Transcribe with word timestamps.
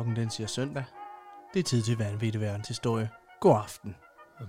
Klokken 0.00 0.16
den 0.16 0.30
siger 0.30 0.46
søndag. 0.46 0.84
Det 1.54 1.60
er 1.60 1.64
tid 1.64 1.82
til 1.82 1.98
vanvittig 1.98 2.40
verdenshistorie. 2.40 3.08
God 3.40 3.56
aften. 3.64 3.94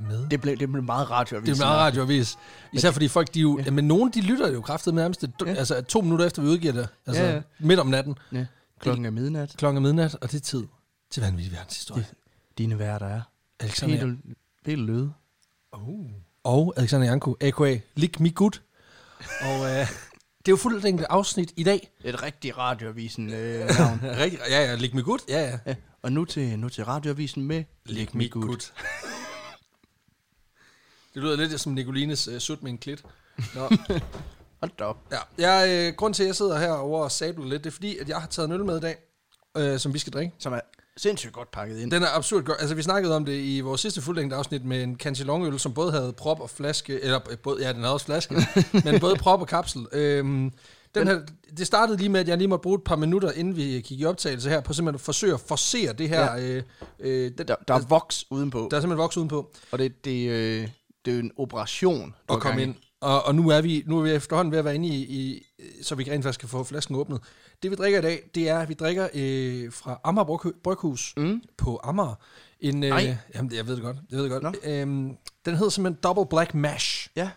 Med. 0.10 0.28
Det 0.30 0.42
blev, 0.42 0.58
det 0.58 0.72
blev 0.72 0.84
meget 0.84 1.10
radioavis. 1.12 1.50
Det 1.50 1.62
er 1.62 1.66
meget 1.66 1.80
radioavis. 1.80 2.38
Især 2.74 2.92
fordi 2.92 3.08
folk, 3.08 3.34
de 3.34 3.40
jo... 3.40 3.60
Ja. 3.66 3.72
Men 3.72 3.88
nogen, 3.88 4.12
de 4.12 4.22
lytter 4.22 4.52
jo 4.52 4.62
kraftigt 4.62 4.96
nærmest 4.96 5.24
ja. 5.46 5.54
Altså, 5.54 5.82
to 5.82 6.02
minutter 6.02 6.26
efter, 6.26 6.42
vi 6.42 6.48
udgiver 6.48 6.74
det. 6.74 6.90
Altså 7.08 7.24
Ja, 7.24 7.34
ja. 7.34 7.42
midt 7.60 7.80
om 7.80 7.88
natten. 7.88 8.18
Ja. 8.32 8.46
Klokken 8.80 9.06
er 9.06 9.10
midnat. 9.10 9.54
Klokken 9.58 9.78
er 9.78 9.82
midnat, 9.82 10.16
og 10.16 10.32
det 10.32 10.38
er 10.38 10.42
tid 10.42 10.64
til 11.10 11.24
vanvittig 11.24 11.54
verdenshistorie. 11.54 12.02
Det- 12.10 12.18
Dine 12.58 12.80
værter 12.80 13.06
er 13.08 13.22
Alexander, 13.60 13.96
Peter, 14.00 14.16
Peter 14.66 14.78
Løde. 14.78 15.14
og 16.44 16.74
Alexander 16.78 17.08
Janko, 17.08 17.36
a.k.a. 17.42 17.78
Lig 17.96 18.12
Me 18.20 18.30
Good. 18.32 18.52
Og 19.48 19.70
øh, 19.80 19.88
det 20.46 20.48
er 20.48 20.52
jo 20.52 20.58
fuldt 20.58 21.06
afsnit 21.10 21.54
i 21.56 21.64
dag. 21.64 21.92
Et 22.04 22.24
rigtig 22.24 22.58
radioavisen 22.58 23.34
øh, 23.34 23.60
navn. 23.80 24.00
Rigtig, 24.22 24.40
ja, 24.50 24.66
ja, 24.66 24.76
Lig 24.76 24.96
Me 24.96 25.04
Good. 25.04 25.20
Ja, 25.30 25.42
ja. 25.42 25.60
ja. 25.66 25.76
Og 26.02 26.12
nu 26.12 26.26
til, 26.26 26.60
nu 26.60 26.70
til 26.70 26.86
radioavisen 26.86 27.44
med 27.44 27.64
Lig 27.86 28.10
Me 28.14 28.30
Good. 28.30 28.58
det 31.14 31.24
lyder 31.24 31.36
lidt 31.36 31.62
som 31.62 31.72
Nicolines 31.72 32.28
uh, 32.28 32.38
sut 32.38 32.64
med 32.64 32.72
en 32.72 32.78
klit. 32.78 33.04
Nå. 33.56 33.62
Hold 34.62 34.72
da 34.80 34.84
op. 34.84 34.98
Ja, 35.12 35.18
jeg, 35.38 35.70
øh, 35.70 35.96
grund 35.96 36.14
til, 36.14 36.24
at 36.24 36.28
jeg 36.28 36.36
sidder 36.36 36.60
herovre 36.60 37.04
og 37.04 37.12
sabler 37.12 37.46
lidt, 37.46 37.64
det 37.64 37.70
er 37.70 37.74
fordi, 37.74 37.98
at 37.98 38.10
jeg 38.10 38.18
har 38.18 38.28
taget 38.28 38.48
en 38.48 38.54
øl 38.54 38.66
med 38.66 38.78
i 38.78 38.82
dag, 38.82 38.96
øh, 39.58 39.80
som 39.80 39.94
vi 39.94 40.00
skal 40.00 40.14
drikke. 40.14 40.34
Som 40.38 40.54
er 40.54 40.60
sindssygt 41.02 41.34
godt 41.34 41.52
pakket 41.52 41.80
ind. 41.80 41.92
Den 41.92 42.04
er 42.04 42.08
absurd 42.16 42.44
godt. 42.44 42.58
Altså, 42.60 42.76
vi 42.76 42.82
snakkede 42.82 43.16
om 43.16 43.26
det 43.26 43.40
i 43.42 43.60
vores 43.60 43.82
sidste 43.82 44.02
fuldlængde 44.02 44.36
afsnit 44.36 44.66
med 44.66 44.84
en 44.84 44.96
Cantillon-øl, 44.96 45.60
som 45.60 45.74
både 45.74 45.92
havde 45.92 46.14
prop 46.14 46.40
og 46.42 46.50
flaske, 46.50 47.02
eller 47.02 47.20
øh, 47.32 47.38
både, 47.38 47.64
ja, 47.66 47.74
den 47.74 47.82
havde 47.82 47.94
også 47.94 48.06
flaske, 48.06 48.36
men 48.86 49.00
både 49.00 49.16
prop 49.16 49.42
og 49.42 49.48
kapsel. 49.48 49.86
Øhm, 49.94 50.52
den 50.96 51.08
her, 51.08 51.20
det 51.58 51.68
startede 51.68 51.98
lige 51.98 52.10
med, 52.10 52.20
at 52.20 52.28
jeg 52.28 52.38
lige 52.38 52.48
måtte 52.48 52.64
bruge 52.64 52.76
et 52.76 52.84
par 52.84 52.96
minutter, 52.96 53.32
inden 53.32 53.56
vi 53.56 53.62
gik 53.64 53.92
i 53.92 54.06
optagelse 54.06 54.50
her, 54.50 54.62
på 54.62 54.74
simpelthen 54.74 54.96
at 54.96 55.02
forsøge 55.02 55.34
at 55.34 55.40
forcere 55.40 55.94
det 55.94 56.10
her. 56.10 56.36
Ja. 56.36 56.40
Øh, 56.42 56.64
øh, 57.00 57.32
det, 57.38 57.48
Der, 57.48 57.56
der 57.68 57.74
er 57.74 57.80
voks 57.80 58.26
udenpå. 58.30 58.68
der 58.72 58.78
er 58.78 58.82
simpelthen 58.82 58.98
voks 59.04 59.18
udenpå 59.18 59.52
Og 59.72 59.80
det, 59.80 60.06
det, 60.06 60.30
øh, 60.30 60.68
det 61.06 61.12
er 61.12 61.16
jo 61.16 61.20
en 61.24 61.32
operation. 61.38 62.16
at 62.30 62.40
komme 62.40 62.62
ind. 62.64 62.76
Og, 63.02 63.24
og 63.26 63.36
nu, 63.36 63.50
er 63.50 63.62
vi, 63.62 63.84
nu 63.88 63.98
er 64.00 64.02
vi 64.04 64.12
efterhånden 64.12 64.52
ved 64.52 64.60
at 64.60 64.66
være 64.66 64.76
inde 64.76 64.88
i, 64.88 64.94
i, 65.02 65.44
så 65.82 65.96
vi 65.96 66.04
rent 66.12 66.24
faktisk 66.24 66.40
kan 66.40 66.50
få 66.50 66.64
flasken 66.64 66.96
åbnet. 66.96 67.20
Det 67.64 67.72
vi 67.72 67.76
drikker 67.76 68.00
i 68.00 68.02
dag, 68.02 68.24
det 68.36 68.50
er, 68.50 68.60
at 68.60 68.70
vi 68.70 68.74
drikker 68.74 69.08
øh, 69.14 69.72
fra 69.72 70.00
Amager 70.04 70.26
Bryghus, 70.26 70.54
Bryghus 70.64 71.14
Mm. 71.18 71.42
på 71.58 71.80
Amager. 71.84 72.16
En, 72.60 72.84
øh, 72.84 72.90
Ej. 72.90 73.18
jamen, 73.36 73.52
jeg 73.56 73.68
ved 73.68 73.76
det 73.76 73.84
godt. 73.84 73.98
Jeg 74.12 74.18
ved 74.18 74.24
det 74.24 74.32
godt. 74.32 74.44
Nå. 74.44 74.72
Øhm, 74.72 75.16
den 75.46 75.56
hedder 75.56 75.70
simpelthen 75.70 76.02
Double 76.04 76.26
Black 76.30 76.54
Mash. 76.54 77.08
Ja. 77.16 77.30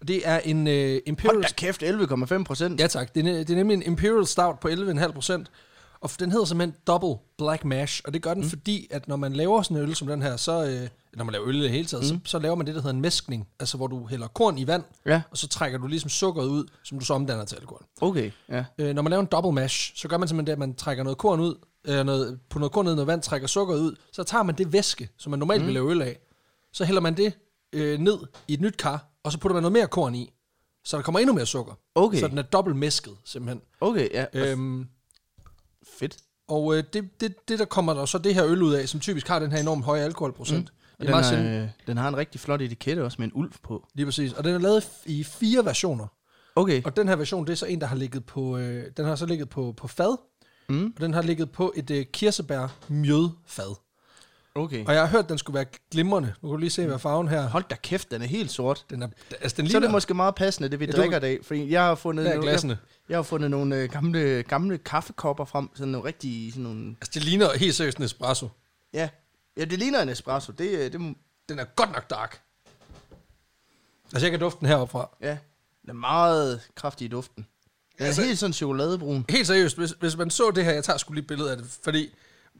Og 0.00 0.08
det 0.08 0.28
er 0.28 0.38
en 0.38 0.66
øh, 0.66 1.00
Imperial... 1.06 1.34
Hold 1.34 1.42
da 1.42 1.48
kæft, 1.56 1.82
11,5 1.82 2.44
procent. 2.44 2.80
Ja 2.80 2.86
tak, 2.86 3.14
det 3.14 3.26
er, 3.26 3.32
det 3.32 3.50
er 3.50 3.54
nemlig 3.54 3.74
en 3.74 3.82
Imperial 3.82 4.26
Stout 4.26 4.60
på 4.60 4.68
11,5 4.68 5.12
procent. 5.12 5.50
Og 6.00 6.10
den 6.20 6.30
hedder 6.32 6.44
simpelthen 6.44 6.80
Double 6.86 7.14
Black 7.38 7.64
Mash, 7.64 8.02
og 8.04 8.14
det 8.14 8.22
gør 8.22 8.34
den, 8.34 8.42
mm. 8.42 8.48
fordi 8.48 8.86
at 8.90 9.08
når 9.08 9.16
man 9.16 9.32
laver 9.32 9.62
sådan 9.62 9.76
en 9.76 9.82
øl 9.82 9.94
som 9.94 10.08
den 10.08 10.22
her, 10.22 10.36
så, 10.36 10.64
øh, 10.66 10.88
når 11.16 11.24
man 11.24 11.32
laver 11.32 11.48
øl 11.48 11.56
i 11.56 11.62
det 11.62 11.70
hele 11.70 11.86
taget, 11.86 12.12
mm. 12.12 12.20
så, 12.24 12.30
så 12.30 12.38
laver 12.38 12.54
man 12.54 12.66
det, 12.66 12.74
der 12.74 12.80
hedder 12.80 12.94
en 12.94 13.00
mæskning, 13.00 13.48
altså 13.60 13.76
hvor 13.76 13.86
du 13.86 14.06
hælder 14.06 14.28
korn 14.28 14.58
i 14.58 14.66
vand, 14.66 14.82
Ja. 15.06 15.22
og 15.30 15.38
så 15.38 15.48
trækker 15.48 15.78
du 15.78 15.86
ligesom 15.86 16.10
sukkeret 16.10 16.46
ud, 16.46 16.64
som 16.84 16.98
du 16.98 17.04
så 17.04 17.14
omdanner 17.14 17.44
til 17.44 17.56
alkohol. 17.56 17.84
Okay, 18.00 18.30
ja. 18.48 18.64
Øh, 18.78 18.94
når 18.94 19.02
man 19.02 19.10
laver 19.10 19.20
en 19.20 19.26
double 19.26 19.52
mash, 19.52 19.92
så 19.96 20.08
gør 20.08 20.16
man 20.16 20.28
simpelthen 20.28 20.46
det, 20.46 20.52
at 20.52 20.58
man 20.58 20.74
trækker 20.74 21.04
noget 21.04 21.18
korn 21.18 21.40
ud, 21.40 21.54
øh, 21.84 22.04
noget, 22.06 22.40
på 22.50 22.58
noget 22.58 22.72
korn 22.72 22.84
ned 22.84 22.94
noget 22.94 23.06
vand, 23.06 23.22
trækker 23.22 23.48
sukkeret 23.48 23.80
ud, 23.80 23.96
så 24.12 24.22
tager 24.22 24.42
man 24.42 24.54
det 24.54 24.72
væske, 24.72 25.08
som 25.16 25.30
man 25.30 25.38
normalt 25.38 25.60
mm. 25.60 25.66
vil 25.66 25.74
lave 25.74 25.90
øl 25.90 26.02
af, 26.02 26.18
så 26.72 26.84
hælder 26.84 27.00
man 27.00 27.16
det 27.16 27.32
øh, 27.72 27.98
ned 27.98 28.18
i 28.48 28.54
et 28.54 28.60
nyt 28.60 28.76
kar, 28.76 29.06
og 29.22 29.32
så 29.32 29.38
putter 29.38 29.54
man 29.54 29.62
noget 29.62 29.72
mere 29.72 29.86
korn 29.86 30.14
i, 30.14 30.32
så 30.84 30.96
der 30.96 31.02
kommer 31.02 31.18
endnu 31.18 31.34
mere 31.34 31.46
sukker. 31.46 31.72
Okay. 31.94 32.20
Så 32.20 32.28
den 32.28 32.38
er 32.38 32.42
dobbelt 32.42 32.76
mæsket, 32.76 33.16
simpelthen. 33.24 33.62
Okay, 33.80 34.08
ja. 34.12 34.26
Øhm, 34.32 34.86
Fedt. 35.98 36.16
og 36.48 36.76
øh, 36.76 36.84
det, 36.92 37.20
det, 37.20 37.48
det, 37.48 37.58
der 37.58 37.64
kommer 37.64 37.94
der 37.94 38.04
så 38.04 38.18
det 38.18 38.34
her 38.34 38.46
øl 38.46 38.62
ud 38.62 38.72
af, 38.74 38.88
som 38.88 39.00
typisk 39.00 39.28
har 39.28 39.38
den 39.38 39.52
her 39.52 39.58
enormt 39.60 39.84
høje 39.84 40.02
alkoholprocent. 40.02 40.58
Mm. 40.60 40.66
Det 41.00 41.08
er 41.08 41.20
Den, 41.20 41.40
meget 41.44 41.62
øh, 41.62 41.68
den 41.86 41.96
har 41.96 42.08
en 42.08 42.16
rigtig 42.16 42.40
flot 42.40 42.62
etikette 42.62 43.04
også 43.04 43.16
med 43.18 43.26
en 43.26 43.32
ulv 43.34 43.52
på. 43.62 43.86
Lige 43.94 44.06
præcis. 44.06 44.32
Og 44.32 44.44
den 44.44 44.54
er 44.54 44.58
lavet 44.58 44.88
i 45.06 45.24
fire 45.24 45.64
versioner. 45.64 46.06
Okay. 46.56 46.82
Og 46.84 46.96
den 46.96 47.08
her 47.08 47.16
version, 47.16 47.46
det 47.46 47.52
er 47.52 47.56
så 47.56 47.66
en, 47.66 47.80
der 47.80 47.86
har 47.86 47.96
ligget 47.96 48.24
på, 48.24 48.56
øh, 48.58 48.84
den 48.96 49.04
har 49.04 49.16
så 49.16 49.26
ligget 49.26 49.48
på, 49.48 49.74
på 49.76 49.88
fad, 49.88 50.16
Mm. 50.68 50.92
og 50.96 51.00
den 51.02 51.14
har 51.14 51.22
ligget 51.22 51.50
på 51.52 51.72
et 51.76 51.90
øh, 51.90 52.06
kirsebær 52.12 52.68
mjødfad. 52.88 53.74
Okay. 54.56 54.84
Og 54.86 54.92
jeg 54.94 55.00
har 55.02 55.08
hørt, 55.08 55.24
at 55.24 55.28
den 55.28 55.38
skulle 55.38 55.54
være 55.54 55.64
glimrende. 55.90 56.28
Nu 56.42 56.48
kan 56.48 56.52
du 56.52 56.56
lige 56.56 56.70
se, 56.70 56.86
hvad 56.86 56.98
farven 56.98 57.28
her. 57.28 57.48
Hold 57.48 57.64
da 57.70 57.74
kæft, 57.82 58.10
den 58.10 58.22
er 58.22 58.26
helt 58.26 58.50
sort. 58.50 58.84
Den 58.90 59.02
er, 59.02 59.08
altså, 59.40 59.40
den 59.40 59.50
Så 59.50 59.58
er 59.58 59.62
det 59.62 59.70
ligner, 59.70 59.90
måske 59.92 60.14
meget 60.14 60.34
passende, 60.34 60.68
det 60.68 60.80
vi 60.80 60.84
Ja, 60.84 60.92
du- 60.92 60.96
drikker 60.96 61.16
i 61.16 61.20
dag. 61.20 61.38
Fordi 61.44 61.70
jeg 61.70 61.82
har 61.82 61.94
fundet, 61.94 62.24
nogle, 62.34 62.50
jeg, 62.50 62.76
jeg 63.08 63.18
har 63.18 63.22
fundet 63.22 63.50
nogle 63.50 63.76
øh, 63.76 63.90
gamle, 63.90 64.42
gamle 64.48 64.78
kaffekopper 64.78 65.44
frem. 65.44 65.68
Sådan 65.74 65.92
nogle 65.92 66.08
rigtige, 66.08 66.52
sådan 66.52 66.62
nogle... 66.62 66.88
Altså, 67.00 67.10
det 67.14 67.24
ligner 67.24 67.58
helt 67.58 67.74
seriøst 67.74 67.98
en 67.98 68.04
espresso. 68.04 68.48
Ja, 68.94 69.08
ja 69.56 69.64
det 69.64 69.78
ligner 69.78 70.02
en 70.02 70.08
espresso. 70.08 70.52
Det, 70.52 70.70
øh, 70.70 70.92
det, 70.92 71.14
Den 71.48 71.58
er 71.58 71.64
godt 71.64 71.92
nok 71.92 72.10
dark. 72.10 72.40
Altså, 74.12 74.26
jeg 74.26 74.30
kan 74.30 74.40
dufte 74.40 74.60
den 74.60 74.68
heroppe 74.68 74.92
fra. 74.92 75.08
ja, 75.22 75.38
den 75.82 75.90
er 75.90 75.94
meget 75.94 76.60
kraftig 76.74 77.04
i 77.04 77.08
duften. 77.08 77.46
Den 77.98 78.02
er 78.02 78.06
Altså- 78.06 78.22
helt 78.22 78.38
sådan 78.38 78.52
chokoladebrun. 78.52 79.24
Helt 79.28 79.46
seriøst, 79.46 79.76
hvis, 79.76 79.90
hvis 80.00 80.16
man 80.16 80.30
så 80.30 80.50
det 80.54 80.64
her, 80.64 80.72
jeg 80.72 80.84
tager 80.84 80.96
sgu 80.96 81.12
lige 81.12 81.22
et 81.22 81.26
billede 81.26 81.50
af 81.50 81.56
det, 81.56 81.66
fordi 81.84 82.10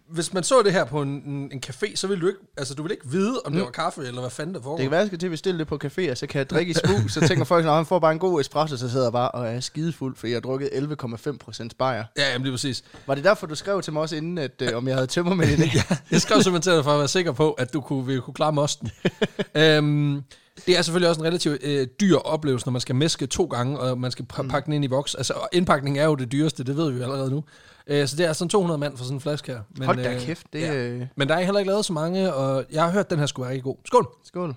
hvis 0.09 0.33
man 0.33 0.45
så 0.45 0.63
det 0.63 0.73
her 0.73 0.85
på 0.85 1.03
en, 1.03 1.09
en, 1.09 1.51
en 1.53 1.63
café, 1.67 1.97
så 1.97 2.07
ville 2.07 2.23
du 2.23 2.27
ikke, 2.27 2.41
altså 2.57 2.75
du 2.75 2.83
ville 2.83 2.95
ikke 2.95 3.09
vide, 3.09 3.41
om 3.45 3.53
det 3.53 3.63
var 3.63 3.71
kaffe, 3.71 4.07
eller 4.07 4.21
hvad 4.21 4.31
fanden 4.31 4.55
der 4.55 4.61
foregår. 4.61 4.77
Det 4.77 4.85
kan 4.85 4.91
være, 4.91 5.01
jeg 5.01 5.07
skal 5.07 5.19
til 5.19 5.27
at 5.27 5.31
bestille 5.31 5.59
det 5.59 5.67
på 5.67 5.79
café, 5.85 6.11
og 6.11 6.19
så 6.19 6.27
kan 6.27 6.39
jeg 6.39 6.51
drikke 6.51 6.71
i 6.71 6.75
smug. 6.75 7.11
så 7.11 7.29
tænker 7.29 7.45
folk, 7.45 7.67
at 7.67 7.73
han 7.73 7.87
får 7.87 7.99
bare 7.99 8.13
en 8.13 8.19
god 8.19 8.41
espresso, 8.41 8.77
så 8.77 8.91
sidder 8.91 9.07
jeg 9.07 9.13
bare 9.13 9.31
og 9.31 9.49
er 9.49 9.61
skidefuld, 9.61 10.17
fordi 10.17 10.33
jeg 10.33 10.37
har 10.37 10.41
drukket 10.41 10.69
11,5 10.69 11.37
procent 11.37 11.79
bajer. 11.79 12.05
Ja, 12.17 12.31
jamen 12.33 12.43
lige 12.43 12.53
præcis. 12.53 12.85
Var 13.07 13.15
det 13.15 13.25
derfor, 13.25 13.47
du 13.47 13.55
skrev 13.55 13.83
til 13.83 13.93
mig 13.93 14.03
også 14.03 14.17
inden, 14.17 14.39
at, 14.39 14.63
øh, 14.63 14.77
om 14.77 14.89
jeg 14.89 14.97
havde 14.97 15.07
tømmer 15.07 15.35
med 15.35 15.57
dag? 15.57 15.71
ja, 15.91 15.97
jeg 16.11 16.21
skrev 16.21 16.43
simpelthen 16.43 16.63
til 16.63 16.73
dig 16.73 16.85
for 16.85 16.93
at 16.93 16.99
være 16.99 17.09
sikker 17.09 17.33
på, 17.33 17.53
at 17.53 17.73
du 17.73 17.81
kunne, 17.81 18.07
ville 18.07 18.23
kunne 18.23 18.35
klare 18.35 18.53
mosten. 18.53 18.91
øhm, 19.55 20.23
det 20.67 20.79
er 20.79 20.83
selvfølgelig 20.83 21.09
også 21.09 21.21
en 21.21 21.27
relativt 21.27 21.59
øh, 21.63 21.87
dyr 22.01 22.17
oplevelse, 22.17 22.67
når 22.67 22.71
man 22.73 22.81
skal 22.81 22.95
mæske 22.95 23.27
to 23.27 23.45
gange, 23.45 23.79
og 23.79 23.99
man 23.99 24.11
skal 24.11 24.27
pa- 24.33 24.49
pakke 24.49 24.67
den 24.67 24.73
ind 24.73 24.85
i 24.85 24.89
voks. 24.89 25.15
Altså, 25.15 25.33
og 25.33 25.49
indpakning 25.53 25.99
er 25.99 26.05
jo 26.05 26.15
det 26.15 26.33
dyreste, 26.33 26.65
det 26.65 26.77
ved 26.77 26.91
vi 26.91 26.99
jo 26.99 27.03
allerede 27.03 27.31
nu. 27.31 27.45
Øh, 27.87 28.09
så 28.09 28.17
det 28.17 28.27
er 28.27 28.33
sådan 28.33 28.49
200 28.49 28.79
mand 28.79 28.97
for 28.97 29.05
sådan 29.05 29.17
en 29.17 29.21
flaske 29.21 29.53
her. 29.53 29.63
Men, 29.71 29.83
Hold 29.87 29.97
da 29.97 30.15
øh, 30.15 30.21
kæft, 30.21 30.53
det 30.53 30.61
ja. 30.61 30.75
øh, 30.75 31.07
Men 31.17 31.29
der 31.29 31.35
er 31.35 31.41
heller 31.43 31.59
ikke 31.59 31.71
lavet 31.71 31.85
så 31.85 31.93
mange, 31.93 32.35
og 32.35 32.67
jeg 32.71 32.85
har 32.85 32.91
hørt, 32.91 33.05
at 33.05 33.11
den 33.11 33.19
her 33.19 33.27
skulle 33.27 33.45
være 33.45 33.51
rigtig 33.53 33.65
god. 33.65 33.77
Skål! 33.85 34.07
Skål. 34.25 34.55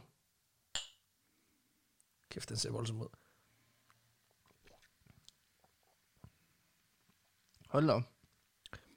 Kæft, 2.32 2.50
den 2.50 2.58
ser 2.58 2.72
voldsom 2.72 3.02
ud. 3.02 3.08
Hold 7.70 7.88
da 7.88 7.94
op. 7.94 8.02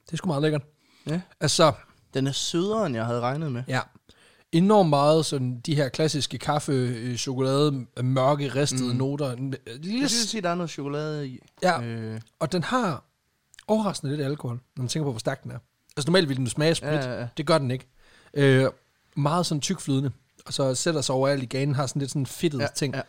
Det 0.06 0.12
er 0.12 0.16
sgu 0.16 0.26
meget 0.26 0.42
lækkert. 0.42 0.62
Ja. 1.06 1.20
Altså, 1.40 1.72
Den 2.14 2.26
er 2.26 2.32
sødere, 2.32 2.86
end 2.86 2.94
jeg 2.96 3.06
havde 3.06 3.20
regnet 3.20 3.52
med. 3.52 3.62
ja. 3.68 3.80
Enormt 4.52 4.88
meget 4.90 5.26
sådan 5.26 5.60
de 5.60 5.74
her 5.74 5.88
klassiske 5.88 6.38
kaffe, 6.38 6.72
øh, 6.72 7.16
chokolade, 7.16 7.86
mørke, 8.02 8.48
ristede 8.48 8.92
mm. 8.92 8.96
noter. 8.98 9.34
Lille, 9.34 10.00
Jeg 10.00 10.10
synes 10.10 10.28
sige, 10.28 10.40
der 10.40 10.48
er 10.48 10.54
noget 10.54 10.70
chokolade 10.70 11.28
i. 11.28 11.38
ja, 11.62 11.82
Øh, 11.82 12.20
og 12.38 12.52
den 12.52 12.62
har 12.62 13.04
overraskende 13.68 14.16
lidt 14.16 14.26
alkohol, 14.26 14.60
når 14.76 14.82
man 14.82 14.88
tænker 14.88 15.04
på, 15.04 15.10
hvor 15.10 15.18
stærk 15.18 15.42
den 15.42 15.50
er. 15.50 15.58
Altså 15.96 16.08
normalt 16.10 16.28
ville 16.28 16.38
den 16.38 16.48
smage 16.48 16.74
sprit. 16.74 16.88
Ja, 16.90 17.10
ja, 17.12 17.20
ja. 17.20 17.28
Det 17.36 17.46
gør 17.46 17.58
den 17.58 17.70
ikke. 17.70 17.86
Øh, 18.34 18.66
meget 19.16 19.46
sådan 19.46 19.60
tykflydende. 19.60 20.10
Og 20.46 20.52
så 20.52 20.74
sætter 20.74 21.00
sig 21.00 21.14
overalt 21.14 21.42
i 21.42 21.46
ganen, 21.46 21.74
har 21.74 21.86
sådan 21.86 22.00
lidt 22.00 22.10
sådan 22.10 22.26
fedtet 22.26 22.58
Ja, 22.60 22.66
ting. 22.74 22.94
ja. 22.94 23.00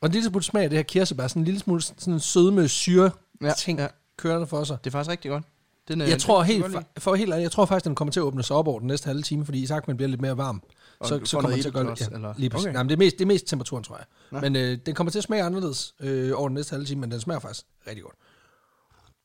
Og 0.00 0.06
en 0.06 0.12
lille 0.12 0.28
smule 0.28 0.44
smag 0.44 0.62
af 0.64 0.70
det 0.70 0.78
her 0.78 0.82
kirsebær, 0.82 1.26
sådan 1.26 1.40
en 1.40 1.44
lille 1.44 1.60
smule 1.60 1.82
sådan 1.82 2.14
en 2.14 2.20
sødme 2.20 2.68
syre 2.68 3.10
Ja, 3.42 3.52
ting 3.58 3.78
ja. 3.78 3.86
kørende 4.16 4.46
for 4.46 4.64
sig. 4.64 4.78
Det 4.84 4.90
er 4.90 4.92
faktisk 4.92 5.10
rigtig 5.10 5.30
godt. 5.30 5.44
Den, 5.88 6.00
er, 6.00 6.06
Jeg 6.06 6.18
tror 6.20 6.38
den 6.38 6.46
helt, 6.46 6.64
fa- 6.64 6.82
for 6.98 7.14
helt 7.14 7.30
ærligt, 7.32 7.42
jeg 7.42 7.52
tror 7.52 7.66
faktisk, 7.66 7.84
den 7.84 7.94
kommer 7.94 8.12
til 8.12 8.20
at 8.20 8.24
åbne 8.24 8.42
sig 8.42 8.56
op 8.56 8.68
over 8.68 8.78
den 8.78 8.86
næste 8.88 9.06
halve 9.06 9.22
time, 9.22 9.44
fordi 9.44 9.62
i 9.62 9.66
takt 9.66 9.88
man 9.88 9.96
bliver 9.96 10.08
lidt 10.08 10.20
mere 10.20 10.36
varm, 10.36 10.62
Og 10.98 11.08
så, 11.08 11.20
så 11.24 11.36
kommer 11.36 11.50
den 11.50 11.60
til 11.60 11.68
at 11.68 11.74
gøre 11.74 11.90
også, 11.90 12.10
eller? 12.14 12.34
lige 12.36 12.50
præcis. 12.50 12.64
Okay. 12.66 12.72
Nej, 12.72 12.82
men 12.82 12.88
det 12.88 12.94
er 12.94 12.98
mest, 12.98 13.14
det 13.18 13.22
er 13.24 13.26
mest 13.26 13.46
temperaturen, 13.46 13.84
tror 13.84 13.96
jeg. 13.96 14.04
Nå. 14.30 14.40
Men 14.40 14.56
øh, 14.56 14.78
den 14.86 14.94
kommer 14.94 15.10
til 15.10 15.18
at 15.18 15.24
smage 15.24 15.42
anderledes 15.42 15.94
øh, 16.00 16.32
over 16.38 16.48
den 16.48 16.54
næste 16.54 16.70
halve 16.72 16.86
time, 16.86 17.00
men 17.00 17.10
den 17.10 17.20
smager 17.20 17.40
faktisk 17.40 17.66
rigtig 17.86 18.02
godt. 18.04 18.14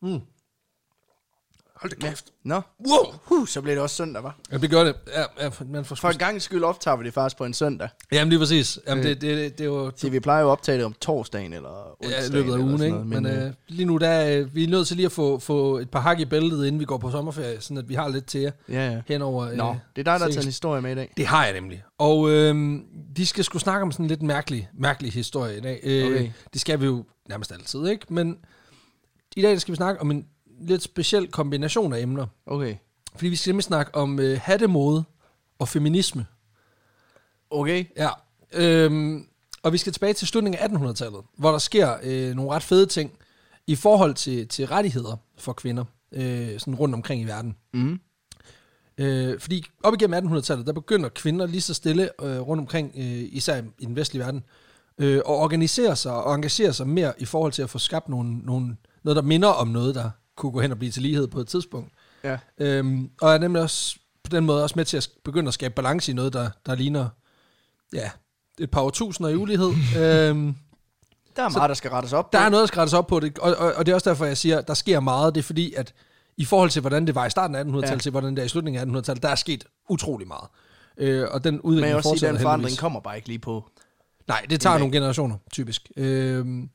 Mm. 0.01 0.21
Hold 1.83 1.99
da 2.01 2.07
kæft. 2.07 2.25
Nå, 2.43 2.61
Wow! 2.87 3.13
huh, 3.23 3.47
så 3.47 3.61
bliver 3.61 3.75
det 3.75 3.81
også 3.81 3.95
søndag, 3.95 4.23
var. 4.23 4.35
Ja, 4.51 4.57
det 4.57 4.69
gør 4.69 4.83
det. 4.83 4.95
Ja, 5.15 5.45
ja, 5.45 5.49
man 5.65 5.85
får 5.85 5.95
For 5.95 6.09
en 6.09 6.17
gang 6.17 6.41
skyld 6.41 6.63
optager 6.63 6.97
vi 6.97 7.05
det 7.05 7.13
faktisk 7.13 7.37
på 7.37 7.45
en 7.45 7.53
søndag. 7.53 7.89
Jamen 8.11 8.29
lige 8.29 8.39
præcis. 8.39 8.79
Jamen, 8.87 9.03
Øh. 9.03 9.09
det, 9.09 9.21
det, 9.21 9.57
det 9.57 9.61
er 9.63 9.65
jo 9.67 9.91
Så 9.95 10.09
vi 10.09 10.19
plejer 10.19 10.41
jo 10.41 10.47
at 10.47 10.51
optage 10.51 10.77
det 10.77 10.85
om 10.85 10.93
torsdagen 11.01 11.53
eller 11.53 11.97
ja, 12.03 12.05
onsdagen. 12.07 12.31
i 12.31 12.35
løbet 12.35 12.49
af 12.51 12.53
eller 12.55 12.65
ugen, 12.67 12.77
sådan 12.77 12.85
ikke? 12.95 13.09
noget, 13.09 13.23
Men, 13.23 13.41
øh, 13.41 13.47
øh, 13.47 13.53
lige 13.67 13.85
nu 13.85 13.97
der, 13.97 14.07
er 14.09 14.43
vi 14.43 14.63
er 14.63 14.67
nødt 14.67 14.87
til 14.87 14.95
lige 14.97 15.05
at 15.05 15.11
få, 15.11 15.39
få 15.39 15.77
et 15.77 15.89
par 15.89 15.99
hak 15.99 16.19
i 16.19 16.25
bæltet, 16.25 16.65
inden 16.65 16.79
vi 16.79 16.85
går 16.85 16.97
på 16.97 17.11
sommerferie, 17.11 17.61
sådan 17.61 17.77
at 17.77 17.89
vi 17.89 17.93
har 17.93 18.07
lidt 18.07 18.25
til 18.25 18.41
jer 18.41 18.51
ja, 18.69 18.91
ja. 18.91 19.01
henover. 19.07 19.49
øh, 19.49 19.57
Nå, 19.57 19.67
det 19.69 19.75
er 19.75 19.77
dig, 19.95 20.05
der 20.05 20.11
har 20.11 20.19
taget 20.19 20.37
en 20.37 20.43
historie 20.45 20.81
med 20.81 20.91
i 20.91 20.95
dag. 20.95 21.13
Det 21.17 21.25
har 21.25 21.45
jeg 21.45 21.53
nemlig. 21.53 21.83
Og 21.97 22.29
øh, 22.29 22.79
vi 23.15 23.25
skal 23.25 23.43
sgu 23.43 23.59
snakke 23.59 23.83
om 23.83 23.91
sådan 23.91 24.03
en 24.05 24.09
lidt 24.09 24.21
mærkelig, 24.21 24.69
mærkelig 24.73 25.13
historie 25.13 25.57
i 25.57 25.61
dag. 25.61 25.79
Øh, 25.83 26.05
Okay. 26.05 26.29
Det 26.53 26.61
skal 26.61 26.79
vi 26.81 26.85
jo 26.85 27.05
nærmest 27.29 27.51
altid, 27.51 27.87
ikke? 27.87 28.05
Men 28.13 28.37
i 29.35 29.41
dag 29.41 29.61
skal 29.61 29.71
vi 29.71 29.75
snakke 29.75 30.01
om 30.01 30.11
en 30.11 30.25
lidt 30.67 30.83
speciel 30.83 31.27
kombination 31.27 31.93
af 31.93 32.01
emner. 32.01 32.27
Okay. 32.45 32.75
Fordi 33.15 33.27
vi 33.27 33.35
skal 33.35 33.49
nemlig 33.49 33.63
snakke 33.63 33.95
om 33.95 34.19
øh, 34.19 34.39
hattemode 34.43 35.03
og 35.59 35.67
feminisme. 35.67 36.25
Okay. 37.49 37.85
Ja. 37.97 38.09
Øhm, 38.53 39.27
og 39.63 39.73
vi 39.73 39.77
skal 39.77 39.93
tilbage 39.93 40.13
til 40.13 40.27
slutningen 40.27 40.59
af 40.61 40.67
1800-tallet, 40.67 41.21
hvor 41.37 41.51
der 41.51 41.57
sker 41.57 41.97
øh, 42.03 42.35
nogle 42.35 42.51
ret 42.51 42.63
fede 42.63 42.85
ting 42.85 43.11
i 43.67 43.75
forhold 43.75 44.13
til, 44.13 44.47
til 44.47 44.67
rettigheder 44.67 45.17
for 45.37 45.53
kvinder, 45.53 45.83
øh, 46.11 46.59
sådan 46.59 46.75
rundt 46.75 46.95
omkring 46.95 47.21
i 47.21 47.25
verden. 47.25 47.55
Mm. 47.73 47.99
Øh, 48.97 49.39
fordi 49.39 49.65
op 49.83 49.93
igennem 49.93 50.33
1800-tallet, 50.33 50.67
der 50.67 50.73
begynder 50.73 51.09
kvinder 51.09 51.45
lige 51.45 51.61
så 51.61 51.73
stille 51.73 52.09
øh, 52.23 52.39
rundt 52.39 52.61
omkring, 52.61 52.91
øh, 52.97 53.23
især 53.31 53.61
i 53.79 53.85
den 53.85 53.95
vestlige 53.95 54.23
verden, 54.23 54.43
øh, 54.97 55.15
at 55.15 55.23
organisere 55.25 55.95
sig 55.95 56.23
og 56.23 56.35
engagere 56.35 56.73
sig 56.73 56.87
mere 56.87 57.13
i 57.17 57.25
forhold 57.25 57.51
til 57.51 57.61
at 57.61 57.69
få 57.69 57.79
skabt 57.79 58.09
nogle, 58.09 58.37
nogle, 58.37 58.77
noget, 59.03 59.15
der 59.15 59.21
minder 59.21 59.47
om 59.47 59.67
noget, 59.67 59.95
der 59.95 60.09
kunne 60.37 60.51
gå 60.51 60.61
hen 60.61 60.71
og 60.71 60.77
blive 60.79 60.91
til 60.91 61.01
lighed 61.01 61.27
på 61.27 61.39
et 61.39 61.47
tidspunkt. 61.47 61.91
Ja. 62.23 62.37
Øhm, 62.57 63.09
og 63.21 63.33
er 63.33 63.37
nemlig 63.37 63.61
også 63.61 63.97
på 64.23 64.29
den 64.29 64.45
måde 64.45 64.63
også 64.63 64.73
med 64.75 64.85
til 64.85 64.97
at 64.97 65.09
begynde 65.25 65.47
at 65.47 65.53
skabe 65.53 65.73
balance 65.73 66.11
i 66.11 66.15
noget, 66.15 66.33
der, 66.33 66.49
der 66.65 66.75
ligner 66.75 67.09
ja, 67.93 68.09
et 68.59 68.71
par 68.71 68.81
årtusinder 68.81 69.29
i 69.29 69.35
ulighed. 69.35 69.67
øhm, 70.01 70.55
Der 71.35 71.43
er 71.43 71.49
Så 71.49 71.57
meget, 71.57 71.69
der 71.69 71.73
skal 71.75 71.91
rettes 71.91 72.13
op 72.13 72.33
der 72.33 72.39
på. 72.39 72.45
er 72.45 72.49
noget, 72.49 72.61
der 72.61 72.67
skal 72.67 72.79
rettes 72.79 72.93
op 72.93 73.07
på 73.07 73.19
det, 73.19 73.39
og, 73.39 73.55
og, 73.55 73.73
og 73.73 73.85
det 73.85 73.91
er 73.91 73.95
også 73.95 74.09
derfor, 74.09 74.25
jeg 74.25 74.37
siger, 74.37 74.57
at 74.57 74.67
der 74.67 74.73
sker 74.73 74.99
meget. 74.99 75.35
Det 75.35 75.41
er 75.41 75.43
fordi, 75.45 75.73
at 75.73 75.93
i 76.37 76.45
forhold 76.45 76.69
til, 76.69 76.79
hvordan 76.81 77.07
det 77.07 77.15
var 77.15 77.25
i 77.25 77.29
starten 77.29 77.55
af 77.55 77.63
1800-tallet, 77.63 77.89
Ja. 77.91 77.97
til 77.97 78.11
hvordan 78.11 78.35
det 78.35 78.41
er 78.41 78.45
i 78.45 78.49
slutningen 78.49 78.95
af 78.95 78.99
1800-tallet, 79.01 79.23
der 79.23 79.29
er 79.29 79.35
sket 79.35 79.63
utrolig 79.89 80.27
meget. 80.27 80.47
Øh, 80.97 81.27
og 81.31 81.43
den 81.43 81.53
Men 81.53 81.61
udvikling 81.61 81.87
jeg 81.89 81.95
vil 81.95 81.97
også 81.97 82.19
sige, 82.19 82.29
den 82.31 82.39
forandring 82.39 82.61
heldigvis. 82.65 82.79
kommer 82.79 82.99
bare 82.99 83.15
ikke 83.15 83.27
lige 83.27 83.39
på. 83.39 83.69
Nej, 84.27 84.45
det 84.49 84.61
tager 84.61 84.77
nogle 84.77 84.93
generationer, 84.93 85.37
typisk. 85.51 85.91
Øhm, 85.97 86.69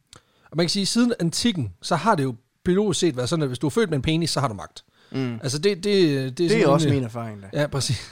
og 0.50 0.56
man 0.56 0.64
kan 0.64 0.70
sige, 0.70 0.82
at 0.82 0.88
siden 0.88 1.12
antikken, 1.20 1.72
så 1.82 1.96
har 1.96 2.14
det 2.14 2.22
jo 2.24 2.34
biologisk 2.64 3.00
set 3.00 3.16
været 3.16 3.28
sådan, 3.28 3.42
at 3.42 3.48
hvis 3.48 3.58
du 3.58 3.66
er 3.66 3.70
født 3.70 3.90
med 3.90 3.98
en 3.98 4.02
penis, 4.02 4.30
så 4.30 4.40
har 4.40 4.48
du 4.48 4.54
magt. 4.54 4.84
Mm. 5.12 5.34
Altså 5.42 5.58
det, 5.58 5.76
det, 5.76 5.84
det, 5.84 6.38
Det 6.38 6.46
er 6.46 6.50
sådan 6.50 6.66
også 6.66 6.86
rimelig- 6.86 6.94
min 7.00 7.04
erfaring, 7.04 7.42
da. 7.42 7.60
Ja, 7.60 7.66
præcis. 7.66 8.10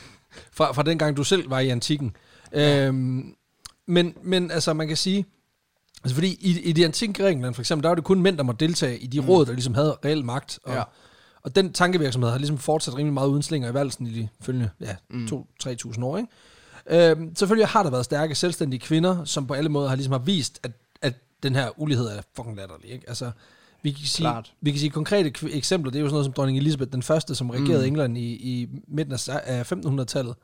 Fra, 0.52 0.72
fra 0.72 0.82
den 0.82 0.98
gang, 0.98 1.16
du 1.16 1.24
selv 1.24 1.50
var 1.50 1.60
i 1.60 1.68
antikken. 1.68 2.16
Øhm, 2.52 3.34
men, 3.86 4.14
men 4.22 4.50
altså, 4.50 4.72
man 4.72 4.88
kan 4.88 4.96
sige... 4.96 5.24
Altså, 6.04 6.14
fordi 6.14 6.28
i, 6.40 6.60
i 6.60 6.72
det 6.72 6.84
antikke 6.84 7.14
Grækenland, 7.22 7.54
for 7.54 7.62
eksempel, 7.62 7.82
der 7.82 7.88
var 7.88 7.94
det 7.94 8.04
kun 8.04 8.22
mænd, 8.22 8.36
der 8.36 8.42
måtte 8.42 8.66
deltage 8.66 8.98
i 8.98 9.06
de 9.06 9.20
mm. 9.20 9.28
råd, 9.28 9.46
der 9.46 9.52
ligesom 9.52 9.74
havde 9.74 9.96
reel 10.04 10.24
magt. 10.24 10.58
Og, 10.64 10.72
Ja. 10.72 10.78
ja. 10.78 10.84
og 11.42 11.56
den 11.56 11.72
tankevirksomhed 11.72 12.30
har 12.30 12.38
ligesom 12.38 12.58
fortsat 12.58 12.94
rimelig 12.96 13.14
meget 13.14 13.28
uden 13.28 13.42
slinger 13.42 13.70
i 13.70 13.74
valsen 13.74 14.06
i 14.06 14.10
de 14.10 14.28
følgende 14.40 14.70
ja, 14.80 14.96
Mm. 15.10 15.24
2-3.000 15.64 16.04
år. 16.04 16.16
Ikke? 16.16 17.10
Øhm, 17.10 17.36
selvfølgelig 17.36 17.68
har 17.68 17.82
der 17.82 17.90
været 17.90 18.04
stærke, 18.04 18.34
selvstændige 18.34 18.80
kvinder, 18.80 19.24
som 19.24 19.46
på 19.46 19.54
alle 19.54 19.68
måder 19.70 19.88
har 19.88 19.96
ligesom 19.96 20.12
har 20.12 20.18
vist, 20.18 20.60
at, 20.62 20.70
at 21.02 21.14
den 21.42 21.54
her 21.54 21.80
ulighed 21.80 22.06
er 22.06 22.22
fucking 22.36 22.56
latterlig. 22.56 22.90
Ikke? 22.90 23.04
Altså, 23.08 23.30
vi 23.86 23.92
kan, 23.92 24.06
sige, 24.06 24.22
Klart. 24.24 24.52
vi 24.60 24.70
kan 24.70 24.80
sige 24.80 24.90
konkrete 24.90 25.32
eksempler, 25.50 25.90
det 25.90 25.98
er 25.98 26.00
jo 26.02 26.06
sådan 26.06 26.12
noget 26.14 26.24
som 26.24 26.32
dronning 26.32 26.58
Elisabeth 26.58 26.92
den 26.92 27.02
første, 27.02 27.34
som 27.34 27.50
regerede 27.50 27.78
Mm. 27.82 27.86
England 27.86 28.18
i, 28.18 28.32
i 28.32 28.68
midten 28.88 29.12
af 29.12 29.20
se- 29.20 29.40
af 29.40 29.72
1500-tallet, 29.72 30.34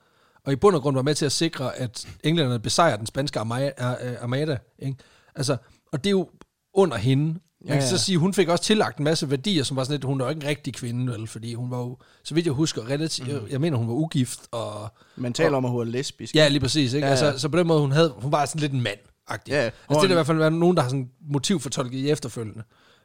og 0.44 0.52
i 0.52 0.56
bund 0.56 0.76
og 0.76 0.82
grund 0.82 0.96
var 0.96 1.02
med 1.02 1.14
til 1.14 1.26
at 1.26 1.32
sikre, 1.32 1.76
at 1.76 2.06
englænderne 2.24 2.58
besejrer 2.60 2.96
den 2.96 3.06
spanske 3.06 3.38
armada. 3.40 4.56
ikke? 4.78 4.96
Altså, 5.34 5.56
og 5.92 6.04
det 6.04 6.06
er 6.06 6.10
jo 6.10 6.28
under 6.74 6.96
hende. 6.96 7.24
Man 7.24 7.38
Ja, 7.68 7.72
kan 7.72 7.82
ja. 7.82 7.88
så 7.88 7.98
sige, 7.98 8.18
hun 8.18 8.34
fik 8.34 8.48
også 8.48 8.64
tillagt 8.64 8.98
en 8.98 9.04
masse 9.04 9.30
værdier, 9.30 9.62
som 9.64 9.76
var 9.76 9.84
sådan 9.84 9.94
lidt, 9.94 10.04
hun 10.04 10.18
var 10.18 10.24
jo 10.24 10.28
ikke 10.30 10.42
en 10.42 10.48
rigtig 10.48 10.74
kvinde, 10.74 11.12
vel, 11.12 11.26
fordi 11.26 11.54
hun 11.54 11.70
var 11.70 11.78
jo, 11.78 11.96
så 12.24 12.34
vidt 12.34 12.46
jeg 12.46 12.52
husker, 12.54 12.88
relativt, 12.90 13.28
mm. 13.42 13.48
jeg 13.50 13.60
mener, 13.60 13.76
hun 13.76 13.88
var 13.88 13.94
ugift, 13.94 14.40
og 14.50 14.92
Man 15.16 15.32
taler 15.32 15.56
om, 15.56 15.64
at 15.64 15.70
hun 15.70 15.80
er 15.80 15.84
lesbisk. 15.84 16.34
ja, 16.34 16.48
lige 16.48 16.60
præcis, 16.60 16.92
ikke? 16.92 17.06
Ja, 17.06 17.12
Ja, 17.12 17.18
ja. 17.18 17.26
Altså, 17.26 17.40
så 17.42 17.48
på 17.48 17.58
den 17.58 17.66
måde, 17.66 17.80
hun, 17.80 17.92
havde, 17.92 18.14
hun 18.16 18.32
var 18.32 18.46
sådan 18.46 18.60
lidt 18.60 18.72
en 18.72 18.80
mand 18.80 18.98
-agtig. 19.30 19.36
Ja, 19.48 19.54
Altså, 19.54 19.72
det 19.88 19.96
er 19.96 20.10
i 20.10 20.14
hvert 20.14 20.26
fald 20.26 20.50
nogen, 20.50 20.76
der 20.76 20.82
har 20.82 20.88
sådan 20.88 21.10
motiv 21.30 21.60
fortolket 21.60 21.98
i 21.98 22.10
efterfølgende. 22.10 22.62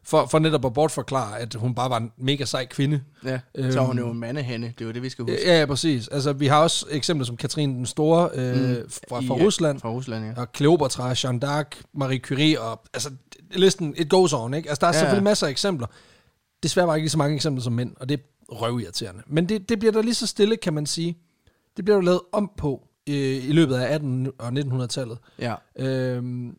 For, 0.08 0.26
for 0.26 0.40
netop 0.40 0.66
at 0.66 0.74
bortforklare, 0.74 1.40
at 1.40 1.54
hun 1.54 1.76
bare 1.76 1.90
var 1.90 1.98
en 1.98 2.12
mega 2.18 2.46
sej 2.46 2.66
kvinde. 2.66 3.02
ja. 3.26 3.40
Så 3.72 3.80
er 3.82 3.86
hun 3.86 4.00
Øhm. 4.00 4.08
jo 4.08 4.12
en 4.14 4.20
mandehænde. 4.20 4.68
Det 4.68 4.82
er 4.82 4.86
jo 4.86 4.92
det, 4.92 5.02
vi 5.02 5.10
skal 5.10 5.24
huske. 5.26 5.38
Ja, 5.46 5.60
ja, 5.60 5.66
præcis. 5.66 6.08
Altså, 6.08 6.34
vi 6.34 6.48
har 6.48 6.62
også 6.64 6.86
eksempler 6.92 7.26
som 7.26 7.38
Katrine 7.38 7.74
den 7.74 7.86
Store 7.86 8.30
øh, 8.34 8.56
Mm. 8.56 8.90
fra, 9.10 9.16
fra 9.22 9.38
I, 9.38 9.44
Rusland, 9.46 9.80
Fra 9.80 9.90
Rusland, 9.90 10.26
ja. 10.26 10.42
og 10.42 10.48
Cleopatra, 10.56 11.08
Jeanne 11.24 11.40
d'Arc, 11.46 11.82
Marie 11.94 12.20
Curie, 12.20 12.62
og 12.62 12.82
altså, 12.94 13.10
listen, 13.52 13.94
it 13.98 14.10
goes 14.10 14.34
on, 14.34 14.54
ikke? 14.54 14.70
Altså, 14.70 14.80
der 14.82 14.88
er 14.88 14.94
Ja, 14.94 15.00
selvfølgelig 15.00 15.24
masser 15.24 15.48
af 15.48 15.52
eksempler. 15.52 15.88
Desværre 16.64 16.88
var 16.88 16.96
ikke 16.96 17.04
lige 17.04 17.12
så 17.12 17.18
mange 17.18 17.36
eksempler 17.36 17.64
som 17.64 17.74
mænd, 17.74 17.96
og 18.00 18.10
det 18.10 18.20
er 18.20 18.24
røvirriterende. 18.56 19.22
Men 19.28 19.50
det, 19.50 19.70
det 19.70 19.80
bliver 19.80 19.92
der 19.92 20.02
lige 20.02 20.14
så 20.16 20.28
stille, 20.28 20.58
kan 20.58 20.74
man 20.74 20.86
sige. 20.86 21.18
Det 21.78 21.86
bliver 21.86 21.96
jo 21.96 22.02
lavet 22.02 22.22
om 22.32 22.52
på 22.58 22.88
øh, 23.10 23.16
i 23.50 23.52
løbet 23.52 23.76
af 23.76 24.00
1800- 24.00 24.30
og 24.40 24.48
1900-tallet. 24.84 25.18
Ja. 25.40 25.56
Øhm, 25.80 26.56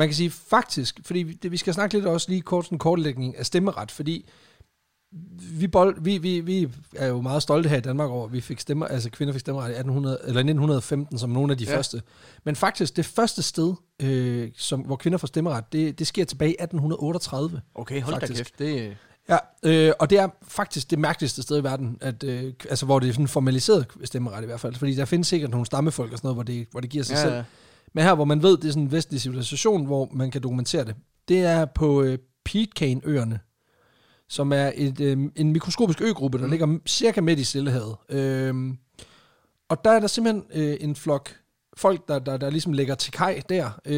man 0.00 0.08
kan 0.08 0.14
sige 0.14 0.30
faktisk, 0.30 1.00
fordi 1.04 1.18
vi, 1.18 1.32
det, 1.32 1.52
vi 1.52 1.56
skal 1.56 1.74
snakke 1.74 1.94
lidt 1.94 2.06
også 2.06 2.26
lige 2.30 2.40
kort 2.40 2.68
en 2.68 2.78
kortlægning 2.78 3.36
af 3.36 3.46
stemmeret, 3.46 3.90
fordi 3.90 4.28
vi, 5.58 5.68
bold, 5.68 6.02
vi, 6.02 6.18
vi, 6.18 6.40
vi 6.40 6.68
er 6.96 7.06
jo 7.06 7.20
meget 7.20 7.42
stolte 7.42 7.68
her 7.68 7.76
i 7.76 7.80
Danmark 7.80 8.10
over, 8.10 8.26
at 8.26 8.32
vi 8.32 8.40
fik 8.40 8.60
stemmer, 8.60 8.86
altså 8.86 9.10
kvinder 9.10 9.32
fik 9.32 9.40
stemmeret 9.40 9.68
i 9.68 9.72
1800, 9.72 10.18
eller 10.22 10.40
1915 10.40 11.18
som 11.18 11.30
nogle 11.30 11.52
af 11.52 11.58
de 11.58 11.64
Ja. 11.64 11.76
første. 11.76 12.02
Men 12.44 12.56
faktisk 12.56 12.96
det 12.96 13.06
første 13.06 13.42
sted, 13.42 13.74
øh, 14.02 14.50
som, 14.56 14.80
hvor 14.80 14.96
kvinder 14.96 15.18
får 15.18 15.26
stemmeret, 15.26 15.72
det, 15.72 15.98
det 15.98 16.06
sker 16.06 16.24
tilbage 16.24 16.50
i 16.50 16.56
1838. 16.60 17.60
Okay, 17.74 18.02
hold 18.02 18.20
da 18.20 18.26
kæft. 18.26 18.58
Det, 18.58 18.96
Ja, 19.28 19.38
øh, 19.62 19.92
og 19.98 20.10
det 20.10 20.18
er 20.18 20.28
faktisk 20.42 20.90
det 20.90 20.98
mærkeligste 20.98 21.42
sted 21.42 21.58
i 21.60 21.64
verden, 21.64 21.98
at, 22.00 22.24
øh, 22.24 22.52
altså, 22.70 22.86
hvor 22.86 22.98
det 22.98 23.08
er 23.08 23.12
sådan 23.12 23.28
formaliseret 23.28 23.86
stemmeret 24.04 24.42
i 24.42 24.46
hvert 24.46 24.60
fald. 24.60 24.74
Fordi 24.74 24.94
der 24.94 25.04
findes 25.04 25.28
sikkert 25.28 25.50
nogle 25.50 25.66
stammefolk 25.66 26.12
og 26.12 26.18
sådan 26.18 26.26
noget, 26.28 26.36
hvor 26.36 26.42
det, 26.42 26.66
hvor 26.70 26.80
det 26.80 26.90
giver 26.90 27.04
sig 27.04 27.14
ja, 27.14 27.22
selv. 27.22 27.34
ja. 27.34 27.42
Men 27.92 28.04
her, 28.04 28.14
hvor 28.14 28.24
man 28.24 28.42
ved, 28.42 28.56
det 28.56 28.64
er 28.68 28.72
sådan 28.72 28.82
en 28.82 28.92
vestlig 28.92 29.20
civilisation, 29.20 29.86
hvor 29.86 30.08
man 30.12 30.30
kan 30.30 30.42
dokumentere 30.42 30.84
det, 30.84 30.94
det 31.28 31.38
er 31.40 31.64
på 31.64 32.02
øh, 32.02 32.18
Pitcairn-øerne, 32.44 33.40
som 34.28 34.52
er 34.52 34.72
et, 34.74 35.00
øh, 35.00 35.18
en 35.36 35.52
mikroskopisk 35.52 36.00
øgruppe, 36.02 36.38
der 36.38 36.44
Mm. 36.44 36.50
ligger 36.50 36.78
cirka 36.86 37.20
midt 37.20 37.38
i 37.38 37.44
Stillehavet. 37.44 37.96
Øhm, 38.08 38.78
og 39.68 39.84
der 39.84 39.90
er 39.90 40.00
der 40.00 40.06
simpelthen 40.06 40.44
øh, 40.54 40.76
en 40.80 40.96
flok 40.96 41.30
folk, 41.76 42.08
der, 42.08 42.18
der, 42.18 42.36
der 42.36 42.50
ligesom 42.50 42.72
ligger 42.72 42.94
til 42.94 43.12
kaj 43.12 43.42
der. 43.48 43.70
Øh, 43.84 43.94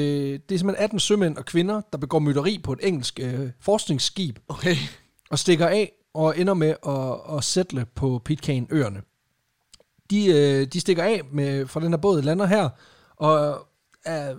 det 0.48 0.54
er 0.54 0.58
simpelthen 0.58 0.84
18 0.84 0.98
sømænd 1.00 1.36
og 1.36 1.44
kvinder, 1.44 1.80
der 1.92 1.98
begår 1.98 2.18
mytteri 2.18 2.60
på 2.64 2.72
et 2.72 2.78
engelsk 2.82 3.20
øh, 3.22 3.50
forskningsskib, 3.60 4.38
Okay. 4.48 4.76
og 5.30 5.38
stikker 5.38 5.66
af 5.66 5.92
og 6.14 6.38
ender 6.38 6.54
med 6.54 6.74
at, 6.86 7.36
at 7.38 7.44
sætte 7.44 7.86
på 7.94 8.22
Pitcairn-øerne. 8.24 9.02
De, 10.10 10.26
øh, 10.26 10.66
de 10.66 10.80
stikker 10.80 11.02
af 11.02 11.20
med, 11.32 11.66
fra 11.66 11.80
den 11.80 11.88
her 11.92 11.96
båd, 11.96 12.22
lander 12.22 12.46
her, 12.46 12.68
og 13.16 13.66
er, 14.04 14.34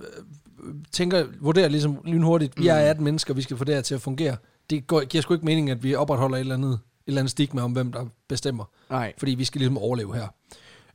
tænker, 0.91 1.25
vurderer 1.39 1.67
ligesom 1.67 1.97
lynhurtigt, 2.05 2.59
vi 2.59 2.67
er 2.67 2.75
18 2.75 3.03
mennesker, 3.03 3.33
vi 3.33 3.41
skal 3.41 3.57
få 3.57 3.63
det 3.63 3.75
her 3.75 3.81
til 3.81 3.95
at 3.95 4.01
fungere. 4.01 4.37
Det 4.69 4.87
går, 4.87 5.05
giver 5.05 5.21
sgu 5.21 5.33
ikke 5.33 5.45
mening, 5.45 5.69
at 5.69 5.83
vi 5.83 5.95
opretholder 5.95 6.37
et 6.37 6.39
eller 6.39 6.55
andet, 6.55 6.73
et 6.73 6.79
eller 7.07 7.21
andet 7.21 7.31
stigma 7.31 7.61
om, 7.61 7.71
hvem 7.71 7.91
der 7.91 8.05
bestemmer, 8.27 8.65
Nej. 8.89 9.13
fordi 9.17 9.31
vi 9.35 9.45
skal 9.45 9.59
ligesom 9.59 9.77
overleve 9.77 10.15
her. 10.15 10.27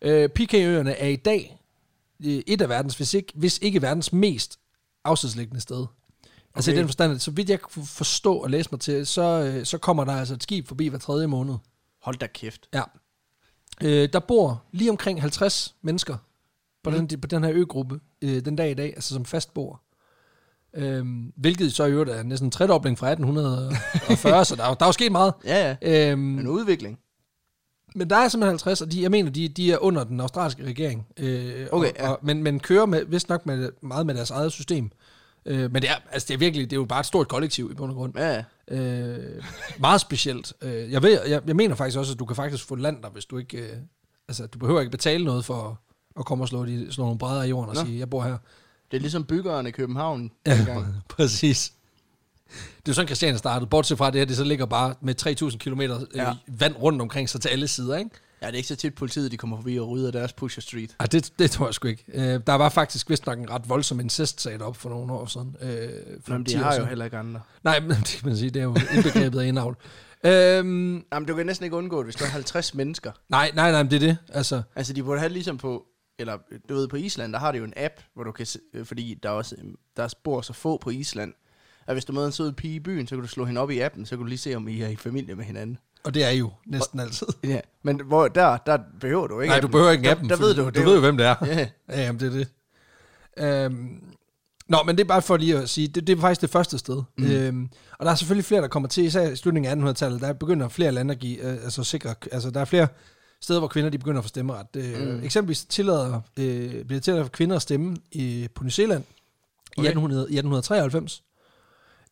Øh, 0.02 0.28
Pitcairn-øerne 0.28 0.92
er 0.92 1.08
i 1.08 1.16
dag 1.16 1.60
øh, 2.24 2.42
et 2.46 2.62
af 2.62 2.68
verdens, 2.68 2.96
hvis 2.96 3.14
ikke, 3.14 3.32
hvis 3.36 3.58
ikke 3.62 3.82
verdens 3.82 4.12
mest 4.12 4.58
afsidesliggende 5.04 5.60
sted. 5.60 5.86
Altså 6.54 6.70
i 6.70 6.74
Okay. 6.74 6.78
den 6.78 6.88
forstand, 6.88 7.12
at 7.12 7.20
så 7.22 7.30
vidt 7.30 7.50
jeg 7.50 7.60
kunne 7.60 7.86
forstå 7.86 8.34
og 8.34 8.50
læse 8.50 8.68
mig 8.72 8.80
til, 8.80 9.06
så, 9.06 9.22
øh, 9.22 9.64
så 9.66 9.78
kommer 9.78 10.04
der 10.04 10.12
altså 10.12 10.34
et 10.34 10.42
skib 10.42 10.68
forbi 10.68 10.86
hver 10.86 10.98
tredje 10.98 11.26
måned. 11.26 11.54
Hold 12.02 12.16
da 12.16 12.26
kæft. 12.26 12.68
Ja. 12.74 12.82
Øh, 13.82 14.08
der 14.12 14.18
bor 14.20 14.62
lige 14.72 14.90
omkring 14.90 15.20
50 15.20 15.74
mennesker 15.82 16.16
på, 16.84 16.90
Mm. 16.90 17.08
den, 17.08 17.20
på 17.20 17.26
den 17.26 17.44
her 17.44 17.52
øgruppe 17.54 18.00
øh, 18.22 18.44
den 18.44 18.56
dag 18.56 18.70
i 18.70 18.74
dag, 18.74 18.92
altså 18.96 19.14
som 19.14 19.24
fast 19.24 19.54
bor. 19.54 19.82
Øhm, 20.74 21.32
hvilket 21.36 21.72
så 21.72 21.84
i 21.84 21.90
øvrigt 21.90 22.10
er 22.10 22.22
næsten 22.22 22.46
en 22.46 22.50
tredobling 22.50 22.98
fra 22.98 23.10
1840, 23.10 24.44
så 24.44 24.56
der 24.56 24.62
er, 24.64 24.74
der 24.74 24.84
er 24.84 24.88
jo 24.88 24.92
sket 24.92 25.12
meget. 25.12 25.34
Ja, 25.44 25.76
ja. 25.82 26.10
Øhm, 26.10 26.38
En 26.38 26.46
udvikling. 26.48 26.98
men 27.94 28.10
der 28.10 28.16
er 28.16 28.28
simpelthen 28.28 28.50
50, 28.52 28.80
og 28.82 28.92
de, 28.92 29.02
jeg 29.02 29.10
mener, 29.10 29.30
de, 29.30 29.48
de 29.48 29.72
er 29.72 29.78
under 29.78 30.04
den 30.04 30.20
australske 30.20 30.64
regering. 30.64 31.06
Øh, 31.16 31.66
Okay, 31.72 31.88
og, 31.90 31.94
ja. 31.98 32.08
og, 32.10 32.18
men, 32.22 32.42
men 32.42 32.60
kører 32.60 32.86
med, 32.86 33.04
vist 33.04 33.28
nok 33.28 33.46
med, 33.46 33.70
meget 33.82 34.06
med 34.06 34.14
deres 34.14 34.30
eget 34.30 34.52
system. 34.52 34.90
Øh, 35.46 35.72
men 35.72 35.82
det 35.82 35.90
er, 35.90 35.94
altså 36.12 36.26
det 36.28 36.34
er 36.34 36.38
virkelig, 36.38 36.70
det 36.70 36.76
er 36.76 36.80
jo 36.80 36.84
bare 36.84 37.00
et 37.00 37.06
stort 37.06 37.28
kollektiv 37.28 37.68
i 37.72 37.74
bund 37.74 37.90
og 37.90 37.96
grund. 37.96 38.12
Ja, 38.18 38.34
ja. 38.70 38.76
Øh, 38.78 39.42
meget 39.78 40.00
specielt. 40.00 40.52
Øh, 40.62 40.92
jeg, 40.92 41.02
ved, 41.02 41.20
jeg, 41.28 41.42
jeg 41.46 41.56
mener 41.56 41.74
faktisk 41.74 41.98
også, 41.98 42.12
at 42.12 42.18
du 42.18 42.24
kan 42.24 42.36
faktisk 42.36 42.64
få 42.64 42.74
land 42.74 43.02
der, 43.02 43.08
hvis 43.10 43.24
du 43.24 43.38
ikke... 43.38 43.58
Øh, 43.58 43.76
altså, 44.28 44.46
du 44.46 44.58
behøver 44.58 44.80
ikke 44.80 44.90
betale 44.90 45.24
noget 45.24 45.44
for 45.44 45.80
at 46.18 46.24
komme 46.24 46.44
og 46.44 46.48
slå, 46.48 46.64
de, 46.66 46.92
slå 46.92 47.04
nogle 47.04 47.18
brædder 47.18 47.42
i 47.42 47.48
jorden 47.48 47.68
og 47.70 47.74
Nå. 47.74 47.84
sige, 47.84 47.98
jeg 47.98 48.10
bor 48.10 48.22
her. 48.22 48.36
Det 48.90 48.96
er 48.96 49.00
ligesom 49.00 49.24
byggeren 49.24 49.66
i 49.66 49.70
København. 49.70 50.30
Ja, 50.46 50.58
præcis. 51.16 51.72
Det 52.86 52.88
er 52.88 52.94
sådan, 52.94 53.08
Christiania 53.08 53.36
startede. 53.38 53.68
Bortset 53.70 53.98
fra 53.98 54.10
det 54.10 54.18
her, 54.20 54.24
det 54.24 54.36
så 54.36 54.44
ligger 54.44 54.66
bare 54.66 54.94
med 55.00 55.26
3.000 55.50 55.56
km 55.58 55.80
øh, 55.80 55.90
Ja. 56.14 56.32
vand 56.46 56.76
rundt 56.76 57.02
omkring 57.02 57.28
sig 57.28 57.40
til 57.40 57.48
alle 57.48 57.68
sider, 57.68 57.96
ikke? 57.96 58.10
Ja, 58.42 58.46
det 58.46 58.52
er 58.52 58.56
ikke 58.56 58.68
så 58.68 58.76
tit 58.76 58.94
politiet, 58.94 59.32
de 59.32 59.36
kommer 59.36 59.56
forbi 59.56 59.76
og 59.78 59.88
rydder 59.88 60.10
deres 60.10 60.32
Pusher 60.32 60.60
Street. 60.60 60.96
Ej, 61.00 61.06
det, 61.06 61.32
det 61.38 61.50
tror 61.50 61.66
jeg 61.66 61.74
sgu 61.74 61.88
ikke. 61.88 62.04
Øh, 62.14 62.40
der 62.46 62.54
var 62.54 62.68
faktisk 62.68 63.10
vist 63.10 63.26
nok 63.26 63.38
en 63.38 63.50
ret 63.50 63.68
voldsom 63.68 64.00
incest-sag 64.00 64.62
op 64.62 64.76
for 64.76 64.88
nogle 64.88 65.12
år 65.12 65.26
siden. 65.26 65.56
Øh, 65.60 65.68
for 66.24 66.32
Jamen, 66.32 66.46
de 66.46 66.50
10 66.50 66.56
år 66.56 66.60
har 66.62 66.76
jo 66.76 66.84
heller 66.84 67.04
ikke 67.04 67.16
andre. 67.16 67.40
Nej, 67.64 67.80
men 67.80 67.90
det 68.06 68.18
kan 68.20 68.28
man 68.28 68.36
sige, 68.36 68.50
det 68.50 68.60
er 68.60 68.64
jo 68.64 68.76
indbegrebet 68.94 69.40
af 69.40 69.46
indavl. 69.46 69.76
Øhm, 70.24 71.04
Jamen, 71.12 71.28
du 71.28 71.34
kan 71.34 71.46
næsten 71.46 71.64
ikke 71.64 71.76
undgå 71.76 71.96
det, 71.98 72.06
hvis 72.06 72.14
der 72.16 72.24
er 72.24 72.28
50 72.28 72.74
mennesker. 72.74 73.12
nej, 73.28 73.50
nej, 73.54 73.70
nej, 73.70 73.82
men 73.82 73.90
det 73.90 73.96
er 73.96 74.06
det. 74.06 74.16
Altså, 74.28 74.62
Altså, 74.76 74.92
de 74.92 75.02
burde 75.02 75.20
have 75.20 75.32
ligesom 75.32 75.58
på, 75.58 75.84
eller 76.18 76.38
du 76.68 76.74
ved, 76.74 76.88
på 76.88 76.96
Island, 76.96 77.32
der 77.32 77.38
har 77.38 77.52
de 77.52 77.58
jo 77.58 77.64
en 77.64 77.72
app, 77.76 77.94
hvor 78.14 78.24
du 78.24 78.32
kan 78.32 78.46
se, 78.46 78.58
øh, 78.74 78.86
fordi 78.86 79.18
der 79.22 79.28
er 79.28 79.32
også, 79.32 79.54
øh, 79.58 79.64
der 79.96 80.14
bor 80.24 80.40
så 80.40 80.52
få 80.52 80.76
på 80.78 80.90
Island, 80.90 81.32
at 81.86 81.94
hvis 81.94 82.04
du 82.04 82.12
møder 82.12 82.26
en 82.26 82.32
sød 82.32 82.52
pige 82.52 82.74
i 82.74 82.80
byen, 82.80 83.06
så 83.06 83.14
kan 83.14 83.22
du 83.22 83.28
slå 83.28 83.44
hende 83.44 83.60
op 83.60 83.70
i 83.70 83.78
appen, 83.78 84.06
så 84.06 84.10
kan 84.10 84.18
du 84.18 84.24
lige 84.24 84.38
se, 84.38 84.54
om 84.54 84.68
I 84.68 84.80
er 84.82 84.88
i 84.88 84.96
familie 84.96 85.34
med 85.34 85.44
hinanden. 85.44 85.78
og 86.04 86.14
det 86.14 86.24
er 86.24 86.30
jo 86.30 86.50
næsten 86.66 87.00
altid. 87.00 87.26
Ja, 87.44 87.60
men 87.82 88.00
hvor, 88.04 88.28
der, 88.28 88.56
der 88.56 88.78
behøver 89.00 89.26
du 89.26 89.40
ikke 89.40 89.50
Nej, 89.52 89.60
du 89.60 89.68
behøver 89.68 89.90
ikke 89.90 90.04
der, 90.04 90.10
appen. 90.12 90.28
Der, 90.30 90.36
for 90.36 90.42
ved 90.44 90.54
du, 90.54 90.64
Du 90.64 90.68
det 90.70 90.84
ved 90.84 90.94
jo- 90.94 91.00
hvem 91.00 91.16
det 91.16 91.26
er. 91.26 91.34
Ja, 91.46 91.58
Ja, 91.88 92.00
jamen, 92.02 92.20
det 92.20 92.26
er 92.26 92.30
det. 92.38 92.48
Øhm, 93.38 94.02
nå, 94.68 94.78
men 94.86 94.96
det 94.96 95.04
er 95.04 95.08
bare 95.08 95.22
for 95.22 95.36
lige 95.36 95.58
at 95.58 95.68
sige, 95.68 95.88
det, 95.88 96.06
det 96.06 96.16
er 96.16 96.20
faktisk 96.20 96.40
det 96.40 96.50
første 96.50 96.78
sted. 96.78 97.02
Mm. 97.18 97.24
Øhm, 97.30 97.68
og 97.98 98.06
der 98.06 98.12
er 98.12 98.14
selvfølgelig 98.16 98.44
flere, 98.44 98.62
der 98.62 98.68
kommer 98.68 98.88
til, 98.88 99.04
især 99.04 99.30
i 99.30 99.36
slutningen 99.36 99.84
af 99.86 99.90
1800-tallet, 99.92 100.20
der 100.20 100.32
begynder 100.32 100.68
flere 100.68 100.92
lande 100.92 101.12
at 101.14 101.20
give, 101.20 101.38
øh, 101.42 101.52
altså 101.64 101.84
sikre, 101.84 102.14
altså 102.32 102.50
der 102.50 102.60
er 102.60 102.64
flere 102.64 102.88
steder, 103.42 103.58
hvor 103.58 103.68
kvinder 103.68 103.90
de 103.90 103.98
begynder 103.98 104.18
at 104.18 104.24
få 104.24 104.28
stemmeret. 104.28 104.74
Det, 104.74 105.08
mm. 105.08 105.22
Eksempelvis 105.22 105.64
tillader, 105.64 106.20
øh, 106.36 106.70
bliver 106.70 106.86
det 106.86 107.02
tilladt 107.02 107.24
for 107.24 107.30
kvinder 107.30 107.56
at 107.56 107.62
stemme 107.62 107.96
i, 108.12 108.48
på 108.54 108.64
New 108.64 108.70
Zealand 108.70 109.04
i, 109.04 109.80
Okay. 109.80 109.88
1800, 109.88 110.20
i 110.20 110.38
1893. 110.38 111.22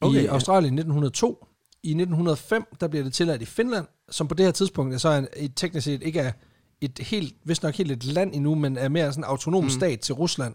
Okay, 0.00 0.21
I 0.21 0.23
ja. 0.23 0.33
Australien 0.33 0.75
i 0.75 0.80
1902. 0.80 1.47
I 1.83 1.90
1905, 1.90 2.64
der 2.80 2.88
bliver 2.88 3.04
det 3.04 3.12
tilladt 3.12 3.42
i 3.42 3.45
Finland, 3.45 3.87
som 4.11 4.28
på 4.28 4.35
det 4.35 4.45
her 4.45 4.52
tidspunkt 4.52 4.95
er 4.95 4.99
så 4.99 5.09
en, 5.09 5.28
et, 5.37 5.52
teknisk 5.56 5.85
set 5.85 6.02
ikke 6.02 6.21
er 6.21 6.33
et 6.80 6.99
helt, 6.99 7.35
vist 7.45 7.62
nok 7.62 7.75
helt 7.75 7.92
et 7.92 8.04
land 8.04 8.35
endnu, 8.35 8.54
men 8.54 8.78
er 8.78 8.88
mere 8.88 9.12
sådan 9.12 9.25
en 9.25 9.28
autonom 9.28 9.64
mm. 9.64 9.71
stat 9.71 10.00
til 10.00 10.14
Rusland. 10.14 10.54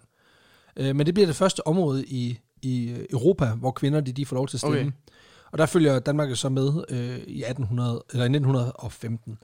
Øh, 0.78 0.96
men 0.96 1.06
det 1.06 1.14
bliver 1.14 1.28
det 1.28 1.36
første 1.36 1.68
område 1.68 2.06
i, 2.06 2.40
i 2.62 2.90
øh, 2.90 3.06
Europa, 3.10 3.46
hvor 3.46 3.72
kvinder 3.72 4.02
de, 4.02 4.12
de 4.12 4.26
får 4.26 4.36
lov 4.36 4.48
til 4.48 4.58
at 4.58 4.60
stemme. 4.60 4.80
Okay. 4.80 4.92
Og 5.52 5.58
der 5.58 5.66
følger 5.66 6.00
Danmark 6.00 6.30
jo 6.30 6.36
så 6.36 6.50
med 6.50 6.84
øh, 6.90 7.18
i 7.28 7.44
1800 7.44 8.04
eller 8.12 8.24
i 8.24 8.30
1915. 8.30 9.38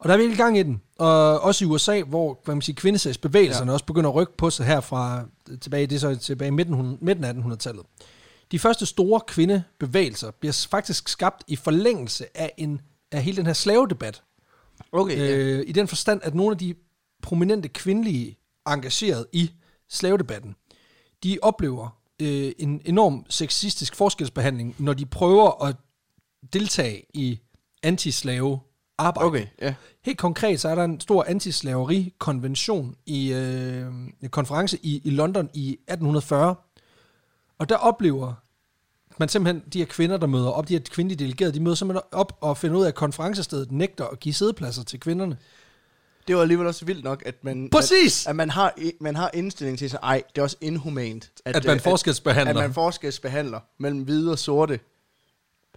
Og 0.00 0.08
der 0.08 0.14
er 0.14 0.18
virkelig 0.18 0.36
gang 0.38 0.58
i 0.58 0.62
den. 0.62 0.82
Og 0.98 1.40
også 1.40 1.64
i 1.64 1.68
USA, 1.68 2.02
hvor 2.02 2.34
kan 2.44 2.54
man 2.54 2.62
sige, 2.62 2.76
kvindesagsbevægelserne 2.76 3.70
ja. 3.70 3.72
også 3.72 3.84
begynder 3.84 4.10
at 4.10 4.14
rykke 4.14 4.36
på 4.36 4.50
sig 4.50 4.66
her 4.66 4.80
fra 4.80 5.24
tilbage, 5.60 5.86
det 5.86 5.96
er 5.96 6.00
så 6.00 6.16
tilbage 6.16 6.48
i 6.48 6.50
midten, 6.50 6.98
midten 7.00 7.24
af 7.24 7.32
1800-tallet. 7.32 7.86
De 8.52 8.58
første 8.58 8.86
store 8.86 9.20
kvindebevægelser 9.20 10.30
bliver 10.30 10.66
faktisk 10.70 11.08
skabt 11.08 11.44
i 11.46 11.56
forlængelse 11.56 12.26
af, 12.34 12.52
en, 12.56 12.80
af 13.12 13.22
hele 13.22 13.36
den 13.36 13.46
her 13.46 13.52
slavedebat. 13.52 14.22
Okay, 14.92 15.16
ja. 15.16 15.36
Øh, 15.36 15.64
I 15.66 15.72
den 15.72 15.88
forstand, 15.88 16.20
at 16.24 16.34
nogle 16.34 16.52
af 16.52 16.58
de 16.58 16.74
prominente 17.22 17.68
kvindelige 17.68 18.38
engageret 18.66 19.26
i 19.32 19.50
slavedebatten, 19.88 20.54
de 21.24 21.38
oplever 21.42 21.98
øh, 22.22 22.52
en 22.58 22.82
enorm 22.84 23.26
sexistisk 23.28 23.96
forskelsbehandling, 23.96 24.74
når 24.78 24.92
de 24.92 25.06
prøver 25.06 25.64
at 25.64 25.76
deltage 26.52 27.02
i 27.14 27.38
antislave 27.82 28.60
arbejde. 29.00 29.26
Okay, 29.26 29.46
ja. 29.62 29.74
Helt 30.04 30.18
konkret, 30.18 30.60
så 30.60 30.68
er 30.68 30.74
der 30.74 30.84
en 30.84 31.00
stor 31.00 31.24
antislaveri-konvention 31.28 32.94
i 33.06 33.32
øh, 33.32 33.86
en 34.22 34.28
konference 34.30 34.78
i, 34.82 35.00
i 35.04 35.10
London 35.10 35.50
i 35.54 35.72
1840. 35.72 36.54
Og 37.58 37.68
der 37.68 37.76
oplever 37.76 38.34
man 39.20 39.28
simpelthen, 39.28 39.62
de 39.72 39.78
her 39.78 39.86
kvinder, 39.86 40.16
der 40.16 40.26
møder 40.26 40.50
op, 40.50 40.68
de 40.68 40.72
her 40.72 40.80
kvindelige 40.90 41.18
delegerede, 41.18 41.54
de 41.54 41.60
møder 41.60 41.76
simpelthen 41.76 42.02
op 42.12 42.38
og 42.40 42.56
finder 42.56 42.78
ud 42.78 42.84
af, 42.84 42.88
at 42.88 42.94
konferencestedet 42.94 43.72
nægter 43.72 44.06
at 44.06 44.20
give 44.20 44.34
sædepladser 44.34 44.84
til 44.84 45.00
kvinderne. 45.00 45.36
Det 46.28 46.36
var 46.36 46.42
alligevel 46.42 46.66
også 46.66 46.84
vildt 46.84 47.04
nok, 47.04 47.22
at 47.26 47.44
man... 47.44 47.68
Præcis! 47.72 48.26
At, 48.26 48.30
at 48.30 48.36
man, 48.36 48.50
har, 48.50 48.74
man 49.00 49.16
har 49.16 49.30
indstilling 49.34 49.78
til 49.78 49.90
sig, 49.90 49.98
ej, 50.02 50.22
det 50.34 50.38
er 50.38 50.42
også 50.42 50.56
inhumant. 50.60 51.30
At 51.44 51.64
man 51.64 51.76
øh, 51.76 51.82
forskelsbehandler. 51.82 52.50
At 52.50 52.56
man 52.56 52.74
forskelsbehandler 52.74 53.60
mellem 53.78 54.02
hvide 54.02 54.32
og 54.32 54.38
sorte. 54.38 54.80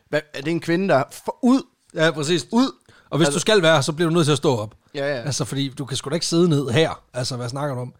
Hvad, 0.10 0.22
er 0.34 0.42
det 0.42 0.51
en 0.51 0.60
kvinde, 0.60 0.88
der... 0.88 1.03
For, 1.12 1.38
ud! 1.42 1.62
Ja, 1.96 2.12
præcis. 2.12 2.48
Ud! 2.51 2.72
Og 3.13 3.17
hvis 3.17 3.25
Altså- 3.27 3.38
du 3.38 3.41
skal 3.41 3.62
være 3.62 3.84
så 3.84 3.91
bliver 3.93 4.10
du 4.10 4.13
nødt 4.15 4.25
til 4.25 4.32
at 4.32 4.38
stå 4.38 4.58
op. 4.58 4.75
Ja, 4.96 5.08
ja. 5.15 5.22
Altså, 5.22 5.46
fordi 5.46 5.67
du 5.70 5.86
kan 5.86 5.98
sgu 5.98 6.10
da 6.10 6.13
ikke 6.13 6.25
sidde 6.25 6.50
ned 6.50 6.70
her. 6.70 7.01
Altså, 7.13 7.36
hvad 7.38 7.50
snakker 7.50 7.75
du 7.75 7.82
om? 7.82 7.93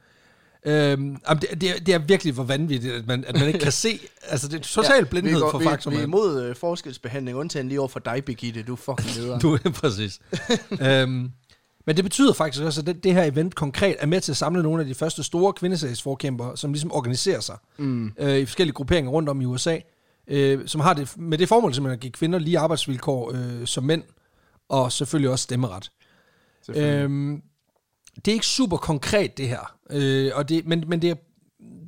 Øhm, 0.66 1.18
det, 1.42 1.62
det, 1.62 1.70
er, 1.70 1.80
det 1.86 1.94
er 1.94 1.98
virkelig 2.00 2.36
for 2.36 2.44
vanvittigt, 2.44 2.94
at 2.94 3.08
man, 3.08 3.24
at 3.28 3.36
man 3.40 3.48
ikke 3.48 3.60
kan 3.60 3.72
se. 3.86 4.00
Altså, 4.24 4.48
det 4.48 4.60
er 4.60 4.64
total 4.64 4.96
ja, 4.98 5.04
blindhed 5.04 5.42
går- 5.42 5.52
for 5.52 5.58
vi, 5.58 5.64
faktum. 5.66 5.94
vi 5.94 5.98
er 5.98 6.04
imod 6.04 6.44
øh, 6.44 6.56
forskelsbehandling, 6.56 7.38
undtagen 7.38 7.68
lige 7.68 7.80
over 7.80 7.88
for 7.90 8.00
dig, 8.00 8.24
Birgitte. 8.26 8.64
Du 8.64 8.74
er 8.74 8.78
fucking 8.78 9.16
leder. 9.18 9.40
Du 9.40 9.54
er 9.54 9.72
præcis. 9.82 10.20
øhm, 10.82 11.32
men 11.86 11.96
det 11.96 12.04
betyder 12.04 12.34
faktisk 12.34 12.64
også, 12.64 12.82
at 12.82 12.88
det, 12.88 13.04
det 13.04 13.14
her 13.14 13.24
event 13.24 13.56
konkret 13.56 13.96
er 14.00 14.06
med 14.06 14.22
til 14.22 14.32
at 14.32 14.38
samle 14.38 14.64
nogle 14.64 14.82
af 14.82 14.88
de 14.88 14.96
første 14.96 15.24
store 15.24 15.54
kvindesagsforkæmpere, 15.54 16.58
som 16.58 16.74
ligesom 16.74 16.92
organiserer 16.92 17.40
sig 17.40 17.56
mm. 17.78 18.12
øh, 18.20 18.38
i 18.38 18.46
forskellige 18.46 18.74
grupperinger 18.74 19.12
rundt 19.12 19.30
om 19.30 19.42
i 19.42 19.46
USA, 19.46 19.78
øh, 20.28 20.68
som 20.68 20.82
har 20.82 20.94
det 20.94 21.18
med 21.18 21.38
det 21.38 21.48
formål 21.50 21.74
simpelthen 21.74 21.98
at 21.98 22.02
give 22.02 22.12
kvinder 22.12 22.40
lige 22.40 22.60
arbejdsvilkår 22.60 23.32
øh, 23.36 23.68
som 23.68 23.84
mænd, 23.84 24.04
og 24.74 24.92
selvfølgelig 24.92 25.30
også 25.30 25.44
stemmeret. 25.44 25.92
Selvfølgelig. 26.66 27.04
Øhm, 27.04 27.42
det 28.16 28.28
er 28.28 28.34
ikke 28.34 28.46
super 28.46 28.78
konkret, 28.78 29.38
det 29.38 29.48
her. 29.48 29.76
Øh, 29.90 30.32
og, 30.36 30.50
det, 30.50 30.66
men, 30.68 30.84
men 30.88 31.02
det 31.02 31.10
er, 31.10 31.16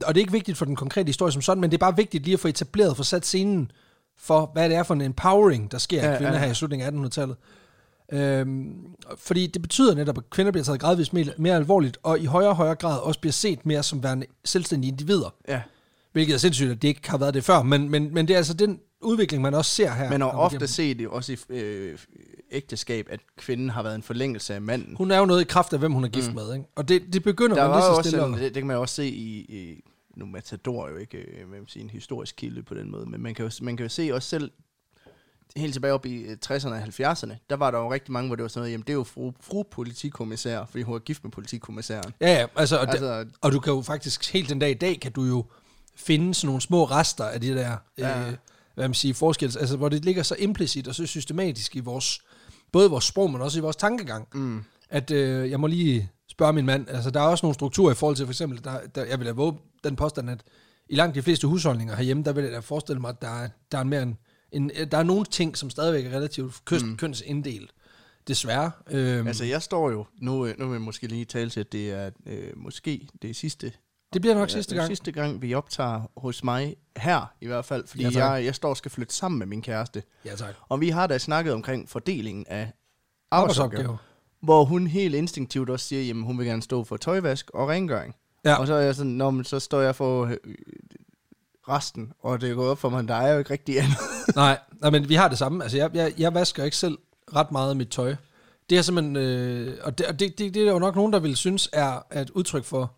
og 0.05 0.15
det 0.15 0.21
er 0.21 0.23
ikke 0.23 0.31
vigtigt 0.31 0.57
for 0.57 0.65
den 0.65 0.75
konkrete 0.75 1.07
historie 1.07 1.31
som 1.31 1.41
sådan, 1.41 1.61
men 1.61 1.71
det 1.71 1.77
er 1.77 1.79
bare 1.79 1.95
vigtigt 1.95 2.23
lige 2.23 2.33
at 2.33 2.39
få 2.39 2.47
etableret, 2.47 2.97
få 2.97 3.03
sat 3.03 3.25
scenen 3.25 3.71
for, 4.17 4.49
hvad 4.53 4.69
det 4.69 4.77
er 4.77 4.83
for 4.83 4.93
en 4.93 5.01
empowering, 5.01 5.71
der 5.71 5.77
sker 5.77 6.01
af 6.01 6.11
Ja, 6.11 6.17
kvinder 6.17 6.33
ja. 6.33 6.39
her 6.39 6.51
i 6.51 6.53
slutningen 6.53 7.03
af 7.03 7.07
1800-tallet. 7.07 7.35
Øhm, 8.11 8.75
fordi 9.17 9.47
det 9.47 9.61
betyder 9.61 9.95
netop, 9.95 10.17
at 10.17 10.29
kvinder 10.29 10.51
bliver 10.51 10.65
taget 10.65 10.79
gradvist 10.79 11.13
mere, 11.13 11.33
mere 11.37 11.55
alvorligt, 11.55 11.97
og 12.03 12.19
i 12.19 12.25
højere 12.25 12.49
og 12.49 12.55
højere 12.55 12.75
grad 12.75 12.99
også 12.99 13.19
bliver 13.19 13.33
set 13.33 13.65
mere 13.65 13.83
som 13.83 14.03
værende 14.03 14.25
selvstændige 14.45 14.91
individer. 14.91 15.33
ja. 15.47 15.61
Hvilket 16.11 16.33
er 16.33 16.37
sindssygt, 16.37 16.71
at 16.71 16.81
det 16.81 16.87
ikke 16.87 17.09
har 17.09 17.17
været 17.17 17.33
det 17.33 17.43
før, 17.43 17.61
men, 17.61 17.89
men, 17.89 18.13
men 18.13 18.27
det 18.27 18.33
er 18.33 18.37
altså 18.37 18.53
den 18.53 18.79
udvikling, 19.05 19.41
man 19.43 19.53
også 19.53 19.71
ser 19.71 19.91
her. 19.93 20.09
Man 20.09 20.21
har 20.21 20.27
ofte 20.27 20.55
igennem. 20.55 20.67
set 20.67 20.99
det 20.99 21.07
også 21.07 21.33
i 21.33 21.37
øh, 21.49 21.97
ægteskab, 22.51 23.07
at 23.09 23.19
kvinden 23.37 23.69
har 23.69 23.83
været 23.83 23.95
en 23.95 24.03
forlængelse 24.03 24.53
af 24.55 24.61
manden. 24.61 24.95
Hun 24.95 25.11
er 25.11 25.17
jo 25.17 25.25
noget 25.25 25.41
i 25.41 25.43
kraft 25.43 25.73
af, 25.73 25.79
hvem 25.79 25.91
hun 25.91 26.03
er 26.03 26.07
gift 26.09 26.29
mm. 26.29 26.35
med, 26.35 26.53
ikke? 26.53 26.65
Og 26.75 26.87
det, 26.89 27.13
det 27.13 27.23
begynder 27.23 27.55
Der 27.55 27.67
man 27.67 27.77
lige 27.77 27.83
så 27.83 27.89
også 27.89 28.09
stille 28.09 28.25
at- 28.25 28.31
det, 28.33 28.41
det 28.41 28.53
kan 28.53 28.67
man 28.67 28.77
også 28.77 28.95
se 28.95 29.07
i, 29.07 29.37
i 29.39 29.83
nu 30.17 30.25
Matador 30.25 30.85
er 30.87 30.91
jo 30.91 30.97
ikke 30.97 31.17
øh, 31.17 31.51
man 31.51 31.59
siger, 31.67 31.83
en 31.83 31.89
historisk 31.89 32.35
kilde 32.37 32.63
på 32.63 32.73
den 32.73 32.91
måde, 32.91 33.05
men 33.05 33.21
man 33.21 33.35
kan 33.35 33.45
jo, 33.45 33.51
man 33.61 33.77
kan 33.77 33.83
jo 33.85 33.89
se 33.89 34.09
også 34.13 34.29
selv, 34.29 34.51
helt 35.57 35.73
tilbage 35.73 35.93
op 35.93 36.05
i 36.05 36.21
øh, 36.23 36.37
60'erne 36.45 36.67
og 36.67 36.77
70'erne, 36.83 37.33
der 37.49 37.55
var 37.55 37.71
der 37.71 37.77
jo 37.79 37.91
rigtig 37.93 38.11
mange, 38.11 38.27
hvor 38.29 38.35
det 38.35 38.43
var 38.43 38.49
sådan 38.49 38.59
noget, 38.61 38.71
jamen 38.71 38.81
det 38.83 38.89
er 38.89 38.97
jo 38.97 39.03
fru, 39.03 39.31
fru 39.41 39.63
politikommissær, 39.63 40.65
fordi 40.65 40.81
hun 40.83 40.95
er 40.95 40.99
gift 40.99 41.23
med 41.23 41.31
politikommissæren. 41.31 42.13
Ja, 42.21 42.33
ja, 42.33 42.45
altså, 42.55 42.75
og, 42.77 42.89
altså, 42.89 43.05
Altså- 43.11 43.37
og 43.41 43.51
du 43.51 43.59
kan 43.59 43.73
jo 43.73 43.81
faktisk, 43.81 44.33
helt 44.33 44.49
den 44.49 44.59
dag 44.59 44.69
i 44.71 44.73
dag, 44.73 44.99
kan 44.99 45.11
du 45.11 45.23
jo 45.23 45.45
finde 45.95 46.33
sådan 46.33 46.45
nogle 46.47 46.61
små 46.61 46.83
rester 46.83 47.23
af 47.25 47.41
de 47.41 47.55
der. 47.55 47.77
Ja. 47.97 48.27
øh, 48.27 48.33
hvad 48.75 48.87
man 48.87 48.93
siger, 48.93 49.13
forskels, 49.13 49.55
altså 49.55 49.77
hvor 49.77 49.89
det 49.89 50.05
ligger 50.05 50.23
så 50.23 50.35
implicit 50.39 50.87
og 50.87 50.95
så 50.95 51.05
systematisk 51.05 51.75
i 51.75 51.79
vores, 51.79 52.21
både 52.71 52.89
vores 52.89 53.03
sprog, 53.03 53.31
men 53.31 53.41
også 53.41 53.59
i 53.59 53.61
vores 53.61 53.75
tankegang, 53.75 54.27
mm. 54.33 54.63
at 54.89 55.11
øh, 55.11 55.49
jeg 55.49 55.59
må 55.59 55.67
lige 55.67 56.09
spørge 56.31 56.53
min 56.53 56.65
mand, 56.65 56.89
altså 56.89 57.09
der 57.09 57.19
er 57.19 57.27
også 57.27 57.45
nogle 57.45 57.53
strukturer 57.53 57.91
i 57.91 57.95
forhold 57.95 58.15
til, 58.15 58.25
for 58.25 58.33
eksempel, 58.33 58.63
der, 58.63 58.79
der, 58.95 59.05
jeg 59.05 59.19
vil 59.19 59.27
da 59.27 59.31
våge 59.31 59.57
den 59.83 59.95
påstand, 59.95 60.29
at 60.29 60.43
i 60.89 60.95
langt 60.95 61.15
de 61.15 61.21
fleste 61.21 61.47
husholdninger 61.47 61.95
herhjemme, 61.95 62.23
der 62.23 62.33
vil 62.33 62.43
jeg 62.43 62.53
da 62.53 62.59
forestille 62.59 63.01
mig, 63.01 63.09
at 63.09 63.21
der 63.21 63.43
er, 63.43 63.49
der 63.71 63.77
er 63.77 63.83
mere 63.83 64.03
en, 64.03 64.17
en, 64.51 64.71
der 64.91 64.97
er 64.97 65.03
nogle 65.03 65.25
ting, 65.25 65.57
som 65.57 65.69
stadigvæk 65.69 66.05
er 66.05 66.09
relativt 66.17 66.65
køs, 66.65 66.83
mm. 66.83 66.97
kønsinddelt. 66.97 67.71
Desværre. 68.27 68.71
Øhm, 68.91 69.27
Altså 69.27 69.45
jeg 69.45 69.61
står 69.61 69.91
jo, 69.91 70.05
nu, 70.21 70.45
øh, 70.45 70.59
nu 70.59 70.65
vil 70.65 70.73
jeg 70.73 70.81
måske 70.81 71.07
lige 71.07 71.25
tale 71.25 71.49
til, 71.49 71.59
at 71.59 71.71
det 71.71 71.91
er 71.91 72.09
øh, 72.25 72.51
måske 72.55 73.07
det 73.21 73.35
sidste 73.35 73.71
det 74.15 74.21
bliver 74.21 74.35
nok 74.35 74.49
sidste 74.49 74.75
gang. 74.75 74.87
sidste 74.87 75.11
gang, 75.11 75.41
vi 75.41 75.53
optager 75.53 76.01
hos 76.17 76.43
mig 76.43 76.75
her 76.97 77.33
i 77.41 77.47
hvert 77.47 77.65
fald, 77.65 77.87
fordi 77.87 78.03
Ja, 78.03 78.09
tak. 78.09 78.17
jeg, 78.17 78.45
jeg 78.45 78.55
står 78.55 78.69
og 78.69 78.77
skal 78.77 78.91
flytte 78.91 79.13
sammen 79.15 79.39
med 79.39 79.47
min 79.47 79.61
kæreste. 79.61 80.03
Ja, 80.25 80.35
tak. 80.35 80.55
Og 80.69 80.81
vi 80.81 80.89
har 80.89 81.07
da 81.07 81.17
snakket 81.17 81.53
omkring 81.53 81.89
fordelingen 81.89 82.45
af 82.49 82.71
arbejdsopgaver, 83.31 83.83
Arbejdsopgave. 83.83 83.97
hvor 84.41 84.63
hun 84.65 84.87
helt 84.87 85.15
instinktivt 85.15 85.69
også 85.69 85.85
siger, 85.87 86.13
at 86.13 86.21
hun 86.25 86.37
vil 86.39 86.45
gerne 86.47 86.61
stå 86.61 86.83
for 86.83 86.97
tøjvask 86.97 87.49
og 87.53 87.69
rengøring. 87.69 88.15
Ja. 88.45 88.55
Og 88.55 88.67
så 88.67 88.73
er 88.73 88.81
jeg 88.81 88.95
sådan, 88.95 89.11
Nå, 89.11 89.31
men 89.31 89.45
så 89.45 89.59
står 89.59 89.81
jeg 89.81 89.95
for 89.95 90.25
øh, 90.25 90.37
resten, 91.69 92.13
og 92.19 92.41
det 92.41 92.49
er 92.49 92.53
gået 92.55 92.69
op 92.69 92.77
for 92.79 92.89
mig, 92.89 93.07
der 93.07 93.15
er 93.15 93.31
jo 93.33 93.39
ikke 93.39 93.51
rigtig 93.51 93.79
andet. 93.79 93.97
Nej, 94.35 94.57
nej, 94.81 94.89
men 94.89 95.09
vi 95.09 95.15
har 95.15 95.27
det 95.27 95.37
samme. 95.37 95.63
Altså, 95.63 95.77
jeg, 95.77 95.89
jeg, 95.93 96.13
jeg 96.17 96.33
vasker 96.33 96.63
ikke 96.63 96.77
selv 96.77 96.97
ret 97.35 97.51
meget 97.51 97.69
af 97.69 97.75
mit 97.75 97.89
tøj. 97.89 98.15
Det 98.69 98.77
er 98.77 98.81
simpelthen, 98.81 99.15
øh, 99.15 99.77
og, 99.83 99.97
det, 99.97 100.05
og 100.05 100.19
det, 100.19 100.37
det, 100.39 100.53
det 100.53 100.67
er 100.67 100.71
jo 100.71 100.79
nok 100.79 100.95
nogen, 100.95 101.13
der 101.13 101.19
vil 101.19 101.35
synes 101.35 101.69
er, 101.73 102.05
er 102.09 102.21
et 102.21 102.29
udtryk 102.29 102.63
for, 102.63 102.93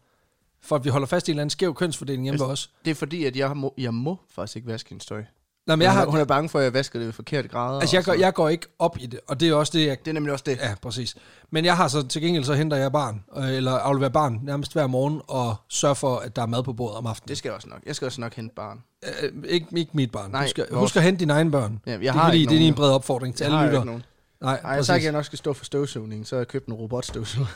for 0.62 0.76
at 0.76 0.86
vi 0.86 0.90
holder 0.90 1.08
fast 1.08 1.28
i 1.28 1.32
en 1.32 1.34
eller 1.34 1.42
anden 1.42 1.50
skæv 1.50 1.76
kønsfordeling 1.76 2.24
hjemme 2.24 2.40
ved 2.40 2.48
os. 2.48 2.70
Det 2.86 2.92
er 2.92 2.96
fordi, 2.96 3.26
at 3.26 3.36
jeg 3.36 3.58
må, 3.58 3.74
jeg 3.78 3.94
må 3.94 4.20
faktisk 4.30 4.56
ikke 4.56 4.68
vaske 4.68 4.90
hendes 4.90 5.06
tøj. 5.06 5.24
Nej, 5.68 5.76
men 5.76 5.82
jeg 5.82 5.92
hun, 5.92 5.98
har, 5.98 6.06
er, 6.06 6.10
hun 6.10 6.20
er 6.20 6.26
bange 6.26 6.50
for, 6.50 6.60
at 6.60 6.66
jeg 6.66 6.74
vasker 6.74 7.00
det 7.00 7.10
i 7.10 7.12
forkerte 7.12 7.48
grader. 7.48 7.80
altså, 7.80 7.96
jeg 7.96 8.06
går, 8.06 8.14
jeg 8.14 8.34
går 8.34 8.50
ikke 8.50 8.68
op 8.80 8.98
i 9.00 9.06
det, 9.06 9.20
og 9.28 9.40
det 9.40 9.50
er 9.50 9.54
også 9.54 9.78
det, 9.78 9.88
jeg... 9.88 9.98
Det 10.00 10.08
er 10.08 10.14
nemlig 10.14 10.34
også 10.34 10.44
det. 10.48 10.58
Ja, 10.58 10.76
præcis. 10.82 11.16
Men 11.52 11.66
jeg 11.66 11.78
har 11.78 11.88
så 11.88 12.08
til 12.08 12.22
gengæld, 12.22 12.44
så 12.44 12.54
henter 12.54 12.78
jeg 12.78 12.92
barn, 12.92 13.24
øh, 13.38 13.50
eller 13.50 13.72
afleverer 13.72 14.10
barn 14.10 14.40
nærmest 14.44 14.74
hver 14.74 14.88
morgen, 14.88 15.22
og 15.28 15.56
sørger 15.70 15.96
for, 15.96 16.18
at 16.18 16.36
der 16.36 16.42
er 16.42 16.46
mad 16.46 16.64
på 16.64 16.74
bordet 16.74 16.98
om 16.98 17.06
aftenen. 17.06 17.28
Det 17.28 17.38
skal 17.38 17.50
jeg 17.50 17.56
også 17.56 17.70
nok. 17.70 17.80
Jeg 17.86 17.96
skal 17.96 18.06
også 18.06 18.22
nok 18.22 18.34
hente 18.36 18.56
barn. 18.56 18.84
Øh, 19.24 19.32
ikke, 19.48 19.68
ikke 19.76 19.92
mit 19.94 20.12
barn. 20.12 20.32
Nej, 20.32 20.50
vores. 20.58 20.70
husk 20.72 20.96
at 20.96 21.04
hente 21.04 21.20
dine 21.20 21.34
egne 21.34 21.52
børn. 21.52 21.80
Ja, 21.86 21.92
jeg 21.92 22.00
det 22.00 22.08
er 22.08 22.12
har 22.12 22.28
fordi, 22.28 22.40
ikke 22.40 22.50
det 22.50 22.64
er 22.64 22.68
en 22.68 22.76
bred 22.76 22.92
opfordring 22.92 23.36
til 23.36 23.44
Jeg 23.44 23.60
alle 23.60 23.74
ikke 23.74 23.86
nogen. 23.86 24.04
Nej, 24.42 24.60
Ej, 24.64 24.72
jeg 24.72 24.86
sagde, 24.86 25.00
at 25.00 25.04
jeg 25.04 25.12
nok 25.12 25.26
skal 25.26 25.38
stå 25.38 25.54
for 25.54 25.66
støvsugning, 25.66 26.28
så 26.28 26.36
har 26.36 26.40
jeg 26.40 26.48
købt 26.48 26.68
en 26.68 26.74
robotstøvsuger. 26.74 27.48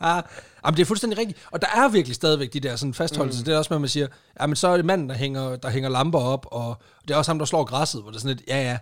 Jamen, 0.64 0.76
det 0.76 0.82
er 0.82 0.86
fuldstændig 0.86 1.18
rigtigt. 1.18 1.38
Og 1.50 1.62
der 1.62 1.68
er 1.74 1.88
virkelig 1.88 2.14
stadigvæk 2.14 2.52
de 2.52 2.60
der 2.60 2.76
sådan 2.76 2.94
fastholdelser. 2.94 3.40
Mm. 3.40 3.44
Det 3.44 3.54
er 3.54 3.58
også, 3.58 3.74
når 3.74 3.78
man 3.78 3.88
siger, 3.88 4.06
ja, 4.40 4.46
men 4.46 4.56
så 4.56 4.68
er 4.68 4.76
det 4.76 4.84
manden, 4.84 5.08
der 5.08 5.14
hænger, 5.14 5.56
der 5.56 5.70
hænger 5.70 5.88
lamper 5.88 6.18
op, 6.18 6.46
og 6.50 6.76
det 7.08 7.14
er 7.14 7.18
også 7.18 7.30
ham, 7.30 7.38
der 7.38 7.46
slår 7.46 7.64
græsset, 7.64 8.02
hvor 8.02 8.10
det 8.10 8.16
er 8.16 8.20
sådan 8.20 8.36
lidt, 8.36 8.48
ja, 8.48 8.62
ja. 8.62 8.78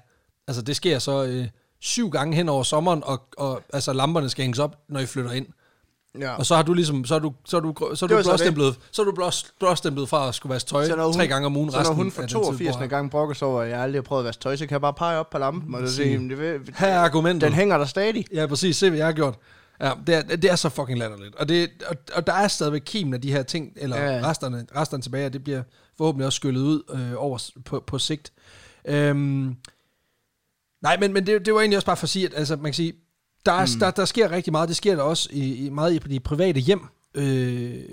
Altså, 0.49 0.63
det 0.63 0.77
sker 0.77 0.99
så 0.99 1.25
øh, 1.25 1.47
syv 1.81 2.11
gange 2.11 2.37
hen 2.37 2.49
over 2.49 2.63
sommeren, 2.63 3.03
og, 3.05 3.23
og 3.39 3.63
altså, 3.73 3.93
lamperne 3.93 4.29
skal 4.31 4.43
hænges 4.43 4.59
op, 4.59 4.77
når 4.89 5.01
I 5.01 5.07
flytter 5.07 5.31
ind. 5.33 5.47
ja. 6.21 6.35
Og 6.35 6.47
så 6.47 6.57
har 6.57 6.63
du 6.63 6.75
ligesom, 6.75 7.05
så 7.05 7.15
er 7.15 7.19
du, 7.19 7.33
så 7.45 7.57
er 7.57 7.61
du, 7.61 7.75
så 7.95 8.05
er 8.05 8.09
Det 8.09 8.17
du 8.19 8.23
blåstemplet, 8.31 8.77
så 8.93 9.03
er 9.03 9.07
du 9.07 9.13
blå- 9.13 9.31
blåstemplet 9.59 10.09
fra 10.09 10.29
at 10.29 10.35
skulle 10.35 10.53
vaske 10.55 10.69
tøj 10.69 10.87
Så 10.87 11.03
hun- 11.05 11.13
tre 11.15 11.27
gange 11.29 11.47
om 11.47 11.57
ugen 11.57 11.71
Så 11.71 11.77
når 11.77 11.81
resten 11.81 11.97
hun 11.97 12.11
for 12.11 12.23
af 12.23 12.29
den 12.29 12.35
tid, 12.37 12.45
82. 12.45 12.77
hvor- 12.77 12.87
gang 12.87 13.11
brokker 13.11 13.35
sig 13.35 13.49
over, 13.49 13.63
at 13.63 13.71
jeg 13.71 13.81
aldrig 13.81 13.99
har 13.99 14.03
prøvet 14.03 14.23
at 14.23 14.27
vaske 14.27 14.43
tøj, 14.43 14.57
så 14.57 14.67
kan 14.67 14.73
jeg 14.73 14.81
bare 14.81 14.95
pege 14.95 15.19
op 15.19 15.31
på 15.31 15.39
lampen, 15.39 15.75
og 15.75 15.89
sige, 15.89 16.11
"Jamen, 16.13 16.31
det 16.31 16.39
vil, 16.39 16.61
Her 16.77 16.89
er 16.89 16.99
argumentet. 17.01 17.43
den 17.43 17.53
hænger 17.53 17.79
der 17.79 17.85
stadig. 17.87 18.27
Ja, 18.35 18.47
præcis. 18.47 18.77
Se, 18.77 18.89
hvad 18.89 18.99
jeg 18.99 19.07
har 19.07 19.13
gjort. 19.13 19.35
Ja, 19.83 19.93
det 20.07 20.15
er, 20.15 20.23
det 20.23 20.45
er 20.45 20.57
så 20.57 20.69
fucking 20.69 20.99
latterligt. 20.99 21.35
Og, 21.35 21.49
det, 21.49 21.71
og, 21.89 21.97
og 22.15 22.27
der 22.27 22.33
er 22.33 22.49
stadigvæk 22.49 22.83
kimen 22.85 23.15
af 23.15 23.21
de 23.21 23.33
her 23.33 23.43
ting, 23.43 23.73
eller 23.77 23.97
Ja, 23.97 24.21
resterne, 24.25 24.67
resterne 24.77 25.03
tilbage, 25.03 25.27
og 25.27 25.33
det 25.33 25.45
bliver 25.45 25.63
forhåbentlig 25.99 26.27
også 26.27 26.37
skyllet 26.37 26.61
ud 26.61 26.83
øh, 26.95 27.13
over 27.17 27.51
på, 27.65 27.85
på 27.87 27.99
sigt. 27.99 28.33
Øhm, 28.85 29.57
nej, 30.83 30.97
men, 31.01 31.13
men 31.13 31.27
det, 31.27 31.47
det 31.47 31.55
var 31.55 31.61
egentlig 31.61 31.77
også 31.77 31.87
bare 31.87 31.97
for 31.97 32.05
at 32.05 32.11
sige, 32.11 32.27
at 32.27 32.33
altså, 32.37 32.57
man 32.57 32.65
kan 32.65 32.75
sige, 32.75 32.93
Der, 33.47 33.53
er, 33.53 33.67
mm. 33.75 33.81
der, 33.81 33.91
der 33.91 34.05
sker 34.05 34.31
rigtig 34.31 34.53
meget. 34.53 34.69
Det 34.69 34.77
sker 34.77 34.97
der 34.97 35.03
også 35.03 35.29
i, 35.33 35.67
i 35.67 35.71
meget 35.71 35.95
i 35.95 35.99
de 35.99 36.21
private 36.21 36.61
hjem. 36.61 36.81
Øh, 37.15 37.85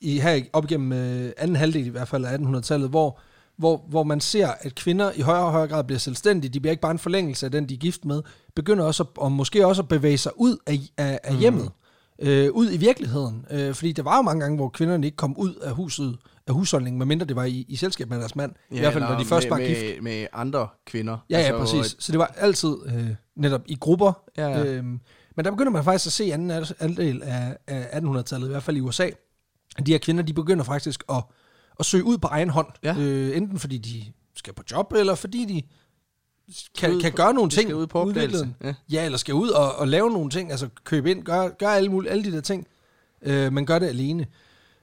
i, 0.00 0.18
her 0.18 0.42
op 0.52 0.64
igennem 0.64 0.92
øh, 0.92 1.32
anden 1.38 1.56
halvdel 1.56 1.86
i 1.86 1.88
hvert 1.88 2.08
fald 2.08 2.24
af 2.24 2.38
1800-tallet, 2.38 2.88
hvor, 2.88 3.20
hvor, 3.60 3.84
hvor 3.88 4.02
man 4.02 4.20
ser, 4.20 4.48
at 4.60 4.74
kvinder 4.74 5.12
i 5.16 5.20
højere 5.20 5.44
og 5.44 5.52
højere 5.52 5.68
grad 5.68 5.84
bliver 5.84 5.98
selvstændige. 5.98 6.52
De 6.52 6.60
bliver 6.60 6.70
ikke 6.70 6.80
bare 6.80 6.92
en 6.92 6.98
forlængelse 6.98 7.46
af 7.46 7.52
den, 7.52 7.68
de 7.68 7.74
er 7.74 7.78
gift 7.78 8.04
med. 8.04 8.22
Begynder 8.56 8.84
også 8.84 9.02
at, 9.02 9.08
og 9.16 9.32
måske 9.32 9.66
også 9.66 9.82
at 9.82 9.88
bevæge 9.88 10.18
sig 10.18 10.32
ud 10.36 10.56
af, 10.66 10.78
af, 10.98 11.20
af 11.24 11.36
hjemmet. 11.36 11.70
Øh, 12.22 12.50
ud 12.52 12.72
i 12.72 12.76
virkeligheden. 12.76 13.46
Øh, 13.50 13.74
fordi 13.74 13.92
der 13.92 14.02
var 14.02 14.16
jo 14.16 14.22
mange 14.22 14.40
gange, 14.40 14.56
hvor 14.56 14.68
kvinderne 14.68 15.06
ikke 15.06 15.16
kom 15.16 15.36
ud 15.36 15.54
af 15.54 15.72
huset, 15.72 16.18
af 16.46 16.54
husholdningen, 16.54 16.98
medmindre 16.98 17.26
det 17.26 17.36
var 17.36 17.44
i, 17.44 17.66
i 17.68 17.76
selskab 17.76 18.08
med 18.08 18.18
deres 18.18 18.36
mand. 18.36 18.52
Ja, 18.70 18.76
I 18.76 18.78
hvert 18.78 18.92
fald, 18.92 19.04
når 19.04 19.18
de 19.18 19.24
først 19.24 19.50
med, 19.50 19.58
var 19.58 19.66
gift. 19.66 19.80
med, 19.80 20.00
med 20.00 20.26
andre 20.32 20.68
kvinder. 20.86 21.18
Ja, 21.30 21.38
ja, 21.38 21.44
Altså, 21.44 21.76
præcis. 21.76 21.96
Så 21.98 22.12
det 22.12 22.18
var 22.18 22.34
altid 22.36 22.76
øh, 22.86 23.08
netop 23.36 23.62
i 23.66 23.76
grupper. 23.80 24.12
Ja, 24.36 24.48
ja. 24.48 24.64
Øhm, 24.64 25.00
men 25.36 25.44
der 25.44 25.50
begynder 25.50 25.72
man 25.72 25.84
faktisk 25.84 26.06
at 26.06 26.12
se 26.12 26.32
anden 26.32 26.50
halvdel 26.80 27.22
af, 27.22 27.56
af 27.66 28.00
1800-tallet, 28.00 28.46
i 28.46 28.50
hvert 28.50 28.62
fald 28.62 28.76
i 28.76 28.80
USA, 28.80 29.10
de 29.86 29.92
her 29.92 29.98
kvinder, 29.98 30.22
de 30.22 30.32
begynder 30.32 30.64
faktisk 30.64 31.04
at, 31.10 31.22
at 31.80 31.86
søge 31.86 32.04
ud 32.04 32.18
på 32.18 32.28
egen 32.28 32.50
hånd. 32.50 32.66
Ja. 32.82 32.96
Øh, 32.98 33.36
enten 33.36 33.58
fordi 33.58 33.78
de 33.78 34.04
skal 34.34 34.54
på 34.54 34.62
job, 34.70 34.92
eller 34.92 35.14
fordi 35.14 35.44
de 35.44 35.62
kan, 36.78 36.94
ud 36.94 37.00
kan 37.00 37.12
gøre 37.12 37.34
nogle 37.34 37.50
ting. 37.50 37.62
skal 37.62 37.74
ud 37.74 37.86
på 37.86 37.98
opdagelse. 38.00 38.44
virkeligheden. 38.46 38.76
Ja, 38.92 39.04
eller 39.04 39.18
skal 39.18 39.34
ud 39.34 39.48
og, 39.48 39.76
og 39.76 39.88
lave 39.88 40.10
nogle 40.10 40.30
ting, 40.30 40.50
altså 40.50 40.68
købe 40.84 41.10
ind, 41.10 41.22
gøre, 41.22 41.50
gøre 41.58 41.76
alle, 41.76 41.88
mulige, 41.88 42.10
alle 42.10 42.24
de 42.24 42.32
der 42.32 42.40
ting. 42.40 42.66
Øh, 43.22 43.52
man 43.52 43.66
gør 43.66 43.78
det 43.78 43.86
alene. 43.86 44.26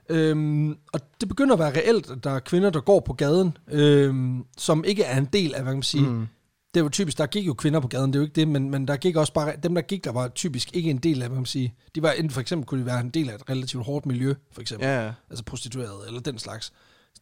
Øhm, 0.09 0.77
og 0.93 0.99
det 1.21 1.29
begynder 1.29 1.53
at 1.53 1.59
være 1.59 1.75
reelt, 1.75 2.11
at 2.11 2.23
der 2.23 2.29
er 2.29 2.39
kvinder, 2.39 2.69
der 2.69 2.81
går 2.81 2.99
på 2.99 3.13
gaden, 3.13 3.57
øhm, 3.71 4.45
som 4.57 4.83
ikke 4.83 5.03
er 5.03 5.17
en 5.17 5.25
del 5.25 5.55
af, 5.55 5.61
hvad 5.61 5.71
kan 5.71 5.77
man 5.77 5.83
sige, 5.83 6.09
mm. 6.09 6.27
det 6.73 6.83
var 6.83 6.89
typisk, 6.89 7.17
der 7.17 7.25
gik 7.25 7.47
jo 7.47 7.53
kvinder 7.53 7.79
på 7.79 7.87
gaden, 7.87 8.13
det 8.13 8.15
er 8.15 8.19
jo 8.19 8.25
ikke 8.25 8.35
det, 8.35 8.47
men, 8.47 8.69
men 8.69 8.87
der 8.87 8.97
gik 8.97 9.15
også 9.15 9.33
bare, 9.33 9.53
dem 9.63 9.75
der 9.75 9.81
gik, 9.81 10.03
der 10.03 10.11
var 10.11 10.27
typisk 10.27 10.75
ikke 10.75 10.89
en 10.89 10.97
del 10.97 11.21
af, 11.21 11.27
hvad 11.27 11.35
kan 11.35 11.41
man 11.41 11.45
sige, 11.45 11.73
de 11.95 12.01
var 12.01 12.11
enten 12.11 12.29
for 12.29 12.41
eksempel 12.41 12.65
kunne 12.67 12.81
de 12.81 12.85
være 12.85 12.99
en 12.99 13.09
del 13.09 13.29
af 13.29 13.35
et 13.35 13.49
relativt 13.49 13.85
hårdt 13.85 14.05
miljø, 14.05 14.33
for 14.51 14.61
eksempel, 14.61 14.87
Ja, 14.87 15.05
ja. 15.05 15.13
altså 15.29 15.43
prostitueret 15.43 16.07
eller 16.07 16.19
den 16.19 16.39
slags. 16.39 16.73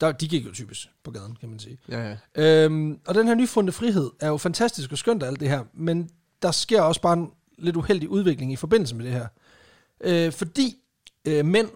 Der, 0.01 0.11
de 0.11 0.27
gik 0.27 0.45
jo 0.45 0.51
typisk 0.53 0.87
på 1.03 1.11
gaden, 1.11 1.35
kan 1.39 1.49
man 1.49 1.59
sige. 1.59 1.77
ja, 1.89 2.09
ja. 2.35 2.63
Øhm, 2.65 2.99
og 3.07 3.15
den 3.15 3.27
her 3.27 3.35
nyfundne 3.35 3.71
frihed 3.71 4.11
er 4.19 4.27
jo 4.27 4.37
fantastisk 4.37 4.91
og 4.91 4.97
skønt 4.97 5.23
alt 5.23 5.39
det 5.39 5.49
her, 5.49 5.63
men 5.73 6.09
der 6.41 6.51
sker 6.51 6.81
også 6.81 7.01
bare 7.01 7.13
en 7.13 7.31
lidt 7.57 7.75
uheldig 7.75 8.09
udvikling 8.09 8.51
i 8.51 8.55
forbindelse 8.55 8.95
med 8.95 9.05
det 9.05 9.13
her. 9.13 9.27
Øh, 10.01 10.31
fordi 10.31 10.75
øh, 11.25 11.45
mænd 11.45 11.69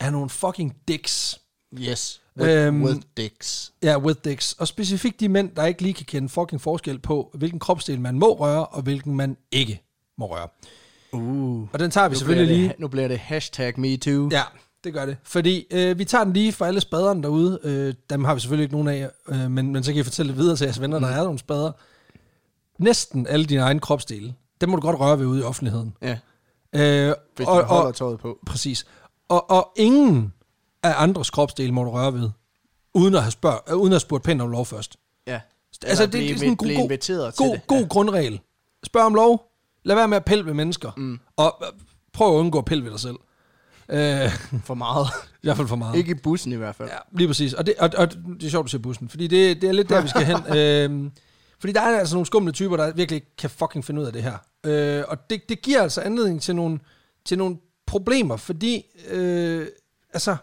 er 0.00 0.10
nogle 0.10 0.30
fucking 0.30 0.76
dicks. 0.88 1.40
Yes. 1.78 2.22
With, 2.38 2.50
Øhm, 2.50 2.82
with 2.84 3.00
dicks. 3.16 3.72
Ja, 3.82 3.98
with 3.98 4.20
dicks. 4.24 4.52
Og 4.52 4.68
specifikt 4.68 5.20
de 5.20 5.28
mænd, 5.28 5.50
der 5.56 5.64
ikke 5.64 5.82
lige 5.82 5.94
kan 5.94 6.06
kende 6.06 6.28
fucking 6.28 6.60
forskel 6.60 6.98
på, 6.98 7.30
hvilken 7.34 7.58
kropsdel 7.58 8.00
man 8.00 8.18
må 8.18 8.32
røre, 8.32 8.66
og 8.66 8.82
hvilken 8.82 9.16
man 9.16 9.36
ikke 9.50 9.82
må 10.18 10.26
røre. 10.26 10.48
Uh. 11.12 11.68
Og 11.72 11.78
den 11.78 11.90
tager 11.90 12.08
vi 12.08 12.16
selvfølgelig 12.16 12.46
bliver 12.46 12.58
lige... 12.58 12.68
det, 12.68 12.78
nu 12.78 12.88
bliver 12.88 13.08
det 13.08 13.18
hashtag 13.18 13.80
MeToo. 13.80 14.28
Ja, 14.32 14.42
det 14.84 14.92
gør 14.94 15.06
det. 15.06 15.16
Fordi 15.22 15.66
øh, 15.70 15.98
vi 15.98 16.04
tager 16.04 16.24
den 16.24 16.32
lige 16.32 16.52
for 16.52 16.64
alle 16.64 16.80
spaderne 16.80 17.22
derude. 17.22 17.58
Øh, 17.62 17.94
dem 18.10 18.24
har 18.24 18.34
vi 18.34 18.40
selvfølgelig 18.40 18.62
ikke 18.64 18.74
nogen 18.74 18.88
af, 18.88 19.10
øh, 19.28 19.50
men, 19.50 19.72
men 19.72 19.84
så 19.84 19.92
kan 19.92 20.00
I 20.00 20.02
fortælle 20.04 20.34
videre 20.34 20.56
til 20.56 20.64
jeres 20.64 20.80
venner, 20.80 20.98
der 20.98 21.08
er 21.08 21.22
nogle 21.24 21.38
spader. 21.38 21.72
Næsten 22.78 23.26
alle 23.26 23.46
dine 23.46 23.60
egne 23.60 23.80
kropsdele, 23.80 24.34
dem 24.60 24.68
må 24.68 24.76
du 24.76 24.82
godt 24.82 25.00
røre 25.00 25.18
ved 25.18 25.26
ude 25.26 25.40
i 25.40 25.42
offentligheden. 25.42 25.96
ja. 26.02 26.18
Øh, 26.74 27.14
Hvis 27.36 27.46
og, 27.46 27.60
du 27.62 27.66
holder 27.66 27.88
og, 27.88 27.94
tøjet 27.94 28.18
på. 28.20 28.38
præcis. 28.46 28.86
Og, 29.28 29.50
og 29.50 29.72
ingen 29.76 30.32
af 30.82 30.94
andres 30.96 31.30
kropsdele 31.30 31.72
må 31.72 31.84
du 31.84 31.90
røre 31.90 32.14
ved, 32.14 32.30
uden 32.94 33.14
at 33.14 33.22
have, 33.22 33.30
spørg, 33.30 33.60
øh, 33.70 33.76
uden 33.76 33.86
at 33.92 33.94
have 33.94 34.00
spurgt 34.00 34.24
pænt 34.24 34.42
om 34.42 34.50
lov 34.50 34.66
først. 34.66 34.96
Ja. 35.26 35.40
Altså, 35.86 36.06
det, 36.06 36.12
det 36.12 36.30
er 36.30 36.34
sådan 36.34 36.50
en 36.50 36.56
god, 36.56 36.88
god, 36.88 37.36
god, 37.36 37.66
god 37.66 37.88
grundregel. 37.88 38.40
Spørg 38.84 39.02
om 39.02 39.14
lov. 39.14 39.48
Lad 39.84 39.96
være 39.96 40.08
med 40.08 40.16
at 40.16 40.24
pille 40.24 40.46
ved 40.46 40.54
mennesker. 40.54 40.90
Mm. 40.96 41.18
Og 41.36 41.58
øh, 41.62 41.68
prøv 42.12 42.34
at 42.34 42.38
undgå 42.38 42.58
at 42.58 42.64
pille 42.64 42.84
ved 42.84 42.90
dig 42.90 43.00
selv. 43.00 43.16
Øh. 43.88 44.30
For 44.64 44.74
meget. 44.74 45.06
I 45.32 45.46
hvert 45.46 45.56
fald 45.56 45.68
for 45.68 45.76
meget. 45.76 45.96
Ikke 45.96 46.10
i 46.10 46.14
bussen 46.14 46.52
i 46.52 46.56
hvert 46.56 46.74
fald. 46.76 46.88
Ja, 46.88 46.96
lige 47.12 47.28
præcis. 47.28 47.52
Og 47.52 47.66
det, 47.66 47.74
og, 47.78 47.90
og 47.96 48.12
det 48.12 48.46
er 48.46 48.50
sjovt, 48.50 48.64
du 48.64 48.70
siger 48.70 48.82
bussen, 48.82 49.08
fordi 49.08 49.26
det, 49.26 49.62
det 49.62 49.68
er 49.68 49.72
lidt 49.72 49.88
der, 49.88 50.00
vi 50.00 50.08
skal 50.08 50.24
hen. 50.24 50.36
øhm, 50.56 51.12
fordi 51.58 51.72
der 51.72 51.80
er 51.80 51.98
altså 51.98 52.14
nogle 52.14 52.26
skumle 52.26 52.52
typer, 52.52 52.76
der 52.76 52.92
virkelig 52.92 53.16
ikke 53.16 53.36
kan 53.38 53.50
fucking 53.50 53.84
finde 53.84 54.00
ud 54.00 54.06
af 54.06 54.12
det 54.12 54.22
her. 54.22 54.36
Øh, 54.64 55.04
og 55.08 55.30
det, 55.30 55.48
det 55.48 55.62
giver 55.62 55.82
altså 55.82 56.00
anledning 56.00 56.42
til 56.42 56.56
nogle, 56.56 56.78
til 57.24 57.38
nogle 57.38 57.56
problemer, 57.86 58.36
fordi 58.36 58.86
øh, 59.08 59.66
altså, 60.12 60.36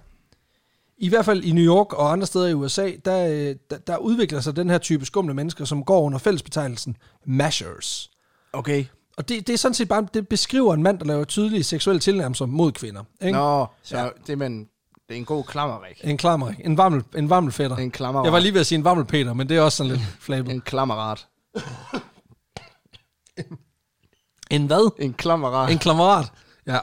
i 0.97 1.10
hvert 1.10 1.25
fald 1.25 1.43
i 1.43 1.52
New 1.52 1.75
York 1.75 1.93
og 1.93 2.12
andre 2.12 2.28
steder 2.28 2.47
i 2.47 2.54
USA, 2.54 2.91
der, 3.06 3.28
øh, 3.28 3.56
der, 3.69 3.78
der 3.78 3.97
udvikler 3.97 4.39
sig 4.39 4.56
den 4.56 4.69
her 4.69 4.78
type 4.78 5.06
skumle 5.06 5.34
mennesker, 5.34 5.65
som 5.65 5.84
går 5.84 6.02
under 6.02 6.17
fællesbetegnelsen 6.17 6.97
mashers. 7.25 8.12
Okay. 8.54 8.86
Og 9.19 9.29
det, 9.29 9.47
det 9.47 9.53
er 9.53 9.58
sådan 9.58 9.73
set 9.75 9.88
bare, 9.88 10.08
det 10.13 10.27
beskriver 10.27 10.73
en 10.73 10.84
mand, 10.84 10.99
der 10.99 11.05
laver 11.05 11.23
tydelige 11.23 11.63
seksuelle 11.63 11.99
tilnærmelser 11.99 12.45
mod 12.45 12.71
kvinder. 12.71 13.03
Ikke? 13.21 13.32
Nå, 13.38 13.65
så 13.84 13.97
Ja. 13.97 14.08
det, 14.27 14.34
er 14.34 14.38
man, 14.38 14.60
det 15.08 15.15
er 15.15 15.15
en 15.15 15.25
god 15.25 15.43
klammerik. 15.43 16.01
En 16.03 16.17
klammer, 16.17 16.53
en 16.65 16.77
varmel, 16.77 17.03
en 17.17 17.29
varmelfætter. 17.29 17.77
En 17.77 17.91
klammerat. 17.91 18.25
Jeg 18.25 18.34
var 18.34 18.39
lige 18.39 18.53
ved 18.53 18.60
at 18.60 18.65
sige 18.65 18.77
en 18.77 18.84
varmelpeter, 18.84 19.34
men 19.34 19.49
det 19.49 19.58
er 19.58 19.62
også 19.62 19.75
sådan 19.77 19.91
lidt 19.91 20.01
flabet. 20.25 20.51
En 20.53 20.62
klammerat. 20.62 21.27
En 24.51 24.65
hvad? 24.67 24.91
En 24.99 25.13
klammerat. 25.13 25.71
En 25.71 25.77
klammerat. 25.77 26.32
Ja. 26.67 26.77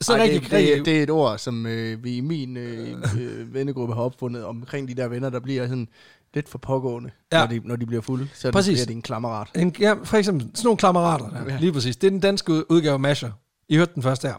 Så 0.00 0.12
Ej, 0.14 0.22
rigtig, 0.22 0.42
det, 0.42 0.52
rigtig, 0.52 0.76
det, 0.76 0.86
det 0.86 0.98
er 0.98 1.02
et 1.02 1.10
ord, 1.10 1.38
som 1.38 1.66
øh, 1.66 2.04
vi 2.04 2.16
i 2.16 2.20
min 2.20 2.56
øh, 2.56 2.96
øh, 3.18 3.54
vennegruppe 3.54 3.94
har 3.94 4.02
opfundet 4.02 4.44
omkring 4.44 4.88
de 4.88 4.94
der 4.94 5.08
venner, 5.08 5.30
der 5.30 5.40
bliver 5.40 5.68
sådan 5.68 5.88
lidt 6.34 6.48
for 6.48 6.58
pågående, 6.58 7.10
Ja. 7.32 7.38
når, 7.40 7.46
de, 7.46 7.60
når 7.64 7.76
de 7.76 7.86
bliver 7.86 8.02
fulde. 8.02 8.28
Så 8.34 8.52
Præcis. 8.52 8.72
bliver 8.76 8.86
det 8.86 8.94
en 8.94 9.02
klammerat. 9.02 9.48
En, 9.56 9.74
ja, 9.80 9.92
for 10.04 10.16
eksempel 10.16 10.50
sådan 10.54 10.64
nogle 10.66 10.76
klammerater. 10.78 11.28
Der. 11.30 11.44
Ja. 11.52 11.58
Lige 11.60 11.72
præcis. 11.72 11.96
Det 11.96 12.06
er 12.06 12.10
den 12.10 12.20
danske 12.20 12.52
ud- 12.52 12.64
udgave 12.68 12.92
af 12.92 13.00
Masher. 13.00 13.30
I 13.68 13.76
hørte 13.76 13.92
den 13.94 14.02
først 14.02 14.22
her. 14.22 14.34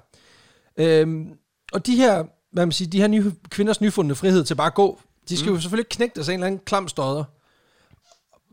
Øhm, 0.78 1.28
og 1.74 1.86
de 1.86 1.96
her, 1.96 2.24
hvad 2.54 2.66
man 2.66 2.72
siger, 2.72 2.90
de 2.90 2.98
her 3.02 3.08
nye, 3.08 3.32
kvinders 3.50 3.82
nyfundne 3.82 4.16
frihed 4.16 4.44
til 4.44 4.56
bare 4.56 4.68
at 4.68 4.74
gå, 4.74 5.00
de 5.30 5.38
skal 5.38 5.50
mm. 5.50 5.56
jo 5.56 5.62
selvfølgelig 5.62 5.90
knægte 5.90 6.24
sig 6.24 6.32
en 6.34 6.40
eller 6.40 6.48
anden 6.48 6.62
klam 6.66 6.88
stodder. 6.88 7.24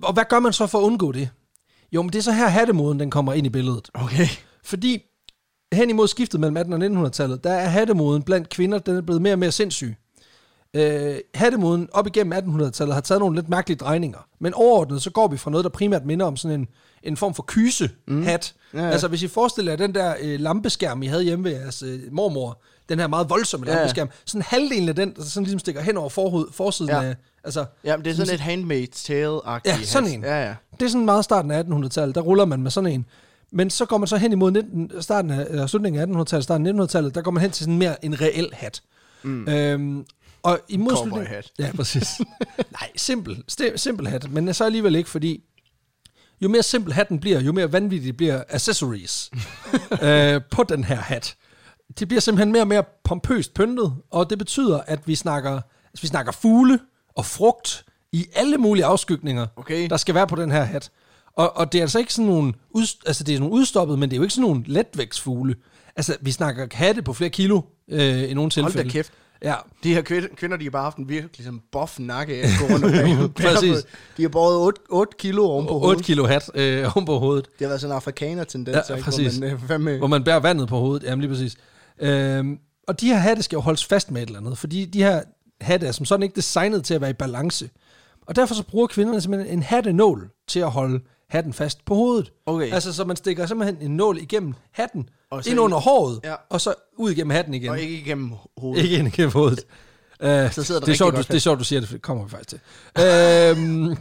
Og 0.02 0.12
hvad 0.12 0.24
gør 0.28 0.40
man 0.40 0.52
så 0.52 0.66
for 0.66 0.78
at 0.78 0.82
undgå 0.82 1.12
det? 1.12 1.30
Jo, 1.92 2.02
men 2.02 2.12
det 2.12 2.18
er 2.18 2.22
så 2.22 2.32
her 2.32 2.48
hattemoden, 2.48 3.00
den 3.00 3.10
kommer 3.10 3.32
ind 3.32 3.46
i 3.46 3.50
billedet. 3.50 3.88
Okay. 3.94 4.26
Fordi 4.64 5.02
hen 5.72 5.90
imod 5.90 6.08
skiftet 6.08 6.40
mellem 6.40 6.56
1800 6.56 7.02
og 7.02 7.06
1900-tallet, 7.06 7.44
der 7.44 7.52
er 7.52 7.68
hattemoden 7.68 8.22
blandt 8.22 8.48
kvinder, 8.48 8.78
den 8.78 8.96
er 8.96 9.00
blevet 9.00 9.22
mere 9.22 9.32
og 9.34 9.38
mere 9.38 9.52
sindssyg. 9.52 9.94
Øh, 10.76 11.16
hattemoden 11.34 11.88
op 11.92 12.06
igennem 12.06 12.32
1800-tallet 12.32 12.94
har 12.94 13.00
taget 13.00 13.20
nogle 13.20 13.36
lidt 13.36 13.48
mærkelige 13.48 13.78
drejninger. 13.78 14.18
Men 14.40 14.54
overordnet, 14.54 15.02
så 15.02 15.10
går 15.10 15.28
vi 15.28 15.36
fra 15.36 15.50
noget, 15.50 15.64
der 15.64 15.70
primært 15.70 16.04
minder 16.06 16.26
om 16.26 16.36
sådan 16.36 16.60
en, 16.60 16.68
en 17.02 17.16
form 17.16 17.34
for 17.34 17.44
kyse-hat. 17.48 18.54
Mm. 18.72 18.78
Ja, 18.78 18.84
ja. 18.84 18.90
Altså 18.90 19.08
hvis 19.08 19.22
I 19.22 19.28
forestiller 19.28 19.72
jer 19.72 19.76
den 19.76 19.94
der 19.94 20.14
øh, 20.20 20.40
lampeskærm, 20.40 21.02
I 21.02 21.06
havde 21.06 21.22
hjemme 21.22 21.44
ved 21.44 21.52
jeres 21.60 21.82
øh, 21.82 22.00
mormor, 22.12 22.60
den 22.88 22.98
her 22.98 23.06
meget 23.06 23.30
voldsomme 23.30 23.66
Ja, 23.66 23.74
lampeskærm, 23.74 24.08
sådan 24.24 24.42
halvdelen 24.42 24.88
af 24.88 24.94
den, 24.94 25.14
der 25.16 25.22
sådan 25.24 25.44
ligesom 25.44 25.58
stikker 25.58 25.80
hen 25.80 25.96
over 25.96 26.08
forhoved, 26.08 26.46
forsiden 26.52 26.90
Ja. 26.90 27.02
af... 27.02 27.16
Altså, 27.44 27.64
Ja, 27.84 27.96
men 27.96 28.04
det 28.04 28.10
er 28.10 28.14
sådan 28.24 28.34
et 28.34 28.40
handmaid's 28.40 29.04
tale-agtigt. 29.06 29.78
Ja, 29.78 29.84
sådan 29.84 30.08
en. 30.08 30.22
Ja, 30.22 30.46
ja. 30.46 30.54
det 30.80 30.86
er 30.86 30.90
sådan 30.90 31.04
meget 31.04 31.24
starten 31.24 31.50
af 31.50 31.62
1800-tallet, 31.62 32.14
der 32.14 32.20
ruller 32.20 32.44
man 32.44 32.62
med 32.62 32.70
sådan 32.70 32.90
en. 32.92 33.06
Men 33.52 33.70
så 33.70 33.84
går 33.86 33.98
man 33.98 34.06
så 34.08 34.16
hen 34.16 34.32
imod 34.32 34.50
19, 34.50 34.90
starten 35.00 35.30
af, 35.30 35.46
eller 35.50 35.66
slutningen 35.66 36.16
af 36.16 36.22
1800-tallet, 36.22 36.44
starten 36.44 36.66
af 36.66 36.72
1900-tallet, 36.84 37.14
der 37.14 37.22
går 37.22 37.30
man 37.30 37.40
hen 37.42 37.50
til 37.50 37.64
sådan 37.64 37.78
mere 37.78 38.04
en 38.04 38.20
reel 38.20 38.48
hat. 38.52 38.82
Mm. 39.22 39.48
Øhm, 39.48 40.04
og 40.52 40.60
i 40.68 40.76
modsætning... 40.76 41.10
Cowboyhat. 41.12 41.50
Ja, 41.58 41.70
præcis. 41.76 42.08
Nej, 42.80 42.90
simpel, 42.96 43.44
simpel 43.76 44.08
hat, 44.08 44.30
men 44.30 44.54
så 44.54 44.64
alligevel 44.64 44.94
ikke, 44.94 45.10
fordi 45.10 45.42
jo 46.40 46.48
mere 46.48 46.62
simpel 46.62 46.92
hatten 46.92 47.18
bliver, 47.20 47.40
jo 47.40 47.52
mere 47.52 47.72
vanvittigt 47.72 48.16
bliver 48.16 48.42
accessories 48.48 49.30
øh, 50.02 50.40
på 50.50 50.62
den 50.62 50.84
her 50.84 50.96
hat. 50.96 51.36
Det 51.98 52.08
bliver 52.08 52.20
simpelthen 52.20 52.52
mere 52.52 52.62
og 52.62 52.68
mere 52.68 52.84
pompøst 53.04 53.54
pyntet, 53.54 53.94
og 54.10 54.30
det 54.30 54.38
betyder, 54.38 54.80
at 54.86 55.00
vi 55.06 55.14
snakker, 55.14 55.52
altså 55.52 56.02
vi 56.02 56.06
snakker 56.06 56.32
fugle 56.32 56.78
og 57.16 57.26
frugt 57.26 57.84
i 58.12 58.26
alle 58.34 58.58
mulige 58.58 58.84
afskygninger, 58.84 59.46
Okay. 59.56 59.88
der 59.88 59.96
skal 59.96 60.14
være 60.14 60.26
på 60.26 60.36
den 60.36 60.50
her 60.50 60.64
hat. 60.64 60.90
Og, 61.36 61.56
og 61.56 61.72
det 61.72 61.78
er 61.78 61.82
altså 61.82 61.98
ikke 61.98 62.14
sådan 62.14 62.30
nogle, 62.30 62.52
ud, 62.70 62.86
altså 63.06 63.24
det 63.24 63.34
er 63.34 63.38
nogle 63.38 63.54
udstoppet, 63.54 63.98
men 63.98 64.10
det 64.10 64.16
er 64.16 64.18
jo 64.18 64.22
ikke 64.22 64.34
sådan 64.34 64.50
nogle 64.50 64.62
letvægtsfugle. 64.66 65.54
Altså, 65.96 66.16
vi 66.20 66.30
snakker 66.30 66.66
hatte 66.72 67.02
på 67.02 67.12
flere 67.12 67.30
kilo 67.30 67.60
øh, 67.90 68.00
i 68.00 68.34
nogle 68.34 68.36
Hold 68.40 68.50
tilfælde. 68.50 68.88
da 68.88 68.92
kæft. 68.92 69.12
Ja, 69.42 69.54
De 69.82 69.94
her 69.94 70.02
kvinder, 70.36 70.56
de 70.56 70.64
har 70.64 70.70
bare 70.70 70.82
haft 70.82 70.96
en 70.96 71.08
virkelig 71.08 71.44
sådan 71.44 71.60
buff 71.72 71.98
nakke 71.98 72.34
af 72.34 72.38
at 72.38 72.48
gå 72.60 72.74
rundt 72.74 72.84
bære 73.34 73.54
Præcis. 73.54 73.86
De 74.16 74.22
har 74.22 74.28
båret 74.28 74.56
8, 74.56 74.80
8 74.88 75.12
kilo 75.18 75.44
oven 75.44 75.66
på 75.66 75.74
8 75.74 75.86
hovedet. 75.86 76.04
kilo 76.04 76.26
hat 76.26 76.50
øh, 76.54 76.96
oven 76.96 77.06
på 77.06 77.18
hovedet. 77.18 77.44
Det 77.44 77.54
har 77.60 77.68
været 77.68 77.80
sådan 77.80 77.92
en 77.92 77.96
afrikaner-tendens, 77.96 78.76
Ja, 78.88 78.94
ikke? 78.94 79.04
præcis. 79.04 79.36
Hvor 79.36 79.46
man, 79.46 79.54
øh, 79.54 79.60
fandme, 79.68 79.98
hvor 79.98 80.06
man 80.06 80.24
bærer 80.24 80.40
vandet 80.40 80.68
på 80.68 80.78
hovedet. 80.78 81.06
Jamen 81.06 81.20
lige 81.20 81.30
præcis. 81.30 81.56
Øhm, 82.00 82.58
og 82.88 83.00
de 83.00 83.06
her 83.06 83.16
hatte 83.16 83.42
skal 83.42 83.56
jo 83.56 83.60
holdes 83.60 83.84
fast 83.84 84.10
med 84.10 84.22
et 84.22 84.26
eller 84.26 84.40
andet, 84.40 84.58
fordi 84.58 84.84
de 84.84 85.02
her 85.02 85.22
hatte 85.60 85.86
er 85.86 85.92
som 85.92 86.06
sådan 86.06 86.22
ikke 86.22 86.36
designet 86.36 86.84
til 86.84 86.94
at 86.94 87.00
være 87.00 87.10
i 87.10 87.14
balance. 87.18 87.70
Og 88.26 88.36
derfor 88.36 88.54
så 88.54 88.62
bruger 88.62 88.86
kvinderne 88.86 89.20
simpelthen 89.20 89.52
en 89.52 89.62
hattenål 89.62 90.30
til 90.48 90.60
at 90.60 90.70
holde 90.70 91.00
hatten 91.30 91.52
fast 91.52 91.84
på 91.84 91.94
hovedet. 91.94 92.32
Okay. 92.46 92.72
Altså, 92.72 92.92
så 92.92 93.04
man 93.04 93.16
stikker 93.16 93.46
simpelthen 93.46 93.76
en 93.90 93.96
nål 93.96 94.18
igennem 94.18 94.54
hatten, 94.72 95.08
Og 95.30 95.42
ind 95.46 95.60
under 95.60 95.78
håret, 95.78 96.20
Ja. 96.24 96.34
og 96.50 96.60
så 96.60 96.74
ud 96.96 97.10
igennem 97.10 97.30
hatten 97.30 97.54
igen. 97.54 97.70
og 97.70 97.80
ikke 97.80 97.94
igennem 97.98 98.32
hovedet. 98.56 98.82
Ikke 98.84 98.96
ind 98.96 99.08
igennem 99.08 99.32
hovedet. 99.32 99.64
Uh, 100.20 100.26
Så 100.52 100.62
sidder 100.62 100.80
det 100.80 100.86
det, 100.86 100.92
er 100.92 100.96
sjovt, 100.96 101.16
du, 101.16 101.18
det 101.22 101.34
er 101.34 101.38
sjovt, 101.38 101.58
du 101.58 101.64
siger 101.64 101.80
det, 101.80 101.88
for 101.88 101.94
det 101.94 102.02
kommer 102.02 102.24
vi 102.24 102.30
faktisk 102.30 102.48
til. 102.48 102.60
uh, 103.90 103.96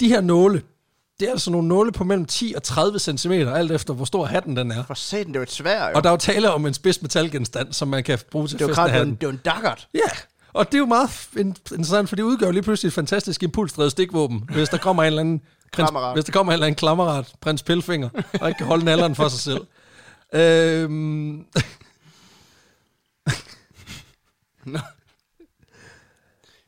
de 0.00 0.08
her 0.08 0.20
nåle, 0.20 0.62
det 1.20 1.26
er 1.28 1.32
altså 1.32 1.50
nogle 1.50 1.68
nåle 1.68 1.92
på 1.92 2.04
mellem 2.04 2.24
10 2.24 2.52
og 2.56 2.62
30 2.62 2.98
cm, 2.98 3.32
alt 3.32 3.72
efter 3.72 3.94
hvor 3.94 4.04
stor 4.04 4.24
hatten 4.26 4.56
den 4.56 4.70
er. 4.70 4.84
For 4.84 4.94
satan, 4.94 5.26
det 5.28 5.36
er 5.36 5.40
jo 5.40 5.42
et 5.42 5.50
svær, 5.52 5.88
jo. 5.88 5.92
Og 5.94 6.02
der 6.04 6.08
er 6.10 6.12
jo 6.12 6.16
tale 6.16 6.50
om 6.52 6.66
en 6.66 6.74
spids 6.74 7.02
metalgenstand, 7.02 7.72
som 7.72 7.88
man 7.88 8.04
kan 8.04 8.18
bruge 8.30 8.48
til 8.48 8.58
det 8.58 8.64
at 8.64 8.70
klart, 8.74 8.90
feste 8.90 8.92
det 8.92 9.00
er 9.00 9.00
jo 9.00 9.02
en, 9.02 9.08
hatten. 9.08 9.14
det 9.14 9.22
er 9.22 9.26
jo 9.26 9.32
en 9.32 9.62
daggert. 9.62 9.88
Ja, 9.94 10.00
og 10.52 10.66
det 10.66 10.74
er 10.74 10.78
jo 10.78 10.86
meget 10.86 11.10
interessant, 11.72 12.08
for 12.08 12.16
det 12.16 12.22
udgør 12.22 12.50
lige 12.50 12.62
pludselig 12.62 12.88
et 12.88 12.92
fantastisk 12.94 13.42
impulsdrevet 13.42 13.90
stikvåben, 13.92 14.48
hvis 14.52 14.68
der 14.68 14.78
kommer 14.78 15.02
en 15.02 15.06
eller 15.06 15.20
anden 15.20 15.40
prins, 15.76 15.90
hvis 16.14 16.24
der 16.24 16.32
kommer 16.32 16.52
en 16.52 16.54
eller 16.54 16.66
anden 16.66 16.76
klammerat, 16.78 17.34
prins 17.40 17.62
Pilfinger, 17.62 18.08
og 18.40 18.48
ikke 18.48 18.58
kan 18.58 18.66
holde 18.66 18.84
nalderen 18.84 19.14
for 19.14 19.28
sig 19.28 19.40
selv. 19.40 19.66
Øhm, 20.32 21.46
Nå. 24.64 24.78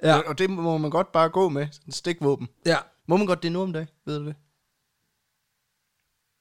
ja, 0.02 0.18
Og, 0.18 0.38
det 0.38 0.50
må 0.50 0.78
man 0.78 0.90
godt 0.90 1.12
bare 1.12 1.28
gå 1.28 1.48
med, 1.48 1.66
sådan 1.72 1.86
en 1.86 1.92
stikvåben. 1.92 2.48
ja. 2.66 2.76
Må 3.08 3.16
man 3.16 3.26
godt 3.26 3.42
det 3.42 3.52
nu 3.52 3.62
om 3.62 3.72
dagen, 3.72 3.88
ved 4.06 4.18
du 4.18 4.26
det? 4.26 4.34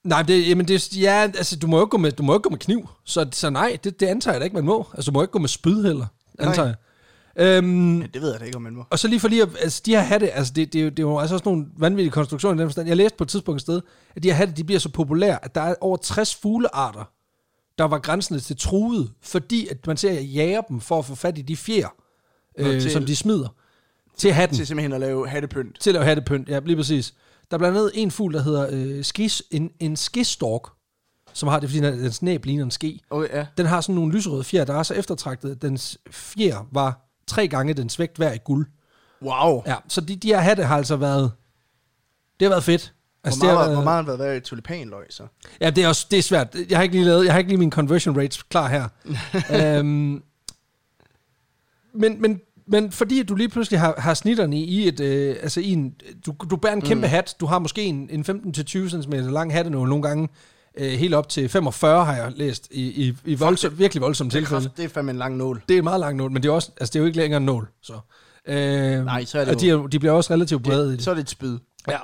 Nej, 0.04 0.22
det, 0.24 0.50
jamen 0.50 0.68
det, 0.68 0.98
ja, 0.98 1.22
altså, 1.22 1.60
du 1.60 1.68
må 1.68 1.78
jo 1.78 1.84
ikke 1.84 1.90
gå 1.92 1.98
med, 1.98 2.12
du 2.12 2.24
må 2.24 2.34
ikke 2.34 2.44
gå 2.44 2.50
med 2.50 2.60
kniv, 2.60 2.90
så, 3.04 3.30
så 3.32 3.50
nej, 3.50 3.78
det, 3.84 4.00
det 4.00 4.06
antager 4.08 4.34
jeg 4.34 4.42
da 4.42 4.44
ikke, 4.44 4.56
man 4.56 4.66
må. 4.66 4.88
Altså, 4.94 5.12
du 5.12 5.14
må 5.14 5.22
ikke 5.22 5.32
gå 5.32 5.40
med 5.40 5.50
spyd 5.50 5.84
heller, 5.84 6.08
antager 6.40 6.68
jeg. 6.68 6.76
Øhm, 7.36 8.02
Ja, 8.02 8.08
det 8.14 8.22
ved 8.22 8.32
jeg 8.32 8.40
da 8.40 8.46
ikke, 8.46 8.56
om 8.56 8.62
man 8.62 8.74
må. 8.76 8.84
Og 8.90 9.00
så 9.00 9.08
lige 9.08 9.20
for 9.20 9.28
lige 9.28 9.42
at, 9.42 9.50
altså 9.62 9.82
de 9.86 9.92
her 9.92 10.02
hatte, 10.02 10.32
altså 10.32 10.54
det, 10.54 10.74
det, 10.74 10.98
det 10.98 11.04
er 11.04 11.08
jo 11.08 11.20
altså 11.20 11.36
også 11.36 11.50
nogle 11.50 11.66
vanvittige 11.78 12.12
konstruktioner 12.12 12.56
i 12.56 12.60
den 12.60 12.68
forstand. 12.70 12.88
Jeg 12.88 12.98
læste 12.98 13.18
på 13.18 13.24
et 13.24 13.30
tidspunkt 13.30 13.58
et 13.58 13.62
sted, 13.62 13.82
at 14.16 14.24
de 14.24 14.28
her 14.28 14.36
hatte, 14.36 14.54
de 14.54 14.64
bliver 14.64 14.80
så 14.80 14.90
populære, 14.90 15.46
at 15.46 15.56
der 15.56 15.62
er 15.62 15.76
over 15.82 15.98
60 15.98 16.36
fuglearter, 16.36 17.12
der 17.78 17.84
var 17.84 18.00
grænsende 18.00 18.40
til 18.40 18.58
truet, 18.58 19.12
fordi 19.22 19.68
at 19.68 19.88
man 19.88 19.98
ser, 19.98 20.12
at 20.12 20.34
jager 20.36 20.62
dem 20.62 20.80
for 20.82 21.00
at 21.00 21.06
få 21.06 21.16
fat 21.16 21.38
i 21.38 21.42
de 21.42 21.56
fjer, 21.58 21.88
øh, 22.58 22.82
til- 22.82 22.92
som 22.92 23.06
de 23.06 23.16
smider 23.16 23.48
til 24.18 24.32
hatten, 24.34 24.58
Til 24.58 24.68
simpelthen 24.68 24.94
at 24.94 25.00
lave 25.00 25.28
hattepynt. 25.28 25.80
til 25.80 25.90
at 25.90 25.94
lave 25.94 26.06
hattepynt. 26.06 26.50
Ja, 26.50 26.60
lige 26.66 26.76
præcis. 26.78 27.14
Der 27.52 27.58
er 27.58 27.58
blandt 27.58 27.78
andet 27.78 27.92
en 27.94 28.12
fugl, 28.12 28.34
der 28.34 28.42
hedder 28.42 28.68
øh, 28.72 29.04
skis, 29.04 29.44
en, 29.52 29.72
en 29.80 29.96
skistork, 29.96 30.62
som 31.34 31.50
har 31.50 31.60
det, 31.60 31.70
fordi 31.70 31.82
den- 31.86 32.00
dens 32.04 32.22
næb 32.22 32.46
ligner 32.46 32.64
en 32.64 32.72
ske. 32.72 33.00
Okay, 33.10 33.30
ja. 33.34 33.46
Den 33.58 33.66
har 33.66 33.82
sådan 33.82 33.96
nogle 33.96 34.14
lyserøde 34.14 34.44
fjer, 34.44 34.66
der 34.66 34.74
er 34.74 34.84
så 34.84 34.94
eftertragtet. 34.94 35.52
at 35.52 35.62
Dens 35.62 35.98
fjer 36.12 36.68
var 36.72 37.05
tre 37.28 37.48
gange 37.48 37.74
dens 37.74 38.00
vægt 38.00 38.18
hver 38.18 38.34
i 38.34 38.38
guld. 38.38 38.68
Wow. 39.22 39.64
Ja, 39.66 39.76
så 39.88 40.02
de, 40.02 40.16
de 40.16 40.28
her 40.28 40.40
hatte 40.40 40.64
har 40.64 40.78
altså 40.78 40.96
været... 40.96 41.32
Det 42.40 42.46
har 42.46 42.50
været 42.50 42.64
fedt. 42.64 42.94
Altså, 43.24 43.40
hvor, 43.40 43.48
det 43.48 43.56
meget, 43.56 43.68
har 43.68 43.76
hvor 43.76 43.84
meget 43.84 44.06
har 44.06 44.16
været 44.16 44.38
i 44.38 44.40
tulipanløg, 44.40 45.06
så? 45.10 45.24
Ja, 45.62 45.70
det 45.70 45.84
er 45.84 45.88
også 45.88 46.08
det 46.12 46.20
er 46.20 46.24
svært. 46.24 46.56
Jeg 46.70 46.78
har 46.78 46.84
ikke 46.84 46.96
lige 46.96 47.06
lavet, 47.06 47.26
jeg 47.26 47.34
har 47.34 47.40
ikke 47.40 47.52
lige 47.52 47.60
min 47.60 47.72
conversion 47.72 48.18
rates 48.18 48.44
klar 48.44 48.68
her. 48.68 48.88
øhm, 49.78 50.24
men, 51.94 52.22
men, 52.22 52.42
men 52.68 52.92
fordi 52.92 53.24
du 53.24 53.36
lige 53.36 53.50
pludselig 53.50 53.80
har, 53.80 53.96
har 53.98 54.14
snitterne 54.14 54.60
i, 54.60 54.64
i 54.64 54.88
et, 54.88 55.00
øh, 55.00 55.36
altså 55.42 55.60
i 55.62 55.72
en, 55.72 55.96
du, 56.26 56.36
du 56.50 56.56
bærer 56.56 56.74
en 56.74 56.82
kæmpe 56.82 57.08
mm. 57.08 57.10
hat, 57.10 57.36
du 57.40 57.46
har 57.46 57.60
måske 57.60 57.84
en, 57.84 58.10
en 58.12 58.22
15-20 58.22 58.66
cm 58.90 59.14
lang 59.14 59.54
hattenål, 59.54 59.90
nogle 59.90 60.04
gange 60.04 60.30
øh, 60.78 60.92
helt 60.92 61.14
op 61.14 61.30
til 61.30 61.50
45 61.50 62.06
har 62.06 62.16
jeg 62.16 62.32
læst, 62.36 62.68
i, 62.72 63.08
i, 63.08 63.14
i 63.26 63.36
voldsom, 63.36 63.80
virkelig 63.80 64.02
voldsomme 64.02 64.32
Det 64.32 64.38
er, 64.38 64.42
tilfælde. 64.42 64.70
det 64.78 64.86
er 64.86 64.90
fandme 64.90 65.12
en 65.12 65.18
lang 65.18 65.38
nål. 65.38 65.62
Det 65.70 65.74
er 65.74 65.78
en 65.78 65.84
meget 65.84 66.00
lang 66.00 66.18
nål, 66.18 66.32
men 66.32 66.44
det 66.44 66.50
er, 66.50 66.54
også, 66.54 66.72
altså 66.80 66.92
det 66.94 67.00
er 67.00 67.00
jo 67.02 67.06
ikke 67.06 67.18
længere 67.18 67.38
en 67.38 67.46
nål. 67.46 67.70
Så. 67.82 68.00
Øh, 68.48 69.06
Nej, 69.06 69.26
så 69.26 69.40
er 69.40 69.46
det 69.46 69.56
og 69.56 69.62
de, 69.62 69.70
er, 69.70 69.88
de 69.88 70.00
bliver 70.00 70.14
også 70.14 70.34
relativt 70.34 70.64
brede 70.64 70.94
i 70.94 70.96
det. 70.96 71.04
Så 71.04 71.12
er 71.12 71.16
det 71.16 71.22
et 71.22 71.30
spyd. 71.30 71.58
Ja. 71.88 71.98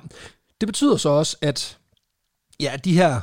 Det 0.61 0.67
betyder 0.67 0.97
så 0.97 1.09
også, 1.09 1.37
at 1.41 1.77
ja, 2.59 2.71
de 2.85 2.93
her, 2.93 3.21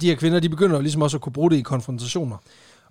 de 0.00 0.06
her 0.06 0.14
kvinder, 0.16 0.40
de 0.40 0.48
begynder 0.48 0.76
jo 0.76 0.82
ligesom 0.82 1.02
også 1.02 1.16
at 1.16 1.20
kunne 1.20 1.32
bruge 1.32 1.50
det 1.50 1.56
i 1.56 1.62
konfrontationer. 1.62 2.36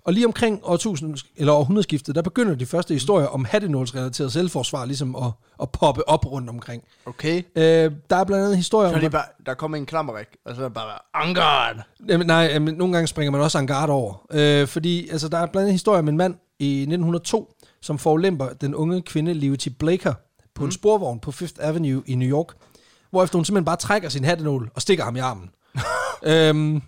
Og 0.04 0.12
lige 0.12 0.26
omkring 0.26 0.60
årtusind, 0.62 1.16
eller 1.36 1.52
århundredeskiftet, 1.52 2.14
der 2.14 2.22
begynder 2.22 2.54
de 2.54 2.66
første 2.66 2.94
historier 2.94 3.26
om 3.26 3.44
hattenålsrelateret 3.44 4.32
selvforsvar 4.32 4.84
ligesom 4.84 5.16
at, 5.16 5.32
at 5.62 5.70
poppe 5.70 6.08
op 6.08 6.26
rundt 6.26 6.50
omkring. 6.50 6.82
Okay. 7.06 7.42
Øh, 7.56 7.92
der 8.10 8.16
er 8.16 8.24
blandt 8.24 8.44
andet 8.44 8.56
historier 8.56 8.88
Så 8.88 8.94
om... 8.94 8.96
er 8.96 9.00
det 9.00 9.12
bare, 9.12 9.24
der 9.46 9.54
kommer 9.54 9.78
en 9.78 9.86
klammerik, 9.86 10.26
og 10.44 10.54
så 10.54 10.60
er 10.60 10.64
det 10.64 10.74
bare, 10.74 10.98
Angard! 11.14 11.76
Jamen, 12.08 12.26
nej, 12.26 12.48
jamen, 12.52 12.74
nogle 12.74 12.92
gange 12.92 13.06
springer 13.06 13.30
man 13.30 13.40
også 13.40 13.58
en 13.58 13.66
guard 13.66 13.90
over. 13.90 14.26
Øh, 14.30 14.66
fordi 14.66 15.08
altså, 15.08 15.28
der 15.28 15.38
er 15.38 15.46
blandt 15.46 15.58
andet 15.58 15.72
historier 15.72 15.98
om 15.98 16.08
en 16.08 16.16
mand 16.16 16.34
i 16.58 16.80
1902, 16.80 17.52
som 17.82 17.98
forulemper 17.98 18.48
den 18.48 18.74
unge 18.74 19.02
kvinde 19.02 19.34
Livety 19.34 19.68
Blaker 19.68 20.14
på 20.54 20.60
mm. 20.62 20.66
en 20.66 20.72
sporvogn 20.72 21.20
på 21.20 21.32
Fifth 21.32 21.54
Avenue 21.60 22.02
i 22.06 22.14
New 22.14 22.28
York, 22.28 22.46
hvorefter 23.10 23.38
hun 23.38 23.44
simpelthen 23.44 23.64
bare 23.64 23.76
trækker 23.76 24.08
sin 24.08 24.24
hattenål 24.24 24.70
og 24.74 24.82
stikker 24.82 25.04
ham 25.04 25.16
i 25.16 25.18
armen. 25.18 25.50
øhm, 26.32 26.82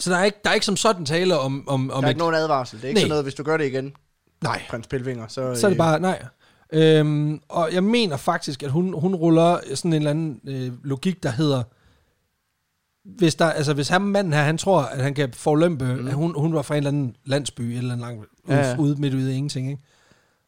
så 0.00 0.10
der 0.10 0.16
er, 0.16 0.24
ikke, 0.24 0.38
der 0.44 0.50
er 0.50 0.54
ikke 0.54 0.66
som 0.66 0.76
sådan 0.76 1.04
tale 1.04 1.38
om, 1.38 1.68
om, 1.68 1.80
om 1.80 1.88
Der 1.88 1.96
er 1.96 2.02
et... 2.02 2.08
ikke 2.08 2.18
nogen 2.18 2.34
advarsel. 2.34 2.78
Det 2.78 2.84
er 2.84 2.88
ikke 2.88 2.94
Nej. 2.96 3.00
sådan 3.00 3.08
noget, 3.08 3.24
hvis 3.24 3.34
du 3.34 3.42
gør 3.42 3.56
det 3.56 3.66
igen, 3.66 3.92
Nej, 4.42 4.62
prins 4.70 4.86
Pilvinger, 4.86 5.28
så... 5.28 5.54
så 5.54 5.66
er 5.66 5.70
det 5.70 5.74
øh, 5.74 5.78
bare... 5.78 6.00
Nej. 6.00 6.22
Øhm, 6.72 7.40
og 7.48 7.68
jeg 7.72 7.84
mener 7.84 8.16
faktisk, 8.16 8.62
at 8.62 8.70
hun, 8.70 9.00
hun 9.00 9.14
ruller 9.14 9.60
sådan 9.74 9.92
en 9.92 9.96
eller 9.96 10.10
anden 10.10 10.40
øh, 10.48 10.72
logik, 10.84 11.22
der 11.22 11.30
hedder... 11.30 11.62
Hvis, 13.04 13.34
der, 13.34 13.50
altså, 13.50 13.74
hvis 13.74 13.88
ham 13.88 14.02
manden 14.02 14.32
her, 14.32 14.42
han 14.42 14.58
tror, 14.58 14.80
at 14.82 15.02
han 15.02 15.14
kan 15.14 15.32
forlømpe, 15.32 15.84
mm. 15.84 16.08
at 16.08 16.14
hun, 16.14 16.34
hun 16.40 16.54
var 16.54 16.62
fra 16.62 16.74
en 16.74 16.78
eller 16.78 16.90
anden 16.90 17.16
landsby, 17.24 17.60
eller 17.60 17.96
langt 17.96 18.26
Ja, 18.48 18.54
ja, 18.54 18.60
ja. 18.60 18.68
ja. 18.70 18.76
ude 18.78 19.00
midt 19.00 19.14
ude 19.14 19.32
i 19.32 19.36
ingenting, 19.36 19.70
ikke? 19.70 19.82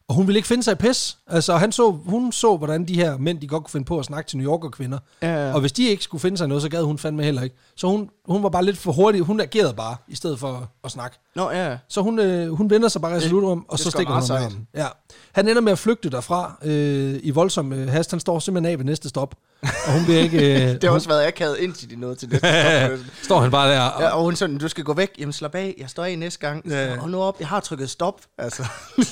Og 0.07 0.15
hun 0.15 0.27
ville 0.27 0.37
ikke 0.37 0.47
finde 0.47 0.63
sig 0.63 0.71
i 0.71 0.75
pis. 0.75 1.17
Altså, 1.27 1.57
han 1.57 1.71
så, 1.71 1.91
hun 1.91 2.31
så, 2.31 2.57
hvordan 2.57 2.87
de 2.87 2.95
her 2.95 3.17
mænd, 3.17 3.41
de 3.41 3.47
godt 3.47 3.63
kunne 3.63 3.71
finde 3.71 3.85
på 3.85 3.99
at 3.99 4.05
snakke 4.05 4.29
til 4.29 4.37
New 4.37 4.51
Yorker 4.51 4.69
kvinder. 4.69 4.99
Ja, 5.21 5.47
ja. 5.47 5.53
Og 5.53 5.59
hvis 5.59 5.71
de 5.71 5.87
ikke 5.87 6.03
skulle 6.03 6.21
finde 6.21 6.37
sig 6.37 6.47
noget, 6.47 6.61
så 6.63 6.69
gad 6.69 6.81
hun 6.83 6.97
fandme 6.97 7.23
heller 7.23 7.41
ikke. 7.41 7.55
Så 7.75 7.87
hun, 7.87 8.09
hun 8.25 8.43
var 8.43 8.49
bare 8.49 8.65
lidt 8.65 8.77
for 8.77 8.91
hurtig. 8.91 9.21
Hun 9.21 9.41
agerede 9.41 9.73
bare, 9.73 9.95
i 10.07 10.15
stedet 10.15 10.39
for 10.39 10.69
at 10.83 10.91
snakke. 10.91 11.17
Nå, 11.35 11.51
ja. 11.51 11.77
Så 11.87 12.01
hun, 12.01 12.19
øh, 12.19 12.53
hun 12.53 12.69
vender 12.69 12.87
sig 12.87 13.01
bare 13.01 13.15
resolut 13.15 13.43
om, 13.43 13.65
og 13.67 13.77
det 13.77 13.83
så 13.83 13.89
er 13.89 13.91
stikker 13.91 14.13
hun 14.13 14.23
meget 14.29 14.43
ham. 14.43 14.67
Ja. 14.75 14.87
Han 15.31 15.47
ender 15.47 15.61
med 15.61 15.71
at 15.71 15.79
flygte 15.79 16.09
derfra 16.09 16.57
øh, 16.63 17.19
i 17.23 17.31
voldsom 17.31 17.73
øh, 17.73 17.87
hast. 17.87 18.11
Han 18.11 18.19
står 18.19 18.39
simpelthen 18.39 18.71
af 18.71 18.79
ved 18.79 18.85
næste 18.85 19.09
stop. 19.09 19.35
Og 19.61 19.93
hun 19.93 20.05
bliver 20.05 20.19
ikke... 20.19 20.37
Øh, 20.37 20.73
Det 20.81 20.83
har 20.83 20.89
også 20.89 21.07
været 21.07 21.27
akavet 21.27 21.57
indtil 21.57 21.89
de 21.89 21.95
nåede 21.95 22.15
til 22.15 22.31
det. 22.31 22.43
ja, 22.43 22.89
står 23.21 23.39
han 23.39 23.51
bare 23.51 23.71
der. 23.71 23.81
Og, 23.81 24.11
og 24.11 24.23
hun 24.23 24.35
sådan, 24.35 24.57
du 24.57 24.67
skal 24.67 24.83
gå 24.83 24.93
væk. 24.93 25.09
Jamen 25.19 25.33
slap 25.33 25.55
af, 25.55 25.75
jeg 25.77 25.89
står 25.89 26.03
af 26.03 26.19
næste 26.19 26.39
gang. 26.39 26.69
Ja, 26.69 26.93
ja. 26.93 27.01
Og 27.01 27.09
nu 27.09 27.21
op, 27.21 27.39
jeg 27.39 27.47
har 27.47 27.59
trykket 27.59 27.89
stop. 27.89 28.21
Altså, 28.37 28.65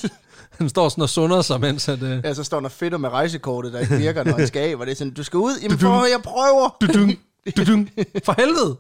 han 0.62 0.70
står 0.76 0.90
sådan 0.90 1.02
og 1.02 1.10
sunder 1.10 1.42
sig, 1.42 1.60
mens 1.60 1.90
at... 1.90 2.04
Øh, 2.04 2.20
ja, 2.24 2.34
så 2.34 2.44
står 2.44 2.60
der 2.60 2.70
fedt 2.70 3.02
med 3.02 3.10
rejsekortet, 3.10 3.74
der 3.74 3.80
ikke 3.80 3.98
virker, 3.98 4.24
når 4.24 4.38
han 4.38 4.48
skal 4.48 4.72
af. 4.72 4.76
Og 4.76 4.86
det 4.86 4.92
er 4.92 4.96
sådan, 4.96 5.14
du 5.14 5.24
skal 5.24 5.38
ud. 5.38 5.60
Jamen 5.62 5.80
for, 5.80 6.06
jeg 6.06 6.22
prøver. 6.24 6.78
dudung, 6.82 7.20
dudung. 7.58 7.90
For 8.26 8.36
helvede! 8.38 8.78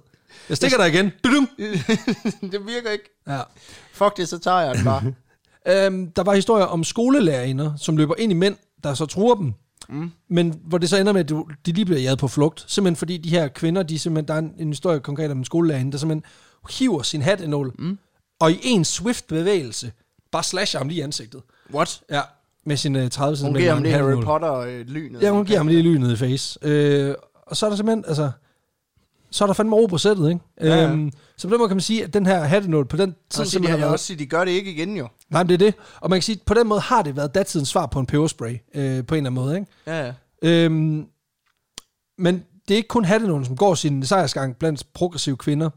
Jeg 0.50 0.58
stikker 0.58 0.78
dig 0.78 0.88
igen. 0.88 1.12
Dudung. 1.24 1.50
det 2.52 2.67
virker 2.67 2.89
ikke. 2.91 3.22
Ja. 3.28 3.41
Fuck 3.94 4.17
det, 4.17 4.30
så 4.30 4.39
tager 4.39 4.60
jeg 4.60 4.76
den 4.76 4.84
bare. 4.84 5.04
Øhm, 5.67 6.12
der 6.12 6.24
var 6.24 6.36
historier 6.36 6.65
om 6.65 6.84
skolelærerinder, 6.84 7.72
som 7.78 7.98
løber 7.98 8.15
ind 8.17 8.32
i 8.32 8.36
mænd, 8.36 8.56
der 8.84 8.94
så 8.94 9.06
truer 9.06 9.36
dem. 9.36 9.54
Mm. 9.89 10.12
Men 10.30 10.60
hvor 10.63 10.78
det 10.78 10.89
så 10.89 10.98
ender 10.98 11.13
med, 11.13 11.22
at 11.22 11.30
de 11.65 11.72
lige 11.72 11.86
bliver 11.86 12.00
jaget 12.00 12.20
på 12.20 12.28
flugt. 12.28 12.65
Simpelthen 12.67 12.96
fordi 12.96 13.17
de 13.17 13.30
her 13.30 13.48
kvinder, 13.48 13.84
de 13.84 14.00
simpelthen, 14.00 14.28
der 14.28 14.34
er 14.34 14.39
en, 14.39 14.54
en 14.58 14.67
historie 14.67 15.00
konkret 15.00 15.32
om 15.32 15.38
en 15.38 15.46
skolelærerinde, 15.46 15.91
der 15.91 15.98
simpelthen 15.98 16.24
hiver 16.70 17.02
sin 17.02 17.22
hat 17.22 17.50
nål, 17.50 17.76
mm. 17.80 17.98
og 18.39 18.52
i 18.52 18.60
en 18.63 18.86
swift 18.86 19.28
bevægelse, 19.28 19.91
bare 20.32 20.44
slasher 20.44 20.80
ham 20.80 20.88
lige 20.88 20.98
i 20.98 21.02
ansigtet. 21.02 21.41
What? 21.73 22.01
Ja, 22.10 22.21
med 22.65 22.77
sin 22.77 22.95
uh, 22.95 23.10
30 23.10 23.38
cm 23.38 23.45
Hun 23.45 23.55
giver 23.55 23.73
ham 23.73 23.84
lige 23.84 23.93
Harry. 23.93 24.23
Potter-lynet. 24.23 25.21
Ja, 25.21 25.31
hun 25.31 25.45
giver 25.45 25.60
ham 25.60 25.67
lige 25.67 25.81
lynet 25.81 26.12
i 26.12 26.15
face. 26.15 26.60
Øh, 26.62 27.15
og 27.47 27.57
så 27.57 27.65
er 27.65 27.69
der 27.69 27.77
simpelthen, 27.77 28.05
altså, 28.07 28.31
så 29.31 29.43
er 29.43 29.45
der 29.45 29.53
fandme 29.53 29.75
ro 29.75 29.86
på 29.86 29.97
sættet, 29.97 30.29
ikke? 30.29 30.41
Ja, 30.62 30.75
ja. 30.75 30.89
Øhm, 30.89 31.12
så 31.38 31.47
på 31.47 31.51
den 31.51 31.60
måde 31.60 31.69
kan 31.69 31.75
man 31.77 31.81
sige, 31.81 32.03
at 32.03 32.13
den 32.13 32.25
her 32.25 32.39
hattenål 32.39 32.86
på 32.86 32.97
den 32.97 33.15
tid 33.29 33.45
Så 33.45 33.51
simpelthen 33.51 33.79
jeg 33.79 33.88
har 33.88 33.93
også 33.93 34.05
sige, 34.05 34.19
de 34.19 34.25
gør 34.25 34.45
det 34.45 34.51
ikke 34.51 34.71
igen 34.71 34.97
jo. 34.97 35.07
Nej, 35.29 35.43
men 35.43 35.49
det 35.49 35.53
er 35.53 35.57
det. 35.57 35.75
Og 35.99 36.10
man 36.10 36.17
kan 36.17 36.23
sige, 36.23 36.36
at 36.36 36.41
på 36.45 36.53
den 36.53 36.67
måde 36.67 36.79
har 36.79 37.01
det 37.01 37.15
været 37.15 37.36
datidens 37.36 37.69
svar 37.69 37.86
på 37.86 37.99
en 37.99 38.05
peberspray, 38.05 38.57
øh, 38.75 38.81
på 38.81 38.81
en 38.86 38.88
eller 38.88 39.05
anden 39.15 39.34
måde, 39.34 39.55
ikke? 39.55 39.71
Ja, 39.88 40.05
ja. 40.05 40.13
Øhm, 40.43 41.05
men 42.17 42.43
det 42.67 42.73
er 42.73 42.77
ikke 42.77 42.88
kun 42.88 43.05
hattenålen, 43.05 43.45
som 43.45 43.57
går 43.57 43.75
sin 43.75 44.05
sejrsgang 44.05 44.57
blandt 44.57 44.93
progressive 44.93 45.38
kvinder. 45.38 45.69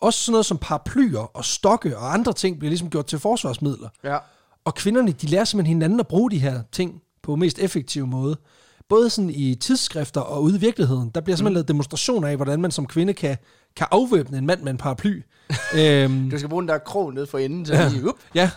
Også 0.00 0.20
sådan 0.20 0.32
noget 0.32 0.46
som 0.46 0.58
paraplyer 0.58 1.36
og 1.36 1.44
stokke 1.44 1.98
og 1.98 2.14
andre 2.14 2.32
ting 2.32 2.58
bliver 2.58 2.70
ligesom 2.70 2.90
gjort 2.90 3.06
til 3.06 3.18
forsvarsmidler. 3.18 3.88
Ja. 4.04 4.18
Og 4.66 4.74
kvinderne, 4.74 5.12
de 5.12 5.26
lærer 5.26 5.44
simpelthen 5.44 5.76
hinanden 5.76 6.00
at 6.00 6.06
bruge 6.06 6.30
de 6.30 6.38
her 6.38 6.62
ting 6.72 7.02
på 7.22 7.36
mest 7.36 7.58
effektiv 7.58 8.06
måde. 8.06 8.36
Både 8.88 9.10
sådan 9.10 9.30
i 9.30 9.54
tidsskrifter 9.54 10.20
og 10.20 10.42
ude 10.42 10.56
i 10.56 10.60
virkeligheden. 10.60 11.10
Der 11.14 11.20
bliver 11.20 11.36
simpelthen 11.36 11.52
mm. 11.52 11.54
lavet 11.54 11.68
demonstrationer 11.68 12.28
af, 12.28 12.36
hvordan 12.36 12.60
man 12.60 12.70
som 12.70 12.86
kvinde 12.86 13.12
kan, 13.12 13.36
kan 13.76 13.86
afvæbne 13.90 14.38
en 14.38 14.46
mand 14.46 14.62
med 14.62 14.70
en 14.70 14.78
paraply. 14.78 15.22
øhm, 15.78 16.30
Du 16.30 16.38
skal 16.38 16.48
bruge 16.48 16.62
den 16.62 16.68
der 16.68 16.78
krog 16.78 17.14
ned 17.14 17.26
for 17.26 17.38
enden, 17.38 17.66
så 17.66 17.74
ja. 17.74 17.88
lige, 17.88 18.08
up. 18.08 18.14
ja, 18.34 18.50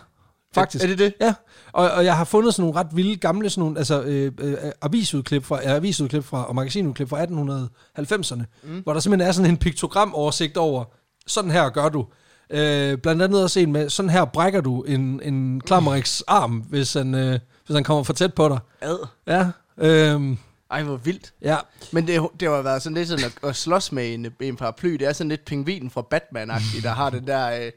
faktisk. 0.54 0.84
Er 0.84 0.88
det 0.88 1.00
det? 1.00 1.14
Ja, 1.22 1.34
og, 1.72 1.92
og 1.92 2.06
jeg 2.06 2.18
har 2.18 2.24
fundet 2.24 2.54
sådan 2.54 2.64
nogle 2.64 2.80
ret 2.80 2.96
vilde 2.96 3.16
gamle 3.16 3.50
sådan 3.50 3.62
nogle, 3.62 3.78
altså, 3.78 4.02
øh, 4.02 4.32
øh, 4.40 4.58
avisudklip 4.82 5.44
fra, 5.46 5.62
ja, 5.62 5.76
avisudklip 5.76 6.24
fra, 6.24 6.48
og 6.48 6.56
magasinudklip 6.56 7.10
fra 7.10 7.24
1890'erne, 7.24 8.44
mm. 8.64 8.80
hvor 8.80 8.94
der 8.94 9.00
simpelthen 9.00 9.28
er 9.28 9.32
sådan 9.32 9.52
en 9.52 9.58
piktogramoversigt 9.58 10.58
over, 10.58 10.84
sådan 11.28 11.52
her 11.52 11.70
gør 11.70 11.90
du. 11.90 12.06
Øh, 12.50 12.98
blandt 12.98 13.22
andet 13.22 13.44
også 13.44 13.60
en 13.60 13.72
med, 13.72 13.90
sådan 13.90 14.10
her 14.10 14.26
brækker 14.26 14.62
du 14.62 14.82
en, 14.84 15.22
en 15.24 15.62
klammeriks 15.62 16.24
arm, 16.28 16.52
hvis 16.70 16.94
han, 16.94 17.16
øh, 17.16 17.40
hvis 17.66 17.76
han 17.76 17.84
kommer 17.84 18.04
for 18.04 18.14
tæt 18.14 18.34
på 18.34 18.50
dig. 18.50 18.60
Ad. 18.82 19.08
Ja, 19.28 19.48
øh, 19.78 20.38
Ej, 20.72 20.84
hvor 20.84 20.98
vildt. 20.98 21.34
ja. 21.42 21.58
Men 21.92 22.08
det, 22.08 22.22
det 22.40 22.50
har 22.50 22.62
været 22.62 22.82
sådan 22.82 22.94
lidt 22.98 23.08
sådan 23.10 23.26
at, 23.26 23.50
at 23.50 23.56
slås 23.56 23.92
med 23.92 24.14
en, 24.14 24.28
en 24.40 24.56
paraply. 24.56 24.90
Det 24.90 25.08
er 25.08 25.14
sådan 25.14 25.30
lidt 25.30 25.46
pingvinen 25.46 25.90
fra 25.90 26.02
Batman-agtig, 26.14 26.84
der 26.84 26.90
har 26.90 27.10
den 27.10 27.28
der... 27.28 27.66
Øh, 27.66 27.72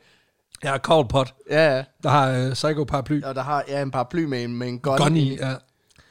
Ja, 0.65 0.79
Cold 0.79 1.09
Pot, 1.09 1.35
ja, 1.51 1.77
ja. 1.77 1.85
der 2.03 2.09
har 2.09 2.31
øh, 2.31 2.53
Psycho 2.53 2.85
paraply. 2.85 3.23
Og 3.23 3.35
der 3.35 3.43
har 3.43 3.65
ja, 3.69 3.83
en 3.83 3.91
paraply 3.91 4.25
med 4.25 4.45
en, 4.45 4.57
med 4.57 4.69
en 4.69 4.79
gun, 4.79 4.99
Gun 4.99 5.17
i. 5.17 5.37
ja. 5.37 5.55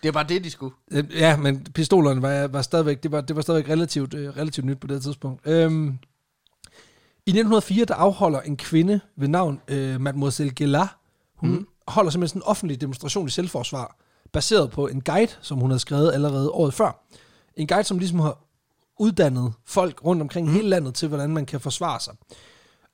Det 0.03 0.13
bare 0.13 0.25
det, 0.29 0.43
de 0.43 0.51
skulle. 0.51 0.75
Øh, 0.91 1.03
Ja, 1.15 1.37
men 1.37 1.63
pistolerne 1.75 2.21
var, 2.21 2.47
var 2.47 2.61
stadigvæk, 2.61 3.03
det 3.03 3.11
var, 3.11 3.21
det 3.21 3.35
var 3.35 3.41
stadigvæk 3.41 3.69
relativt, 3.71 4.13
øh, 4.13 4.37
relativt 4.37 4.65
nyt 4.65 4.79
på 4.79 4.87
det 4.87 5.03
tidspunkt. 5.03 5.41
Øhm, 5.47 5.97
I 7.25 7.29
1904, 7.29 7.85
der 7.85 7.93
afholder 7.93 8.41
en 8.41 8.57
kvinde 8.57 8.99
ved 9.17 9.27
navn 9.27 9.61
øh, 9.67 10.01
Mademoiselle 10.01 10.53
Gellar, 10.55 10.99
hun 11.35 11.49
mm. 11.49 11.67
holder 11.87 12.11
simpelthen 12.11 12.27
sådan 12.27 12.39
en 12.39 12.49
offentlig 12.49 12.81
demonstration 12.81 13.27
i 13.27 13.29
selvforsvar, 13.29 13.97
baseret 14.31 14.71
på 14.71 14.87
en 14.87 15.01
guide, 15.01 15.31
som 15.41 15.57
hun 15.57 15.69
havde 15.69 15.79
skrevet 15.79 16.13
allerede 16.13 16.49
året 16.49 16.73
før. 16.73 17.05
En 17.55 17.67
guide, 17.67 17.83
som 17.83 17.99
ligesom 17.99 18.19
har 18.19 18.37
uddannet 18.99 19.53
folk 19.65 20.05
rundt 20.05 20.21
omkring 20.21 20.47
mm. 20.47 20.53
hele 20.53 20.69
landet 20.69 20.93
til, 20.95 21.07
hvordan 21.07 21.29
man 21.29 21.45
kan 21.45 21.59
forsvare 21.59 21.99
sig. 21.99 22.13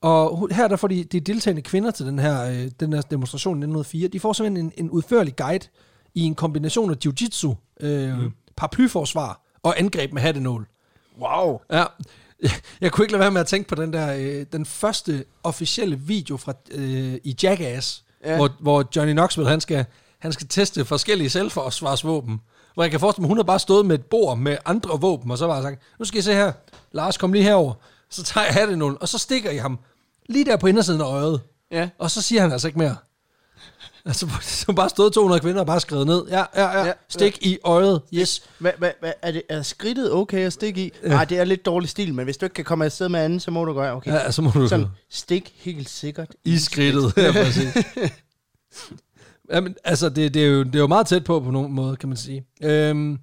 Og 0.02 0.50
her 0.52 0.68
der 0.68 0.76
får 0.76 0.88
de, 0.88 1.04
de 1.04 1.20
deltagende 1.20 1.62
kvinder 1.62 1.92
til 1.92 2.06
den 2.06 2.20
her, 2.20 2.44
øh, 2.44 2.72
den 2.80 2.94
her 2.94 3.02
demonstration 3.02 3.58
i 3.58 3.60
1904, 3.60 4.08
de 4.08 4.20
får 4.20 4.34
simpelthen 4.34 4.66
en, 4.66 4.86
en 4.86 4.90
udførlig 4.90 5.36
guide 5.36 5.68
i 6.16 6.22
en 6.22 6.36
kombination 6.36 6.92
af 6.92 6.96
jiu-jitsu, 7.06 7.56
øh, 7.80 8.20
mm. 8.20 8.32
paraplyforsvar 8.56 9.42
og 9.64 9.80
angreb 9.80 10.14
med 10.14 10.22
hattenål. 10.22 10.68
Wow. 11.20 11.60
Ja, 11.72 11.84
jeg 12.82 12.92
kunne 12.92 13.06
ikke 13.06 13.12
lade 13.12 13.22
være 13.22 13.32
med 13.32 13.42
at 13.42 13.48
tænke 13.48 13.70
på 13.70 13.76
den 13.76 13.94
der, 13.94 14.14
øh, 14.14 14.46
den 14.52 14.66
første 14.66 15.26
officielle 15.44 16.00
video 16.00 16.38
fra 16.38 16.54
øh, 16.72 17.14
i 17.24 17.36
Jackass, 17.44 18.04
ja. 18.26 18.36
Hvor, 18.36 18.50
hvor 18.60 18.86
Johnny 18.96 19.12
Knoxville, 19.12 19.50
han 19.50 19.62
skal, 19.62 19.86
han 20.20 20.32
skal 20.32 20.48
teste 20.48 20.86
forskellige 20.86 21.30
selvforsvarsvåben. 21.30 22.42
Hvor 22.74 22.84
jeg 22.84 22.92
kan 22.92 23.00
forestille 23.00 23.22
mig, 23.22 23.28
hun 23.28 23.38
har 23.38 23.44
bare 23.44 23.60
stået 23.60 23.86
med 23.86 23.96
et 23.96 24.06
bord 24.06 24.38
med 24.38 24.58
andre 24.66 25.02
våben, 25.02 25.32
og 25.32 25.38
så 25.38 25.48
bare 25.48 25.62
sagt, 25.62 25.82
nu 26.00 26.06
skal 26.06 26.20
I 26.20 26.22
se 26.22 26.34
her, 26.34 26.52
Lars, 26.92 27.18
kom 27.18 27.34
lige 27.34 27.44
herover. 27.44 27.74
Så 28.10 28.24
tager 28.24 28.46
jeg 28.46 28.54
hattenål, 28.54 28.98
og 29.02 29.10
så 29.10 29.18
stikker 29.18 29.52
I 29.52 29.58
ham 29.58 29.80
lige 30.30 30.46
der 30.46 30.58
på 30.58 30.68
indersiden 30.68 31.02
af 31.02 31.06
øjet. 31.06 31.42
Ja. 31.72 31.90
Og 31.98 32.12
så 32.12 32.22
siger 32.22 32.42
han 32.42 32.52
altså 32.52 32.68
ikke 32.68 32.80
mere. 32.80 32.96
Altså, 34.08 34.28
så 34.66 34.74
bare 34.74 34.90
stået 34.90 35.14
200 35.14 35.42
kvinder 35.42 35.60
og 35.60 35.68
bare 35.68 35.80
skrevet 35.80 36.08
ned. 36.08 36.24
Ja, 36.30 36.44
ja, 36.56 36.80
ja. 36.80 36.86
Ja, 36.86 36.94
Stik 37.10 37.38
i 37.42 37.58
øjet. 37.64 38.02
Yes. 38.14 38.44
Hvad, 38.60 38.72
hvad, 38.78 38.92
hvad, 39.00 39.12
er, 39.22 39.32
det, 39.32 39.42
er 39.50 39.62
skridtet 39.62 40.14
okay 40.14 40.46
at 40.46 40.54
stikke 40.54 40.86
i? 40.86 40.92
Nej, 41.04 41.26
det 41.26 41.40
er 41.40 41.44
lidt 41.44 41.66
dårlig 41.66 41.90
stil, 41.90 42.14
men 42.14 42.26
hvis 42.26 42.38
du 42.38 42.46
ikke 42.46 42.54
kan 42.54 42.66
komme 42.66 42.86
afsted 42.86 43.10
med 43.10 43.20
anden, 43.20 43.40
så 43.40 43.52
må 43.52 43.66
du 43.66 43.74
gøre, 43.74 43.94
okay. 43.94 44.12
Ja, 44.12 44.32
så 44.32 44.42
må 44.42 44.52
du 44.52 44.68
Sådan, 44.68 44.86
stik 45.10 45.54
helt 45.58 45.90
sikkert. 45.90 46.28
i 46.46 46.58
skridtet. 46.58 47.14
Ja, 47.18 47.32
præcis. 47.32 47.78
Jamen, 49.54 49.76
altså, 49.84 50.10
det, 50.10 50.34
det, 50.34 50.44
er 50.44 50.48
jo, 50.48 50.64
det 50.64 50.76
er 50.76 50.80
jo 50.80 50.88
meget 50.88 51.08
tæt 51.08 51.24
på 51.24 51.40
på 51.40 51.52
nogen 51.52 51.74
måde, 51.74 51.96
kan 51.96 52.10
man 52.10 52.18
sige. 52.18 52.46
Øhm, 52.64 53.20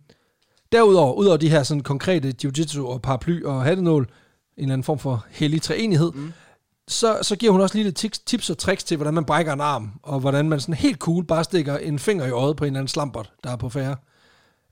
derudover, 0.72 1.12
udover 1.12 1.36
de 1.36 1.50
her 1.50 1.62
sådan 1.62 1.82
konkrete 1.82 2.34
jiu-jitsu 2.44 2.80
og 2.80 3.02
paraply 3.02 3.42
og 3.42 3.62
hattenål, 3.62 4.02
en 4.02 4.08
eller 4.56 4.72
anden 4.72 4.84
form 4.84 4.98
for 4.98 5.26
hellig 5.30 5.62
treenighed, 5.62 6.12
mm. 6.12 6.32
Så, 6.88 7.18
så 7.22 7.36
giver 7.36 7.52
hun 7.52 7.60
også 7.60 7.74
lige 7.74 7.84
lidt 7.84 8.16
tips, 8.26 8.50
og 8.50 8.58
tricks 8.58 8.84
til, 8.84 8.96
hvordan 8.96 9.14
man 9.14 9.24
brækker 9.24 9.52
en 9.52 9.60
arm, 9.60 10.00
og 10.02 10.20
hvordan 10.20 10.48
man 10.48 10.60
sådan 10.60 10.74
helt 10.74 10.98
cool 10.98 11.24
bare 11.24 11.44
stikker 11.44 11.76
en 11.76 11.98
finger 11.98 12.26
i 12.26 12.30
øjet 12.30 12.56
på 12.56 12.64
en 12.64 12.66
eller 12.66 12.80
anden 12.80 12.88
slampert, 12.88 13.32
der 13.44 13.50
er 13.50 13.56
på 13.56 13.68
færre. 13.68 13.96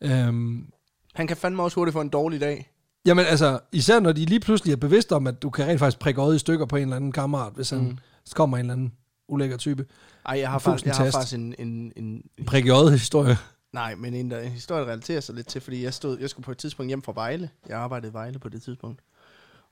Øhm, 0.01 0.67
Han 1.15 1.27
kan 1.27 1.37
fandme 1.37 1.63
også 1.63 1.75
hurtigt 1.75 1.93
få 1.93 2.01
en 2.01 2.09
dårlig 2.09 2.41
dag. 2.41 2.73
Jamen 3.05 3.25
altså, 3.25 3.61
især 3.73 4.01
når 4.01 4.13
de 4.13 4.25
lige 4.25 4.41
pludselig 4.41 4.73
er 4.73 4.77
bevidste 4.77 5.13
om, 5.13 5.27
at 5.27 5.43
du 5.43 5.51
kan 5.51 5.67
rent 5.67 5.79
faktisk 5.79 5.99
prikke 5.99 6.21
øjet 6.21 6.37
i 6.37 6.39
stykker 6.39 6.67
på 6.67 6.77
en 6.77 6.83
eller 6.83 6.97
anden 6.97 7.13
kammerat, 7.13 7.53
hvis 7.55 7.71
han 7.71 7.79
mm. 7.79 7.99
så 8.25 8.35
kommer 8.35 8.57
en 8.57 8.61
eller 8.61 8.73
anden 8.73 8.93
ulækker 9.29 9.57
type. 9.57 9.87
Ej, 10.27 10.39
jeg 10.39 10.51
har, 10.51 10.59
faktisk, 10.59 10.87
jeg 10.87 10.97
har 10.97 11.11
faktisk 11.11 11.35
en, 11.35 11.55
en, 11.59 11.93
en, 11.97 12.23
en 12.39 12.45
Prik 12.47 12.67
i 12.67 12.69
øjet 12.69 12.93
historie. 12.93 13.37
Nej, 13.73 13.95
men 13.95 14.15
en, 14.15 14.31
der, 14.31 14.41
en 14.41 14.51
historie, 14.51 14.83
der 14.83 14.89
relaterer 14.89 15.21
sig 15.21 15.35
lidt 15.35 15.47
til, 15.47 15.61
fordi 15.61 15.85
jeg, 15.85 15.95
stod, 15.95 16.19
jeg 16.21 16.31
skulle 16.31 16.45
på 16.45 16.51
et 16.51 16.59
tidspunkt 16.59 16.91
hjem 16.91 17.03
fra 17.03 17.13
Vejle. 17.15 17.51
Jeg 17.69 17.79
arbejdede 17.79 18.11
i 18.11 18.13
Vejle 18.13 18.39
på 18.39 18.49
det 18.49 18.63
tidspunkt. 18.63 19.01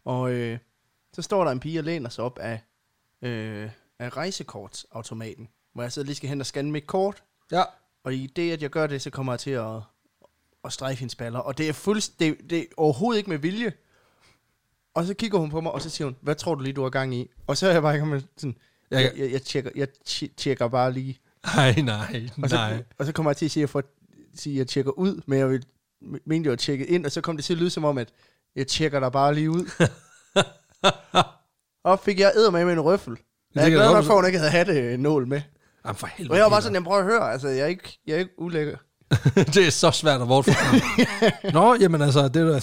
Og 0.04 0.32
øh, 0.32 0.58
så 1.14 1.22
står 1.22 1.44
der 1.44 1.50
en 1.50 1.60
pige 1.60 1.78
og 1.80 1.84
læner 1.84 2.08
sig 2.10 2.24
op 2.24 2.38
af, 2.38 2.60
øh, 3.22 3.70
af 3.98 4.16
rejsekortsautomaten, 4.16 5.48
hvor 5.74 5.82
jeg 5.82 5.92
så 5.92 6.02
lige 6.02 6.14
skal 6.14 6.28
hen 6.28 6.40
og 6.40 6.46
scanne 6.46 6.70
mit 6.70 6.86
kort. 6.86 7.22
Ja. 7.52 7.62
Og 8.04 8.14
i 8.14 8.26
det, 8.26 8.52
at 8.52 8.62
jeg 8.62 8.70
gør 8.70 8.86
det, 8.86 9.02
så 9.02 9.10
kommer 9.10 9.32
jeg 9.32 9.40
til 9.40 9.50
at, 9.50 9.76
at 10.64 10.72
strejfe 10.72 11.00
hendes 11.00 11.14
baller. 11.14 11.38
Og 11.38 11.58
det 11.58 11.68
er, 11.68 11.72
fuldst, 11.72 12.20
det, 12.20 12.36
det 12.50 12.58
er 12.58 12.64
overhovedet 12.76 13.18
ikke 13.18 13.30
med 13.30 13.38
vilje. 13.38 13.72
Og 14.94 15.04
så 15.04 15.14
kigger 15.14 15.38
hun 15.38 15.50
på 15.50 15.60
mig, 15.60 15.72
og 15.72 15.82
så 15.82 15.90
siger 15.90 16.06
hun, 16.06 16.16
hvad 16.20 16.34
tror 16.34 16.54
du 16.54 16.62
lige, 16.62 16.72
du 16.72 16.82
har 16.82 16.90
gang 16.90 17.14
i? 17.14 17.30
Og 17.46 17.56
så 17.56 17.66
er 17.68 17.72
jeg 17.72 17.82
bare 17.82 17.94
ikke 17.94 18.06
med 18.06 18.22
sådan, 18.36 18.56
Jeg- 18.90 19.02
jeg, 19.02 19.12
jeg, 19.16 19.32
jeg, 19.32 19.42
tjekker, 19.42 19.70
jeg 19.74 19.88
tje- 20.08 20.34
tjekker 20.36 20.68
bare 20.68 20.92
lige. 20.92 21.20
Nej, 21.56 21.72
nej, 21.80 22.28
Og 22.42 22.48
så, 22.50 22.56
nej. 22.56 22.82
og 22.98 23.06
så 23.06 23.12
kommer 23.12 23.30
jeg 23.30 23.36
til 23.36 23.44
at 23.44 23.50
sige, 23.50 23.60
at 23.60 23.62
jeg, 23.62 23.70
får, 23.70 23.82
sige, 24.34 24.54
at 24.54 24.58
jeg 24.58 24.68
tjekker 24.68 24.90
ud, 24.92 25.20
men 25.26 25.38
jeg 25.38 25.48
vil, 25.50 25.64
mente 26.24 26.46
jo 26.46 26.52
at 26.52 26.58
tjekke 26.58 26.86
ind, 26.86 27.06
og 27.06 27.12
så 27.12 27.20
kom 27.20 27.36
det 27.36 27.44
til 27.44 27.52
at 27.54 27.58
lyde 27.58 27.70
som 27.70 27.84
om, 27.84 27.98
at 27.98 28.12
jeg 28.56 28.66
tjekker 28.66 29.00
dig 29.00 29.12
bare 29.12 29.34
lige 29.34 29.50
ud. 29.50 29.70
og 31.84 32.00
fik 32.00 32.20
jeg 32.20 32.32
æder 32.36 32.50
med 32.50 32.60
en 32.72 32.80
røffel. 32.80 33.16
Jeg 33.54 33.64
er 33.64 33.70
glad 33.70 33.92
nok 33.92 34.04
for, 34.04 34.12
at 34.12 34.18
hun 34.18 34.26
ikke 34.26 34.38
havde 34.38 34.50
hatte 34.50 34.96
nål 34.96 35.26
med. 35.28 35.40
Jamen 35.86 35.96
for 35.96 36.06
helvede. 36.06 36.32
Og 36.32 36.36
jeg 36.36 36.44
var 36.44 36.50
bare 36.50 36.62
sådan, 36.62 36.74
jeg 36.74 36.84
prøver 36.84 36.98
at 36.98 37.04
høre, 37.04 37.32
altså 37.32 37.48
jeg 37.48 37.58
er 37.60 37.66
ikke, 37.66 37.98
jeg 38.06 38.14
er 38.14 38.18
ikke 38.18 38.30
ulækker. 38.38 38.76
det 39.54 39.66
er 39.66 39.70
så 39.70 39.90
svært 39.90 40.20
at 40.20 40.28
vortforklare. 40.28 41.52
Nå, 41.52 41.76
jamen 41.80 42.02
altså, 42.02 42.28
det 42.28 42.36
er, 42.36 42.46
da, 42.50 42.60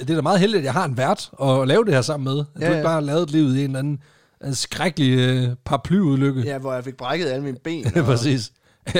det 0.00 0.10
er 0.10 0.14
da 0.14 0.20
meget 0.20 0.40
heldigt, 0.40 0.58
at 0.58 0.64
jeg 0.64 0.72
har 0.72 0.84
en 0.84 0.96
vært 0.96 1.30
at 1.42 1.68
lave 1.68 1.84
det 1.84 1.94
her 1.94 2.02
sammen 2.02 2.34
med. 2.34 2.44
At 2.54 2.60
ja, 2.60 2.64
Ja, 2.64 2.66
du 2.66 2.72
ja. 2.72 2.78
ikke 2.78 2.84
bare 2.84 2.94
har 2.94 3.00
lavet 3.00 3.30
livet 3.30 3.56
i 3.56 3.58
en 3.58 3.64
eller 3.64 3.78
anden 3.78 4.02
en 4.44 4.54
skrækkelig 4.54 5.18
øh, 5.18 5.48
paraplyulykke. 5.64 6.40
Ja, 6.40 6.58
hvor 6.58 6.74
jeg 6.74 6.84
fik 6.84 6.96
brækket 6.96 7.26
alle 7.26 7.44
mine 7.44 7.56
ben, 7.64 7.92
Ja, 7.94 8.02
præcis. 8.02 8.52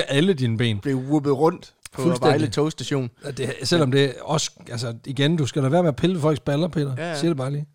Alle 0.07 0.33
dine 0.33 0.57
ben. 0.57 0.79
blev 0.79 0.95
whoopet 0.95 1.33
rundt 1.37 1.73
på. 1.91 2.13
Vejle 2.21 2.47
togstation. 2.47 3.09
Og 3.25 3.37
Det, 3.37 3.53
selvom 3.63 3.91
det 3.91 4.03
er 4.05 4.11
også, 4.21 4.51
altså 4.71 4.93
igen, 5.05 5.37
du 5.37 5.45
skal 5.45 5.63
da 5.63 5.67
være 5.69 5.83
med 5.83 5.89
at 5.89 5.95
pille 5.95 6.19
folks 6.19 6.39
baller, 6.39 6.67
Peter. 6.67 6.93
Ja, 6.97 7.01
Ja, 7.01 7.07
ja. 7.07 7.09
ja. 7.13 7.19
Siger 7.19 7.29
det 7.29 7.37
bare 7.37 7.51
lige. 7.51 7.65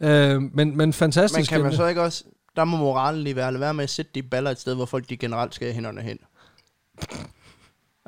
Øh, 0.00 0.42
men, 0.42 0.76
men 0.76 0.92
fantastisk. 0.92 1.38
Men 1.38 1.46
kan 1.58 1.62
man 1.62 1.76
så 1.76 1.86
ikke 1.86 2.02
også, 2.02 2.24
der 2.56 2.64
må 2.64 2.76
moralen 2.76 3.22
lige 3.22 3.36
være, 3.36 3.52
lade 3.52 3.60
være 3.60 3.74
med 3.74 3.84
at 3.84 3.90
sætte 3.90 4.10
de 4.14 4.22
baller 4.22 4.50
et 4.50 4.60
sted, 4.60 4.74
hvor 4.74 4.86
folk 4.86 5.08
de 5.08 5.16
generelt 5.16 5.54
skal 5.54 5.66
have 5.66 5.74
hænderne 5.74 6.02
hen. 6.02 6.18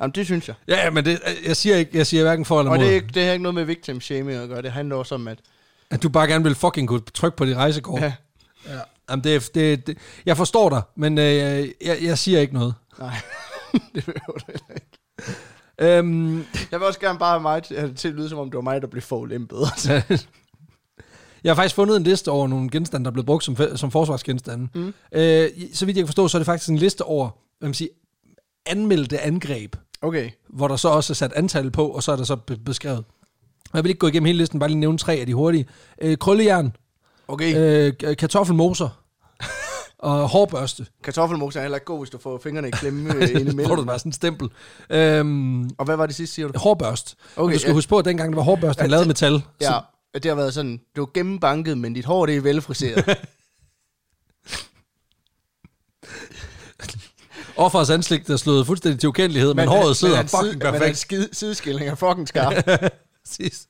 Jamen, 0.01 0.11
det 0.11 0.25
synes 0.25 0.47
jeg. 0.47 0.55
Ja, 0.67 0.89
men 0.89 1.05
det, 1.05 1.19
jeg 1.45 1.55
siger 1.55 1.75
ikke, 1.75 1.97
jeg 1.97 2.07
siger 2.07 2.23
hverken 2.23 2.45
for 2.45 2.59
eller 2.59 2.71
Og 2.71 2.77
mod. 2.77 2.85
det, 2.85 2.97
er 2.97 3.01
det 3.01 3.25
har 3.25 3.31
ikke 3.31 3.43
noget 3.43 3.55
med 3.55 3.63
victim 3.63 4.01
shaming 4.01 4.37
at 4.39 4.49
gøre. 4.49 4.61
Det 4.61 4.71
handler 4.71 4.95
også 4.95 5.15
om, 5.15 5.27
at... 5.27 5.39
At 5.89 6.03
du 6.03 6.09
bare 6.09 6.27
gerne 6.27 6.43
vil 6.43 6.55
fucking 6.55 6.87
kunne 6.87 7.01
trykke 7.13 7.37
på 7.37 7.45
dit 7.45 7.55
rejsekort. 7.55 8.01
Ja, 8.01 8.13
Ja. 8.67 8.79
Jamen, 9.09 9.23
det, 9.23 9.55
det, 9.55 9.87
det, 9.87 9.97
jeg 10.25 10.37
forstår 10.37 10.69
dig, 10.69 10.81
men 10.95 11.17
øh, 11.17 11.23
jeg, 11.85 11.97
jeg 12.01 12.17
siger 12.17 12.39
ikke 12.39 12.53
noget. 12.53 12.73
nej. 12.99 13.15
det 13.95 14.05
behøver 14.05 14.37
du 14.39 14.45
heller 14.47 14.65
ikke. 14.75 14.87
Øhm, 15.97 16.37
Jeg 16.71 16.79
vil 16.79 16.87
også 16.87 16.99
gerne 16.99 17.19
bare 17.19 17.29
have 17.31 17.41
mig 17.41 17.63
til, 17.63 17.95
til 17.95 18.07
at 18.07 18.13
lyde, 18.13 18.29
som 18.29 18.39
om 18.39 18.45
det 18.51 18.55
var 18.55 18.61
mig, 18.61 18.81
der 18.81 18.87
blev 18.87 19.01
forulæmpet. 19.01 19.57
jeg 21.47 21.55
har 21.55 21.55
faktisk 21.55 21.75
fundet 21.75 21.97
en 21.97 22.03
liste 22.03 22.31
over 22.31 22.47
nogle 22.47 22.69
genstande, 22.69 23.03
der 23.03 23.09
er 23.09 23.13
blevet 23.13 23.25
brugt 23.25 23.43
som, 23.43 23.57
som 23.75 23.91
forsvarsgenstande. 23.91 24.67
Mm. 24.75 24.93
Øh, 25.11 25.49
så 25.73 25.85
vidt 25.85 25.97
jeg 25.97 26.01
kan 26.03 26.07
forstå, 26.07 26.27
så 26.27 26.37
er 26.37 26.39
det 26.39 26.45
faktisk 26.45 26.69
en 26.69 26.77
liste 26.77 27.01
over 27.01 27.29
hvad 27.59 27.69
man 27.69 27.73
siger, 27.73 27.89
anmeldte 28.65 29.19
angreb, 29.19 29.75
Okay. 30.01 30.29
hvor 30.49 30.67
der 30.67 30.75
så 30.75 30.89
også 30.89 31.13
er 31.13 31.15
sat 31.15 31.33
antal 31.33 31.71
på, 31.71 31.87
og 31.87 32.03
så 32.03 32.11
er 32.11 32.15
der 32.15 32.23
så 32.23 32.35
be- 32.35 32.57
beskrevet. 32.57 33.03
Jeg 33.73 33.83
vil 33.83 33.89
ikke 33.89 33.99
gå 33.99 34.07
igennem 34.07 34.25
hele 34.25 34.37
listen, 34.37 34.59
bare 34.59 34.69
lige 34.69 34.79
nævne 34.79 34.97
tre 34.97 35.13
af 35.13 35.25
de 35.25 35.33
hurtige. 35.33 35.65
Øh, 36.01 36.17
krøllejern, 36.17 36.75
Okay. 37.27 37.55
øh, 38.01 38.15
kartoffelmoser 38.17 38.89
og 39.99 40.29
hårbørste. 40.29 40.85
Kartoffelmos 41.03 41.55
er 41.55 41.61
heller 41.61 41.75
ikke 41.77 41.85
god, 41.85 41.99
hvis 41.99 42.09
du 42.09 42.17
får 42.17 42.39
fingrene 42.43 42.67
i 42.67 42.71
klemme 42.71 43.09
øh, 43.15 43.21
ind 43.21 43.29
får 43.31 43.39
du 43.45 43.51
imellem. 43.51 43.85
bare 43.85 43.99
sådan 43.99 44.09
en 44.09 44.13
stempel. 44.13 44.49
Øhm, 44.89 45.63
Og 45.77 45.85
hvad 45.85 45.95
var 45.95 46.05
det 46.05 46.15
sidste, 46.15 46.35
siger 46.35 46.47
du? 46.47 46.59
hårbørst. 46.59 47.15
Okay, 47.35 47.53
du 47.53 47.59
skal 47.59 47.69
ja. 47.69 47.73
huske 47.73 47.89
på, 47.89 47.97
at 47.97 48.05
dengang 48.05 48.31
der 48.31 48.35
var 48.35 48.43
hårbørste, 48.43 48.81
der 48.83 48.89
lavede 48.89 49.03
af 49.03 49.07
metal. 49.13 49.41
Ja, 49.61 49.79
det 50.23 50.31
har 50.31 50.35
været 50.35 50.53
sådan, 50.53 50.81
du 50.95 51.01
er 51.01 51.09
gennembanket, 51.13 51.77
men 51.77 51.93
dit 51.93 52.05
hår 52.05 52.25
det 52.25 52.35
er 52.35 52.41
velfriseret. 52.41 53.05
Offerets 57.57 57.89
ansigt 57.89 58.29
er 58.29 58.37
slået 58.37 58.65
fuldstændig 58.65 58.99
til 58.99 59.09
ukendelighed, 59.09 59.49
men, 59.49 59.55
men 59.55 59.67
håret 59.67 59.97
sidder 59.97 60.15
hans 60.15 60.31
fucking 60.31 60.45
side- 60.51 60.53
Men 60.57 60.59
perfekt. 60.59 60.85
hans 60.85 60.97
skid, 60.99 61.27
sideskilling 61.31 61.89
er 61.89 61.95
fucking 61.95 62.27
skarp. 62.27 62.53
Præcis. 63.27 63.67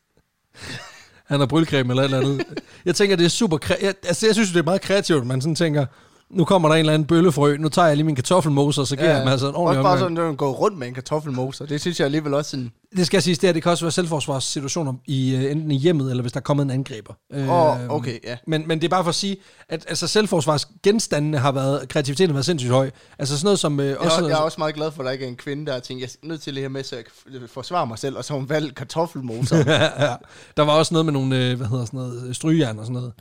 Han 1.26 1.40
har 1.40 1.48
brylcreme 1.48 1.92
eller 1.94 2.04
et 2.04 2.06
eller 2.06 2.20
andet. 2.20 2.46
Jeg 2.86 2.96
tænker, 2.96 3.16
det 3.16 3.26
er 3.26 3.30
super... 3.30 3.58
Jeg, 3.82 3.96
altså, 4.04 4.26
jeg 4.26 4.36
synes, 4.36 4.50
det 4.52 4.60
er 4.60 4.64
meget 4.64 4.82
kreativt, 4.82 5.26
man 5.28 5.42
sådan 5.42 5.56
tænker, 5.56 5.86
nu 6.30 6.46
kommer 6.46 6.70
der 6.70 6.76
en 6.76 6.80
eller 6.80 6.94
anden 6.94 7.08
bøllefrø, 7.08 7.58
nu 7.58 7.70
tager 7.70 7.88
jeg 7.88 7.98
lige 7.98 8.06
min 8.06 8.16
kartoffelmoser, 8.16 8.84
så 8.84 8.96
giver 8.96 9.08
ja, 9.08 9.14
jeg 9.16 9.22
dem 9.22 9.32
altså 9.32 9.50
en 9.50 9.56
ordentlig 9.56 9.78
Også 9.78 9.84
bare 9.84 9.94
omgang. 9.94 10.18
sådan, 10.18 10.32
at 10.32 10.38
gå 10.38 10.52
rundt 10.52 10.78
med 10.78 10.88
en 10.88 10.94
kartoffelmoser. 10.94 11.66
Det 11.66 11.82
synes 11.82 12.00
jeg 12.00 12.06
alligevel 12.06 12.34
også 12.34 12.52
sådan... 12.52 12.72
Det 12.96 13.06
skal 13.08 13.22
siges, 13.22 13.40
det, 13.40 13.48
her, 13.48 13.54
det 13.54 13.64
kan 13.64 13.72
også 13.72 13.86
være 13.86 13.92
selvforsvarssituationer 13.92 14.94
i, 15.06 15.36
uh, 15.36 15.52
enten 15.52 15.72
i 15.72 15.76
hjemmet, 15.76 16.10
eller 16.10 16.22
hvis 16.22 16.32
der 16.32 16.40
er 16.40 16.44
kommet 16.44 16.64
en 16.64 16.72
angriber. 16.72 17.14
Åh, 17.34 17.50
oh, 17.50 17.90
okay, 17.90 18.20
ja. 18.24 18.38
Men, 18.48 18.68
men 18.68 18.80
det 18.82 18.86
er 18.86 18.90
bare 18.90 19.04
for 19.04 19.10
at 19.10 19.16
sige, 19.16 19.38
at 19.70 19.86
altså, 19.88 20.08
selvforsvarsgenstandene 20.08 21.38
har 21.38 21.52
været, 21.52 21.90
kreativiteten 21.90 22.30
har 22.30 22.34
været 22.34 22.46
sindssygt 22.46 22.72
høj. 22.72 22.90
Altså 23.20 23.38
sådan 23.38 23.46
noget 23.46 23.60
som... 23.60 23.80
Jeg, 23.80 23.98
også, 23.98 24.24
er, 24.24 24.28
jeg 24.28 24.38
er 24.38 24.42
også 24.42 24.56
meget 24.58 24.76
glad 24.76 24.92
for, 24.92 25.02
at 25.02 25.06
der 25.06 25.12
ikke 25.12 25.26
er 25.26 25.30
en 25.30 25.36
kvinde, 25.36 25.66
der 25.66 25.74
har 25.74 25.80
tænkt, 25.80 26.02
jeg 26.02 26.10
er 26.24 26.28
nødt 26.28 26.42
til 26.42 26.56
det 26.56 26.62
her 26.62 26.70
med, 26.70 26.84
så 26.84 26.96
jeg 26.96 27.06
kan 27.06 27.14
f- 27.42 27.48
forsvare 27.54 27.88
mig 27.88 28.00
selv, 28.00 28.18
og 28.18 28.26
så 28.26 28.34
har 28.34 28.40
hun 28.40 28.50
valgt 28.50 28.76
kartoffelmoser. 28.76 29.58
ja. 29.68 30.16
Der 30.58 30.64
var 30.64 30.74
også 30.74 30.94
noget 30.94 31.06
med 31.06 31.14
nogle, 31.14 31.50
øh, 31.50 31.58
hvad 31.58 31.68
hedder 31.68 31.86
sådan 31.86 31.98
noget, 32.00 32.28
øh, 32.28 32.36
strygejern 32.36 32.80
og 32.80 32.86
sådan 32.86 32.94
noget. 32.94 33.14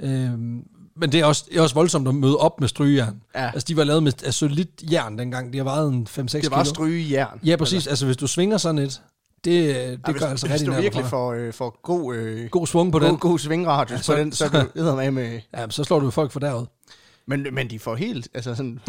Øhm, 0.00 0.62
men 0.96 1.12
det 1.12 1.20
er, 1.20 1.24
også, 1.24 1.44
det 1.50 1.56
er 1.58 1.62
også 1.62 1.74
voldsomt 1.74 2.08
at 2.08 2.14
møde 2.14 2.36
op 2.36 2.60
med 2.60 2.68
strygejern. 2.68 3.22
Ja. 3.34 3.46
Altså, 3.46 3.64
de 3.68 3.76
var 3.76 3.84
lavet 3.84 4.02
med 4.02 4.24
af 4.24 4.34
solidt 4.34 4.70
jern 4.92 5.18
dengang. 5.18 5.52
De 5.52 5.58
har 5.58 5.64
vejet 5.64 5.88
en 5.88 6.06
5-6 6.10 6.26
kilo. 6.26 6.40
det 6.42 6.50
var 6.50 6.64
stryge 6.64 7.10
jern. 7.12 7.40
Ja, 7.44 7.56
præcis. 7.56 7.74
Altså, 7.74 7.90
altså, 7.90 8.06
hvis 8.06 8.16
du 8.16 8.26
svinger 8.26 8.56
sådan 8.56 8.78
et, 8.78 9.02
det, 9.44 9.74
det 9.74 9.74
Ja, 9.74 9.96
gør 9.96 10.12
hvis, 10.12 10.22
altså 10.22 10.46
hvis 10.46 10.52
rigtig 10.52 10.66
du 10.66 10.70
nærmere 10.70 10.82
virkelig 10.82 11.06
får, 11.06 11.32
øh, 11.32 11.52
får 11.52 11.80
god, 11.82 12.14
øh, 12.14 12.48
God 12.50 12.66
svung 12.66 12.92
på 12.92 12.98
god, 12.98 13.08
den. 13.08 13.16
god 13.16 13.38
svingradius 13.38 13.96
Ja, 13.98 14.02
så- 14.02 14.12
på 14.12 14.18
den, 14.18 14.32
så 14.32 14.44
så- 14.44 14.50
kan 14.50 14.66
du 14.84 14.94
med 14.96 15.10
med... 15.10 15.40
Ja, 15.56 15.66
så 15.70 15.84
slår 15.84 16.00
du 16.00 16.10
folk 16.10 16.32
for 16.32 16.40
derud. 16.40 16.66
Men, 17.26 17.46
men 17.52 17.70
de 17.70 17.78
får 17.78 17.96
helt, 17.96 18.28
altså 18.34 18.54
sådan... 18.54 18.80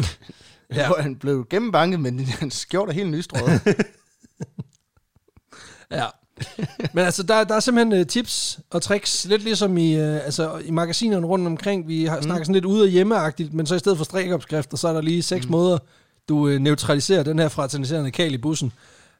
Ja. 0.74 0.76
ja. 0.96 1.02
Han 1.02 1.16
blev 1.16 1.46
gennembanket, 1.50 2.00
men 2.00 2.20
hans 2.40 2.54
skjort 2.54 2.88
er 2.88 2.92
helt 2.92 3.10
nystrået. 3.10 3.60
Ja. 5.90 6.04
Men 6.94 7.04
altså, 7.04 7.22
der, 7.22 7.44
der 7.44 7.54
er 7.54 7.60
simpelthen 7.60 8.00
uh, 8.00 8.06
tips 8.06 8.58
og 8.70 8.82
tricks, 8.82 9.24
lidt 9.24 9.42
ligesom 9.42 9.78
i, 9.78 9.96
uh, 9.96 10.14
altså, 10.14 10.58
i 10.64 10.70
magasinerne 10.70 11.26
rundt 11.26 11.46
omkring. 11.46 11.88
Vi 11.88 12.04
har, 12.04 12.16
mm. 12.16 12.22
snakker 12.22 12.44
sådan 12.44 12.54
lidt 12.54 12.64
ude 12.64 12.82
og 12.82 12.88
hjemmeagtigt, 12.88 13.54
men 13.54 13.66
så 13.66 13.74
i 13.74 13.78
stedet 13.78 13.98
for 13.98 14.04
strikopskrifter, 14.04 14.76
så 14.76 14.88
er 14.88 14.92
der 14.92 15.00
lige 15.00 15.22
seks 15.22 15.46
mm. 15.46 15.50
måder, 15.50 15.78
du 16.28 16.38
uh, 16.38 16.50
neutraliserer 16.50 17.22
den 17.22 17.38
her 17.38 17.48
fraterniserende 17.48 18.10
kal 18.10 18.34
i 18.34 18.38
bussen. 18.38 18.72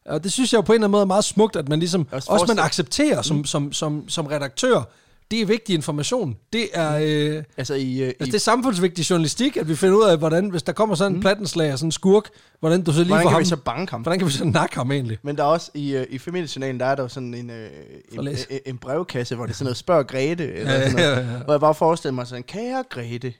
Og 0.05 0.25
det 0.25 0.33
synes 0.33 0.53
jeg 0.53 0.57
jo 0.57 0.63
på 0.63 0.73
en 0.73 0.75
eller 0.75 0.85
anden 0.85 0.93
måde 0.93 1.03
er 1.03 1.07
meget 1.07 1.25
smukt, 1.25 1.57
at 1.57 1.69
man 1.69 1.79
ligesom, 1.79 2.07
også, 2.11 2.33
også 2.33 2.45
man 2.49 2.59
accepterer 2.59 3.23
som, 3.23 3.37
mm. 3.37 3.45
som, 3.45 3.73
som, 3.73 4.09
som 4.09 4.27
redaktør, 4.27 4.83
det 5.31 5.41
er 5.41 5.47
vigtig 5.47 5.75
information. 5.75 6.37
Det 6.53 6.69
er, 6.75 6.99
øh, 7.37 7.43
Altså 7.57 7.75
i, 7.75 8.01
øh, 8.01 8.07
altså, 8.07 8.25
i 8.25 8.27
det 8.27 8.35
er 8.35 8.39
samfundsvigtig 8.39 9.11
journalistik, 9.11 9.57
at 9.57 9.69
vi 9.69 9.77
finder 9.77 9.97
ud 9.97 10.05
af, 10.05 10.19
hvordan, 10.19 10.49
hvis 10.49 10.63
der 10.63 10.73
kommer 10.73 10.95
sådan 10.95 11.13
en 11.13 11.17
mm. 11.17 11.21
plattenslag 11.21 11.73
sådan 11.73 11.87
en 11.87 11.93
skurk, 11.93 12.29
hvordan 12.61 12.83
du 12.83 12.93
så 12.93 12.99
lige 12.99 13.09
hvordan 13.09 13.25
kan 13.25 13.33
ham, 13.33 13.41
vi 13.41 13.45
så 13.45 13.57
banke 13.57 13.91
ham? 13.91 14.03
hvordan 14.03 14.19
kan 14.19 14.29
vi 14.29 14.33
så 14.33 14.45
nakke 14.45 14.77
ham 14.77 14.93
egentlig? 14.93 15.19
Men 15.23 15.37
der 15.37 15.43
er 15.43 15.49
også 15.49 15.71
i, 15.75 15.97
øh, 15.97 16.07
i 16.11 16.19
familiejournalen, 16.19 16.81
der 16.81 16.87
er 16.87 16.95
der 16.95 17.03
jo 17.03 17.09
sådan 17.09 17.35
en, 17.35 17.51
øh, 17.51 17.71
en, 18.13 18.25
læs. 18.25 18.47
en, 18.67 18.79
brevkasse, 18.79 19.37
hvor 19.37 19.47
det 19.47 19.53
er 19.53 19.57
sådan 19.57 19.65
noget, 19.65 19.77
spørg 19.77 20.07
Grete, 20.07 20.53
eller 20.55 20.73
Ja, 20.73 20.91
sådan 20.91 20.97
noget, 20.97 21.17
ja, 21.17 21.33
ja. 21.33 21.43
hvor 21.43 21.53
jeg 21.53 21.61
bare 21.61 21.75
forestiller 21.75 22.15
mig 22.15 22.27
sådan, 22.27 22.43
kære 22.43 22.85
Grete, 22.91 23.33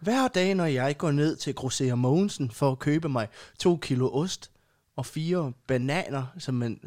hver 0.00 0.28
dag, 0.28 0.54
når 0.54 0.66
jeg 0.66 0.98
går 0.98 1.10
ned 1.10 1.36
til 1.36 1.54
Grosserer 1.54 1.94
Mogensen 1.94 2.50
for 2.50 2.72
at 2.72 2.78
købe 2.78 3.08
mig 3.08 3.28
to 3.58 3.78
kilo 3.82 4.10
ost 4.12 4.50
og 4.96 5.06
fire 5.06 5.52
bananer, 5.66 6.24
som 6.38 6.54
man 6.54 6.80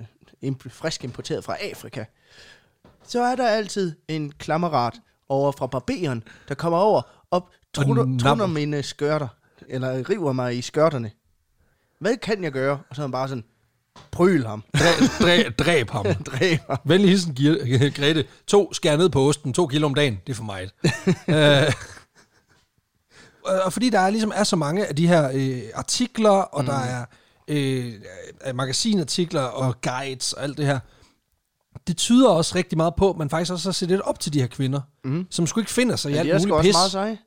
frisk 0.70 1.04
importeret 1.04 1.44
fra 1.44 1.56
Afrika, 1.72 2.04
så 3.14 3.22
er 3.22 3.36
der 3.36 3.48
altid 3.48 3.96
en 4.08 4.32
klammerat 4.32 4.94
over 5.30 5.52
fra 5.52 5.68
barberen, 5.68 6.24
der 6.48 6.56
kommer 6.56 6.80
over 6.80 7.02
og 7.32 7.50
napper. 7.78 8.18
trunder 8.20 8.48
mine 8.48 8.84
skørter, 8.84 9.28
eller 9.70 10.10
river 10.10 10.32
mig 10.32 10.58
i 10.58 10.62
skørterne. 10.62 11.12
Hvad 12.00 12.18
kan 12.18 12.44
jeg 12.44 12.52
gøre? 12.52 12.80
Og 12.90 12.96
så 12.96 13.02
er 13.02 13.04
han 13.04 13.12
bare 13.12 13.28
sådan, 13.28 13.44
pryl 14.12 14.46
ham, 14.46 14.64
Dræb, 14.74 15.10
dræb, 15.22 15.60
dræb 15.60 15.90
ham. 15.90 16.06
dræb 16.32 16.60
ham. 16.70 16.78
Venlig 16.86 17.10
hilsen, 17.10 17.36
Grete. 17.98 18.26
To, 18.48 18.74
skær 18.74 18.98
ned 18.98 19.10
på 19.10 19.28
osten. 19.28 19.54
To 19.54 19.68
kilo 19.68 19.86
om 19.86 19.96
dagen. 19.96 20.20
Det 20.28 20.34
er 20.34 20.38
for 20.38 20.44
meget. 20.44 20.74
øh, 21.68 21.74
og 23.66 23.74
fordi 23.74 23.90
der 23.90 24.00
er 24.00 24.10
ligesom 24.10 24.32
er 24.36 24.44
så 24.44 24.56
mange 24.56 24.88
af 24.88 24.96
de 24.96 25.08
her 25.08 25.32
øh, 25.34 25.62
artikler, 25.76 26.30
og 26.30 26.62
mm. 26.62 26.68
der 26.68 26.80
er 26.80 27.06
øh, 27.48 27.94
magasinartikler 28.54 29.42
og 29.42 29.82
guides 29.82 30.34
og 30.34 30.44
alt 30.44 30.58
det 30.58 30.66
her, 30.66 30.80
det 31.88 31.98
tyder 31.98 32.30
også 32.30 32.56
rigtig 32.56 32.78
meget 32.78 32.94
på, 32.96 33.10
at 33.10 33.18
man 33.18 33.30
faktisk 33.30 33.52
også 33.52 33.70
har 33.70 33.74
set 33.74 33.90
lidt 33.90 34.02
op 34.02 34.20
til 34.20 34.34
de 34.34 34.40
her 34.40 34.48
kvinder, 34.48 34.82
mm. 35.04 35.28
som 35.30 35.48
sgu 35.48 35.60
ikke 35.60 35.72
finder 35.72 35.96
sig 35.96 36.12
i 36.12 36.16
alt 36.16 36.30
er 36.30 36.34
muligt 36.40 36.52
også 36.54 36.68
pis. 36.68 36.74
meget 36.74 36.92
seje. 36.92 37.18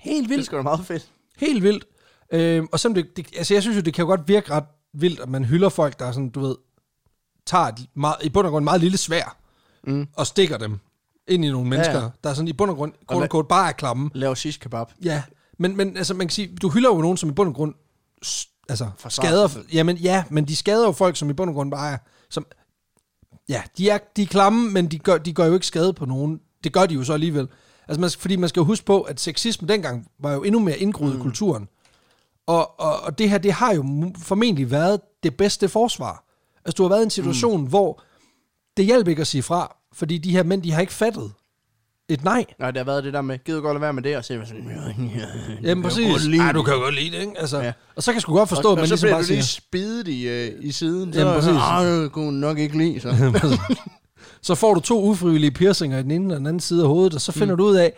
Helt 0.00 0.22
Det 0.22 0.30
vildt. 0.30 0.46
sgu 0.46 0.56
da 0.56 0.62
meget 0.62 0.86
fedt. 0.86 1.08
Helt 1.36 1.62
vildt. 1.62 1.84
Øh, 2.32 2.64
og 2.72 2.80
selvom 2.80 2.94
det, 2.94 3.16
det, 3.16 3.26
altså 3.36 3.54
jeg 3.54 3.62
synes 3.62 3.76
jo, 3.76 3.82
det 3.82 3.94
kan 3.94 4.02
jo 4.02 4.06
godt 4.06 4.28
virke 4.28 4.50
ret 4.50 4.64
vildt, 4.94 5.20
at 5.20 5.28
man 5.28 5.44
hylder 5.44 5.68
folk, 5.68 5.98
der 5.98 6.06
er 6.06 6.12
sådan, 6.12 6.28
du 6.30 6.40
ved, 6.40 6.56
tager 7.46 7.64
et 7.64 7.86
meget, 7.94 8.16
i 8.22 8.28
bund 8.28 8.46
og 8.46 8.50
grund 8.50 8.64
meget 8.64 8.80
lille 8.80 8.98
svær, 8.98 9.36
mm. 9.86 10.06
og 10.16 10.26
stikker 10.26 10.58
dem 10.58 10.78
ind 11.28 11.44
i 11.44 11.50
nogle 11.50 11.68
mennesker, 11.68 11.94
Ja, 11.98 12.02
ja, 12.04 12.08
der 12.24 12.30
er 12.30 12.34
sådan 12.34 12.48
i 12.48 12.52
bund 12.52 12.70
og 12.70 12.76
grund, 12.76 12.92
Og 12.92 12.98
quote, 12.98 13.18
hvad- 13.18 13.22
unquote, 13.24 13.48
bare 13.48 13.68
er 13.68 13.72
klamme. 13.72 14.10
Lav 14.14 14.36
shish 14.36 14.60
kebab. 14.60 14.86
Ja, 15.04 15.22
men, 15.58 15.76
men 15.76 15.96
altså, 15.96 16.14
man 16.14 16.26
kan 16.26 16.32
sige, 16.32 16.56
du 16.62 16.68
hylder 16.68 16.88
jo 16.94 17.00
nogen, 17.00 17.16
som 17.16 17.28
i 17.28 17.32
bund 17.32 17.48
og 17.48 17.54
grund 17.54 17.74
altså, 18.68 18.90
Forsvarer 18.98 19.46
skader, 19.48 19.62
jamen 19.72 19.96
ja, 19.96 20.24
men 20.30 20.48
de 20.48 20.56
skader 20.56 20.86
jo 20.86 20.92
folk, 20.92 21.16
som 21.16 21.30
i 21.30 21.32
bund 21.32 21.50
og 21.50 21.54
grund 21.54 21.70
bare 21.70 21.92
er, 21.92 21.98
som, 22.30 22.46
ja, 23.48 23.62
de 23.78 23.90
er, 23.90 23.98
de 24.16 24.22
er 24.22 24.26
klamme, 24.26 24.70
men 24.70 24.86
de 24.86 24.98
gør, 24.98 25.18
de 25.18 25.32
gør 25.32 25.46
jo 25.46 25.54
ikke 25.54 25.66
skade 25.66 25.92
på 25.92 26.06
nogen. 26.06 26.40
Det 26.64 26.72
gør 26.72 26.86
de 26.86 26.94
jo 26.94 27.04
så 27.04 27.12
alligevel. 27.12 27.48
Altså, 27.88 28.00
man, 28.00 28.10
fordi 28.18 28.36
man 28.36 28.48
skal 28.48 28.60
jo 28.60 28.64
huske 28.64 28.86
på, 28.86 29.00
at 29.00 29.20
sexisme 29.20 29.68
dengang 29.68 30.08
var 30.18 30.32
jo 30.32 30.42
endnu 30.42 30.60
mere 30.60 30.78
indgroet 30.78 31.14
mm. 31.14 31.20
i 31.20 31.22
kulturen. 31.22 31.68
Og, 32.46 32.80
og, 32.80 33.00
og 33.00 33.18
det 33.18 33.30
her, 33.30 33.38
det 33.38 33.52
har 33.52 33.74
jo 33.74 34.12
formentlig 34.18 34.70
været 34.70 35.00
det 35.22 35.36
bedste 35.36 35.68
forsvar. 35.68 36.24
Altså, 36.64 36.76
du 36.76 36.82
har 36.82 36.88
været 36.88 37.00
i 37.00 37.04
en 37.04 37.10
situation, 37.10 37.60
mm. 37.60 37.66
hvor 37.66 38.02
det 38.76 38.84
hjælper 38.84 39.10
ikke 39.10 39.20
at 39.20 39.26
sige 39.26 39.42
fra, 39.42 39.76
fordi 39.92 40.18
de 40.18 40.30
her 40.30 40.42
mænd, 40.42 40.62
de 40.62 40.72
har 40.72 40.80
ikke 40.80 40.92
fattet 40.92 41.32
et 42.08 42.24
nej. 42.24 42.44
Nej, 42.58 42.70
det 42.70 42.78
har 42.78 42.84
været 42.84 43.04
det 43.04 43.12
der 43.12 43.22
med, 43.22 43.38
gider 43.44 43.58
du 43.58 43.62
godt 43.66 43.74
lade 43.74 43.80
være 43.80 43.92
med 43.92 44.02
det, 44.02 44.16
og 44.16 44.24
så 44.24 44.32
er 44.32 44.38
jeg 44.38 44.46
sådan, 44.46 44.64
ja, 44.64 45.04
ja, 45.20 45.26
Jamen 45.62 45.82
præcis. 45.84 46.10
godt 46.10 46.24
lide 46.24 46.42
Ej, 46.42 46.52
du 46.52 46.62
kan 46.62 46.74
jo 46.74 46.80
godt 46.80 46.94
lide 46.94 47.10
det, 47.10 47.20
ikke? 47.20 47.38
Altså, 47.38 47.58
Ja. 47.60 47.72
Og 47.96 48.02
så 48.02 48.10
kan 48.10 48.14
jeg 48.14 48.22
sgu 48.22 48.34
godt 48.34 48.48
forstå, 48.48 48.68
og, 48.68 48.72
at 48.72 48.76
man 48.76 48.82
og 48.82 48.88
så 48.88 48.92
ligesom 48.94 49.06
bliver 49.06 49.14
bare 49.14 49.22
du 49.22 49.26
siger... 49.26 49.36
lige 49.36 49.44
spidet 49.46 50.08
i, 50.08 50.28
øh, 50.28 50.52
i 50.60 50.72
siden. 50.72 51.12
Så, 51.12 51.20
Jamen, 51.20 51.34
præcis. 51.34 51.52
ah, 51.60 51.86
det 51.86 52.12
kunne 52.12 52.24
hun 52.24 52.34
nok 52.34 52.58
ikke 52.58 52.78
lide, 52.78 53.00
så. 53.00 53.58
så 54.42 54.54
får 54.54 54.74
du 54.74 54.80
to 54.80 55.02
ufrivillige 55.04 55.50
piercinger 55.50 55.98
i 55.98 56.02
den 56.02 56.10
ene 56.10 56.34
og 56.34 56.38
den 56.38 56.46
anden 56.46 56.60
side 56.60 56.82
af 56.82 56.88
hovedet, 56.88 57.14
og 57.14 57.20
så 57.20 57.32
finder 57.32 57.54
mm. 57.54 57.58
du 57.58 57.64
ud 57.64 57.76
af, 57.76 57.92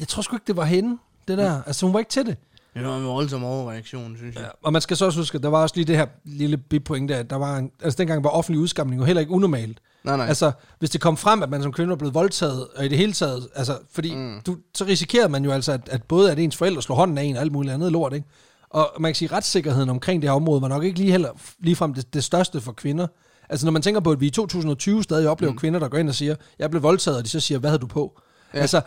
jeg 0.00 0.08
tror 0.08 0.22
sgu 0.22 0.36
ikke, 0.36 0.46
det 0.46 0.56
var 0.56 0.64
hende, 0.64 0.98
det 1.28 1.38
der. 1.38 1.62
Altså, 1.66 1.86
hun 1.86 1.92
var 1.92 1.98
ikke 1.98 2.10
til 2.10 2.26
det. 2.26 2.36
det 2.74 2.84
var 2.84 2.98
en 2.98 3.04
voldsom 3.04 3.44
overreaktion, 3.44 4.16
synes 4.16 4.34
jeg. 4.34 4.42
Ja. 4.42 4.48
Og 4.62 4.72
man 4.72 4.82
skal 4.82 4.96
så 4.96 5.04
også 5.06 5.20
huske, 5.20 5.36
at 5.36 5.42
der 5.42 5.48
var 5.48 5.62
også 5.62 5.76
lige 5.76 5.84
det 5.84 5.96
her 5.96 6.06
lille 6.24 6.56
bipointe, 6.56 7.16
at 7.16 7.30
der 7.30 7.36
var 7.36 7.56
en, 7.56 7.70
altså 7.82 7.96
dengang 7.98 8.24
var 8.24 8.30
offentlig 8.30 8.60
udskamning 8.60 9.00
jo 9.00 9.06
heller 9.06 9.20
ikke 9.20 9.32
unormalt. 9.32 9.78
Nej, 10.04 10.16
nej. 10.16 10.26
Altså, 10.26 10.52
hvis 10.78 10.90
det 10.90 11.00
kom 11.00 11.16
frem, 11.16 11.42
at 11.42 11.50
man 11.50 11.62
som 11.62 11.72
kvinde 11.72 11.90
var 11.90 11.96
blevet 11.96 12.14
voldtaget, 12.14 12.68
og 12.76 12.84
i 12.84 12.88
det 12.88 12.98
hele 12.98 13.12
taget, 13.12 13.48
altså, 13.54 13.78
fordi 13.92 14.14
mm. 14.14 14.40
du, 14.46 14.56
så 14.74 14.84
risikerede 14.84 15.28
man 15.28 15.44
jo 15.44 15.50
altså, 15.50 15.72
at, 15.72 15.88
at 15.88 16.02
både 16.02 16.32
at 16.32 16.38
ens 16.38 16.56
forældre 16.56 16.82
slår 16.82 16.96
hånden 16.96 17.18
af 17.18 17.22
en 17.22 17.36
og 17.36 17.42
alt 17.42 17.52
muligt 17.52 17.74
andet 17.74 17.92
lort, 17.92 18.12
ikke? 18.12 18.26
Og 18.70 18.92
man 19.00 19.08
kan 19.08 19.14
sige, 19.14 19.28
at 19.28 19.32
retssikkerheden 19.32 19.90
omkring 19.90 20.22
det 20.22 20.30
her 20.30 20.34
område 20.34 20.62
var 20.62 20.68
nok 20.68 20.84
ikke 20.84 20.98
lige 20.98 21.10
heller 21.10 21.30
ligefrem 21.58 21.94
det, 21.94 22.14
det 22.14 22.24
største 22.24 22.60
for 22.60 22.72
kvinder. 22.72 23.06
Altså, 23.48 23.66
når 23.66 23.70
man 23.70 23.82
tænker 23.82 24.00
på, 24.00 24.10
at 24.10 24.20
vi 24.20 24.26
i 24.26 24.30
2020 24.30 25.02
stadig 25.02 25.28
oplever 25.28 25.52
mm. 25.52 25.58
kvinder, 25.58 25.80
der 25.80 25.88
går 25.88 25.98
ind 25.98 26.08
og 26.08 26.14
siger, 26.14 26.34
jeg 26.58 26.70
blev 26.70 26.82
voldtaget, 26.82 27.18
og 27.18 27.24
de 27.24 27.28
så 27.28 27.40
siger, 27.40 27.58
hvad 27.58 27.70
havde 27.70 27.80
du 27.80 27.86
på? 27.86 28.20
Ja. 28.54 28.58
Altså, 28.58 28.80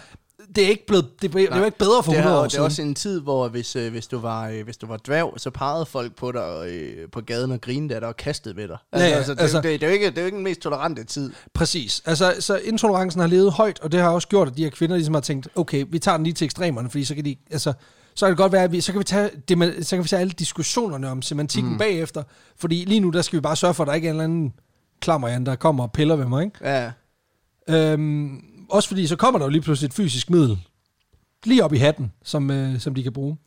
det 0.55 0.65
er 0.65 0.69
ikke 0.69 0.87
blevet, 0.87 1.05
det, 1.21 1.33
det 1.33 1.47
er 1.51 1.57
jo 1.59 1.65
ikke 1.65 1.77
bedre 1.77 2.03
for 2.03 2.11
det, 2.11 2.17
100 2.19 2.35
er, 2.35 2.39
år 2.39 2.43
det 2.43 2.47
er 2.47 2.49
siden. 2.49 2.65
også 2.65 2.81
en 2.81 2.95
tid, 2.95 3.21
hvor 3.21 3.47
hvis, 3.47 3.75
øh, 3.75 3.91
hvis, 3.91 4.07
du 4.07 4.19
var, 4.19 4.47
øh, 4.49 4.63
hvis 4.63 4.77
du 4.77 4.87
var 4.87 4.97
dværg, 4.97 5.33
så 5.37 5.49
pegede 5.49 5.85
folk 5.85 6.15
på 6.15 6.31
dig 6.31 6.67
øh, 6.67 7.09
på 7.11 7.21
gaden 7.21 7.51
og 7.51 7.61
grinede 7.61 7.95
af 7.95 8.01
dig 8.01 8.07
og 8.09 8.17
kastede 8.17 8.55
ved 8.55 8.67
dig. 8.67 8.77
Altså, 8.91 9.05
Ja, 9.05 9.11
ja, 9.11 9.17
altså, 9.17 9.33
det, 9.33 9.41
altså- 9.41 9.61
det, 9.61 9.81
det, 9.81 9.83
er 9.83 9.87
jo 9.87 9.93
ikke, 9.93 10.05
det 10.09 10.17
er 10.17 10.21
jo 10.21 10.25
ikke 10.25 10.35
den 10.35 10.43
mest 10.43 10.61
tolerante 10.61 11.03
tid. 11.03 11.31
Præcis. 11.53 12.01
Altså, 12.05 12.35
så 12.39 12.57
intolerancen 12.57 13.21
har 13.21 13.27
levet 13.27 13.51
højt, 13.51 13.79
og 13.79 13.91
det 13.91 13.99
har 13.99 14.09
også 14.09 14.27
gjort, 14.27 14.47
at 14.47 14.57
de 14.57 14.63
her 14.63 14.69
kvinder 14.69 14.95
ligesom 14.95 15.13
har 15.13 15.21
tænkt, 15.21 15.47
okay, 15.55 15.85
vi 15.89 15.99
tager 15.99 16.17
den 16.17 16.23
lige 16.23 16.33
til 16.33 16.45
ekstremerne, 16.45 16.89
fordi 16.89 17.03
så 17.05 17.15
kan 17.15 17.25
de, 17.25 17.35
altså, 17.51 17.73
så 18.15 18.25
kan 18.25 18.29
det 18.31 18.37
godt 18.37 18.51
være, 18.51 18.63
at 18.63 18.71
vi, 18.71 18.81
så 18.81 18.91
kan 18.91 18.99
vi 18.99 19.03
tage, 19.03 19.29
det, 19.49 19.87
så 19.87 19.95
kan 19.95 20.03
vi 20.03 20.09
tage 20.09 20.19
alle 20.19 20.31
diskussionerne 20.33 21.09
om 21.09 21.21
semantikken 21.21 21.71
mm. 21.71 21.77
bagefter, 21.77 22.23
fordi 22.57 22.85
lige 22.85 22.99
nu, 22.99 23.09
der 23.09 23.21
skal 23.21 23.37
vi 23.37 23.41
bare 23.41 23.55
sørge 23.55 23.73
for, 23.73 23.83
at 23.83 23.87
der 23.87 23.93
ikke 23.93 24.07
er 24.07 24.11
en 24.11 24.15
eller 24.15 24.23
anden 24.23 24.53
klammerjan, 25.01 25.45
der 25.45 25.55
kommer 25.55 25.83
og 25.83 25.91
piller 25.91 26.15
ved 26.15 26.25
mig, 26.25 26.43
ikke? 26.45 26.57
Ja, 26.69 26.91
Øhm, 27.69 28.41
også 28.69 28.89
fordi, 28.89 29.07
så 29.07 29.15
kommer 29.15 29.39
der 29.39 29.45
jo 29.45 29.49
lige 29.49 29.61
pludselig 29.61 29.87
et 29.87 29.93
fysisk 29.93 30.29
middel, 30.29 30.59
lige 31.45 31.63
op 31.63 31.73
i 31.73 31.77
hatten, 31.77 32.11
som, 32.23 32.51
øh, 32.51 32.79
som 32.79 32.95
de 32.95 33.03
kan 33.03 33.13
bruge. 33.13 33.37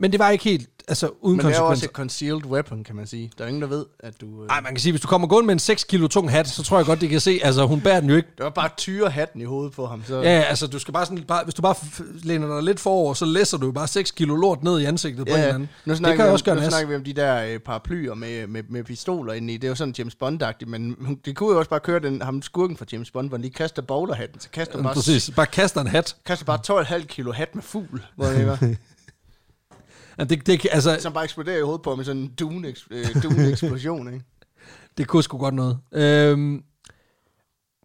Men 0.00 0.12
det 0.12 0.18
var 0.20 0.30
ikke 0.30 0.44
helt, 0.44 0.68
altså 0.88 1.10
uden 1.20 1.36
men 1.36 1.46
det 1.46 1.54
er 1.54 1.58
jo 1.58 1.66
også 1.66 1.84
et 1.84 1.90
concealed 1.90 2.44
weapon, 2.46 2.84
kan 2.84 2.96
man 2.96 3.06
sige. 3.06 3.30
Der 3.38 3.44
er 3.44 3.48
ingen, 3.48 3.62
der 3.62 3.68
ved, 3.68 3.84
at 4.00 4.20
du... 4.20 4.26
Øh, 4.42 4.48
Nej, 4.48 4.60
man 4.60 4.72
kan 4.72 4.80
sige, 4.80 4.92
hvis 4.92 5.00
du 5.00 5.08
kommer 5.08 5.28
gående 5.28 5.46
med 5.46 5.52
en 5.54 5.58
6 5.58 5.84
kilo 5.84 6.08
tung 6.08 6.30
hat, 6.30 6.48
så 6.48 6.62
tror 6.62 6.78
jeg 6.78 6.86
godt, 6.86 7.00
de 7.00 7.08
kan 7.08 7.20
se, 7.20 7.40
altså 7.42 7.66
hun 7.66 7.80
bærer 7.80 8.00
den 8.00 8.08
jo 8.10 8.16
ikke 8.16 8.28
det 8.36 8.44
var 8.44 8.50
bare 8.50 8.68
tyre 8.76 9.10
hatten 9.10 9.40
i 9.40 9.44
hovedet 9.44 9.72
på 9.72 9.86
ham. 9.86 10.02
Så, 10.06 10.14
Ja, 10.22 10.36
ja, 10.36 10.40
altså 10.42 10.66
du 10.66 10.78
skal 10.78 10.94
bare 10.94 11.06
sådan, 11.06 11.24
bare, 11.24 11.44
hvis 11.44 11.54
du 11.54 11.62
bare 11.62 11.74
læner 12.22 12.54
dig 12.54 12.62
lidt 12.62 12.80
forover, 12.80 13.14
så 13.14 13.24
læser 13.24 13.58
du 13.58 13.66
jo 13.66 13.72
bare 13.72 13.88
6 13.88 14.10
kilo 14.10 14.36
lort 14.36 14.62
ned 14.62 14.80
i 14.80 14.84
ansigtet 14.84 15.26
på 15.26 15.32
en 15.32 15.38
eller 15.38 15.54
anden. 15.54 15.68
Nu 15.84 15.94
Det 15.94 16.16
kan 16.16 16.18
vi 16.18 16.30
også 16.30 16.44
gøre 16.44 16.54
nu 16.54 16.62
snakker 16.68 16.88
vi 16.88 16.94
om 16.94 17.04
de 17.04 17.12
der 17.12 17.44
øh, 17.44 17.58
paraplyer 17.58 18.14
med, 18.14 18.46
med, 18.46 18.62
med 18.68 18.84
pistoler 18.84 19.32
inde 19.32 19.54
i. 19.54 19.56
Det 19.56 19.64
er 19.64 19.68
jo 19.68 19.74
sådan 19.74 19.94
James 19.98 20.14
Bond-agtigt, 20.14 20.66
men 20.66 20.96
det 21.24 21.36
kunne 21.36 21.52
jo 21.52 21.58
også 21.58 21.70
bare 21.70 21.80
køre 21.80 22.00
den, 22.00 22.22
ham 22.22 22.42
skurken 22.42 22.76
fra 22.76 22.84
James 22.92 23.10
Bond, 23.10 23.28
hvor 23.28 23.36
han 23.36 23.42
lige 23.42 23.54
kaster 23.54 23.82
bowlerhatten, 23.82 24.40
så 24.40 24.48
kaster 24.52 24.74
han 24.76 24.84
bare, 24.84 24.94
Præcis, 24.94 25.30
bare 25.36 25.46
kaster 25.46 25.80
en 25.80 25.86
hat. 25.86 26.16
kaster 26.26 26.44
bare 26.44 26.82
12,5 27.00 27.06
kilo 27.06 27.32
hat 27.32 27.54
med 27.54 27.62
fugl, 27.62 28.02
hvor 28.16 28.26
det 28.26 28.46
var, 28.46 28.58
Ja, 30.20 30.24
det, 30.24 30.46
det, 30.46 30.66
altså, 30.70 30.96
som 31.00 31.12
bare 31.12 31.24
eksploderer 31.24 31.58
i 31.58 31.62
hovedet 31.62 31.82
på 31.82 31.96
med 31.96 32.04
sådan 32.04 32.22
en 32.22 32.32
dune, 32.38 32.74
øh, 32.90 33.22
dune 33.22 33.50
eksplosion, 33.50 34.12
ikke? 34.12 34.24
det 34.98 35.06
kunne 35.06 35.22
sgu 35.22 35.38
godt 35.38 35.54
noget. 35.54 35.78
Øhm, 35.92 36.62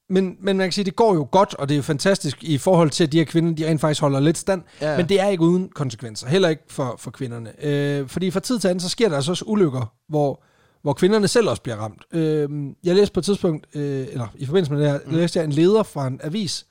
men, 0.09 0.37
men 0.39 0.57
man 0.57 0.65
kan 0.67 0.71
sige, 0.71 0.85
det 0.85 0.95
går 0.95 1.13
jo 1.13 1.27
godt, 1.31 1.53
og 1.53 1.69
det 1.69 1.77
er 1.77 1.81
fantastisk 1.81 2.43
i 2.43 2.57
forhold 2.57 2.89
til, 2.89 3.03
at 3.03 3.11
de 3.11 3.17
her 3.17 3.25
kvinder, 3.25 3.55
de 3.55 3.67
rent 3.67 3.81
faktisk 3.81 4.01
holder 4.01 4.19
lidt 4.19 4.37
stand. 4.37 4.61
Ja. 4.81 4.97
Men 4.97 5.09
det 5.09 5.19
er 5.19 5.27
ikke 5.27 5.43
uden 5.43 5.69
konsekvenser. 5.69 6.27
Heller 6.27 6.49
ikke 6.49 6.63
for, 6.67 6.95
for 6.99 7.11
kvinderne. 7.11 7.65
Øh, 7.65 8.07
fordi 8.07 8.31
fra 8.31 8.39
tid 8.39 8.59
til 8.59 8.67
anden, 8.67 8.79
så 8.79 8.89
sker 8.89 9.09
der 9.09 9.15
altså 9.15 9.31
også 9.31 9.45
ulykker, 9.45 9.93
hvor, 10.07 10.43
hvor 10.81 10.93
kvinderne 10.93 11.27
selv 11.27 11.49
også 11.49 11.61
bliver 11.61 11.75
ramt. 11.75 12.03
Øh, 12.13 12.49
jeg 12.83 12.95
læste 12.95 13.13
på 13.13 13.19
et 13.19 13.25
tidspunkt, 13.25 13.67
øh, 13.75 14.07
eller 14.11 14.27
i 14.35 14.45
forbindelse 14.45 14.73
med 14.73 14.81
det 14.81 14.91
her, 14.91 14.99
mm. 15.05 15.13
læste 15.13 15.39
jeg 15.39 15.45
en 15.45 15.51
leder 15.51 15.83
fra 15.83 16.07
en 16.07 16.19
avis 16.23 16.65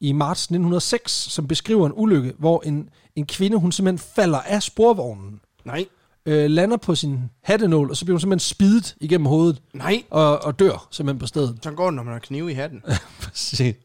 i 0.00 0.12
marts 0.12 0.44
1906, 0.44 1.12
som 1.12 1.48
beskriver 1.48 1.86
en 1.86 1.92
ulykke, 1.96 2.32
hvor 2.38 2.62
en, 2.66 2.88
en 3.16 3.26
kvinde, 3.26 3.56
hun 3.56 3.72
simpelthen 3.72 4.10
falder 4.14 4.38
af 4.38 4.62
sporvognen, 4.62 5.40
Nej, 5.64 5.86
øh, 6.26 6.50
lander 6.50 6.76
på 6.76 6.94
sin 6.94 7.20
hattenål, 7.42 7.90
og 7.90 7.96
så 7.96 8.04
bliver 8.04 8.14
hun 8.14 8.20
simpelthen 8.20 8.48
spidet 8.48 8.96
igennem 9.00 9.26
hovedet, 9.26 9.62
nej. 9.74 10.02
og, 10.10 10.44
og 10.44 10.58
dør 10.58 10.88
simpelthen 10.90 11.18
på 11.18 11.26
stedet. 11.26 11.58
Så 11.62 11.70
går 11.70 11.84
det, 11.84 11.94
når 11.94 12.02
man 12.02 12.12
har 12.12 12.20
knive 12.20 12.50
i 12.50 12.54
hatten. 12.54 12.82
Præcis. 13.22 13.76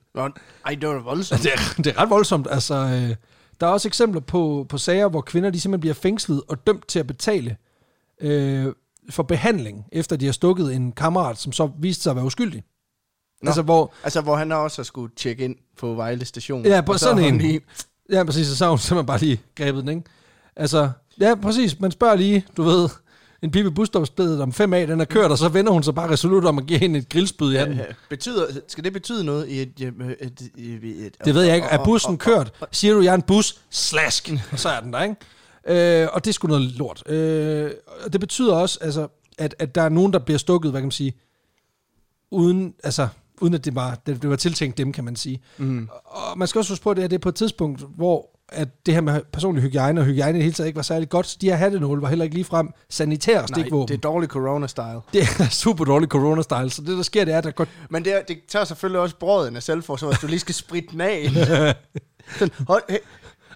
Ej, 0.66 0.76
det 0.76 0.90
var 0.90 1.00
voldsomt. 1.00 1.44
det, 1.44 1.52
er, 1.54 1.82
det 1.84 1.88
er 1.88 2.02
ret 2.02 2.10
voldsomt. 2.10 2.48
Altså, 2.52 2.76
øh, 2.76 3.16
der 3.62 3.68
er 3.68 3.72
også 3.72 3.88
eksempler 3.88 4.22
på, 4.22 4.66
på 4.70 4.78
sager, 4.78 5.10
hvor 5.10 5.22
kvinder 5.22 5.50
de 5.50 5.60
simpelthen 5.60 5.82
bliver 5.82 5.94
fængslet 5.94 6.42
og 6.48 6.68
dømt 6.68 6.88
til 6.88 7.00
at 7.00 7.08
betale 7.08 7.58
øh, 8.22 8.68
for 9.10 9.24
behandling, 9.24 9.86
efter 9.92 10.16
de 10.16 10.26
har 10.26 10.34
stukket 10.34 10.76
en 10.76 10.92
kammerat, 10.92 11.38
som 11.38 11.52
så 11.52 11.70
viste 11.80 12.04
sig 12.04 12.10
at 12.10 12.16
være 12.16 12.26
uskyldig. 12.26 12.64
Nå. 13.44 13.50
Altså, 13.50 13.62
hvor, 13.62 13.94
Altså, 14.04 14.22
hvor 14.22 14.36
han 14.36 14.52
også 14.52 14.82
har 14.82 14.84
skulle 14.84 15.12
tjekke 15.16 15.44
ind 15.44 15.56
på 15.78 15.94
Vejle 15.94 16.26
station. 16.26 16.66
Ja, 16.66 16.82
på 16.82 16.98
sådan 16.98 17.24
en. 17.24 17.38
Lige, 17.38 17.62
ja, 18.12 18.24
præcis, 18.24 18.48
så 18.48 18.64
har 18.66 18.70
hun 18.70 18.80
simpelthen 18.80 19.06
bare 19.06 19.20
lige 19.20 19.42
grebet 19.56 19.82
den, 19.82 19.90
ikke? 19.90 20.04
Altså, 20.56 20.90
ja, 21.20 21.36
præcis, 21.36 21.80
man 21.80 21.92
spørger 21.92 22.16
lige, 22.16 22.46
du 22.58 22.64
ved, 22.64 22.90
en 23.44 23.52
pige 23.52 23.64
ved 23.64 23.72
busstopstedet 23.72 24.42
om 24.42 24.54
5 24.54 24.74
af, 24.74 24.88
den 24.88 25.02
er 25.02 25.06
kørt, 25.06 25.32
og 25.32 25.38
så 25.38 25.50
vender 25.50 25.72
hun 25.72 25.84
sig 25.84 25.96
bare 25.96 26.10
resolut 26.10 26.46
om 26.46 26.58
at 26.58 26.66
give 26.66 26.80
hende 26.80 27.00
et 27.00 27.10
grillspyd 27.10 27.54
i 27.54 27.56
handen. 27.56 27.80
Øh, 27.80 27.86
Betyder, 28.10 28.46
skal 28.68 28.84
det 28.84 28.94
betyde 28.94 29.24
noget 29.24 29.48
i 29.50 29.62
et... 29.62 29.74
et, 29.80 29.94
et, 30.22 30.50
et, 30.58 31.06
et 31.06 31.16
Det 31.26 31.36
ved 31.36 31.44
jeg 31.44 31.56
ikke. 31.56 31.68
Er 31.68 31.84
bussen 31.86 32.18
kørt? 32.18 32.54
Siger 32.72 32.94
du, 32.94 33.02
jeg 33.02 33.10
er 33.10 33.16
en 33.16 33.22
bus? 33.22 33.62
Slask! 33.70 34.32
Og 34.52 34.60
så 34.60 34.70
er 34.70 34.80
den 34.80 34.94
der, 34.94 35.04
ikke? 35.04 36.02
Øh, 36.02 36.08
og 36.14 36.26
det 36.26 36.32
er 36.32 36.34
sgu 36.34 36.48
noget 36.48 36.62
lort. 36.62 37.04
Øh, 37.10 37.72
og 38.06 38.14
det 38.14 38.20
betyder 38.20 38.56
også, 38.56 38.80
altså, 38.82 39.08
at, 39.38 39.56
at 39.60 39.76
der 39.76 39.82
er 39.82 39.90
nogen, 39.90 40.14
der 40.14 40.20
bliver 40.20 40.38
stukket, 40.38 40.72
hvad 40.72 40.82
kan 40.82 40.86
man 40.86 40.92
sige, 40.92 41.14
uden, 42.32 42.74
altså, 42.84 43.08
uden 43.42 43.54
at 43.54 43.66
det 43.66 43.76
var, 43.76 43.98
det, 44.06 44.22
det 44.22 44.30
var 44.30 44.36
tiltænkt 44.36 44.78
dem, 44.78 44.92
kan 44.92 45.04
man 45.04 45.16
sige. 45.16 45.42
Mm. 45.58 45.90
Og 46.06 46.38
man 46.38 46.48
skal 46.48 46.60
også 46.60 46.72
huske 46.72 46.84
på, 46.84 46.92
at 46.92 46.98
det, 46.98 47.04
her, 47.04 47.08
det 47.08 47.16
er 47.16 47.20
på 47.20 47.30
et 47.30 47.36
tidspunkt, 47.36 47.84
hvor 47.96 48.30
at 48.50 48.86
det 48.86 48.94
her 48.94 49.02
med 49.02 49.22
personlig 49.34 49.64
hygiejne 49.64 50.02
og 50.02 50.06
hygiejne 50.06 50.38
i 50.38 50.40
det 50.40 50.44
hele 50.44 50.54
taget 50.54 50.68
ikke 50.68 50.76
var 50.76 50.84
særlig 50.84 51.10
godt. 51.10 51.28
Så 51.28 51.38
de 51.42 51.50
her 51.50 51.56
hattenåle 51.56 52.02
var 52.02 52.10
heller 52.10 52.24
ikke 52.24 52.36
ligefrem 52.36 52.70
sanitære 52.90 53.36
Nej, 53.36 53.46
stikvåben. 53.46 53.88
det 53.88 53.94
er 53.94 54.10
dårlig 54.10 54.30
corona-style. 54.36 55.02
det 55.14 55.22
er 55.40 55.50
super 55.50 55.86
dårlig 55.86 56.10
corona-style. 56.14 56.70
Så 56.70 56.82
det, 56.86 56.98
der 56.98 57.04
sker, 57.04 57.26
det 57.26 57.34
er, 57.34 57.38
at 57.38 57.44
der 57.44 57.52
går 57.52 57.68
Men 57.90 58.06
det, 58.06 58.22
det 58.28 58.38
tager 58.48 58.66
selvfølgelig 58.66 59.02
også 59.02 59.16
brøden 59.16 59.56
af 59.56 59.64
selvforsvar, 59.64 60.08
hvis 60.10 60.20
du 60.20 60.28
lige 60.28 60.40
skal 60.40 60.56
spritte 60.56 60.90
den 60.92 61.02
af. 61.02 61.30
Sådan, 62.40 62.54
hold, 62.68 62.84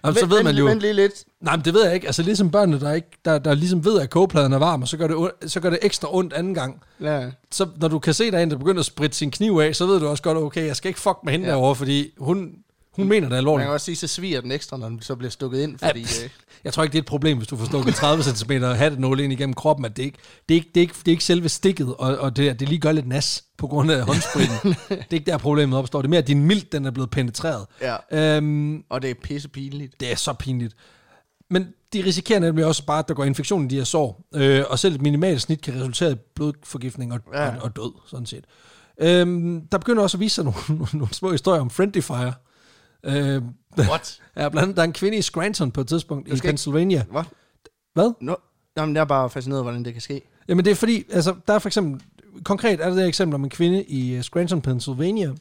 Jamen, 0.04 0.14
så 0.18 0.20
vent- 0.26 0.30
ved 0.34 0.42
man 0.42 0.46
vent- 0.54 0.58
jo... 0.58 0.64
Vent 0.64 0.80
lige 0.80 0.92
lidt. 0.92 1.24
Nej, 1.40 1.56
men 1.56 1.64
det 1.64 1.74
ved 1.74 1.84
jeg 1.84 1.94
ikke. 1.94 2.06
Altså 2.06 2.22
ligesom 2.22 2.50
børnene, 2.50 2.80
der, 2.80 2.92
ikke, 2.92 3.08
der, 3.24 3.38
der 3.38 3.54
ligesom 3.54 3.84
ved, 3.84 4.00
at 4.00 4.10
kogepladen 4.10 4.52
er 4.52 4.58
varm, 4.58 4.82
og 4.82 4.88
så 4.88 4.96
gør, 4.96 5.06
det, 5.06 5.30
så 5.52 5.60
gør 5.60 5.70
det 5.70 5.78
ekstra 5.82 6.14
ondt 6.14 6.32
anden 6.32 6.54
gang. 6.54 6.82
Ja. 7.00 7.26
Så 7.50 7.66
når 7.80 7.88
du 7.88 7.98
kan 7.98 8.14
se, 8.14 8.30
der 8.30 8.38
er 8.38 8.42
en, 8.42 8.50
der 8.50 8.56
begynder 8.56 8.80
at 8.80 8.86
spritte 8.86 9.16
sin 9.16 9.30
kniv 9.30 9.58
af, 9.62 9.76
så 9.76 9.86
ved 9.86 10.00
du 10.00 10.06
også 10.08 10.22
godt, 10.22 10.38
okay, 10.38 10.66
jeg 10.66 10.76
skal 10.76 10.88
ikke 10.88 11.00
fuck 11.00 11.16
med 11.24 11.32
hende 11.32 11.46
ja. 11.46 11.52
derovre, 11.52 11.74
fordi 11.74 12.10
hun, 12.18 12.50
hun 12.98 13.08
mener 13.08 13.20
det 13.20 13.30
Man 13.30 13.38
alvorligt. 13.38 13.66
kan 13.66 13.72
også 13.72 13.84
sige, 13.84 13.96
så 13.96 14.06
sviger 14.06 14.40
den 14.40 14.52
ekstra, 14.52 14.76
når 14.76 14.88
den 14.88 15.02
så 15.02 15.16
bliver 15.16 15.30
stukket 15.30 15.60
ind, 15.60 15.78
fordi... 15.78 16.00
Ja, 16.00 16.24
øh, 16.24 16.30
Jeg 16.64 16.72
tror 16.72 16.82
ikke, 16.82 16.92
det 16.92 16.98
er 16.98 17.02
et 17.02 17.06
problem, 17.06 17.36
hvis 17.36 17.48
du 17.48 17.56
får 17.56 17.64
stukket 17.66 17.94
30 17.94 18.22
cm 18.22 18.52
hattenåle 18.52 19.24
ind 19.24 19.32
igennem 19.32 19.54
kroppen, 19.54 19.84
at 19.86 19.96
det 19.96 20.02
ikke, 20.02 20.18
det 20.48 20.54
er 20.54 20.56
ikke, 20.56 20.68
det 20.74 20.80
er 20.80 20.82
ikke, 20.82 20.94
det 20.98 21.08
er 21.08 21.12
ikke 21.12 21.24
selve 21.24 21.48
stikket, 21.48 21.86
og, 21.98 22.18
og 22.18 22.36
det, 22.36 22.60
det 22.60 22.68
lige 22.68 22.78
gør 22.80 22.92
lidt 22.92 23.08
nas 23.08 23.44
på 23.58 23.66
grund 23.66 23.90
af 23.90 24.02
håndspritten. 24.02 24.56
det 24.88 24.98
er 25.10 25.14
ikke 25.14 25.30
der, 25.30 25.38
problemet 25.38 25.78
opstår. 25.78 26.02
Det 26.02 26.06
er 26.06 26.10
mere, 26.10 26.18
at 26.22 26.26
din 26.28 26.42
mild, 26.46 26.62
den 26.72 26.84
er 26.86 26.90
blevet 26.90 27.10
penetreret. 27.10 27.66
ja. 27.82 27.96
Øhm, 28.36 28.82
Og 28.90 29.02
det 29.02 29.10
er 29.10 29.14
pisse 29.22 29.48
pinligt. 29.48 30.00
Det 30.00 30.12
er 30.12 30.16
så 30.16 30.32
pinligt. 30.32 30.74
Men 31.50 31.66
de 31.92 32.04
risikerer 32.04 32.38
nemlig 32.40 32.64
også 32.66 32.86
bare, 32.86 32.98
at 32.98 33.08
der 33.08 33.14
går 33.14 33.24
infektion 33.24 33.64
i 33.64 33.68
de 33.68 33.76
her 33.76 33.84
sår. 33.84 34.28
Øh, 34.34 34.64
og 34.70 34.78
selv 34.78 34.94
et 34.94 35.02
minimalt 35.02 35.42
snit 35.42 35.60
kan 35.60 35.74
resultere 35.80 36.12
i 36.12 36.16
blodforgiftning 36.34 37.12
og, 37.12 37.20
ja. 37.34 37.48
og, 37.48 37.62
og 37.62 37.76
død, 37.76 37.92
sådan 38.06 38.26
set. 38.26 38.44
Øhm, 39.00 39.60
der 39.72 39.78
begynder 39.78 40.02
også 40.02 40.16
at 40.16 40.20
vise 40.20 40.34
sig 40.34 40.44
nogle, 40.44 40.58
nogle 40.92 41.14
små 41.14 41.32
historier 41.32 41.60
om 41.60 41.70
friendly 41.70 42.00
fire. 42.00 42.32
Øh, 43.04 43.42
What? 43.78 44.20
ja, 44.36 44.48
blandt 44.48 44.58
andet, 44.62 44.76
der 44.76 44.82
er 44.82 44.86
en 44.86 44.92
kvinde 44.92 45.18
i 45.18 45.22
Scranton 45.22 45.70
på 45.70 45.80
et 45.80 45.88
tidspunkt 45.88 46.26
i 46.28 46.30
skal 46.30 46.36
ikke- 46.36 46.46
Pennsylvania. 46.46 47.04
What? 47.12 47.26
Hvad? 47.94 48.12
No. 48.20 48.34
Jamen, 48.76 48.94
jeg 48.96 49.00
er 49.00 49.04
bare 49.04 49.30
fascineret, 49.30 49.62
hvordan 49.62 49.84
det 49.84 49.92
kan 49.92 50.02
ske. 50.02 50.22
Jamen 50.48 50.64
det 50.64 50.70
er 50.70 50.74
fordi, 50.74 51.04
altså 51.12 51.34
der 51.46 51.54
er 51.54 51.58
for 51.58 51.68
eksempel, 51.68 52.02
konkret 52.44 52.72
er 52.80 52.84
der 52.84 52.90
det 52.90 52.98
her 53.00 53.06
eksempel 53.08 53.34
om 53.34 53.44
en 53.44 53.50
kvinde 53.50 53.84
i 53.84 54.14
øh, 54.14 54.22
Scranton, 54.22 54.62
Pennsylvania, 54.62 55.32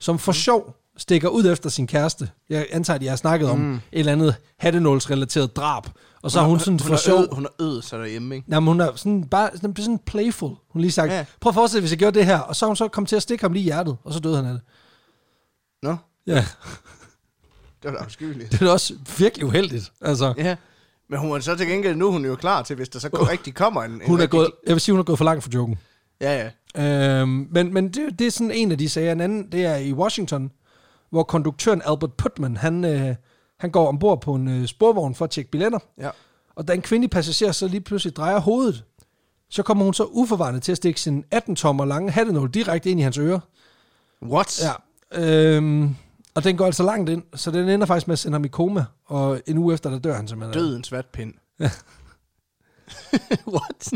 som 0.00 0.18
for 0.18 0.32
sjov 0.32 0.76
stikker 0.96 1.28
ud 1.28 1.44
efter 1.44 1.70
sin 1.70 1.86
kæreste. 1.86 2.30
Jeg 2.48 2.66
antager, 2.70 2.94
at 2.94 3.02
jeg 3.02 3.10
har 3.10 3.16
snakket 3.16 3.46
mm. 3.48 3.52
om 3.52 3.74
et 3.74 3.80
eller 3.92 4.12
andet 4.12 4.34
hattenålsrelateret 4.58 5.56
drab. 5.56 5.84
Og 6.22 6.30
så 6.30 6.40
har 6.40 6.46
hun, 6.48 6.58
sådan 6.58 6.72
hun 6.80 6.88
for 6.88 6.96
sjov... 6.96 7.16
øvet, 7.18 7.28
hun 7.32 7.44
har 7.44 7.64
øvet 7.64 7.84
sig 7.84 7.98
derhjemme, 7.98 8.34
ikke? 8.34 8.46
Jamen, 8.50 8.66
hun 8.68 8.80
er 8.80 8.94
sådan 8.96 9.24
bare 9.24 9.50
sådan, 9.54 9.76
sådan 9.76 9.98
playful. 9.98 10.50
Hun 10.70 10.80
lige 10.82 10.92
sagt, 10.92 11.12
Ja. 11.12 11.24
prøv 11.40 11.50
at 11.50 11.54
forestille 11.54 11.80
hvis 11.80 11.90
jeg 11.90 11.98
gjorde 11.98 12.18
det 12.18 12.26
her. 12.26 12.38
Og 12.38 12.56
så 12.56 12.64
har 12.64 12.68
hun 12.68 12.76
så 12.76 12.88
kommet 12.88 13.08
til 13.08 13.16
at 13.16 13.22
stikke 13.22 13.44
ham 13.44 13.52
lige 13.52 13.60
i 13.62 13.64
hjertet, 13.64 13.96
og 14.04 14.12
så 14.12 14.20
døde 14.20 14.36
han 14.36 14.46
af 14.46 14.52
det. 14.52 14.60
Nå, 15.82 15.96
Ja, 16.34 16.44
det 17.82 17.90
var 17.92 17.98
da 17.98 18.04
afskyeligt. 18.04 18.52
det 18.52 18.60
er 18.62 18.64
da 18.66 18.72
også 18.72 18.94
virkelig 19.18 19.46
uheldigt. 19.46 19.92
Altså, 20.00 20.34
Ja. 20.36 20.56
Men 21.08 21.18
hun 21.18 21.36
er 21.36 21.40
så 21.40 21.56
til 21.56 21.66
gengæld, 21.66 21.96
nu 21.96 22.06
er 22.06 22.10
hun 22.12 22.24
jo 22.24 22.34
klar 22.36 22.62
til, 22.62 22.76
hvis 22.76 22.88
der 22.88 22.98
så 22.98 23.08
går 23.08 23.30
rigtig 23.30 23.54
kommer 23.54 23.82
en... 23.82 23.90
en 23.92 24.00
hun 24.06 24.18
er 24.18 24.22
rigtig- 24.22 24.30
gået, 24.30 24.50
jeg 24.66 24.72
vil 24.74 24.80
sige, 24.80 24.92
hun 24.92 24.98
er 25.00 25.04
gået 25.04 25.18
for 25.18 25.24
langt 25.24 25.42
for 25.44 25.50
joken. 25.54 25.78
Ja, 26.20 26.50
ja. 26.76 27.20
Øhm, 27.20 27.48
men 27.50 27.74
men 27.74 27.88
det, 27.88 28.18
det 28.18 28.26
er 28.26 28.30
sådan 28.30 28.50
en 28.50 28.72
af 28.72 28.78
de 28.78 28.88
sager. 28.88 29.12
En 29.12 29.20
anden, 29.20 29.52
det 29.52 29.64
er 29.64 29.76
i 29.76 29.92
Washington, 29.92 30.50
hvor 31.10 31.22
konduktøren 31.22 31.82
Albert 31.84 32.12
Putman, 32.12 32.56
han, 32.56 32.84
øh, 32.84 33.14
han 33.60 33.70
går 33.70 33.88
ombord 33.88 34.20
på 34.20 34.34
en 34.34 34.48
øh, 34.48 34.66
sporvogn 34.66 35.14
for 35.14 35.24
at 35.24 35.30
tjekke 35.30 35.50
billetter. 35.50 35.78
Ja. 35.98 36.10
Og 36.56 36.68
da 36.68 36.72
en 36.72 36.82
kvindelig 36.82 37.10
passager 37.10 37.52
så 37.52 37.68
lige 37.68 37.80
pludselig 37.80 38.16
drejer 38.16 38.38
hovedet, 38.40 38.84
så 39.50 39.62
kommer 39.62 39.84
hun 39.84 39.94
så 39.94 40.04
uforvarende 40.04 40.60
til 40.60 40.72
at 40.72 40.76
stikke 40.76 41.00
sin 41.00 41.24
18-tommer 41.34 41.84
lange 41.84 42.10
hattenål 42.10 42.50
direkte 42.50 42.90
ind 42.90 43.00
i 43.00 43.02
hans 43.02 43.18
øre. 43.18 43.40
What? 44.22 44.62
Ja. 44.62 44.72
Øhm, 45.22 45.96
og 46.34 46.44
den 46.44 46.56
går 46.56 46.66
altså 46.66 46.82
langt 46.82 47.10
ind, 47.10 47.22
så 47.34 47.50
den 47.50 47.68
ender 47.68 47.86
faktisk 47.86 48.06
med 48.08 48.12
at 48.12 48.18
sende 48.18 48.34
ham 48.34 48.44
i 48.44 48.48
koma, 48.48 48.84
og 49.06 49.40
en 49.46 49.58
uge 49.58 49.74
efter, 49.74 49.90
der 49.90 49.98
dør 49.98 50.14
han 50.14 50.28
simpelthen. 50.28 50.62
Dødens 50.62 50.92
vatpind. 50.92 51.34
What? 53.54 53.92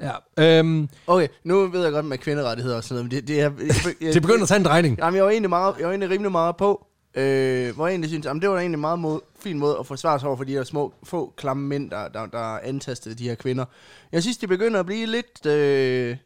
Ja. 0.00 0.12
Øhm, 0.58 0.88
Okay, 1.06 1.28
nu 1.44 1.66
ved 1.66 1.82
jeg 1.82 1.92
godt 1.92 2.04
med 2.04 2.18
kvinderettigheder 2.18 2.76
og 2.76 2.84
sådan 2.84 2.94
noget, 2.94 3.04
men 3.04 3.18
det, 3.18 3.28
det 3.28 3.40
er... 3.40 3.50
Jeg, 3.58 3.94
jeg, 4.00 4.12
det 4.14 4.22
begynder 4.22 4.42
at 4.42 4.48
tage 4.48 4.58
en 4.58 4.64
drejning. 4.64 4.98
Jamen, 4.98 5.16
jeg 5.16 5.24
var 5.24 5.30
egentlig, 5.30 5.48
meget, 5.50 5.74
jeg 5.78 5.86
var 5.86 5.92
egentlig 5.92 6.10
rimelig 6.10 6.32
meget 6.32 6.56
på, 6.56 6.86
øh, 7.14 7.74
hvor 7.74 7.86
jeg 7.86 7.92
egentlig 7.92 8.10
synes, 8.10 8.26
jamen, 8.26 8.42
det 8.42 8.50
var 8.50 8.56
egentlig 8.56 8.76
en 8.76 8.80
meget 8.80 8.98
mod, 8.98 9.20
fin 9.40 9.58
måde 9.58 9.76
at 9.80 9.86
forsvare 9.86 10.18
sig 10.20 10.28
over 10.28 10.36
for 10.36 10.44
de 10.44 10.52
her 10.52 10.64
små, 10.64 10.92
få 11.02 11.32
klamme 11.36 11.68
mænd, 11.68 11.90
der, 11.90 12.08
der, 12.08 12.26
der 12.26 12.58
antastede 12.58 13.14
de 13.14 13.28
her 13.28 13.34
kvinder. 13.34 13.64
Jeg 14.12 14.22
synes, 14.22 14.38
de 14.38 14.46
begynder 14.46 14.80
at 14.80 14.86
blive 14.86 15.06
lidt, 15.06 15.46
øh, 15.46 16.16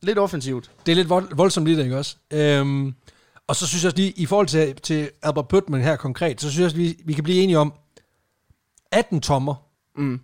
lidt 0.00 0.18
offensivt. 0.18 0.70
Det 0.86 0.92
er 0.92 0.96
lidt 0.96 1.08
vold, 1.08 1.28
voldsomt 1.34 1.66
lidt, 1.66 1.78
ikke 1.78 1.98
også? 1.98 2.16
Øhm, 2.32 2.94
og 3.48 3.56
så 3.56 3.66
synes 3.66 3.84
jeg 3.84 3.88
også 3.88 3.96
lige, 3.96 4.10
i 4.10 4.26
forhold 4.26 4.46
til, 4.46 4.74
til 4.74 5.10
Albert 5.22 5.48
Putman 5.48 5.80
her 5.82 5.96
konkret, 5.96 6.40
så 6.40 6.50
synes 6.50 6.58
jeg 6.58 6.64
også, 6.64 6.76
vi, 6.76 7.02
vi 7.04 7.12
kan 7.12 7.24
blive 7.24 7.42
enige 7.42 7.58
om, 7.58 7.72
18 8.92 9.20
tommer, 9.20 9.54
Mm. 9.96 10.20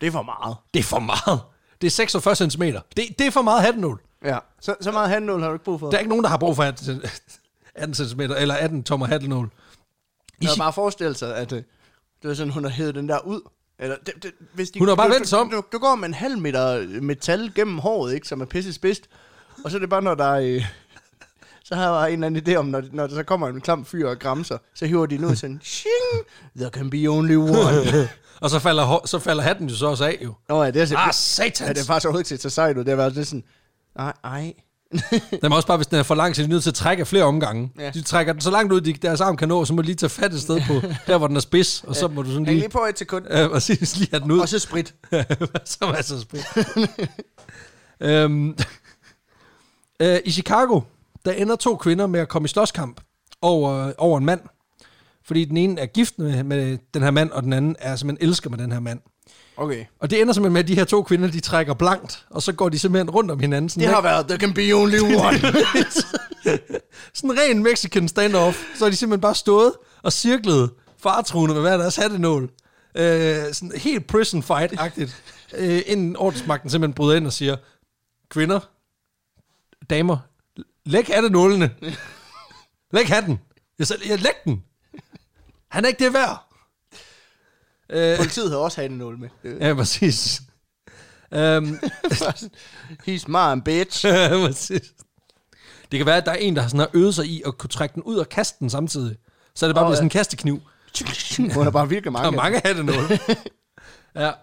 Det 0.00 0.06
er 0.06 0.10
for 0.10 0.22
meget. 0.22 0.56
det 0.74 0.80
er 0.80 0.84
for 0.84 0.98
meget. 0.98 1.40
Det 1.80 1.86
er 1.86 1.90
46 1.90 2.36
cm. 2.36 2.62
Det, 2.62 2.78
det 2.96 3.20
er 3.20 3.30
for 3.30 3.42
meget 3.42 3.62
hattenål. 3.62 4.00
Ja, 4.24 4.38
så, 4.60 4.74
så 4.80 4.92
meget 4.92 5.08
handnål 5.08 5.40
har 5.40 5.48
du 5.48 5.54
ikke 5.54 5.64
brug 5.64 5.80
for. 5.80 5.90
Der 5.90 5.96
er 5.96 5.98
ikke 5.98 6.08
nogen, 6.08 6.24
der 6.24 6.30
har 6.30 6.36
brug 6.36 6.56
for 6.56 6.62
18, 6.64 7.02
18 7.74 7.94
cm, 7.94 8.20
eller 8.20 8.54
18 8.54 8.82
tommer 8.84 9.06
hattenål. 9.06 9.50
Jeg 10.42 10.48
kan 10.48 10.58
bare 10.58 10.72
forestille 10.72 11.14
sig, 11.14 11.36
at 11.36 11.52
øh, 11.52 11.62
det 12.22 12.28
var 12.28 12.34
sådan, 12.34 12.52
hun 12.52 12.64
har 12.64 12.70
hævet 12.70 12.94
den 12.94 13.08
der 13.08 13.18
ud. 13.26 13.40
Eller, 13.78 13.96
det, 14.06 14.22
det, 14.22 14.32
hvis 14.54 14.70
de, 14.70 14.78
Hun 14.78 14.88
har 14.88 14.94
bare 14.94 15.10
vendt 15.10 15.28
sig 15.28 15.38
om. 15.38 15.50
Du, 15.50 15.56
du, 15.56 15.62
du, 15.72 15.78
går 15.78 15.94
med 15.94 16.08
en 16.08 16.14
halv 16.14 16.38
meter 16.38 17.00
metal 17.00 17.52
gennem 17.54 17.78
håret, 17.78 18.14
ikke, 18.14 18.28
som 18.28 18.40
er 18.40 18.44
pisse 18.44 18.72
spidst. 18.72 19.08
Og 19.64 19.70
så 19.70 19.76
er 19.76 19.80
det 19.80 19.90
bare, 19.90 20.02
når 20.02 20.14
der 20.14 20.24
er... 20.24 20.60
Så 21.68 21.74
har 21.74 21.98
jeg 22.00 22.12
en 22.12 22.24
eller 22.24 22.26
anden 22.26 22.54
idé 22.54 22.56
om, 22.58 22.66
når, 22.66 22.82
når 22.92 23.06
der 23.06 23.14
så 23.14 23.22
kommer 23.22 23.48
en 23.48 23.60
klam 23.60 23.84
fyr 23.84 24.08
og 24.08 24.18
græmser, 24.18 24.58
så 24.74 24.86
hiver 24.86 25.06
de 25.06 25.26
ud 25.26 25.36
sådan, 25.36 25.60
Shing! 25.64 26.26
There 26.56 26.70
can 26.70 26.90
be 26.90 27.06
only 27.08 27.34
one. 27.36 28.08
Og 28.40 28.50
så 28.50 28.58
falder, 28.58 29.00
så 29.04 29.18
falder 29.18 29.42
hatten 29.42 29.68
jo 29.68 29.76
så 29.76 29.86
også 29.86 30.04
af, 30.04 30.18
jo. 30.24 30.34
Nå 30.48 30.62
ja, 30.62 30.70
det 30.70 30.92
er, 30.92 30.96
Ah, 30.96 31.06
ah, 31.06 31.12
satans. 31.14 31.60
ja, 31.60 31.68
det 31.72 31.80
er 31.80 31.84
faktisk 31.84 32.06
overhovedet 32.06 32.30
ikke 32.30 32.42
så 32.42 32.50
sejt 32.50 32.76
ud. 32.76 32.84
Det 32.84 32.88
har 32.88 32.96
været 32.96 33.12
lidt 33.14 33.28
sådan, 33.28 33.44
ej, 33.96 34.12
ej. 34.24 34.52
Den 35.42 35.52
er 35.52 35.56
også 35.56 35.66
bare, 35.66 35.76
hvis 35.76 35.86
den 35.86 35.98
er 35.98 36.02
for 36.02 36.14
lang, 36.14 36.36
så 36.36 36.42
er 36.42 36.46
de 36.46 36.50
nødt 36.52 36.62
til 36.62 36.70
at 36.70 36.74
trække 36.74 37.04
flere 37.06 37.24
omgange. 37.24 37.72
Ja. 37.78 37.84
Ja. 37.84 37.90
De 37.90 38.02
trækker 38.02 38.32
den 38.32 38.42
så 38.42 38.50
langt 38.50 38.72
ud, 38.72 38.80
de, 38.80 38.92
deres 38.92 39.20
arm 39.20 39.36
kan 39.36 39.48
nå, 39.48 39.64
så 39.64 39.72
må 39.74 39.82
de 39.82 39.86
lige 39.86 39.96
tage 39.96 40.10
fat 40.10 40.32
et 40.32 40.40
sted 40.40 40.60
på, 40.66 40.72
der 41.06 41.18
hvor 41.18 41.26
den 41.26 41.36
er 41.36 41.40
spids, 41.40 41.84
og 41.86 41.96
så 41.96 42.08
må 42.08 42.22
du 42.22 42.28
sådan 42.30 42.46
Hæng 42.46 42.54
lige, 42.54 42.60
lige 42.60 42.68
på 42.70 42.84
et 42.90 42.98
sekund, 42.98 43.26
og 43.26 43.62
sige, 43.62 43.98
lige 43.98 44.08
have 44.10 44.20
den 44.22 44.30
ud. 44.32 44.38
og 44.38 44.48
så 44.48 44.58
sprit. 44.58 44.94
så 45.64 45.76
var 45.80 46.02
så 46.02 46.20
spil. 46.20 46.40
øhm, 48.00 48.56
øh, 50.00 50.18
I 50.24 50.30
Chicago, 50.30 50.80
der 51.28 51.34
ender 51.34 51.56
to 51.56 51.76
kvinder 51.76 52.06
med 52.06 52.20
at 52.20 52.28
komme 52.28 52.46
i 52.46 52.48
slåskamp 52.48 53.00
over, 53.42 53.92
over 53.98 54.18
en 54.18 54.24
mand. 54.24 54.40
Fordi 55.24 55.44
den 55.44 55.56
ene 55.56 55.80
er 55.80 55.86
gift 55.86 56.18
med, 56.18 56.42
med 56.44 56.78
den 56.94 57.02
her 57.02 57.10
mand, 57.10 57.30
og 57.30 57.42
den 57.42 57.52
anden 57.52 57.76
er 57.78 57.96
simpelthen 57.96 58.28
elsker 58.28 58.50
med 58.50 58.58
den 58.58 58.72
her 58.72 58.80
mand. 58.80 59.00
Okay. 59.56 59.84
Og 60.00 60.10
det 60.10 60.20
ender 60.20 60.32
simpelthen 60.34 60.52
med, 60.52 60.60
at 60.60 60.68
de 60.68 60.74
her 60.74 60.84
to 60.84 61.02
kvinder, 61.02 61.30
de 61.30 61.40
trækker 61.40 61.74
blankt, 61.74 62.26
og 62.30 62.42
så 62.42 62.52
går 62.52 62.68
de 62.68 62.78
simpelthen 62.78 63.10
rundt 63.10 63.30
om 63.30 63.40
hinanden. 63.40 63.68
Sådan, 63.68 63.86
Det 63.86 63.94
har 63.94 64.02
været, 64.02 64.26
there 64.28 64.38
can 64.38 64.54
be 64.54 64.72
only 64.72 64.98
one. 65.00 65.38
sådan 67.14 67.30
en 67.30 67.38
ren 67.38 67.62
Mexican 67.62 68.08
standoff. 68.08 68.58
Så 68.74 68.84
har 68.84 68.90
de 68.90 68.96
simpelthen 68.96 69.20
bare 69.20 69.34
stået 69.34 69.72
og 70.02 70.12
cirklet 70.12 70.70
faretruende 70.98 71.54
med 71.54 71.62
hver 71.62 71.76
deres 71.76 71.96
hattenål. 71.96 72.50
Øh, 72.94 73.52
sådan 73.52 73.72
helt 73.76 74.06
prison 74.06 74.42
fight-agtigt. 74.42 75.14
øh, 75.56 75.82
inden 75.86 76.16
ordensmagten 76.16 76.70
simpelthen 76.70 76.94
bryder 76.94 77.16
ind 77.16 77.26
og 77.26 77.32
siger, 77.32 77.56
kvinder, 78.30 78.60
damer, 79.90 80.16
læg 80.88 81.06
hattenålene. 81.06 81.70
læg 82.92 83.08
hatten. 83.08 83.40
Jeg 83.78 83.86
sagde, 83.86 84.02
jeg 84.08 84.18
læg 84.18 84.32
den. 84.44 84.64
Han 85.68 85.84
er 85.84 85.88
ikke 85.88 86.04
det 86.04 86.12
værd. 86.12 86.44
Øh, 87.90 88.16
Politiet 88.16 88.50
har 88.50 88.58
også 88.58 88.80
haft 88.80 88.90
en 88.90 88.98
nål 88.98 89.18
med. 89.18 89.28
ja, 89.60 89.74
præcis. 89.74 90.42
Um, 91.32 91.38
He's 93.08 93.24
my 93.28 93.60
bitch. 93.64 94.06
Præcis. 94.46 94.92
det 95.92 95.98
kan 95.98 96.06
være, 96.06 96.16
at 96.16 96.26
der 96.26 96.32
er 96.32 96.36
en, 96.36 96.56
der 96.56 96.62
har, 96.62 96.68
sådan 96.68 96.80
har 96.80 96.90
øvet 96.94 97.14
sig 97.14 97.26
i 97.26 97.42
at 97.46 97.58
kunne 97.58 97.70
trække 97.70 97.94
den 97.94 98.02
ud 98.02 98.16
og 98.16 98.28
kaste 98.28 98.56
den 98.60 98.70
samtidig. 98.70 99.16
Så 99.54 99.66
er 99.66 99.68
det 99.68 99.74
bare 99.74 99.86
oh, 99.86 99.90
ja. 99.90 99.96
sådan 99.96 100.06
en 100.06 100.10
kastekniv. 100.10 100.60
Hun 101.54 101.64
har 101.64 101.70
bare 101.70 101.88
virkelig 101.88 102.04
Der 102.04 102.10
mange. 102.10 102.38
er 102.38 102.42
mange 102.42 102.66
af 102.66 102.74
det 102.74 102.84
noget. 102.84 103.20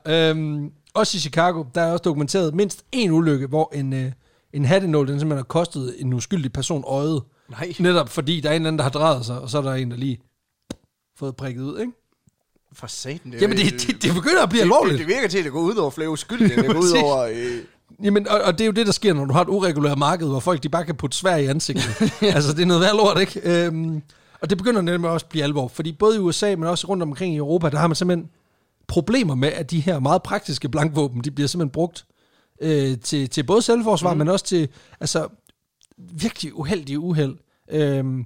ja, 0.05 0.29
øhm, 0.29 0.71
også 0.93 1.17
i 1.17 1.19
Chicago, 1.19 1.63
der 1.75 1.81
er 1.81 1.91
også 1.91 2.01
dokumenteret 2.01 2.55
mindst 2.55 2.85
en 2.91 3.11
ulykke, 3.11 3.47
hvor 3.47 3.71
en, 3.75 3.93
øh, 3.93 4.11
en 4.55 4.65
hattenål, 4.65 5.07
den 5.07 5.19
simpelthen 5.19 5.37
har 5.37 5.43
kostet 5.43 5.95
en 5.97 6.13
uskyldig 6.13 6.53
person 6.53 6.83
øjet. 6.87 7.23
Nej. 7.49 7.73
Netop 7.79 8.09
fordi 8.09 8.41
der 8.41 8.49
er 8.49 8.53
en 8.53 8.61
eller 8.61 8.67
anden, 8.67 8.77
der 8.77 8.83
har 8.83 8.89
drejet 8.89 9.25
sig, 9.25 9.39
og 9.39 9.49
så 9.49 9.57
er 9.57 9.61
der 9.61 9.73
en, 9.73 9.91
der 9.91 9.97
lige 9.97 10.19
fået 11.17 11.35
prikket 11.35 11.61
ud, 11.61 11.79
ikke? 11.79 11.91
For 12.73 12.87
satan. 12.87 13.31
Det, 13.31 13.41
Jamen, 13.41 13.57
det, 13.57 13.87
det, 13.87 14.03
det 14.03 14.13
begynder 14.13 14.43
at 14.43 14.49
blive 14.49 14.61
alvorligt. 14.61 14.99
Det, 14.99 15.07
det 15.07 15.15
virker 15.15 15.27
til, 15.27 15.37
at 15.37 15.43
det 15.43 15.51
går 15.51 15.59
ud 15.59 15.75
over 15.75 15.91
flere 15.91 16.09
uskyldige. 16.09 16.55
det 16.55 16.65
går 16.73 16.79
ud 16.79 17.03
over... 17.03 17.17
Øh, 17.17 17.57
Jamen, 18.03 18.27
og, 18.27 18.41
og 18.41 18.53
det 18.53 18.61
er 18.61 18.65
jo 18.65 18.71
det, 18.71 18.85
der 18.85 18.91
sker, 18.91 19.13
når 19.13 19.25
du 19.25 19.33
har 19.33 19.41
et 19.41 19.49
ureguleret 19.49 19.97
marked, 19.97 20.27
hvor 20.27 20.39
folk 20.39 20.63
de 20.63 20.69
bare 20.69 20.85
kan 20.85 20.95
putte 20.95 21.17
svær 21.17 21.35
i 21.35 21.45
ansigtet. 21.45 22.13
altså, 22.35 22.53
det 22.53 22.61
er 22.61 22.65
noget 22.65 22.81
værd 22.81 22.95
lort, 22.95 23.19
ikke? 23.19 23.65
Øhm, 23.65 24.01
og 24.41 24.49
det 24.49 24.57
begynder 24.57 24.81
nemlig 24.81 25.11
også 25.11 25.25
at 25.25 25.29
blive 25.29 25.43
alvor, 25.43 25.67
fordi 25.67 25.91
både 25.91 26.15
i 26.15 26.19
USA, 26.19 26.55
men 26.55 26.63
også 26.63 26.87
rundt 26.87 27.03
omkring 27.03 27.33
i 27.33 27.37
Europa, 27.37 27.69
der 27.69 27.77
har 27.77 27.87
man 27.87 27.95
simpelthen 27.95 28.29
problemer 28.87 29.35
med, 29.35 29.49
at 29.49 29.71
de 29.71 29.79
her 29.79 29.99
meget 29.99 30.23
praktiske 30.23 30.69
blankvåben, 30.69 31.21
de 31.21 31.31
bliver 31.31 31.47
simpelthen 31.47 31.71
brugt 31.71 32.05
øh, 32.65 32.97
til, 32.99 33.29
til 33.29 33.43
både 33.43 33.61
selvforsvar, 33.61 34.13
mm. 34.13 34.17
men 34.17 34.27
også 34.27 34.45
til 34.45 34.69
altså, 34.99 35.27
virkelig 35.97 36.55
uheldige 36.55 36.99
uheld. 36.99 37.37
Øhm, 37.69 38.25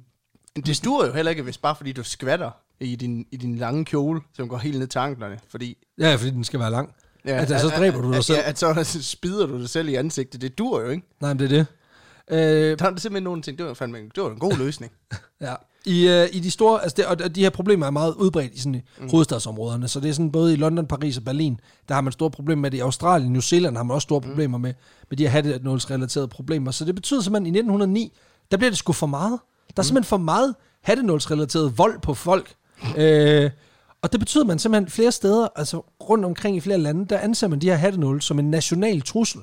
det 0.65 0.75
stuer 0.75 1.05
jo 1.05 1.13
heller 1.13 1.29
ikke, 1.29 1.43
hvis 1.43 1.57
bare 1.57 1.75
fordi 1.75 1.91
du 1.91 2.03
skvatter 2.03 2.51
i 2.79 2.95
din, 2.95 3.25
i 3.31 3.37
din 3.37 3.55
lange 3.55 3.85
kjole, 3.85 4.21
som 4.33 4.49
går 4.49 4.57
helt 4.57 4.79
ned 4.79 4.87
til 4.87 4.99
anklerne. 4.99 5.39
Fordi, 5.49 5.77
ja, 5.97 6.15
fordi 6.15 6.29
den 6.29 6.43
skal 6.43 6.59
være 6.59 6.71
lang. 6.71 6.93
Ja, 7.25 7.41
at, 7.41 7.61
så 7.61 7.67
dræber 7.77 8.01
du 8.01 8.09
dig 8.09 8.17
at, 8.17 8.25
selv. 8.25 8.37
Ja, 8.37 8.49
at 8.49 8.59
så 8.59 8.99
spider 9.17 9.45
du 9.45 9.59
dig 9.59 9.69
selv 9.69 9.89
i 9.89 9.95
ansigtet. 9.95 10.41
Det 10.41 10.57
dur 10.57 10.81
jo 10.81 10.89
ikke. 10.89 11.07
Nej, 11.21 11.33
men 11.33 11.39
det 11.39 11.45
er 11.45 11.57
det. 11.57 11.65
Øh, 12.29 12.37
Der 12.39 12.85
er 12.85 12.89
simpelthen 12.89 13.23
nogen 13.23 13.41
ting, 13.41 13.57
det 13.57 13.65
var, 13.65 13.73
fandme, 13.73 13.97
det 14.15 14.23
var 14.23 14.29
en 14.29 14.39
god 14.39 14.57
løsning. 14.63 14.91
Ja. 15.41 15.55
I, 15.85 16.07
øh, 16.07 16.27
I 16.31 16.39
de 16.39 16.51
store, 16.51 16.81
altså 16.83 16.95
det, 16.97 17.05
og 17.05 17.35
de 17.35 17.41
her 17.41 17.49
problemer 17.49 17.85
er 17.85 17.91
meget 17.91 18.13
udbredt 18.13 18.53
i 18.53 18.59
sådan 18.59 18.81
mm. 18.99 19.09
hovedstadsområderne, 19.09 19.87
så 19.87 19.99
det 19.99 20.09
er 20.09 20.13
sådan 20.13 20.31
både 20.31 20.53
i 20.53 20.55
London, 20.55 20.87
Paris 20.87 21.17
og 21.17 21.23
Berlin, 21.23 21.59
der 21.87 21.93
har 21.93 22.01
man 22.01 22.13
store 22.13 22.31
problemer 22.31 22.61
med 22.61 22.71
det. 22.71 22.77
I 22.77 22.81
Australien, 22.81 23.31
New 23.33 23.41
Zealand 23.41 23.75
har 23.77 23.83
man 23.83 23.95
også 23.95 24.05
store 24.05 24.21
problemer 24.21 24.57
med, 24.57 24.73
med 25.09 25.17
de 25.17 25.23
her 25.23 25.29
hattenålsrelaterede 25.29 26.27
problemer. 26.27 26.71
Så 26.71 26.85
det 26.85 26.95
betyder 26.95 27.21
simpelthen, 27.21 27.45
at 27.45 27.55
i 27.55 27.59
1909, 27.59 28.13
der 28.51 28.57
bliver 28.57 28.71
det 28.71 28.77
sgu 28.77 28.93
for 28.93 29.07
meget. 29.07 29.39
Der 29.77 29.81
er 29.81 29.85
simpelthen 29.85 30.07
for 30.09 30.17
meget 30.17 30.55
hattenålsrelateret 30.81 31.77
vold 31.77 32.01
på 32.01 32.13
folk. 32.13 32.53
øh, 32.97 33.51
og 34.01 34.11
det 34.11 34.19
betyder, 34.19 34.43
at 34.43 34.47
man 34.47 34.59
simpelthen 34.59 34.89
flere 34.89 35.11
steder, 35.11 35.47
altså 35.55 35.77
rundt 36.09 36.25
omkring 36.25 36.57
i 36.57 36.59
flere 36.59 36.77
lande, 36.77 37.05
der 37.05 37.17
anser 37.19 37.47
man 37.47 37.59
de 37.59 37.67
her 37.69 37.75
hattenål 37.75 38.21
som 38.21 38.39
en 38.39 38.51
national 38.51 39.01
trussel. 39.01 39.41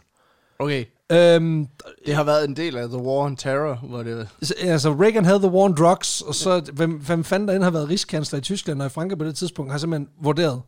Okay, 0.58 0.84
Øhm, 1.12 1.66
det 2.06 2.14
har 2.14 2.24
været 2.24 2.48
en 2.48 2.56
del 2.56 2.76
af 2.76 2.88
The 2.88 2.98
War 2.98 3.24
on 3.24 3.36
Terror, 3.36 3.74
hvor 3.74 4.02
det 4.02 4.28
Altså, 4.60 4.92
Reagan 4.92 5.24
havde 5.24 5.38
the 5.38 5.48
war 5.48 5.64
on 5.64 5.74
drugs, 5.74 6.20
og 6.20 6.34
så, 6.34 6.70
hvem, 6.72 6.92
hvem 6.92 7.24
fanden 7.24 7.48
der 7.48 7.54
end 7.54 7.64
har 7.64 7.70
været 7.70 7.88
rigskansler 7.88 8.38
i 8.38 8.42
Tyskland 8.42 8.80
og 8.80 8.86
i 8.86 8.90
Frankrig 8.90 9.18
på 9.18 9.24
det 9.24 9.36
tidspunkt, 9.36 9.72
har 9.72 9.78
simpelthen 9.78 10.08
vurderet, 10.22 10.62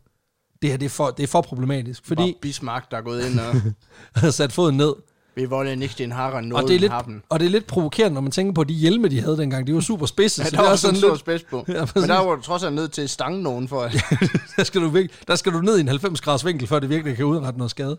det 0.63 0.71
her 0.71 0.77
det 0.77 0.87
er 0.87 0.91
for, 0.91 1.11
det 1.11 1.23
er 1.23 1.27
for 1.27 1.41
problematisk, 1.41 2.07
fordi 2.07 2.37
Bismarck, 2.43 2.91
der 2.91 2.97
er 2.97 3.03
gået 3.03 3.27
ind 3.31 3.41
og 3.41 3.55
har 4.23 4.31
sat 4.31 4.53
foden 4.53 4.77
ned. 4.77 4.93
Vi 5.39 5.45
volde 5.45 5.77
nicht 5.77 5.99
den 5.99 6.13
Harren 6.13 6.53
Og 6.53 6.63
det, 6.69 6.75
er 6.77 6.79
lidt, 6.81 6.93
haben. 6.93 7.23
og 7.29 7.41
det 7.41 7.47
er 7.47 7.51
lidt 7.51 7.67
provokerende, 7.67 8.15
når 8.15 8.21
man 8.21 8.33
tænker 8.33 8.53
på 8.53 8.65
de 8.65 8.75
hjelme, 8.75 9.09
de 9.09 9.21
havde 9.21 9.37
dengang. 9.37 9.67
De 9.67 9.75
var 9.75 9.81
super 9.81 10.07
spidse. 10.07 10.43
Ja, 10.43 10.45
så 10.45 10.51
der 10.51 10.57
det 10.57 10.67
var 10.67 10.73
er 10.73 10.77
sådan 10.77 11.01
lidt, 11.01 11.19
spids 11.19 11.43
på. 11.43 11.65
Ja, 11.69 11.73
Men 11.81 11.87
præcis. 11.87 12.09
der 12.09 12.19
var 12.19 12.35
du 12.37 12.43
trods 12.43 12.63
alt 12.63 12.75
nødt 12.75 12.93
til 12.93 13.03
at 13.03 13.11
stange 13.11 13.43
nogen 13.43 13.69
for 13.69 13.83
at... 13.83 13.93
der, 14.57 14.65
skal 14.65 14.81
du, 14.81 14.89
virkelig- 14.89 15.19
der 15.29 15.37
skal 15.37 15.53
du 15.53 15.61
ned 15.61 15.77
i 15.79 15.81
en 15.81 15.89
90 15.89 16.21
graders 16.21 16.45
vinkel, 16.47 16.69
før 16.69 16.79
det 16.79 16.91
virkelig 16.91 17.17
kan 17.17 17.25
udrette 17.25 17.59
noget 17.59 17.71
skade. 17.71 17.99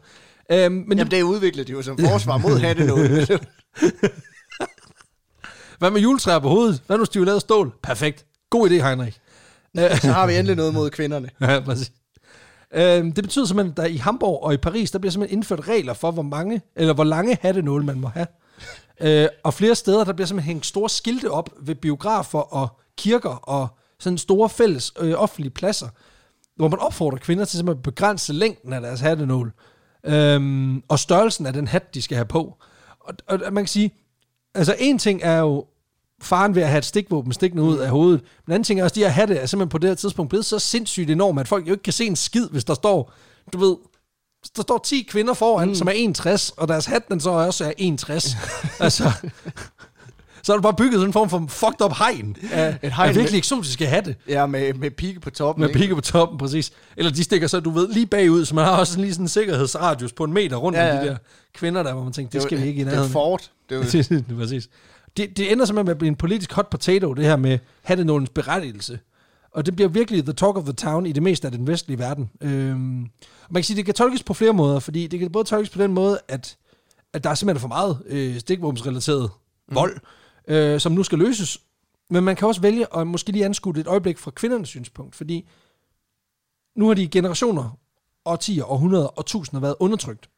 Øhm, 0.51 0.71
men 0.87 0.97
Jamen, 0.97 1.11
det 1.11 1.21
udviklede 1.21 1.67
de 1.67 1.71
jo 1.71 1.81
som 1.81 1.97
forsvar 1.97 2.37
mod 2.37 2.57
hattenål. 2.65 2.99
hvad 5.79 5.91
med 5.91 6.01
juletræer 6.01 6.39
på 6.39 6.49
hovedet? 6.49 6.81
Hvad 6.87 6.97
nu, 6.97 7.03
hvis 7.03 7.09
de 7.33 7.39
stål? 7.39 7.71
Perfekt. 7.83 8.25
God 8.49 8.69
idé, 8.69 8.73
Heinrich. 8.73 9.17
Så 10.01 10.11
har 10.11 10.27
vi 10.27 10.33
endelig 10.35 10.55
noget 10.55 10.73
mod 10.73 10.89
kvinderne. 10.89 11.29
Ja, 11.41 11.59
præcis. 11.59 11.91
Øh, 12.73 13.05
det 13.05 13.23
betyder 13.23 13.45
simpelthen, 13.45 13.71
at 13.71 13.77
der 13.77 13.85
i 13.85 13.95
Hamburg 13.95 14.43
og 14.43 14.53
i 14.53 14.57
Paris, 14.57 14.91
der 14.91 14.99
bliver 14.99 15.11
simpelthen 15.11 15.37
indført 15.37 15.67
regler 15.67 15.93
for, 15.93 16.11
hvor 16.11 16.23
mange, 16.23 16.61
eller 16.75 16.93
hvor 16.93 17.03
lange 17.03 17.37
hattenåle 17.41 17.85
man 17.85 17.99
må 17.99 18.07
have. 18.07 18.27
Øh, 19.01 19.27
og 19.43 19.53
flere 19.53 19.75
steder, 19.75 20.03
der 20.03 20.13
bliver 20.13 20.27
simpelthen 20.27 20.53
hængt 20.53 20.65
store 20.65 20.89
skilte 20.89 21.31
op 21.31 21.49
ved 21.61 21.75
biografer 21.75 22.39
og 22.39 22.67
kirker 22.97 23.29
og 23.29 23.67
sådan 23.99 24.17
store 24.17 24.49
fælles 24.49 24.93
øh, 24.99 25.13
offentlige 25.21 25.51
pladser, 25.51 25.87
hvor 26.55 26.67
man 26.67 26.79
opfordrer 26.79 27.17
kvinder 27.17 27.45
til 27.45 27.57
simpelthen 27.57 27.79
at 27.79 27.83
begrænse 27.83 28.33
længden 28.33 28.73
af 28.73 28.81
deres 28.81 28.99
hattenål, 28.99 29.53
øhm, 30.03 30.83
og 30.87 30.99
størrelsen 30.99 31.45
af 31.45 31.53
den 31.53 31.67
hat, 31.67 31.93
de 31.93 32.01
skal 32.01 32.15
have 32.15 32.25
på. 32.25 32.57
Og, 32.99 33.13
og 33.27 33.39
man 33.53 33.63
kan 33.63 33.67
sige, 33.67 33.93
altså 34.55 34.75
en 34.79 34.97
ting 34.97 35.21
er 35.23 35.37
jo 35.37 35.65
faren 36.21 36.55
ved 36.55 36.61
at 36.61 36.69
have 36.69 36.77
et 36.77 36.85
stikvåben 36.85 37.33
stikkende 37.33 37.63
ud 37.63 37.77
af 37.77 37.89
hovedet. 37.89 38.21
Men 38.47 38.53
anden 38.53 38.63
ting 38.63 38.79
er 38.79 38.83
også, 38.83 38.91
at 38.93 38.95
de 38.95 39.01
her 39.01 39.09
hatte 39.09 39.35
er 39.35 39.45
simpelthen 39.45 39.69
på 39.69 39.77
det 39.77 39.89
her 39.89 39.95
tidspunkt 39.95 40.29
blevet 40.29 40.45
så 40.45 40.59
sindssygt 40.59 41.09
enorme, 41.09 41.41
at 41.41 41.47
folk 41.47 41.67
jo 41.67 41.71
ikke 41.71 41.83
kan 41.83 41.93
se 41.93 42.05
en 42.05 42.15
skid, 42.15 42.47
hvis 42.51 42.63
der 42.63 42.73
står, 42.73 43.13
du 43.53 43.57
ved, 43.57 43.75
der 44.55 44.61
står 44.61 44.81
10 44.85 45.01
kvinder 45.09 45.33
foran, 45.33 45.67
mm. 45.67 45.75
som 45.75 45.87
er 45.87 45.91
61, 45.91 46.53
og 46.57 46.67
deres 46.67 46.85
hat, 46.85 47.07
den 47.07 47.19
så 47.19 47.29
også 47.29 47.65
er 47.65 47.71
61. 47.77 48.37
altså, 48.79 49.11
så 50.43 50.53
er 50.53 50.57
det 50.57 50.63
bare 50.63 50.73
bygget 50.73 50.93
sådan 50.93 51.09
en 51.09 51.13
form 51.13 51.29
for 51.29 51.45
fucked 51.47 51.81
up 51.85 51.93
hegn 51.97 52.35
af, 52.51 52.77
Et 52.83 52.93
hegn 52.93 53.09
af 53.09 53.15
virkelig 53.15 53.31
med- 53.33 53.37
eksotiske 53.37 53.85
hatte. 53.87 54.15
Ja, 54.27 54.45
med, 54.45 54.73
med 54.73 54.91
pigge 54.91 55.19
på 55.19 55.29
toppen. 55.29 55.61
Med 55.61 55.69
ikke? 55.69 55.79
pigge 55.79 55.95
på 55.95 56.01
toppen, 56.01 56.37
præcis. 56.37 56.71
Eller 56.97 57.11
de 57.11 57.23
stikker 57.23 57.47
så, 57.47 57.59
du 57.59 57.69
ved, 57.69 57.87
lige 57.93 58.05
bagud, 58.05 58.45
så 58.45 58.55
man 58.55 58.65
har 58.65 58.77
også 58.77 58.99
lige 58.99 59.13
sådan 59.13 59.23
en 59.25 59.29
sikkerhedsradius 59.29 60.13
på 60.13 60.23
en 60.23 60.33
meter 60.33 60.57
rundt 60.57 60.77
Ja, 60.77 60.85
ja, 60.85 60.99
om 60.99 61.03
de 61.05 61.09
der 61.11 61.17
kvinder 61.53 61.83
der, 61.83 61.93
hvor 61.93 62.03
man 62.03 62.13
tænker, 62.13 62.31
det 62.31 62.41
var- 62.41 62.47
skal 62.47 62.61
vi 62.61 62.67
ikke 62.67 62.81
i 62.81 62.83
Det 62.83 62.87
er 62.87 62.91
nærheden. 62.91 63.11
Ford. 63.11 63.41
Det 63.69 63.75
er 63.75 63.79
jo, 63.79 63.83
Det, 63.91 64.09
det, 64.29 64.37
præcis. 64.37 64.69
Det, 65.19 65.37
det 65.37 65.51
ender 65.51 65.65
simpelthen 65.65 65.85
med 65.85 65.91
at 65.91 65.97
blive 65.97 66.07
en 66.07 66.15
politisk 66.15 66.51
hot 66.53 66.69
potato, 66.69 67.13
det 67.13 67.25
her 67.25 67.35
med 67.35 67.59
hattenålens 67.83 68.29
berettigelse. 68.29 68.99
Og 69.51 69.65
det 69.65 69.75
bliver 69.75 69.89
virkelig 69.89 70.23
the 70.23 70.33
talk 70.33 70.57
of 70.57 70.63
the 70.63 70.73
town 70.73 71.05
i 71.05 71.11
det 71.11 71.23
meste 71.23 71.47
af 71.47 71.51
den 71.51 71.67
vestlige 71.67 71.99
verden. 71.99 72.29
Øhm, 72.41 73.09
man 73.49 73.55
kan 73.55 73.63
sige, 73.63 73.77
det 73.77 73.85
kan 73.85 73.93
tolkes 73.93 74.23
på 74.23 74.33
flere 74.33 74.53
måder, 74.53 74.79
fordi 74.79 75.07
det 75.07 75.19
kan 75.19 75.31
både 75.31 75.43
tolkes 75.43 75.69
på 75.69 75.81
den 75.81 75.93
måde, 75.93 76.19
at, 76.27 76.57
at 77.13 77.23
der 77.23 77.29
er 77.29 77.35
simpelthen 77.35 77.61
for 77.61 77.67
meget 77.67 78.01
øh, 78.05 78.39
stikvåbensrelateret 78.39 79.31
mm. 79.69 79.75
vold, 79.75 79.99
øh, 80.47 80.79
som 80.79 80.91
nu 80.91 81.03
skal 81.03 81.19
løses. 81.19 81.61
Men 82.09 82.23
man 82.23 82.35
kan 82.35 82.47
også 82.47 82.61
vælge 82.61 82.97
at 82.97 83.07
måske 83.07 83.31
lige 83.31 83.45
anskue 83.45 83.73
det 83.73 83.79
et 83.79 83.87
øjeblik 83.87 84.17
fra 84.17 84.31
kvindernes 84.31 84.69
synspunkt, 84.69 85.15
fordi 85.15 85.49
nu 86.75 86.87
har 86.87 86.93
de 86.93 87.03
i 87.03 87.07
generationer, 87.07 87.77
årtier, 88.25 88.71
århundreder 88.71 89.07
og 89.07 89.25
tusinder 89.25 89.61
været 89.61 89.75
undertrykt 89.79 90.29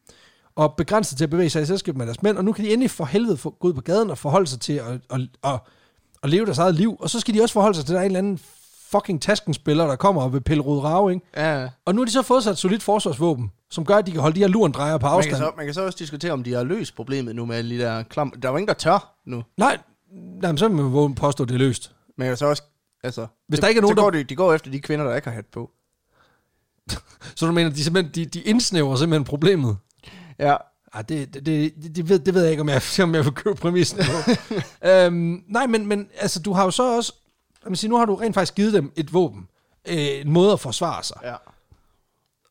og 0.56 0.74
begrænset 0.76 1.18
til 1.18 1.24
at 1.24 1.30
bevæge 1.30 1.50
sig 1.50 1.62
i 1.62 1.66
selskab 1.66 1.96
med 1.96 2.06
deres 2.06 2.22
mænd, 2.22 2.36
og 2.36 2.44
nu 2.44 2.52
kan 2.52 2.64
de 2.64 2.72
endelig 2.72 2.90
for 2.90 3.04
helvede 3.04 3.36
få, 3.36 3.50
gå 3.60 3.68
ud 3.68 3.72
på 3.72 3.80
gaden 3.80 4.10
og 4.10 4.18
forholde 4.18 4.46
sig 4.46 4.60
til 4.60 4.72
at, 4.72 5.00
at, 5.10 5.20
at, 5.44 5.60
at 6.22 6.30
leve 6.30 6.46
deres 6.46 6.58
eget 6.58 6.74
liv, 6.74 6.96
og 7.00 7.10
så 7.10 7.20
skal 7.20 7.34
de 7.34 7.42
også 7.42 7.52
forholde 7.52 7.76
sig 7.76 7.86
til, 7.86 7.92
at 7.92 7.94
der 7.94 8.00
er 8.00 8.04
en 8.04 8.10
eller 8.10 8.18
anden 8.18 8.40
fucking 8.90 9.22
taskenspiller, 9.22 9.86
der 9.86 9.96
kommer 9.96 10.22
og 10.22 10.32
vil 10.32 10.40
pille 10.40 10.62
rod 10.62 10.84
rave, 10.84 11.12
ikke? 11.12 11.26
ja. 11.36 11.68
Og 11.84 11.94
nu 11.94 12.00
har 12.00 12.06
de 12.06 12.12
så 12.12 12.22
fået 12.22 12.42
sig 12.42 12.50
et 12.50 12.58
solidt 12.58 12.82
forsvarsvåben, 12.82 13.50
som 13.70 13.84
gør, 13.84 13.96
at 13.96 14.06
de 14.06 14.12
kan 14.12 14.20
holde 14.20 14.34
de 14.34 14.40
her 14.40 14.48
lurendrejer 14.48 14.98
på 14.98 15.06
Man 15.06 15.14
afstand. 15.16 15.36
kan, 15.36 15.44
så, 15.44 15.52
man 15.56 15.64
kan 15.64 15.74
så 15.74 15.86
også 15.86 15.98
diskutere, 15.98 16.32
om 16.32 16.42
de 16.42 16.52
har 16.52 16.64
løst 16.64 16.96
problemet 16.96 17.36
nu 17.36 17.46
med 17.46 17.56
alle 17.56 17.76
de 17.76 17.80
der 17.80 18.02
klam... 18.02 18.30
Der 18.42 18.48
er 18.48 18.52
jo 18.52 18.56
ingen, 18.56 18.68
der 18.68 18.74
tør 18.74 19.14
nu. 19.26 19.42
Nej, 19.56 19.78
nej, 20.42 20.52
men 20.52 20.58
så 20.58 20.68
vil 20.68 20.76
man 20.76 21.14
påstå, 21.14 21.42
at 21.42 21.48
det 21.48 21.54
er 21.54 21.58
løst. 21.58 21.92
Men 22.18 22.26
jeg 22.28 22.38
så 22.38 22.46
også... 22.46 22.62
Altså, 23.04 23.26
Hvis 23.48 23.58
det, 23.58 23.62
der 23.62 23.68
ikke 23.68 23.78
er 23.78 23.82
nogen, 23.82 23.96
så 23.96 24.02
går 24.02 24.10
de, 24.10 24.24
de 24.24 24.36
går 24.36 24.54
efter 24.54 24.70
de 24.70 24.80
kvinder, 24.80 25.04
der 25.04 25.14
ikke 25.16 25.28
har 25.28 25.34
hat 25.34 25.46
på. 25.46 25.70
Så 27.36 27.46
du 27.46 27.52
mener, 27.52 27.70
de 27.70 27.84
simpelthen, 27.84 28.14
de, 28.14 28.26
de 28.26 28.40
indsnæver 28.40 28.96
simpelthen 28.96 29.24
problemet? 29.24 29.76
Ja, 30.38 30.56
Ej, 30.94 31.02
det, 31.02 31.34
det, 31.34 31.46
det, 31.46 31.96
det, 31.96 32.08
ved, 32.08 32.18
det 32.18 32.34
ved 32.34 32.42
jeg 32.42 32.50
ikke, 32.50 32.60
om 32.60 32.68
jeg, 32.68 32.82
om 33.02 33.14
jeg 33.14 33.24
vil 33.24 33.32
købe 33.32 33.56
præmissen 33.56 33.98
på. 33.98 34.30
øhm, 34.88 35.44
nej, 35.48 35.66
men, 35.66 35.86
men 35.86 36.08
altså, 36.20 36.40
du 36.40 36.52
har 36.52 36.64
jo 36.64 36.70
så 36.70 36.96
også... 36.96 37.12
Jeg 37.68 37.76
sige, 37.76 37.90
nu 37.90 37.96
har 37.96 38.04
du 38.04 38.14
rent 38.14 38.34
faktisk 38.34 38.54
givet 38.54 38.72
dem 38.72 38.92
et 38.96 39.12
våben. 39.12 39.48
Øh, 39.88 39.96
en 39.96 40.30
måde 40.30 40.52
at 40.52 40.60
forsvare 40.60 41.02
sig. 41.04 41.16
ja. 41.24 41.34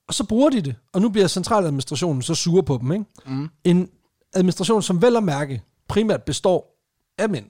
Og 0.08 0.14
så 0.14 0.24
bruger 0.24 0.50
de 0.50 0.62
det. 0.62 0.76
Og 0.94 1.02
nu 1.02 1.10
bliver 1.10 1.28
centraladministrationen 1.28 2.22
så 2.22 2.36
sure 2.36 2.64
på 2.64 2.78
dem. 2.82 2.92
Ikke? 2.92 3.06
Mm. 3.26 3.50
En 3.64 3.90
administration, 4.34 4.82
som 4.82 5.02
vel 5.02 5.16
at 5.18 5.24
mærke 5.24 5.62
primært 5.88 6.24
består 6.24 6.78
af 7.18 7.30
mænd. 7.30 7.46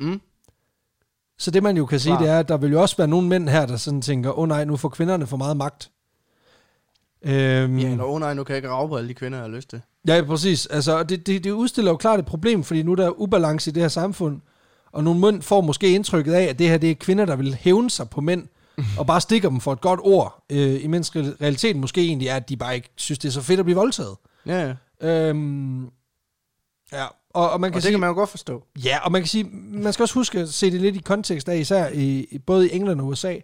Mm. 0.00 0.20
Så 1.38 1.50
det 1.50 1.62
man 1.62 1.76
jo 1.76 1.86
kan 1.86 2.00
sige, 2.00 2.10
Klart. 2.10 2.20
det 2.20 2.28
er, 2.28 2.38
at 2.38 2.48
der 2.48 2.56
vil 2.56 2.72
jo 2.72 2.82
også 2.82 2.96
være 2.96 3.08
nogle 3.08 3.28
mænd 3.28 3.48
her, 3.48 3.66
der 3.66 3.76
sådan 3.76 4.02
tænker, 4.02 4.30
åh 4.30 4.38
oh, 4.38 4.48
nej, 4.48 4.64
nu 4.64 4.76
får 4.76 4.88
kvinderne 4.88 5.26
for 5.26 5.36
meget 5.36 5.56
magt. 5.56 5.90
Øhm, 7.24 7.78
Ja, 7.78 7.90
eller, 7.90 8.04
oh 8.04 8.20
nej, 8.20 8.34
nu 8.34 8.44
kan 8.44 8.52
jeg 8.54 8.58
ikke 8.58 8.68
rave 8.70 8.88
på 8.88 8.96
alle 8.96 9.08
de 9.08 9.14
kvinder, 9.14 9.38
jeg 9.38 9.44
har 9.50 9.56
lyst 9.56 9.68
til. 9.70 9.80
Ja, 10.08 10.22
præcis. 10.26 10.66
Altså, 10.66 10.98
og 10.98 11.08
det, 11.08 11.26
det, 11.26 11.44
det 11.44 11.50
udstiller 11.50 11.90
jo 11.90 11.96
klart 11.96 12.18
et 12.18 12.26
problem, 12.26 12.62
fordi 12.64 12.82
nu 12.82 12.92
er 12.92 12.96
der 12.96 13.20
ubalance 13.20 13.70
i 13.70 13.72
det 13.74 13.82
her 13.82 13.88
samfund, 13.88 14.40
og 14.92 15.04
nogle 15.04 15.20
mænd 15.20 15.42
får 15.42 15.60
måske 15.60 15.90
indtrykket 15.90 16.32
af, 16.32 16.42
at 16.42 16.58
det 16.58 16.68
her 16.68 16.78
det 16.78 16.90
er 16.90 16.94
kvinder, 16.94 17.24
der 17.24 17.36
vil 17.36 17.54
hævne 17.54 17.90
sig 17.90 18.10
på 18.10 18.20
mænd, 18.20 18.48
og 18.98 19.06
bare 19.06 19.20
stikker 19.20 19.48
dem 19.48 19.60
for 19.60 19.72
et 19.72 19.80
godt 19.80 20.00
ord, 20.02 20.44
øh, 20.52 20.84
imens 20.84 21.10
re- 21.10 21.18
realiteten 21.42 21.80
måske 21.80 22.00
egentlig 22.00 22.28
er, 22.28 22.36
at 22.36 22.48
de 22.48 22.56
bare 22.56 22.74
ikke 22.74 22.88
synes, 22.96 23.18
det 23.18 23.28
er 23.28 23.32
så 23.32 23.42
fedt 23.42 23.58
at 23.60 23.64
blive 23.66 23.76
voldtaget. 23.78 24.16
Ja, 24.46 24.74
ja. 25.02 25.28
Øhm, 25.28 25.84
ja, 26.92 27.04
og, 27.34 27.50
og 27.50 27.60
man 27.60 27.68
Og 27.68 27.72
kan 27.72 27.74
det 27.74 27.82
sige... 27.82 27.92
kan 27.92 28.00
man 28.00 28.08
jo 28.08 28.14
godt 28.14 28.30
forstå. 28.30 28.64
Ja, 28.84 28.98
og 29.04 29.12
man 29.12 29.20
kan 29.20 29.28
sige, 29.28 29.44
man 29.72 29.92
skal 29.92 30.02
også 30.02 30.14
huske 30.14 30.38
at 30.40 30.48
se 30.48 30.70
det 30.70 30.80
lidt 30.80 30.96
i 30.96 31.00
kontekst 31.04 31.48
af, 31.48 31.56
især 31.58 31.88
i 31.94 32.38
både 32.46 32.68
i 32.70 32.76
England 32.76 33.00
og 33.00 33.06
USA, 33.06 33.34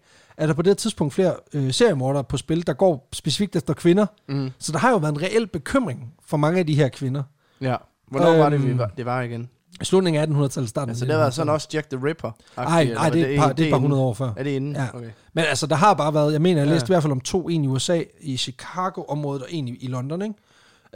er 0.41 0.47
der 0.47 0.55
på 0.55 0.62
det 0.62 0.78
tidspunkt 0.78 1.14
flere 1.14 1.34
øh, 1.55 1.72
seriemordere 1.72 2.24
på 2.24 2.36
spil, 2.36 2.66
der 2.66 2.72
går 2.72 3.09
specifikt 3.12 3.57
efter 3.57 3.74
kvinder. 3.74 4.07
Mm. 4.28 4.51
Så 4.59 4.72
der 4.72 4.78
har 4.78 4.91
jo 4.91 4.97
været 4.97 5.12
en 5.12 5.22
reel 5.22 5.47
bekymring 5.47 6.14
for 6.26 6.36
mange 6.36 6.59
af 6.59 6.66
de 6.66 6.74
her 6.74 6.88
kvinder. 6.88 7.22
Ja. 7.61 7.76
Hvornår 8.09 8.30
øhm, 8.30 8.38
var 8.38 8.49
det, 8.49 8.62
vi 8.64 8.68
Øhm, 8.68 8.78
var, 8.78 8.91
det 8.97 9.07
var 9.07 9.20
igen? 9.22 9.49
Slutningen 9.82 10.22
af 10.22 10.26
1800-tallet, 10.47 10.68
starten 10.70 10.88
Altså, 10.91 11.05
af 11.05 11.09
det 11.09 11.16
var 11.16 11.20
1900-tallet. 11.22 11.34
sådan 11.34 11.53
også 11.53 11.68
Jack 11.74 11.91
the 11.91 12.07
Ripper. 12.07 12.30
Nej, 12.57 12.84
nej, 12.84 13.11
det 13.11 13.22
er 13.22 13.26
et 13.28 13.38
par, 13.38 13.53
det 13.53 13.62
er 13.62 13.66
et 13.68 13.72
par 13.72 13.78
hundrede 13.78 14.03
år 14.03 14.14
før. 14.14 14.32
Er 14.36 14.43
det 14.43 14.51
inden? 14.51 14.72
Ja. 14.76 14.86
Okay. 14.95 15.11
Men 15.32 15.45
altså, 15.45 15.66
der 15.66 15.76
har 15.76 15.95
bare 15.95 16.14
været, 16.14 16.32
jeg 16.32 16.43
mener, 16.43 16.61
jeg 16.61 16.68
Ja. 16.68 16.72
læste 16.74 16.86
i 16.86 16.93
hvert 16.93 17.03
fald 17.03 17.12
om 17.12 17.20
to, 17.20 17.49
en 17.49 17.64
i 17.64 17.68
USA, 17.68 18.03
i 18.20 18.36
Chicago-området, 18.36 19.43
og 19.43 19.49
en 19.53 19.68
i, 19.68 19.76
i 19.80 19.86
London, 19.86 20.22
ikke? 20.22 20.34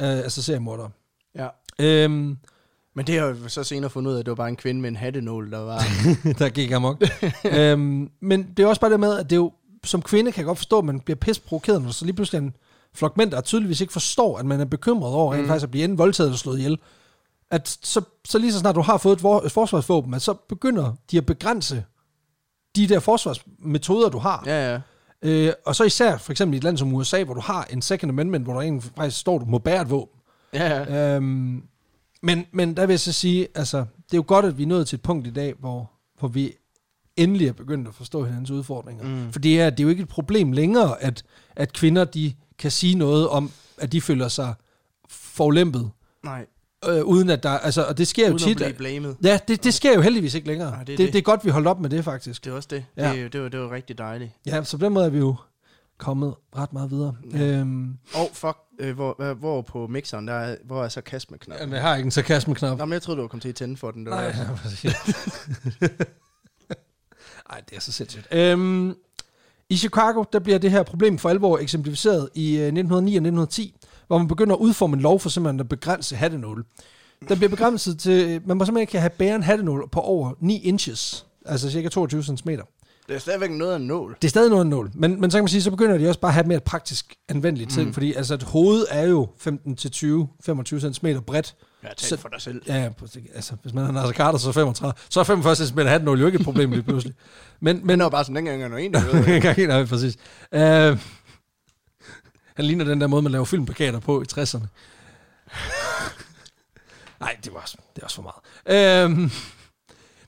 Uh, 0.01 0.05
altså 0.05 0.43
seriemordere. 0.43 0.91
Ja. 1.39 1.49
Øhm, 1.81 2.37
Men 2.97 3.07
det 3.07 3.19
har 3.21 3.27
jeg 3.27 3.37
så 3.49 3.65
senere 3.65 3.91
fundet 3.91 4.11
ud 4.11 4.17
af, 4.17 4.21
at 4.21 4.27
det 4.27 4.31
var 4.31 4.35
bare 4.37 4.49
en 4.49 4.57
kvinde 4.57 4.81
med 4.81 4.89
en 4.89 4.97
hattenål, 4.97 5.51
der 5.51 5.59
var... 5.59 5.79
der 6.39 6.49
gik 6.49 6.71
amok. 6.73 7.03
øhm, 7.45 8.11
men 8.21 8.49
det 8.57 8.63
er 8.63 8.67
også 8.67 8.81
bare 8.81 8.91
det 8.91 9.01
med, 9.01 9.19
at 9.19 9.31
det 9.31 9.37
er 9.37 9.41
jo 9.41 9.53
som 9.85 10.03
kvinde 10.03 10.33
kan 10.33 10.39
jeg 10.39 10.47
godt 10.47 10.59
forstå, 10.59 10.79
at 10.79 10.85
man 10.85 11.01
bliver 11.01 11.17
pisse 11.17 11.43
provokeret, 11.43 11.83
når 11.83 11.91
så 11.91 12.05
lige 12.05 12.17
pludselig 12.17 12.39
en 12.39 12.55
flok 12.95 13.17
mænd, 13.17 13.31
der 13.31 13.41
tydeligvis 13.41 13.81
ikke 13.81 13.93
forstår, 13.93 14.39
at 14.39 14.47
man 14.47 14.61
er 14.61 14.65
bekymret 14.65 15.13
over 15.15 15.33
rent 15.33 15.43
Mm. 15.43 15.49
faktisk 15.49 15.65
at 15.65 15.71
blive 15.71 15.85
enten 15.85 15.99
voldtaget 15.99 16.29
eller 16.29 16.39
slået 16.39 16.59
ihjel. 16.59 16.79
At 17.51 17.79
så, 17.83 18.01
så 18.25 18.39
lige 18.39 18.53
så 18.53 18.59
snart 18.59 18.75
du 18.75 18.81
har 18.81 18.97
fået 18.97 19.15
et, 19.15 19.21
for, 19.21 19.41
et 19.41 19.53
forsvarsvåben, 19.53 20.15
at 20.15 20.23
så 20.23 20.35
begynder 20.49 20.93
de 21.11 21.19
at 21.19 21.27
begrænse 21.27 21.85
de 22.77 22.89
der 22.89 23.01
forsvarsmetoder, 23.01 24.09
du 24.09 24.19
har. 24.19 24.43
Ja, 24.47 24.73
ja. 24.73 24.81
Øh, 25.23 25.53
og 25.67 25.77
så 25.77 25.85
især 25.85 26.17
for 26.17 26.33
eksempel 26.33 26.55
i 26.55 26.59
et 26.59 26.65
land 26.65 26.79
som 26.79 26.93
USA, 26.95 27.25
hvor 27.25 27.35
du 27.35 27.41
har 27.41 27.67
en 27.71 27.83
second 27.83 28.11
amendment, 28.11 28.45
hvor 28.45 28.53
der 28.55 28.61
egentlig 28.61 28.91
faktisk 28.97 29.21
står, 29.21 29.39
du 29.39 29.45
må 29.45 29.59
bære 29.59 29.83
et 29.83 29.91
våben. 29.91 30.21
Ja, 30.55 30.79
ja. 30.79 31.17
Øhm, 31.17 31.63
men, 32.25 32.47
men 32.53 32.77
der 32.77 32.87
vil 32.87 32.93
jeg 32.93 33.01
så 33.01 33.13
sige, 33.13 33.49
altså, 33.55 33.79
det 33.79 34.13
er 34.13 34.19
jo 34.19 34.25
godt, 34.27 34.45
at 34.45 34.59
vi 34.59 34.63
er 34.63 34.67
nået 34.67 34.87
til 34.89 34.97
et 34.97 35.03
punkt 35.03 35.27
i 35.27 35.31
dag, 35.31 35.55
hvor, 35.61 35.91
hvor 36.19 36.29
vi 36.29 36.53
endelig 37.17 37.49
er 37.49 37.53
begyndt 37.53 37.89
at 37.89 37.95
forstå 37.95 38.25
hinandens 38.25 38.51
udfordringer. 38.51 39.05
Mm. 39.05 39.33
For 39.33 39.39
det 39.39 39.61
er, 39.61 39.71
det 39.71 39.81
er 39.81 39.85
jo 39.85 39.89
ikke 39.91 40.03
et 40.03 40.09
problem 40.09 40.53
længere, 40.53 41.03
at, 41.03 41.23
at 41.57 41.73
kvinder 41.73 42.05
de 42.05 42.35
kan 42.59 42.71
sige 42.71 42.95
noget 42.95 43.29
om, 43.29 43.51
at 43.79 43.93
de 43.93 44.01
føler 44.01 44.29
sig 44.29 44.55
forlæmpet, 45.09 45.91
Nej, 46.25 46.47
øh, 46.89 47.05
uden 47.05 47.31
at 47.31 47.43
der, 47.43 47.51
altså, 47.51 47.85
og 47.85 47.99
det 47.99 48.09
sker 48.09 48.29
jo 48.29 48.35
uden 48.35 48.43
at 48.43 48.49
tit. 48.49 48.57
blive 48.57 48.69
At, 48.69 48.77
blamet. 48.77 49.17
ja, 49.25 49.39
det, 49.49 49.65
det 49.65 49.75
sker 49.75 49.95
jo 49.95 50.01
heldigvis 50.01 50.35
ikke 50.35 50.47
længere. 50.47 50.71
Nej, 50.71 50.85
det 50.85 50.93
er 50.93 50.97
det, 50.97 51.07
det. 51.07 51.13
det 51.13 51.19
er 51.19 51.23
godt, 51.23 51.45
vi 51.45 51.51
holdt 51.51 51.67
op 51.67 51.81
med 51.81 51.91
det 51.91 52.05
faktisk. 52.05 52.45
Det 52.45 52.51
er 52.51 52.55
også 52.55 52.69
det. 52.71 52.85
Ja. 52.97 53.11
Ja. 53.11 53.23
Det, 53.23 53.33
det, 53.33 53.43
var, 53.43 53.49
det 53.49 53.61
var 53.61 53.71
rigtig 53.71 53.99
dejligt. 53.99 54.31
Ja, 54.47 54.65
så 54.65 54.79
på 54.79 54.85
den 54.85 54.93
måde 54.93 55.07
er 55.07 55.11
vi 55.11 55.19
jo 55.19 55.37
kommet 55.99 56.35
ret 56.57 56.73
meget 56.73 56.91
videre. 56.91 57.17
Ja. 57.33 57.39
Øhm, 57.39 57.99
Og 58.15 58.21
oh, 58.23 58.27
fuck, 58.33 58.57
øh, 58.79 58.95
hvor, 58.95 59.35
hvor 59.35 59.63
på 59.63 59.87
mixeren, 59.87 60.29
der 60.29 60.35
er, 60.35 60.57
hvor 60.65 60.85
er 60.85 60.89
sarkasmeknappen? 60.89 61.61
jamen, 61.63 61.75
jeg 61.75 61.83
har 61.83 61.97
ikke 61.97 62.07
en 62.07 62.11
sarkasmeknap. 62.11 62.79
Nå, 62.79 62.85
men 62.85 62.93
jeg 62.93 63.03
troede, 63.03 63.17
du 63.17 63.23
var 63.23 63.29
kommet 63.29 63.43
til 63.43 63.49
at 63.49 63.55
tænde 63.55 63.77
for 63.77 63.91
den. 63.91 64.07
Det 64.07 64.11
Nej, 64.11 64.23
ja, 64.25 64.55
præcis. 64.57 64.85
Ej, 67.51 67.61
det 67.71 67.77
er 67.77 67.81
så 67.81 67.93
sindssygt. 67.93 68.29
Øhm, 68.33 68.95
I 69.69 69.77
Chicago, 69.77 70.25
der 70.33 70.39
bliver 70.39 70.59
det 70.59 70.71
her 70.71 70.83
problem 70.83 71.19
for 71.19 71.29
alvor 71.29 71.59
eksemplificeret 71.59 72.29
i 72.35 72.57
øh, 72.57 72.63
1909 72.63 73.11
og 73.13 73.17
1910, 73.17 73.77
hvor 74.07 74.19
man 74.19 74.29
begynder 74.29 74.55
at 74.55 74.61
udforme 74.61 74.95
en 74.97 75.01
lov 75.03 75.21
for 75.21 75.29
simpelthen 75.29 75.61
at 75.61 75.69
begrænse 75.69 76.17
hattenåle. 76.17 76.65
Der 77.29 77.35
bliver 77.35 77.49
begrænset 77.49 77.99
til, 77.99 78.41
man 78.47 78.57
må 78.57 78.65
simpelthen 78.65 78.81
ikke 78.83 79.01
have 79.01 79.11
bære 79.11 79.35
en 79.37 79.43
hattenål 79.43 79.89
på 79.93 80.01
over 80.01 80.33
9 80.41 80.59
inches, 80.61 81.27
altså 81.47 81.71
cirka 81.71 81.89
22 81.89 82.23
cm. 82.23 82.51
Det 83.09 83.15
er 83.15 83.19
stadigvæk 83.19 83.51
noget 83.51 83.73
af 83.73 83.77
en 83.77 83.87
nål. 83.87 84.17
Det 84.23 84.29
er 84.29 84.31
stadig 84.31 84.49
noget 84.51 84.61
af 84.61 84.65
en 84.65 84.71
nål, 84.71 84.91
men, 84.95 85.21
men 85.21 85.31
så 85.31 85.37
kan 85.39 85.43
man 85.43 85.49
sige, 85.49 85.63
så 85.63 85.71
begynder 85.71 85.99
de 85.99 86.09
også 86.09 86.21
bare 86.21 86.29
at 86.31 86.35
have 86.35 86.47
mere 86.47 86.61
praktisk 86.61 87.15
anvendeligt 87.29 87.71
ting, 87.71 87.87
Mm. 87.87 87.93
fordi 87.95 88.13
altså 88.13 88.35
et 88.35 88.43
hoved 88.43 88.87
er 88.91 89.03
jo 89.07 89.29
15-20-25 89.41 90.93
cm 90.93 91.07
bredt, 91.27 91.55
Ja, 91.83 91.89
tal 91.97 92.19
for 92.19 92.29
dig 92.29 92.41
selv. 92.41 92.63
Ja, 92.67 92.89
altså, 93.35 93.55
hvis 93.63 93.75
man 93.75 93.85
har 93.85 93.93
Nasser 93.93 94.13
Carter, 94.13 94.39
så 94.39 94.49
er 94.49 94.53
35. 94.53 94.93
Så 95.09 95.21
er 95.21 95.25
45 95.25 95.57
cm 95.57 95.79
hattenål 95.79 96.21
jo 96.21 96.27
ikke 96.27 96.39
et 96.39 96.45
problem 96.45 96.71
lige 96.71 96.83
pludselig. 96.83 97.17
Men, 97.61 97.77
men 97.77 97.87
Men 97.87 97.99
det 97.99 98.05
var 98.05 98.11
bare 98.11 98.25
sådan, 98.25 98.37
dengang 98.37 98.63
er 98.63 98.69
noget 98.69 98.85
en, 98.85 98.95
der. 98.95 99.25
Engang 99.35 99.57
helt 99.57 99.69
nej, 99.69 99.85
præcis. 99.85 100.17
Uh, 100.53 100.61
han 102.57 102.65
ligner 102.65 102.85
den 102.85 103.01
der 103.01 103.07
måde, 103.07 103.23
man 103.23 103.33
laver 103.33 103.45
filmplakater 103.45 103.99
på 104.01 104.23
i 104.23 104.25
60'erne. 104.33 104.67
Nej, 107.21 107.37
det 107.45 107.55
var 107.55 107.61
også, 107.61 107.77
det 107.97 108.03
er 108.03 108.05
også 108.07 108.17
for 108.23 108.33
meget. 108.67 109.11
Uh, 109.11 109.31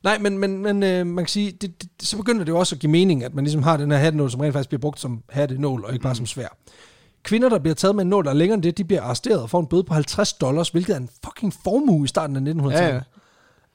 nej, 0.07 0.19
men, 0.19 0.39
men, 0.39 0.59
men 0.63 1.01
uh, 1.01 1.07
man 1.07 1.25
kan 1.25 1.29
sige, 1.29 1.53
det, 1.53 1.83
det, 1.83 2.09
så 2.09 2.17
begynder 2.17 2.45
det 2.45 2.53
jo 2.53 2.59
også 2.59 2.75
at 2.75 2.81
give 2.81 2.93
mening, 2.93 3.25
at 3.25 3.35
man 3.35 3.45
ligesom 3.45 3.63
har 3.63 3.77
den 3.77 3.91
her 3.91 3.99
hattenål, 3.99 4.31
som 4.31 4.41
rent 4.41 4.53
faktisk 4.53 4.69
bliver 4.69 4.81
brugt 4.81 5.01
som 5.01 5.23
hattenål, 5.29 5.85
og 5.85 5.93
ikke 5.93 6.03
bare 6.03 6.15
som 6.15 6.27
svær. 6.27 6.49
Kvinder, 7.23 7.49
der 7.49 7.59
bliver 7.59 7.75
taget 7.75 7.97
med 7.97 8.05
en 8.05 8.11
nål, 8.11 8.25
der 8.25 8.31
er 8.31 8.35
længere 8.35 8.55
end 8.55 8.63
det, 8.63 8.79
de 8.79 8.85
bliver 8.85 9.03
arresteret 9.03 9.43
og 9.43 9.51
får 9.51 9.61
en 9.61 9.67
bøde 9.67 9.85
på 9.85 9.95
50 9.95 10.33
dollars, 10.33 10.69
hvilket 10.69 10.93
er 10.93 10.97
en 10.97 11.09
fucking 11.25 11.53
formue 11.65 12.05
i 12.05 12.09
starten 12.09 12.37
af 12.37 12.53
1900-tallet. 12.53 13.05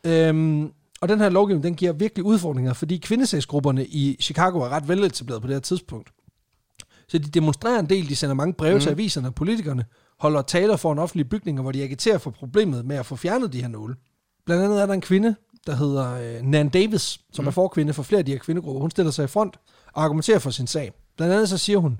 Ja, 0.05 0.11
ja. 0.11 0.29
Øhm, 0.29 0.71
og 1.01 1.09
den 1.09 1.19
her 1.19 1.29
lovgivning, 1.29 1.63
den 1.63 1.75
giver 1.75 1.93
virkelig 1.93 2.25
udfordringer, 2.25 2.73
fordi 2.73 2.97
kvindesagsgrupperne 2.97 3.85
i 3.85 4.17
Chicago 4.21 4.59
er 4.59 4.69
ret 4.69 4.87
veletableret 4.87 5.41
på 5.41 5.47
det 5.47 5.55
her 5.55 5.61
tidspunkt. 5.61 6.09
Så 7.07 7.17
de 7.17 7.29
demonstrerer 7.29 7.79
en 7.79 7.89
del, 7.89 8.09
de 8.09 8.15
sender 8.15 8.35
mange 8.35 8.53
breve 8.53 8.73
mm. 8.73 8.81
til 8.81 8.89
aviserne 8.89 9.27
og 9.27 9.35
politikerne, 9.35 9.85
holder 10.19 10.41
taler 10.41 10.75
for 10.75 10.91
en 10.91 10.99
offentlig 10.99 11.29
bygning, 11.29 11.61
hvor 11.61 11.71
de 11.71 11.83
agiterer 11.83 12.17
for 12.17 12.31
problemet 12.31 12.85
med 12.85 12.95
at 12.95 13.05
få 13.05 13.15
fjernet 13.15 13.53
de 13.53 13.61
her 13.61 13.67
nåle. 13.67 13.95
Blandt 14.45 14.63
andet 14.63 14.81
er 14.81 14.85
der 14.85 14.93
en 14.93 15.01
kvinde, 15.01 15.35
der 15.67 15.75
hedder 15.75 16.13
øh, 16.13 16.41
Nan 16.41 16.69
Davis, 16.69 17.19
som 17.33 17.43
mm. 17.45 17.47
er 17.47 17.51
forkvinde 17.51 17.93
for 17.93 18.03
flere 18.03 18.19
af 18.19 18.25
de 18.25 18.31
her 18.31 18.39
kvindegrupper. 18.39 18.81
Hun 18.81 18.91
stiller 18.91 19.11
sig 19.11 19.23
i 19.23 19.27
front 19.27 19.59
og 19.93 20.03
argumenterer 20.03 20.39
for 20.39 20.49
sin 20.49 20.67
sag. 20.67 20.91
Blandt 21.17 21.33
andet 21.33 21.49
så 21.49 21.57
siger 21.57 21.77
hun, 21.77 21.99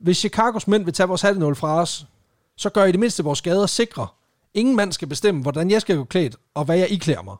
hvis 0.00 0.16
Chicagos 0.16 0.68
mænd 0.68 0.84
vil 0.84 0.94
tage 0.94 1.08
vores 1.08 1.22
hattenål 1.22 1.56
fra 1.56 1.80
os, 1.80 2.06
så 2.56 2.70
gør 2.70 2.84
I 2.84 2.92
det 2.92 3.00
mindste 3.00 3.24
vores 3.24 3.42
gader 3.42 3.66
sikre. 3.66 4.06
Ingen 4.54 4.76
mand 4.76 4.92
skal 4.92 5.08
bestemme, 5.08 5.42
hvordan 5.42 5.70
jeg 5.70 5.80
skal 5.80 5.96
gå 5.96 6.04
klædt, 6.04 6.36
og 6.54 6.64
hvad 6.64 6.76
jeg 6.78 6.90
iklæder 6.90 7.22
mig. 7.22 7.36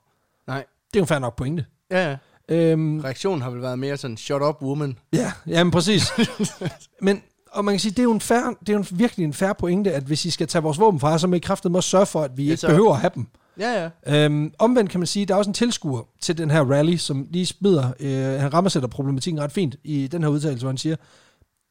Nej. 0.47 0.57
Det 0.59 0.97
er 0.97 1.01
jo 1.01 1.03
en 1.03 1.07
fair 1.07 1.19
nok 1.19 1.37
pointe. 1.37 1.67
Ja, 1.91 2.11
ja. 2.11 2.17
Øhm, 2.49 3.01
Reaktionen 3.01 3.43
har 3.43 3.51
vel 3.51 3.63
været 3.63 3.79
mere 3.79 3.97
sådan, 3.97 4.17
shut 4.17 4.43
up, 4.43 4.63
woman. 4.63 4.99
ja, 5.13 5.33
jamen 5.47 5.71
præcis. 5.71 6.13
Men, 7.03 7.23
og 7.53 7.65
man 7.65 7.75
kan 7.75 7.81
sige, 7.81 7.91
det 7.91 7.99
er 7.99 8.03
jo, 8.03 8.13
en 8.13 8.21
fair, 8.21 8.55
det 8.61 8.69
er 8.69 8.73
jo 8.73 8.79
en, 8.79 8.87
virkelig 8.91 9.25
en 9.25 9.33
fair 9.33 9.53
pointe, 9.53 9.93
at 9.93 10.03
hvis 10.03 10.25
I 10.25 10.31
skal 10.31 10.47
tage 10.47 10.63
vores 10.63 10.79
våben 10.79 11.01
fra 11.01 11.15
os, 11.15 11.21
så 11.21 11.27
må 11.27 11.35
I 11.35 11.39
kraftet 11.39 11.73
må 11.73 11.81
sørge 11.81 12.07
for, 12.07 12.23
at 12.23 12.37
vi 12.37 12.45
Ja, 12.45 12.51
ikke 12.51 12.67
behøver 12.67 12.93
at 12.93 13.01
have 13.01 13.11
dem. 13.15 13.27
Ja, 13.59 13.91
ja. 14.07 14.25
Øhm, 14.25 14.53
omvendt 14.59 14.91
kan 14.91 15.01
man 15.01 15.07
sige, 15.07 15.27
der 15.27 15.35
er 15.35 15.39
også 15.39 15.51
en 15.51 15.55
tilskuer 15.55 16.03
til 16.21 16.39
den 16.39 16.51
her 16.51 16.61
rally, 16.73 16.97
som 16.97 17.27
lige 17.31 17.47
smider, 17.47 17.93
øh, 18.01 18.41
han 18.41 18.55
rammesætter 18.55 18.89
problematikken 18.89 19.43
ret 19.43 19.53
fint 19.53 19.77
i 19.85 20.07
den 20.07 20.23
her 20.23 20.29
udtalelse, 20.31 20.63
hvor 20.65 20.71
han 20.71 20.79
siger, 20.79 20.97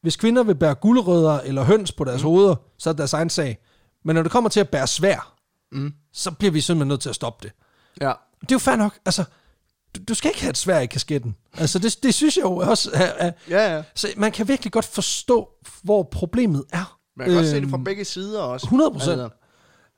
hvis 0.02 0.16
kvinder 0.16 0.44
vil 0.44 0.56
bære 0.56 0.76
guldrødder 0.76 1.40
eller 1.40 1.64
høns 1.64 1.92
på 1.92 2.04
deres 2.04 2.22
mm. 2.22 2.28
hoveder, 2.30 2.56
så 2.78 2.90
er 2.90 2.94
det 2.94 2.98
deres 2.98 3.14
egen 3.14 3.30
sag. 3.30 3.58
Men 4.06 4.16
når 4.16 4.24
det 4.24 4.32
kommer 4.32 4.50
til 4.50 4.60
at 4.60 4.70
bære 4.70 4.88
svær, 4.88 5.30
Mm. 5.72 5.94
så 6.14 6.32
bliver 6.32 6.52
vi 6.52 6.62
simpelthen 6.62 6.88
nødt 6.88 7.02
til 7.02 7.10
at 7.10 7.16
stoppe 7.16 7.48
det. 7.48 7.54
Ja. 8.02 8.12
Det 8.42 8.52
er 8.52 8.56
jo 8.56 8.60
fair 8.60 8.76
nok. 8.76 9.00
Altså, 9.06 9.24
du, 9.96 10.00
du 10.08 10.14
skal 10.14 10.30
ikke 10.30 10.42
have 10.42 10.50
et 10.50 10.58
svær 10.58 10.80
i 10.80 10.86
kasketten. 10.86 11.36
Altså, 11.58 11.80
det, 11.80 12.04
det 12.04 12.14
synes 12.14 12.38
jeg 12.38 12.44
jo 12.44 12.56
også 12.56 12.90
er, 12.94 13.06
er, 13.28 13.32
Ja, 13.50 13.76
ja. 13.76 13.84
Så 13.96 14.08
man 14.18 14.32
kan 14.32 14.48
virkelig 14.48 14.72
godt 14.74 14.86
forstå, 14.86 15.50
hvor 15.84 16.04
problemet 16.04 16.64
er. 16.74 16.98
Man 17.18 17.28
kan 17.28 17.36
godt 17.36 17.46
se 17.48 17.56
det 17.56 17.62
Øhm, 17.62 17.70
fra 17.70 17.78
begge 17.78 18.06
sider 18.06 18.42
også. 18.42 18.68
100%. 18.68 18.94
Altså, 19.10 19.30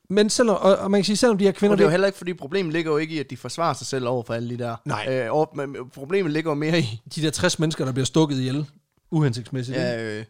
Men 0.10 0.30
selvom, 0.30 0.56
og, 0.56 0.76
og 0.78 0.92
man 0.92 1.00
kan 1.00 1.06
sige, 1.06 1.18
selvom 1.18 1.38
de 1.38 1.44
her 1.46 1.52
kvinder... 1.52 1.74
Og 1.74 1.78
det 1.78 1.84
er 1.84 1.88
jo 1.88 1.92
heller 1.92 2.08
ikke, 2.08 2.18
fordi 2.18 2.34
problemet 2.34 2.74
ligger 2.74 2.92
jo 2.92 2.98
ikke 2.98 3.16
i, 3.16 3.20
at 3.20 3.30
de 3.30 3.38
forsvarer 3.38 3.74
sig 3.74 3.88
selv 3.88 4.08
over 4.08 4.24
for 4.24 4.34
alle 4.34 4.50
de 4.50 4.58
der. 4.58 4.76
Nej. 4.86 5.06
Øh, 5.10 5.28
over, 5.30 5.46
men 5.56 5.76
problemet 5.94 6.32
ligger 6.32 6.52
jo 6.52 6.56
mere 6.56 6.80
i, 6.80 7.02
de 7.16 7.22
der 7.22 7.30
60 7.30 7.60
mennesker, 7.60 7.86
der 7.86 7.92
bliver 7.92 8.06
stukket 8.06 8.38
ihjel, 8.38 8.66
uhensigtsmæssigt. 9.12 9.78
ja, 9.78 10.04
øh, 10.04 10.26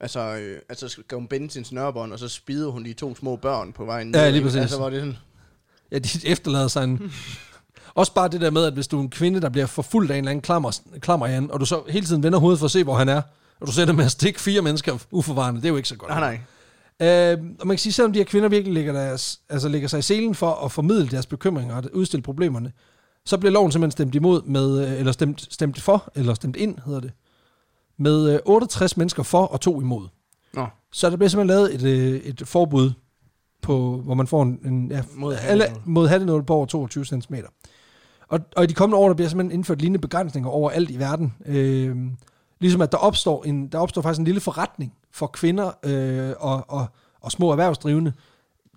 altså, 0.00 0.20
øh, 0.20 0.58
altså 0.68 0.88
skal 0.88 1.18
hun 1.18 1.26
binde 1.26 1.50
sin 1.50 1.64
snørbånd, 1.64 2.12
og 2.12 2.18
så 2.18 2.28
spider 2.28 2.68
hun 2.68 2.84
de 2.84 2.92
to 2.92 3.16
små 3.16 3.36
børn 3.36 3.72
på 3.72 3.84
vejen 3.84 4.14
Ja, 4.14 4.24
ned, 4.24 4.32
lige 4.32 4.42
præcis. 4.42 4.60
Altså, 4.60 4.76
hvor 4.76 4.90
det 4.90 5.00
sådan, 5.00 5.16
Ja, 5.92 5.98
de 5.98 6.08
efterlader 6.24 6.68
sig 6.68 6.84
en... 6.84 7.12
Også 7.94 8.14
bare 8.14 8.28
det 8.28 8.40
der 8.40 8.50
med, 8.50 8.64
at 8.64 8.72
hvis 8.72 8.88
du 8.88 8.98
er 8.98 9.02
en 9.02 9.10
kvinde, 9.10 9.40
der 9.40 9.48
bliver 9.48 9.66
forfulgt 9.66 10.10
af 10.10 10.14
en 10.14 10.18
eller 10.18 10.30
anden 10.30 10.42
klammer, 10.42 10.80
klammer 11.00 11.48
og 11.50 11.60
du 11.60 11.66
så 11.66 11.82
hele 11.88 12.06
tiden 12.06 12.22
vender 12.22 12.38
hovedet 12.38 12.58
for 12.58 12.64
at 12.66 12.70
se, 12.70 12.84
hvor 12.84 12.94
han 12.94 13.08
er, 13.08 13.22
og 13.60 13.66
du 13.66 13.72
sætter 13.72 13.94
med 13.94 14.04
at 14.04 14.10
stikke 14.10 14.40
fire 14.40 14.62
mennesker 14.62 14.98
uforvarende, 15.10 15.60
det 15.60 15.66
er 15.66 15.70
jo 15.70 15.76
ikke 15.76 15.88
så 15.88 15.96
godt. 15.96 16.10
nej, 16.10 16.20
nej. 16.20 16.40
Øh, 17.02 17.38
og 17.60 17.66
man 17.66 17.76
kan 17.76 17.78
sige, 17.78 17.92
selvom 17.92 18.12
de 18.12 18.18
her 18.18 18.24
kvinder 18.24 18.48
virkelig 18.48 18.74
lægger, 18.74 18.92
deres, 18.92 19.40
altså 19.48 19.68
lægger 19.68 19.88
sig 19.88 19.98
i 19.98 20.02
selen 20.02 20.34
for 20.34 20.64
at 20.64 20.72
formidle 20.72 21.08
deres 21.08 21.26
bekymringer 21.26 21.76
og 21.76 21.84
udstille 21.92 22.22
problemerne, 22.22 22.72
så 23.24 23.38
bliver 23.38 23.52
loven 23.52 23.72
simpelthen 23.72 23.90
stemt 23.90 24.14
imod 24.14 24.42
med, 24.42 24.86
øh, 24.86 24.98
eller 24.98 25.12
stemt, 25.12 25.52
stemt 25.52 25.80
for, 25.80 26.12
eller 26.14 26.34
stemt 26.34 26.56
ind, 26.56 26.78
hedder 26.84 27.00
det, 27.00 27.12
med 27.98 28.34
øh, 28.34 28.38
68 28.44 28.96
mennesker 28.96 29.22
for 29.22 29.42
og 29.46 29.60
to 29.60 29.80
imod. 29.80 30.08
Nå, 30.54 30.66
Så 30.92 31.10
der 31.10 31.16
bliver 31.16 31.28
simpelthen 31.28 31.56
lavet 31.56 31.74
et, 31.74 31.82
øh, 31.82 32.20
et 32.20 32.42
forbud, 32.44 32.92
på, 33.62 34.00
hvor 34.04 34.14
man 34.14 34.26
får 34.26 34.42
en, 34.42 34.60
en 34.64 34.90
ja, 34.90 35.02
Mod 35.14 35.36
alle, 35.42 35.64
mod 35.84 36.08
hattenål 36.08 36.44
på 36.44 36.54
over 36.54 36.66
22 36.66 37.04
cm. 37.04 37.34
Og, 38.28 38.40
og 38.56 38.64
i 38.64 38.66
de 38.66 38.74
kommende 38.74 38.98
år, 38.98 39.06
der 39.06 39.14
bliver 39.14 39.28
simpelthen 39.28 39.58
indført 39.58 39.80
lignende 39.80 39.98
begrænsninger 39.98 40.50
overalt 40.50 40.90
i 40.90 40.98
verden. 40.98 41.34
Øh, 41.46 41.96
ligesom 42.60 42.80
at 42.80 42.92
der 42.92 42.98
opstår, 42.98 43.44
en, 43.44 43.68
der 43.68 43.78
opstår 43.78 44.02
faktisk 44.02 44.18
en 44.18 44.24
lille 44.24 44.40
forretning 44.40 44.92
for 45.12 45.26
kvinder 45.26 45.70
øh, 45.84 46.34
og, 46.40 46.64
og, 46.68 46.86
og 47.20 47.32
små 47.32 47.50
erhvervsdrivende 47.50 48.12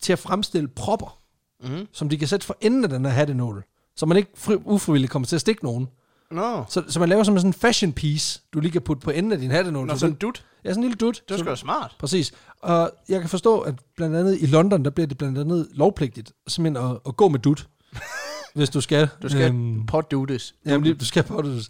til 0.01 0.13
at 0.13 0.19
fremstille 0.19 0.67
propper, 0.67 1.17
mm-hmm. 1.63 1.87
som 1.91 2.09
de 2.09 2.17
kan 2.17 2.27
sætte 2.27 2.45
for 2.45 2.57
enden 2.61 2.83
af 2.83 2.89
den 2.89 3.05
her 3.05 3.11
hattenål, 3.11 3.63
så 3.95 4.05
man 4.05 4.17
ikke 4.17 4.31
fri, 4.35 4.55
ufrivilligt 4.65 5.11
kommer 5.11 5.25
til 5.27 5.35
at 5.35 5.41
stikke 5.41 5.63
nogen. 5.65 5.87
Nå, 6.31 6.63
Så, 6.69 6.83
så 6.87 6.99
man 6.99 7.09
laver 7.09 7.23
som 7.23 7.37
sådan 7.37 7.49
en 7.49 7.53
fashion 7.53 7.93
piece, 7.93 8.41
du 8.53 8.59
lige 8.59 8.71
kan 8.71 8.81
putte 8.81 9.01
på 9.01 9.11
enden 9.11 9.31
af 9.31 9.37
din 9.39 9.51
hattenål. 9.51 9.87
Nå 9.87 9.93
så 9.93 9.99
sådan 9.99 10.13
en 10.13 10.17
dut. 10.17 10.45
ja, 10.65 10.69
sådan 10.69 10.83
en 10.83 10.89
lille 10.89 10.95
dut. 10.97 11.23
Det 11.29 11.39
sgu 11.39 11.49
da 11.49 11.55
smart. 11.55 11.95
Præcis. 11.99 12.31
Og 12.61 12.91
jeg 13.09 13.19
kan 13.19 13.29
forstå, 13.29 13.59
at 13.59 13.75
blandt 13.95 14.15
andet 14.15 14.37
i 14.41 14.45
London, 14.45 14.83
der 14.85 14.89
bliver 14.91 15.07
det 15.07 15.17
blandt 15.17 15.37
andet 15.37 15.67
lovpligtigt 15.71 16.31
simpelthen 16.47 16.89
at, 16.91 16.97
at 17.07 17.17
gå 17.17 17.27
med 17.27 17.39
dut, 17.39 17.67
hvis 18.55 18.69
du 18.69 18.81
skal. 18.81 19.09
Du 19.21 19.29
skal 19.29 19.41
Øhm, 19.49 19.85
Påduttes. 19.85 20.55
jamen, 20.65 20.83
lige- 20.83 20.95
du 20.95 21.05
skal 21.05 21.23
det. 21.27 21.69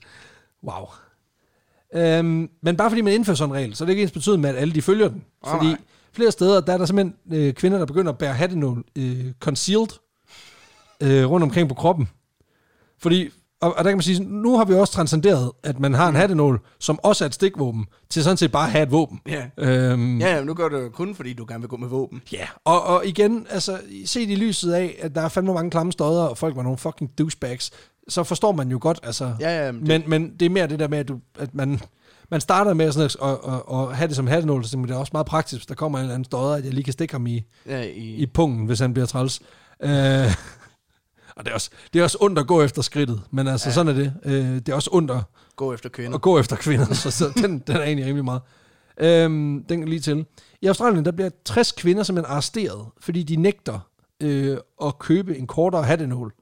Wow. 0.63 0.85
Øhm, 1.95 2.49
men 2.63 2.77
bare 2.77 2.89
fordi 2.89 3.01
man 3.01 3.13
indfører 3.13 3.35
sådan 3.35 3.55
en 3.55 3.61
regel, 3.61 3.75
så 3.75 3.83
er 3.83 3.85
det 3.85 3.91
ikke 3.93 4.01
ens 4.03 4.11
betydende 4.11 4.41
med, 4.41 4.49
at 4.49 4.55
alle 4.55 4.73
de 4.73 4.81
følger 4.81 5.07
den. 5.07 5.23
Nej, 5.45 5.53
Fordi 5.55 5.67
nej. 5.67 5.77
flere 6.13 6.31
steder, 6.31 6.61
der 6.61 6.73
er 6.73 6.77
der 6.77 6.85
simpelthen 6.85 7.15
øh, 7.33 7.53
kvinder, 7.53 7.77
der 7.77 7.85
begynder 7.85 8.11
at 8.11 8.17
bære 8.17 8.33
hattenål 8.33 8.83
øh, 8.97 9.25
concealed 9.39 9.87
øh, 11.01 11.29
rundt 11.29 11.43
omkring 11.43 11.69
på 11.69 11.75
kroppen. 11.75 12.09
Fordi, 12.99 13.29
og, 13.61 13.69
og 13.77 13.83
der 13.83 13.89
kan 13.91 13.97
man 13.97 14.01
sige, 14.01 14.23
nu 14.23 14.57
har 14.57 14.65
vi 14.65 14.73
også 14.73 14.93
transcenderet, 14.93 15.51
at 15.63 15.79
man 15.79 15.93
har 15.93 16.09
en 16.09 16.15
hattenål, 16.15 16.59
som 16.79 16.99
også 17.03 17.23
er 17.23 17.27
et 17.27 17.33
stikvåben, 17.33 17.85
til 18.09 18.23
sådan 18.23 18.37
set 18.37 18.51
bare 18.51 18.65
at 18.65 18.71
have 18.71 18.83
et 18.83 18.91
våben. 18.91 19.19
Ja. 19.27 19.45
Øhm, 19.57 20.19
Ja, 20.19 20.35
ja, 20.35 20.43
nu 20.43 20.53
gør 20.53 20.69
det 20.69 20.81
jo 20.83 20.89
kun, 20.89 21.15
fordi 21.15 21.33
du 21.33 21.45
gerne 21.47 21.61
vil 21.61 21.69
gå 21.69 21.77
med 21.77 21.87
våben. 21.87 22.21
Ja, 22.31 22.47
og, 22.65 22.83
og 22.83 23.05
igen, 23.07 23.47
altså, 23.49 23.79
set 24.05 24.29
i 24.29 24.35
lyset 24.35 24.71
af, 24.73 24.95
at 25.01 25.15
der 25.15 25.21
er 25.21 25.29
fandme 25.29 25.53
mange 25.53 25.71
klamme 25.71 25.91
stodder, 25.91 26.23
og 26.23 26.37
folk 26.37 26.55
var 26.55 26.63
nogle 26.63 26.77
fucking 26.77 27.11
douchebags, 27.17 27.71
så 28.07 28.23
forstår 28.23 28.51
man 28.51 28.71
jo 28.71 28.77
godt, 28.81 28.99
altså. 29.03 29.35
Ja, 29.39 29.65
ja, 29.65 29.71
men 29.71 29.81
det, 29.81 29.87
men, 29.87 30.09
men 30.09 30.33
det 30.39 30.45
er 30.45 30.49
mere 30.49 30.67
det 30.67 30.79
der 30.79 30.87
med, 30.87 30.97
at, 30.97 31.07
du, 31.07 31.19
at 31.39 31.55
man, 31.55 31.79
man 32.29 32.41
starter 32.41 32.73
med 32.73 32.91
sådan 32.91 33.05
at, 33.05 33.29
at, 33.29 33.53
at, 33.71 33.79
at 33.79 33.95
have 33.95 34.07
det 34.07 34.15
som 34.15 34.27
hattenål, 34.27 34.65
så 34.65 34.77
det 34.77 34.91
er 34.91 34.95
også 34.95 35.09
meget 35.13 35.25
praktisk, 35.25 35.59
hvis 35.59 35.65
der 35.65 35.75
kommer 35.75 35.97
en 35.97 36.03
eller 36.03 36.13
anden 36.13 36.25
stodder, 36.25 36.55
at 36.55 36.65
jeg 36.65 36.73
lige 36.73 36.83
kan 36.83 36.93
stikke 36.93 37.13
ham 37.13 37.27
i, 37.27 37.43
Ja, 37.65 37.81
i, 37.81 38.15
i 38.15 38.25
pungen, 38.25 38.65
hvis 38.65 38.79
han 38.79 38.93
bliver 38.93 39.05
træls. 39.05 39.41
Øh, 39.83 39.89
og 41.35 41.45
det 41.45 41.47
er, 41.47 41.53
også, 41.53 41.69
det 41.93 41.99
er 41.99 42.03
også 42.03 42.17
ondt 42.21 42.39
at 42.39 42.47
gå 42.47 42.63
efter 42.63 42.81
skridtet, 42.81 43.21
men 43.31 43.47
altså 43.47 43.69
ja. 43.69 43.73
sådan 43.73 43.87
er 43.87 43.93
det. 43.93 44.13
Øh, 44.25 44.55
det 44.55 44.69
er 44.69 44.75
også 44.75 44.89
ondt 44.93 45.11
at, 45.11 45.21
gå 45.55 45.73
efter 45.73 45.89
kvinder. 45.89 46.15
at 46.15 46.21
gå 46.21 46.39
efter 46.39 46.55
kvinder, 46.55 46.93
så, 46.93 47.11
så 47.11 47.31
den, 47.35 47.59
den 47.59 47.75
er 47.75 47.83
egentlig 47.83 48.05
rimelig 48.05 48.25
meget. 48.25 48.41
Øhm, 48.97 49.65
den 49.69 49.79
kan 49.79 49.89
lige 49.89 49.99
til. 49.99 50.25
I 50.61 50.67
Australien, 50.67 51.05
der 51.05 51.11
bliver 51.11 51.29
60 51.45 51.71
kvinder 51.71 52.03
simpelthen 52.03 52.33
arresteret, 52.33 52.85
fordi 52.99 53.23
de 53.23 53.35
nægter 53.35 53.79
øh, 54.19 54.57
at 54.83 54.99
købe 54.99 55.37
en 55.37 55.47
kortere 55.47 55.83
hattenål. 55.83 56.33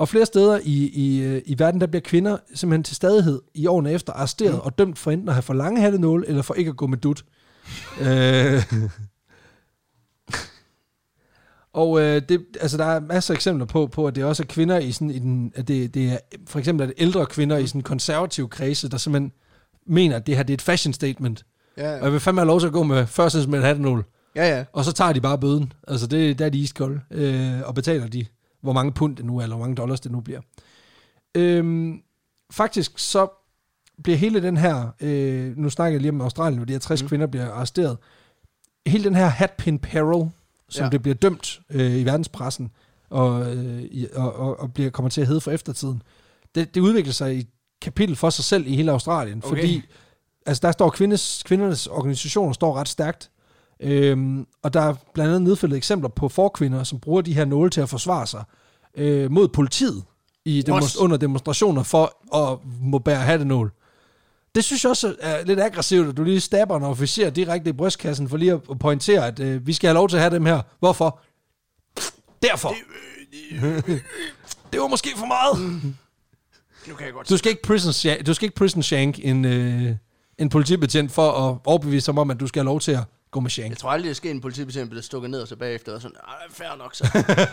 Og 0.00 0.08
flere 0.08 0.26
steder 0.26 0.60
i, 0.64 0.88
i, 0.88 1.22
øh, 1.22 1.42
i 1.46 1.58
verden, 1.58 1.80
der 1.80 1.86
bliver 1.86 2.00
kvinder 2.00 2.36
simpelthen 2.54 2.82
til 2.82 2.96
stadighed 2.96 3.40
i 3.54 3.66
årene 3.66 3.92
efter 3.92 4.12
arresteret 4.12 4.54
mm. 4.54 4.60
og 4.60 4.78
dømt 4.78 4.98
for 4.98 5.10
enten 5.10 5.28
at 5.28 5.34
have 5.34 5.42
for 5.42 5.54
lange 5.54 5.80
hattenåle, 5.80 6.28
eller 6.28 6.42
for 6.42 6.54
ikke 6.54 6.68
at 6.68 6.76
gå 6.76 6.86
med 6.86 6.98
dut. 6.98 7.24
øh, 8.00 8.62
og 11.82 12.00
øh, 12.00 12.22
det, 12.28 12.44
altså, 12.60 12.76
der 12.76 12.84
er 12.84 13.00
masser 13.00 13.34
af 13.34 13.36
eksempler 13.36 13.66
på, 13.66 13.86
på, 13.86 14.06
at 14.06 14.14
det 14.14 14.24
også 14.24 14.42
er 14.42 14.46
kvinder 14.46 14.78
i 14.78 14.92
sådan, 14.92 15.10
i 15.10 15.18
den, 15.18 15.52
at 15.54 15.68
det, 15.68 15.94
det 15.94 16.12
er, 16.12 16.18
for 16.46 16.58
eksempel 16.58 16.82
er 16.82 16.86
det 16.86 17.02
ældre 17.02 17.26
kvinder 17.26 17.56
i 17.56 17.66
sådan 17.66 17.82
konservative 17.82 18.48
kredse, 18.48 18.88
der 18.88 18.96
simpelthen 18.96 19.32
mener, 19.86 20.16
at 20.16 20.26
det 20.26 20.36
her 20.36 20.42
det 20.42 20.52
er 20.52 20.56
et 20.56 20.62
fashion 20.62 20.92
statement. 20.92 21.44
Ja, 21.76 21.98
Og 21.98 22.04
jeg 22.04 22.12
vil 22.12 22.20
fandme 22.20 22.40
have 22.40 22.46
lov 22.46 22.60
til 22.60 22.66
at 22.66 22.72
gå 22.72 22.82
med 22.82 23.06
først 23.06 23.48
med 23.48 23.58
en 23.58 23.64
hattenål. 23.64 24.04
ja, 24.36 24.56
ja. 24.56 24.64
Og 24.72 24.84
så 24.84 24.92
tager 24.92 25.12
de 25.12 25.20
bare 25.20 25.38
bøden. 25.38 25.72
Altså, 25.88 26.06
det, 26.06 26.38
der 26.38 26.44
er 26.46 26.50
de 26.50 26.58
iskolde. 26.58 27.00
Øh, 27.10 27.60
og 27.64 27.74
betaler 27.74 28.06
de, 28.06 28.26
hvor 28.60 28.72
mange 28.72 28.92
pund 28.92 29.16
det 29.16 29.24
nu 29.24 29.38
er, 29.38 29.42
eller 29.42 29.56
hvor 29.56 29.64
mange 29.64 29.76
dollars 29.76 30.00
det 30.00 30.12
nu 30.12 30.20
bliver. 30.20 30.40
Øhm, 31.34 32.02
faktisk 32.52 32.98
så 32.98 33.28
bliver 34.02 34.18
hele 34.18 34.42
den 34.42 34.56
her, 34.56 34.88
øh, 35.00 35.56
nu 35.56 35.70
snakker 35.70 35.94
jeg 35.94 36.00
lige 36.00 36.10
om 36.10 36.20
Australien, 36.20 36.58
hvor 36.58 36.66
de 36.66 36.72
her 36.72 36.80
60 36.80 37.02
mm. 37.02 37.08
kvinder 37.08 37.26
bliver 37.26 37.50
arresteret. 37.52 37.98
Hele 38.86 39.04
den 39.04 39.14
her 39.14 39.26
hatpin 39.26 39.78
peril, 39.78 40.30
som 40.68 40.84
ja. 40.84 40.90
Det 40.90 41.02
bliver 41.02 41.14
dømt 41.14 41.60
øh, 41.70 41.96
i 41.96 42.04
verdenspressen, 42.04 42.70
og, 43.10 43.56
øh, 43.56 43.84
og, 44.14 44.36
og, 44.36 44.60
og 44.60 44.72
bliver, 44.72 44.90
kommer 44.90 45.10
til 45.10 45.20
at 45.20 45.26
hedde 45.26 45.40
for 45.40 45.50
eftertiden, 45.50 46.02
det, 46.54 46.74
det 46.74 46.80
udvikler 46.80 47.12
sig 47.12 47.36
i 47.36 47.46
kapitel 47.80 48.16
for 48.16 48.30
sig 48.30 48.44
selv 48.44 48.66
i 48.66 48.76
hele 48.76 48.92
Australien, 48.92 49.38
Okay. 49.44 49.48
fordi 49.48 49.82
altså, 50.46 50.60
der 50.66 50.72
står 50.72 50.90
kvindes, 50.90 51.42
kvindernes 51.46 51.86
organisationer 51.86 52.52
står 52.52 52.76
ret 52.76 52.88
stærkt, 52.88 53.30
Øhm, 53.82 54.46
og 54.62 54.74
der 54.74 54.80
er 54.80 54.94
blandt 55.14 55.28
andet 55.28 55.42
nedfældet 55.42 55.76
eksempler 55.76 56.08
på 56.08 56.28
forkvinder, 56.28 56.84
som 56.84 57.00
bruger 57.00 57.22
de 57.22 57.34
her 57.34 57.44
nåle 57.44 57.70
til 57.70 57.80
at 57.80 57.88
forsvare 57.88 58.26
sig 58.26 58.44
øh, 58.96 59.30
mod 59.30 59.48
politiet 59.48 60.02
i 60.44 60.62
demonst- 60.68 60.98
under 60.98 61.16
demonstrationer 61.16 61.82
for 61.82 62.36
at 62.36 62.58
må 62.82 62.98
bære 62.98 63.20
hattenål. 63.20 63.72
Det 64.54 64.64
synes 64.64 64.84
jeg 64.84 64.90
også 64.90 65.16
er 65.20 65.44
lidt 65.44 65.60
aggressivt, 65.60 66.08
at 66.08 66.16
du 66.16 66.24
lige 66.24 66.40
stabber 66.40 66.76
en 66.76 66.82
officer 66.82 67.30
direkte 67.30 67.70
i 67.70 67.72
brystkassen 67.72 68.28
for 68.28 68.36
lige 68.36 68.52
at 68.52 68.78
pointere, 68.80 69.26
at 69.26 69.40
øh, 69.40 69.66
vi 69.66 69.72
skal 69.72 69.88
have 69.88 69.94
lov 69.94 70.08
til 70.08 70.16
at 70.16 70.22
have 70.22 70.34
dem 70.34 70.46
her. 70.46 70.62
Hvorfor? 70.78 71.20
Derfor. 72.42 72.74
Det 74.72 74.80
var 74.82 74.86
måske 74.86 75.08
for 75.16 75.26
meget. 75.26 75.82
Nu 76.88 76.94
kan 76.94 77.06
jeg 77.06 77.14
godt 77.14 77.28
Du 77.28 77.36
skal 77.36 77.50
ikke 77.50 77.62
prison, 77.62 77.92
du 78.26 78.34
skal 78.34 78.46
ikke 78.46 78.56
prison 78.56 78.82
shank 78.82 79.18
en, 79.22 79.44
øh, 79.44 79.96
en 80.38 80.48
politibetjent 80.48 81.12
for 81.12 81.30
at 81.30 81.58
overbevise 81.64 82.08
ham 82.08 82.18
om, 82.18 82.30
at 82.30 82.40
du 82.40 82.46
skal 82.46 82.60
have 82.60 82.66
lov 82.66 82.80
til 82.80 82.92
at 82.92 83.04
shank. 83.48 83.70
Jeg 83.70 83.78
tror 83.78 83.90
aldrig, 83.90 84.08
det 84.08 84.16
sker 84.16 84.30
en 84.30 84.40
politibetjent, 84.40 84.90
bliver 84.90 85.02
stukket 85.02 85.30
ned 85.30 85.42
og 85.42 85.48
så 85.48 85.56
bagefter, 85.56 85.94
og 85.94 86.02
sådan, 86.02 86.16
"Ej, 86.28 86.34
fair 86.50 86.76
nok 86.78 86.94
så. 86.94 87.08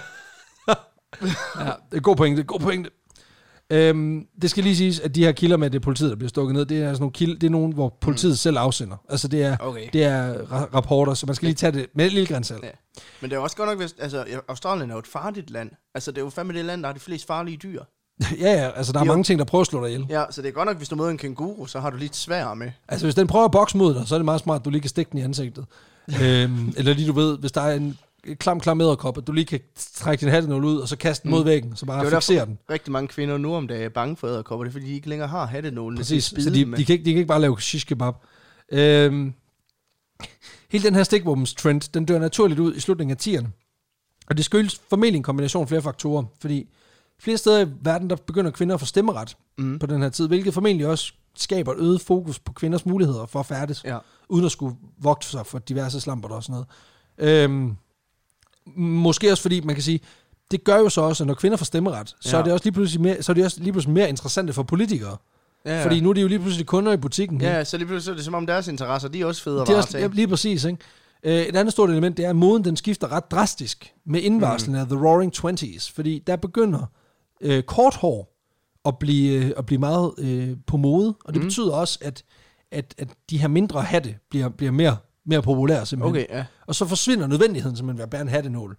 Ja, 1.59 1.71
det 1.91 1.97
er 1.97 2.01
god 2.01 2.15
pointe, 2.15 2.43
god 2.43 2.59
pointe. 2.59 2.89
Øhm, 3.69 4.25
det 4.41 4.49
skal 4.49 4.63
lige 4.63 4.75
siges, 4.75 4.99
at 4.99 5.15
de 5.15 5.23
her 5.23 5.31
kilder 5.31 5.57
med, 5.57 5.65
at 5.65 5.71
det 5.71 5.79
er 5.79 5.83
politiet, 5.83 6.09
der 6.09 6.15
bliver 6.15 6.29
stukket 6.29 6.53
ned, 6.55 6.65
det 6.65 6.81
er 6.83 6.87
altså 6.87 7.01
nogle, 7.01 7.13
kilder, 7.13 7.35
det 7.39 7.47
er 7.47 7.51
nogen, 7.51 7.73
hvor 7.73 7.97
politiet 8.01 8.31
mm. 8.31 8.35
selv 8.35 8.57
afsender. 8.57 8.97
Altså 9.09 9.27
det 9.27 9.43
er, 9.43 9.57
Okay. 9.59 9.89
det 9.93 10.03
er 10.03 10.33
ra- 10.33 10.73
rapporter, 10.75 11.13
så 11.13 11.25
man 11.25 11.35
skal 11.35 11.45
lige 11.45 11.55
tage 11.55 11.71
det 11.71 11.87
med 11.95 12.05
et 12.05 12.13
lille 12.13 12.27
grænsalt. 12.27 12.63
Ja. 12.63 12.69
Men 13.21 13.29
det 13.29 13.35
er 13.35 13.39
også 13.39 13.55
godt 13.55 13.69
nok, 13.69 13.77
hvis, 13.77 13.95
altså, 13.99 14.25
Australien 14.47 14.89
er 14.89 14.93
jo 14.95 14.99
et 14.99 15.07
farligt 15.07 15.49
land. 15.49 15.71
Altså, 15.95 16.11
det 16.11 16.17
er 16.17 16.21
jo 16.21 16.29
fandme 16.29 16.53
det 16.53 16.65
land, 16.65 16.81
der 16.81 16.87
har 16.87 16.93
de 16.93 16.99
flest 16.99 17.27
farlige 17.27 17.57
dyr. 17.57 17.83
ja, 18.41 18.51
ja, 18.53 18.69
altså 18.75 18.93
der 18.93 18.99
er 18.99 19.03
Jo. 19.05 19.11
mange 19.11 19.23
ting, 19.23 19.39
der 19.39 19.45
prøver 19.45 19.61
at 19.61 19.67
slå 19.67 19.81
dig 19.85 19.93
ihjel. 19.93 20.05
Ja, 20.09 20.23
så 20.29 20.41
det 20.41 20.47
er 20.47 20.51
godt 20.51 20.65
nok, 20.65 20.77
hvis 20.77 20.89
du 20.89 20.95
møder 20.95 21.09
en 21.09 21.17
kænguru, 21.17 21.65
så 21.65 21.79
har 21.79 21.89
du 21.89 21.97
lidt 21.97 22.15
svær 22.15 22.53
med. 22.53 22.71
Altså 22.87 23.05
hvis 23.05 23.15
den 23.15 23.27
prøver 23.27 23.45
at 23.45 23.51
bokse 23.51 23.77
mod 23.77 23.93
dig, 23.93 24.07
så 24.07 24.15
er 24.15 24.19
det 24.19 24.25
meget 24.25 24.41
smart, 24.41 24.59
at 24.61 24.65
du 24.65 24.69
lige 24.69 24.81
kan 24.81 24.89
stikke 24.89 25.11
den 25.11 25.19
i 25.19 25.21
ansigtet. 25.23 25.65
øhm, 26.23 26.73
eller 26.77 26.93
lige 26.93 27.07
du 27.07 27.13
ved, 27.13 27.37
hvis 27.37 27.51
der 27.51 27.61
er 27.61 27.75
en 27.75 27.97
klam, 28.39 28.59
klam 28.59 28.81
æderkop, 28.81 29.17
at 29.17 29.27
du 29.27 29.31
lige 29.31 29.45
kan 29.45 29.59
trække 29.95 30.21
din 30.21 30.29
hattenål 30.29 30.65
ud, 30.65 30.77
og 30.77 30.87
så 30.87 30.97
kaste 30.97 31.23
den 31.23 31.31
mod 31.31 31.43
væggen, 31.43 31.75
så 31.75 31.85
bare 31.85 32.05
er 32.05 32.09
fixere 32.09 32.45
den. 32.45 32.57
rigtig 32.69 32.91
mange 32.91 33.07
kvinder 33.07 33.37
nu 33.37 33.55
om 33.55 33.67
dagen 33.67 33.83
er 33.83 33.89
bange 33.89 34.15
for 34.15 34.27
æderkopper. 34.27 34.63
Det 34.63 34.69
er, 34.69 34.73
fordi 34.73 34.85
de 34.85 34.91
ikke 34.93 35.09
længere 35.09 35.27
har 35.27 35.45
hattenålene 35.45 35.99
Præcis, 35.99 36.23
så 36.23 36.49
de, 36.49 36.65
med. 36.65 36.77
de, 36.77 36.85
kan 36.85 36.93
ikke, 36.93 37.05
de 37.05 37.09
kan 37.11 37.17
ikke 37.17 37.27
bare 37.27 37.41
lave 37.41 37.61
shish 37.61 37.85
kebab. 37.87 38.13
Øhm, 38.71 39.33
hele 40.71 40.83
den 40.83 40.95
her 40.95 41.03
stikvåbenstrend, 41.03 41.81
den 41.93 42.05
dør 42.05 42.19
naturligt 42.19 42.59
ud 42.59 42.75
i 42.75 42.79
slutningen 42.79 43.17
af 43.19 43.27
10'erne. 43.27 43.47
Og 44.29 44.37
det 44.37 44.45
skyldes 44.45 44.81
formentlig 44.89 45.17
en 45.17 45.23
kombination 45.23 45.61
af 45.61 45.67
flere 45.67 45.81
faktorer, 45.81 46.23
fordi 46.41 46.67
flere 47.21 47.37
steder 47.37 47.65
i 47.65 47.69
verden, 47.81 48.09
der 48.09 48.15
begynder 48.15 48.51
kvinder 48.51 48.73
at 48.75 48.79
få 48.79 48.85
stemmeret 48.85 49.37
Mm. 49.57 49.79
på 49.79 49.85
den 49.85 50.01
her 50.01 50.09
tid, 50.09 50.27
hvilket 50.27 50.53
formentlig 50.53 50.87
også 50.87 51.13
skaber 51.37 51.71
et 51.73 51.77
øget 51.79 52.01
fokus 52.01 52.39
på 52.39 52.53
kvinders 52.53 52.85
muligheder 52.85 53.25
for 53.25 53.39
at 53.39 53.45
færdes, 53.45 53.83
Ja. 53.85 53.97
uden 54.29 54.45
at 54.45 54.51
skulle 54.51 54.75
vogte 55.01 55.27
sig 55.27 55.45
for 55.45 55.59
diverse 55.59 56.01
slamper 56.01 56.29
og 56.29 56.43
sådan 56.43 56.63
noget. 57.17 57.43
Øhm, 57.43 57.75
måske 58.75 59.31
også 59.31 59.41
fordi, 59.41 59.61
man 59.61 59.75
kan 59.75 59.83
sige, 59.83 59.99
det 60.51 60.63
gør 60.63 60.77
jo 60.77 60.89
så 60.89 61.01
også, 61.01 61.23
at 61.23 61.27
når 61.27 61.33
kvinder 61.33 61.57
får 61.57 61.65
stemmeret, 61.65 62.15
så, 62.21 62.35
Ja. 62.35 62.39
er 62.39 62.43
det 62.43 62.53
også 62.53 62.65
lige 62.65 62.73
pludselig 62.73 63.01
mere, 63.01 63.23
så 63.23 63.31
er 63.31 63.33
det 63.33 63.45
også 63.45 63.59
lige 63.61 63.71
pludselig 63.71 63.93
mere 63.93 64.09
interessante 64.09 64.53
for 64.53 64.63
politikere. 64.63 65.17
Ja, 65.65 65.77
ja. 65.77 65.85
Fordi 65.85 65.99
nu 65.99 66.09
er 66.09 66.13
de 66.13 66.21
jo 66.21 66.27
lige 66.27 66.39
pludselig 66.39 66.65
kunder 66.67 66.91
i 66.91 66.97
butikken. 66.97 67.41
Ja, 67.41 67.63
så 67.63 67.77
lige 67.77 67.87
pludselig 67.87 68.11
er 68.11 68.15
det 68.15 68.25
som 68.25 68.33
om 68.33 68.45
deres 68.45 68.67
interesser, 68.67 69.09
de 69.09 69.21
er 69.21 69.25
også 69.25 69.43
fede 69.43 69.61
at 69.61 69.67
det 69.67 69.73
er 69.73 69.77
også, 69.77 69.89
varetage. 69.91 70.09
ja, 70.09 70.15
lige 70.15 70.27
præcis. 70.27 70.63
Ikke? 70.63 70.77
Øh, 71.23 71.33
et 71.41 71.55
andet 71.55 71.71
stort 71.71 71.89
element, 71.89 72.17
det 72.17 72.25
er, 72.25 72.29
at 72.29 72.35
moden 72.35 72.63
den 72.65 72.77
skifter 72.77 73.11
ret 73.11 73.31
drastisk 73.31 73.93
med 74.05 74.21
indvarslen 74.21 74.75
mm. 74.75 74.81
af 74.81 74.87
The 74.87 74.95
Roaring 75.07 75.33
Twenties. 75.33 75.91
Fordi 75.91 76.23
der 76.27 76.35
begynder 76.35 76.85
øh, 77.41 77.63
kort 77.63 77.95
hår 77.95 78.33
at 78.85 78.99
blive, 78.99 79.45
øh, 79.45 79.51
at 79.57 79.65
blive 79.65 79.79
meget 79.79 80.13
øh, 80.17 80.57
på 80.67 80.77
mode. 80.77 81.15
Og 81.25 81.33
det 81.33 81.41
mm. 81.41 81.47
betyder 81.47 81.73
også, 81.73 81.99
at, 82.01 82.23
at, 82.71 82.95
at 82.97 83.07
de 83.29 83.37
her 83.37 83.47
mindre 83.47 83.81
hatte 83.81 84.15
bliver, 84.29 84.49
bliver 84.49 84.71
mere, 84.71 84.97
mere 85.25 85.41
populære 85.41 85.85
simpelthen. 85.85 86.23
Okay, 86.23 86.37
ja. 86.37 86.45
Og 86.67 86.75
så 86.75 86.85
forsvinder 86.85 87.27
nødvendigheden 87.27 87.77
simpelthen 87.77 87.97
ved 87.97 88.03
at 88.03 88.09
bære 88.09 88.21
en 88.21 88.27
hattenål. 88.29 88.77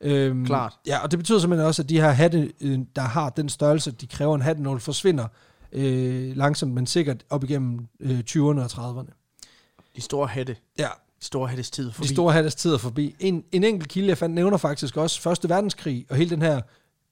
Øhm, 0.00 0.46
Klart. 0.46 0.72
Ja, 0.86 0.98
og 0.98 1.10
det 1.10 1.18
betyder 1.18 1.38
simpelthen 1.38 1.66
også, 1.66 1.82
at 1.82 1.88
de 1.88 2.00
her 2.00 2.10
hatte, 2.10 2.52
øh, 2.60 2.78
der 2.96 3.02
har 3.02 3.30
den 3.30 3.48
størrelse, 3.48 3.90
de 3.90 4.06
kræver 4.06 4.34
en 4.34 4.42
hattenål, 4.42 4.80
forsvinder 4.80 5.26
øh, 5.72 6.36
langsomt, 6.36 6.72
men 6.74 6.86
sikkert 6.86 7.24
op 7.30 7.44
igennem 7.44 7.86
øh, 8.00 8.18
20'erne 8.30 8.40
og 8.40 8.66
30'erne. 8.66 9.10
De 9.96 10.00
store 10.00 10.26
hatte. 10.26 10.56
Ja, 10.78 10.88
De 11.20 11.24
store 11.24 11.48
hattes 11.48 11.70
tid 11.70 11.88
er 11.88 11.92
forbi. 11.92 12.08
de 12.08 12.14
store 12.14 12.32
hattes 12.32 12.54
tid 12.54 12.74
er 12.74 12.78
forbi. 12.78 13.14
En, 13.20 13.44
en 13.52 13.64
enkelt 13.64 13.88
kilde, 13.88 14.08
jeg 14.08 14.18
fandt, 14.18 14.34
nævner 14.34 14.56
faktisk 14.56 14.96
også 14.96 15.20
Første 15.20 15.48
Verdenskrig, 15.48 16.06
og 16.10 16.16
hele 16.16 16.30
den 16.30 16.42
her 16.42 16.60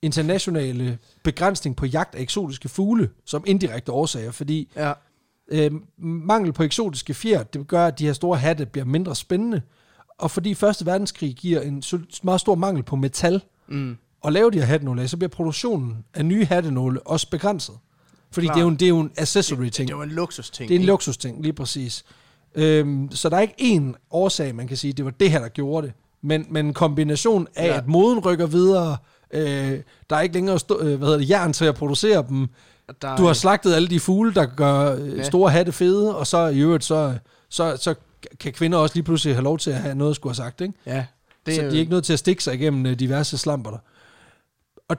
internationale 0.03 0.99
begrænsning 1.24 1.76
på 1.76 1.86
jagt 1.86 2.14
af 2.14 2.20
eksotiske 2.20 2.68
fugle, 2.68 3.11
som 3.24 3.44
indirekte 3.47 3.92
årsager, 3.92 4.30
fordi 4.30 4.68
Ja. 4.76 4.92
øh, 5.49 5.70
mangel 5.99 6.53
på 6.53 6.62
eksotiske 6.62 7.14
fjer, 7.14 7.42
det 7.42 7.68
gør, 7.68 7.86
at 7.86 7.99
de 7.99 8.07
her 8.07 8.12
store 8.12 8.38
hatte 8.38 8.66
bliver 8.66 8.84
mindre 8.84 9.16
spændende, 9.16 9.62
og 10.18 10.30
fordi 10.30 10.55
Første 10.55 10.86
Verdenskrig 10.86 11.34
giver 11.34 11.61
en 11.61 11.82
meget 12.22 12.40
stor 12.40 12.55
mangel 12.55 12.82
på 12.82 12.97
metal, 12.97 13.42
Mm. 13.68 13.97
og 14.20 14.32
lave 14.32 14.51
de 14.51 14.59
her 14.59 14.64
hattenåle 14.64 15.03
af, 15.03 15.11
så 15.11 15.16
bliver 15.16 15.28
produktionen 15.30 16.05
af 16.14 16.24
nye 16.26 16.44
hattenåle 16.44 17.07
også 17.07 17.30
begrænset. 17.30 17.74
Fordi 18.30 18.47
det 18.47 18.57
er, 18.57 18.61
jo 18.61 18.68
en, 18.68 18.76
det 18.76 18.82
er 18.86 18.88
jo 18.88 19.01
en 19.01 19.11
accessory 19.16 19.68
ting. 19.68 19.88
Det 19.88 19.94
er 19.94 19.99
jo 19.99 20.03
en 20.03 20.11
luksusting. 20.11 20.68
Det 20.68 20.74
er 20.74 20.78
en 20.80 20.86
luksusting, 20.86 21.42
lige 21.42 21.53
præcis. 21.53 22.05
Øhm, 22.55 23.09
så 23.12 23.28
der 23.28 23.36
er 23.36 23.40
ikke 23.40 23.55
én 23.76 23.94
årsag, 24.11 24.55
man 24.55 24.68
kan 24.68 24.76
sige, 24.76 24.92
det 24.92 25.05
var 25.05 25.11
det 25.11 25.30
her, 25.30 25.40
der 25.40 25.49
gjorde 25.49 25.86
det. 25.86 25.94
Men, 26.22 26.47
men 26.51 26.66
en 26.66 26.74
kombination 26.74 27.47
af, 27.57 27.66
ja. 27.66 27.76
at 27.76 27.86
moden 27.86 28.18
rykker 28.18 28.47
videre, 28.47 28.97
øh, 29.37 29.80
der 30.11 30.16
er 30.16 30.20
ikke 30.20 30.34
længere 30.34 30.59
stå, 30.59 30.78
øh, 30.80 30.87
hvad 30.99 31.09
hedder 31.09 31.18
det, 31.18 31.30
jern 31.30 31.53
til 31.53 31.64
at 31.64 31.74
producere 31.74 32.24
dem, 32.28 32.49
Der, 33.03 33.16
du 33.16 33.24
har 33.26 33.32
slagtet 33.32 33.74
alle 33.74 33.89
de 33.89 34.01
fugle, 34.01 34.34
der 34.34 34.47
gør 34.47 34.97
øh, 34.97 35.16
Ja. 35.18 35.22
store 35.22 35.51
hatte 35.51 35.72
fede, 35.72 36.16
og 36.16 36.26
så 36.26 36.47
i 36.47 36.59
øvrigt, 36.61 36.84
så, 36.84 37.14
så, 37.49 37.76
så 37.80 37.95
kan 38.41 38.53
kvinder 38.53 38.78
også 38.78 38.95
lige 38.95 39.05
pludselig 39.05 39.34
have 39.34 39.45
lov 39.45 39.59
til 39.59 39.70
at 39.70 39.76
have 39.76 39.95
noget 39.95 40.11
at 40.11 40.16
skulle 40.16 40.30
have 40.30 40.45
sagt, 40.45 40.61
ikke? 40.61 40.74
Ja. 40.87 41.05
Det 41.47 41.55
så 41.55 41.61
de 41.62 41.66
er 41.66 41.70
ikke 41.72 41.93
nødt 41.93 42.05
til 42.05 42.12
at 42.12 42.18
stikke 42.18 42.45
sig 42.45 42.55
igennem 42.55 42.87
øh, 42.87 42.99
diverse 42.99 43.39
slamper 43.39 43.70
der. 43.70 43.78
Og 44.89 44.97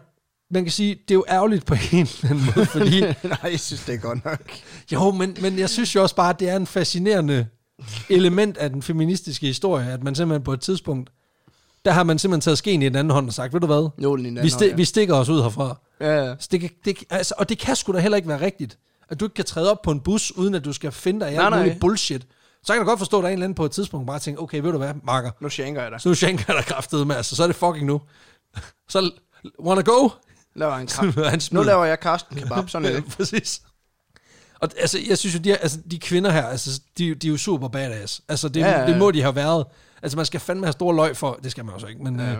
man 0.51 0.63
kan 0.63 0.71
sige, 0.71 0.95
det 0.95 1.11
er 1.11 1.15
jo 1.15 1.25
ærgerligt 1.29 1.65
på 1.65 1.73
en 1.91 1.99
eller 1.99 2.29
anden 2.29 2.43
måde, 2.55 2.65
fordi 2.77 3.01
Nej, 3.01 3.37
jeg 3.43 3.59
synes, 3.59 3.83
det 3.85 3.95
er 3.95 3.99
godt 3.99 4.25
nok. 4.25 4.41
Jo, 4.93 5.11
men, 5.11 5.37
men 5.41 5.59
jeg 5.59 5.69
synes 5.69 5.95
jo 5.95 6.01
også 6.01 6.15
bare, 6.15 6.29
at 6.29 6.39
det 6.39 6.49
er 6.49 6.55
en 6.55 6.67
fascinerende 6.67 7.47
element 8.09 8.57
af 8.57 8.69
den 8.69 8.81
feministiske 8.81 9.45
historie, 9.47 9.91
at 9.91 10.03
man 10.03 10.15
simpelthen 10.15 10.43
på 10.43 10.53
et 10.53 10.61
tidspunkt, 10.61 11.09
der 11.85 11.91
har 11.91 12.03
man 12.03 12.19
simpelthen 12.19 12.41
taget 12.41 12.57
skeen 12.57 12.81
i 12.81 12.85
den 12.85 12.95
anden 12.95 13.11
hånd 13.11 13.27
og 13.27 13.33
sagt, 13.33 13.53
ved 13.53 13.59
du 13.61 13.65
hvad, 13.67 13.89
den 14.17 14.25
i 14.25 14.29
den 14.29 14.35
vi, 14.35 14.39
anden 14.39 14.49
sti- 14.49 14.53
hånd, 14.53 14.69
ja. 14.69 14.75
vi 14.75 14.85
stikker 14.85 15.15
os 15.15 15.29
ud 15.29 15.41
herfra. 15.41 15.77
Ja, 15.99 16.25
ja. 16.25 16.35
Så 16.39 16.47
det, 16.51 16.59
kan- 16.61 16.69
det, 16.85 16.97
altså, 17.09 17.33
og 17.37 17.49
det 17.49 17.59
kan 17.59 17.75
sgu 17.75 17.93
da 17.93 17.99
heller 17.99 18.15
ikke 18.15 18.27
være 18.29 18.41
rigtigt, 18.41 18.77
at 19.09 19.19
du 19.19 19.25
ikke 19.25 19.33
kan 19.35 19.45
træde 19.45 19.71
op 19.71 19.81
på 19.81 19.91
en 19.91 19.99
bus, 19.99 20.31
uden 20.31 20.55
at 20.55 20.65
du 20.65 20.73
skal 20.73 20.91
finde 20.91 21.19
dig 21.25 21.31
i 21.33 21.35
Nej, 21.35 21.45
alt 21.45 21.49
nej. 21.51 21.59
muligt 21.63 21.79
bullshit. 21.79 22.21
Så 22.63 22.73
kan 22.73 22.79
jeg 22.79 22.85
da 22.85 22.89
godt 22.91 22.99
forstå, 22.99 23.17
at 23.17 23.21
der 23.21 23.27
er 23.27 23.31
en 23.31 23.33
eller 23.37 23.45
anden 23.45 23.55
på 23.55 23.65
et 23.65 23.71
tidspunkt 23.71 24.07
bare 24.07 24.19
tænker, 24.19 24.41
okay, 24.43 24.59
ved 24.61 24.71
du 24.71 24.77
hvad, 24.77 24.93
Marker, 25.03 25.31
Nu 25.41 25.49
shanker 25.49 25.81
jeg 25.81 25.91
dig. 25.91 26.01
så 26.01 26.09
nu 26.09 26.15
shanker 26.15 26.43
jeg 26.47 26.55
dig 26.57 26.65
kraftedet 26.65 27.07
med, 27.07 27.15
altså, 27.15 27.35
så 27.35 27.43
er 27.43 27.47
det 27.47 27.55
fucking 27.55 27.85
nu. 27.85 28.01
Så 28.89 29.11
wanna 29.63 29.81
go? 29.81 30.09
Laver 30.55 30.75
en 30.75 30.87
kar- 30.87 31.23
Han 31.29 31.33
nu 31.33 31.39
smider- 31.39 31.63
laver 31.65 31.85
jeg 31.85 31.99
Karsten 31.99 32.37
kebab, 32.37 32.69
sådan 32.69 32.85
er 32.87 32.93
det. 33.01 33.05
Præcis. 33.17 33.61
Og 34.59 34.69
altså, 34.79 34.99
jeg 35.09 35.17
synes 35.17 35.35
jo, 35.35 35.39
de, 35.39 35.49
her, 35.49 35.57
altså, 35.57 35.77
de 35.91 35.99
kvinder 35.99 36.31
her, 36.31 36.43
altså, 36.45 36.81
de, 36.97 37.15
de 37.15 37.27
er 37.27 37.31
jo 37.31 37.37
super 37.37 37.67
badass. 37.67 38.21
Altså, 38.29 38.49
det, 38.49 38.59
ja, 38.59 38.69
ja. 38.69 38.79
ja. 38.81 38.87
det 38.87 38.97
må 38.97 39.11
de 39.11 39.21
have 39.21 39.35
været. 39.35 39.65
Altså, 40.01 40.17
man 40.17 40.25
skal 40.25 40.39
fandme 40.39 40.65
have 40.65 40.71
store 40.73 40.95
løg 40.95 41.17
for, 41.17 41.39
det 41.43 41.51
skal 41.51 41.65
man 41.65 41.73
også 41.73 41.87
ikke, 41.87 42.03
men 42.03 42.19
Ja. 42.19 42.31
øh, 42.31 42.37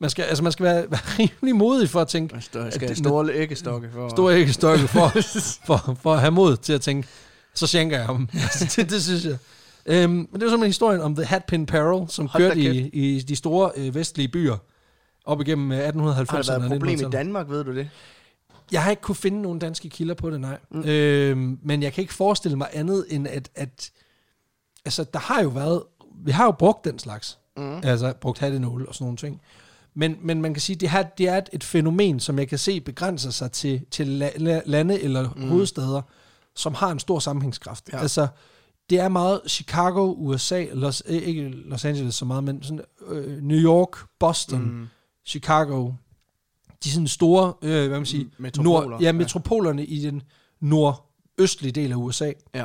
man, 0.00 0.10
skal, 0.10 0.22
altså, 0.22 0.42
man 0.42 0.52
skal 0.52 0.64
være, 0.64 0.76
være 0.90 1.00
rimelig 1.18 1.56
modig 1.56 1.88
for 1.90 2.00
at 2.00 2.08
tænke, 2.08 2.34
Jeg 2.34 2.42
skal 2.42 2.60
at 2.60 2.80
have 2.80 2.96
store 2.96 3.34
æggestokke 3.34 3.90
for... 3.92 4.08
Stor 4.08 4.30
ikke 4.30 4.52
stokke 4.52 4.88
for, 4.88 5.08
for, 5.66 5.98
for 6.02 6.14
at 6.14 6.20
have 6.20 6.30
mod 6.32 6.56
til 6.56 6.72
at 6.72 6.80
tænke, 6.80 7.08
så 7.54 7.66
skænker 7.66 7.96
jeg 7.96 8.06
ham. 8.06 8.28
altså, 8.42 8.74
det, 8.76 8.90
det 8.90 9.02
synes 9.02 9.24
jeg. 9.24 9.36
Øhm, 9.86 10.10
men 10.10 10.26
det 10.34 10.42
er 10.42 10.46
jo 10.46 10.50
simpelthen 10.50 10.66
historien 10.68 11.00
om 11.00 11.14
The 11.14 11.24
Hatpin 11.24 11.66
Peril, 11.66 12.08
som 12.08 12.26
Hold 12.26 12.42
kørte 12.42 12.60
i, 12.60 12.88
i 12.88 13.20
de 13.20 13.36
store 13.36 13.70
øh, 13.76 13.94
vestlige 13.94 14.28
byer 14.28 14.56
op 15.24 15.40
igennem 15.40 15.72
øh, 15.72 15.78
1890'erne 15.78 15.92
Har 15.92 16.24
der 16.24 16.58
været 16.58 16.62
et 16.62 16.70
problem 16.70 16.90
i 16.90 16.94
1900-tallet. 16.94 17.12
Danmark, 17.12 17.48
ved 17.48 17.64
du 17.64 17.74
det? 17.74 17.90
Jeg 18.72 18.82
har 18.82 18.90
ikke 18.90 19.02
kunne 19.02 19.14
finde 19.14 19.42
nogen 19.42 19.58
danske 19.58 19.88
kilder 19.88 20.14
på 20.14 20.30
det, 20.30 20.40
nej. 20.40 20.58
Mm. 20.70 20.84
Øhm, 20.84 21.58
men 21.62 21.82
jeg 21.82 21.92
kan 21.92 22.02
ikke 22.02 22.14
forestille 22.14 22.58
mig 22.58 22.68
andet 22.72 23.06
end, 23.08 23.28
at, 23.28 23.48
at 23.54 23.90
altså, 24.84 25.04
der 25.04 25.18
har 25.18 25.42
jo 25.42 25.48
været, 25.48 25.82
vi 26.24 26.30
har 26.30 26.44
jo 26.44 26.50
brugt 26.50 26.84
den 26.84 26.98
slags. 26.98 27.38
Mm. 27.56 27.80
Altså 27.84 28.12
brugt 28.20 28.38
hattenåle 28.38 28.88
og 28.88 28.94
sådan 28.94 29.04
nogle 29.04 29.16
ting. 29.16 29.40
Men, 29.94 30.16
men 30.22 30.42
man 30.42 30.54
kan 30.54 30.60
sige, 30.60 30.76
det 30.76 30.90
her 30.90 31.02
det 31.02 31.28
er 31.28 31.38
et, 31.38 31.48
et 31.52 31.64
fænomen, 31.64 32.20
som 32.20 32.38
jeg 32.38 32.48
kan 32.48 32.58
se 32.58 32.80
begrænser 32.80 33.30
sig 33.30 33.52
til, 33.52 33.84
til 33.90 34.22
la- 34.22 34.36
la- 34.36 34.62
lande 34.66 35.00
eller 35.00 35.30
mm. 35.36 35.48
hovedsteder, 35.48 36.02
som 36.54 36.74
har 36.74 36.90
en 36.90 36.98
stor 36.98 37.18
sammenhængskraft. 37.18 37.88
Ja. 37.92 37.96
Ja. 37.96 38.02
Altså, 38.02 38.26
det 38.90 39.00
er 39.00 39.08
meget 39.08 39.40
Chicago, 39.48 40.14
USA, 40.16 40.64
Los, 40.72 41.02
eh, 41.06 41.16
ikke 41.16 41.48
Los 41.48 41.84
Angeles 41.84 42.14
så 42.14 42.24
meget, 42.24 42.44
men 42.44 42.62
sådan, 42.62 42.80
øh, 43.06 43.42
New 43.42 43.58
York, 43.58 43.96
Boston, 44.20 44.62
mm. 44.62 44.86
Chicago, 45.26 45.92
de 46.84 46.90
sådan 46.90 47.08
store, 47.08 47.54
øh, 47.62 47.88
hvad 47.88 47.98
man 47.98 48.06
siger, 48.06 48.24
Metropoler. 48.38 48.88
Nord, 48.88 49.00
ja, 49.02 49.12
metropolerne 49.12 49.84
i 49.84 50.00
den 50.00 50.22
nordøstlige 50.60 51.72
del 51.72 51.92
af 51.92 51.96
USA. 51.96 52.32
Ja. 52.54 52.64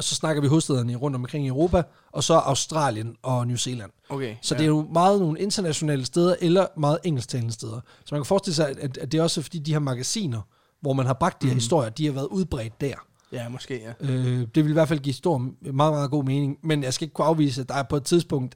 Og 0.00 0.04
så 0.04 0.14
snakker 0.14 0.42
vi 0.42 0.48
hovedstederne 0.48 0.96
rundt 0.96 1.14
omkring 1.14 1.44
i 1.44 1.48
Europa, 1.48 1.82
og 2.12 2.24
så 2.24 2.34
Australien 2.34 3.16
og 3.22 3.46
New 3.46 3.56
Zealand. 3.56 3.90
Okay. 4.08 4.36
Så 4.42 4.54
ja. 4.54 4.58
det 4.58 4.64
er 4.64 4.68
jo 4.68 4.88
meget 4.92 5.20
nogle 5.20 5.40
internationale 5.40 6.04
steder, 6.04 6.34
eller 6.40 6.66
meget 6.76 6.98
engelsktalende 7.04 7.52
steder. 7.52 7.80
Så 8.04 8.14
man 8.14 8.20
kan 8.20 8.24
forestille 8.26 8.54
sig, 8.54 8.68
at, 8.68 8.98
at 8.98 9.12
det 9.12 9.18
er 9.18 9.22
også 9.22 9.42
fordi 9.42 9.58
de 9.58 9.72
her 9.72 9.78
magasiner, 9.78 10.40
hvor 10.80 10.92
man 10.92 11.06
har 11.06 11.12
bragt 11.12 11.42
de 11.42 11.46
her 11.46 11.54
historier, 11.54 11.90
de 11.90 12.06
har 12.06 12.12
været 12.12 12.26
udbredt 12.26 12.80
der. 12.80 12.94
Ja, 13.32 13.48
måske, 13.48 13.80
ja. 13.82 14.12
Øh, 14.12 14.46
det 14.54 14.64
vil 14.64 14.70
i 14.70 14.72
hvert 14.72 14.88
fald 14.88 15.00
give 15.00 15.14
stor, 15.14 15.38
meget, 15.60 15.92
meget 15.92 16.10
god 16.10 16.24
mening. 16.24 16.58
Men 16.62 16.82
jeg 16.82 16.94
skal 16.94 17.04
ikke 17.04 17.14
kunne 17.14 17.26
afvise, 17.26 17.60
at 17.60 17.68
der 17.68 17.74
er 17.74 17.82
på 17.82 17.96
et 17.96 18.04
tidspunkt 18.04 18.54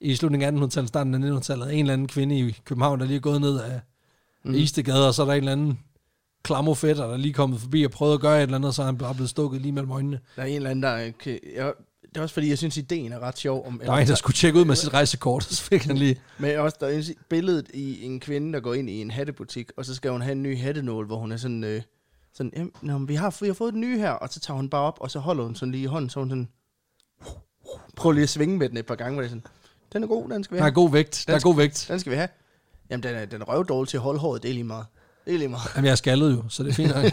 i 0.00 0.14
slutningen 0.14 0.62
af 0.62 0.66
1800-tallet, 0.66 0.88
starten 0.88 1.14
af 1.14 1.38
1900-tallet, 1.38 1.72
en 1.72 1.78
eller 1.78 1.92
anden 1.92 2.08
kvinde 2.08 2.38
i 2.38 2.56
København, 2.64 3.00
der 3.00 3.06
lige 3.06 3.16
er 3.16 3.20
gået 3.20 3.40
ned 3.40 3.60
af 3.60 3.80
mm. 4.44 4.54
Istegade, 4.54 5.08
og 5.08 5.14
så 5.14 5.22
er 5.22 5.26
der 5.26 5.32
en 5.32 5.38
eller 5.38 5.52
anden 5.52 5.78
klamofætter, 6.42 7.06
der 7.06 7.12
er 7.12 7.16
lige 7.16 7.32
kommet 7.34 7.60
forbi 7.60 7.84
og 7.84 7.90
prøvet 7.90 8.14
at 8.14 8.20
gøre 8.20 8.38
et 8.38 8.42
eller 8.42 8.56
andet, 8.56 8.74
så 8.74 8.82
er 8.82 8.86
han 8.86 8.98
bare 8.98 9.14
blevet 9.14 9.30
stukket 9.30 9.60
lige 9.60 9.72
mellem 9.72 9.90
øjnene. 9.90 10.20
Der 10.36 10.42
er 10.42 10.46
en 10.46 10.56
eller 10.56 10.70
anden, 10.70 10.82
der... 10.82 11.10
Kan, 11.10 11.38
jeg, 11.56 11.72
det 12.08 12.16
er 12.16 12.22
også 12.22 12.32
fordi, 12.34 12.48
jeg 12.48 12.58
synes, 12.58 12.76
ideen 12.76 13.12
er 13.12 13.18
ret 13.20 13.38
sjov. 13.38 13.66
Om, 13.66 13.78
Der 13.78 13.90
var 13.90 13.98
en, 13.98 14.06
der 14.06 14.14
skulle 14.14 14.34
tjekke 14.34 14.58
ud 14.58 14.64
med 14.64 14.76
sit 14.76 14.92
rejsekort, 14.94 15.44
så 15.54 15.62
fik 15.62 15.82
han 15.84 15.98
lige... 15.98 16.20
Men 16.38 16.58
også, 16.58 16.76
der 16.80 16.86
er 16.86 16.90
et 16.98 17.14
billedet 17.28 17.66
i 17.74 18.04
en 18.04 18.20
kvinde, 18.20 18.52
der 18.52 18.60
går 18.60 18.74
ind 18.74 18.90
i 18.90 19.00
en 19.00 19.10
hattebutik, 19.10 19.70
og 19.76 19.84
så 19.84 19.94
skal 19.94 20.10
hun 20.10 20.22
have 20.22 20.32
en 20.32 20.42
ny 20.42 20.58
hattenål, 20.58 21.06
hvor 21.06 21.16
hun 21.16 21.32
er 21.32 21.36
sådan... 21.36 21.64
Øh, 21.64 21.82
sådan 22.34 22.52
"Jamen, 22.56 22.72
nå, 22.82 22.98
vi, 22.98 23.14
har, 23.14 23.36
vi 23.40 23.46
har 23.46 23.54
fået 23.54 23.72
den 23.72 23.80
nye 23.80 23.98
her, 23.98 24.10
og 24.10 24.28
så 24.28 24.40
tager 24.40 24.56
hun 24.56 24.68
bare 24.68 24.82
op, 24.82 24.98
og 25.00 25.10
så 25.10 25.18
holder 25.18 25.44
hun 25.44 25.54
sådan 25.54 25.72
lige 25.72 25.82
i 25.82 25.86
hånden, 25.86 26.10
så 26.10 26.20
hun 26.20 26.28
sådan... 26.30 26.48
Prøv 27.96 28.12
lige 28.12 28.22
at 28.22 28.28
svinge 28.28 28.58
med 28.58 28.68
den 28.68 28.76
et 28.76 28.86
par 28.86 28.94
gange, 28.94 29.12
hvor 29.14 29.22
det 29.22 29.26
er 29.26 29.30
sådan... 29.30 29.46
Den 29.92 30.02
er 30.02 30.06
god, 30.06 30.28
den 30.28 30.44
skal 30.44 30.54
vi 30.54 30.56
Der 30.58 30.62
er 30.62 30.64
have. 30.64 30.74
god 30.74 30.90
vægt. 30.92 31.24
Der 31.26 31.34
er 31.34 31.40
god 31.40 31.56
vægt. 31.56 31.86
Den 31.88 32.00
skal 32.00 32.10
vi 32.12 32.16
have. 32.16 32.28
Jamen, 32.90 33.02
den 33.02 33.14
er, 33.14 33.24
den 33.24 33.40
er 33.40 33.44
røvdårlig 33.44 33.88
til 33.88 33.96
at 33.96 34.02
holde 34.02 34.20
håret, 34.20 34.42
det 34.42 34.48
er 34.48 34.52
lige 34.54 34.64
meget. 34.64 34.86
Det 35.30 35.34
er 35.34 35.38
lige 35.38 35.48
meget. 35.48 35.70
Jamen, 35.74 35.84
jeg 35.84 35.92
er 35.92 35.96
skaldet 35.96 36.32
jo, 36.32 36.42
så 36.48 36.62
det 36.62 36.70
er 36.70 36.74
fint. 36.74 36.94
nok. 36.94 37.04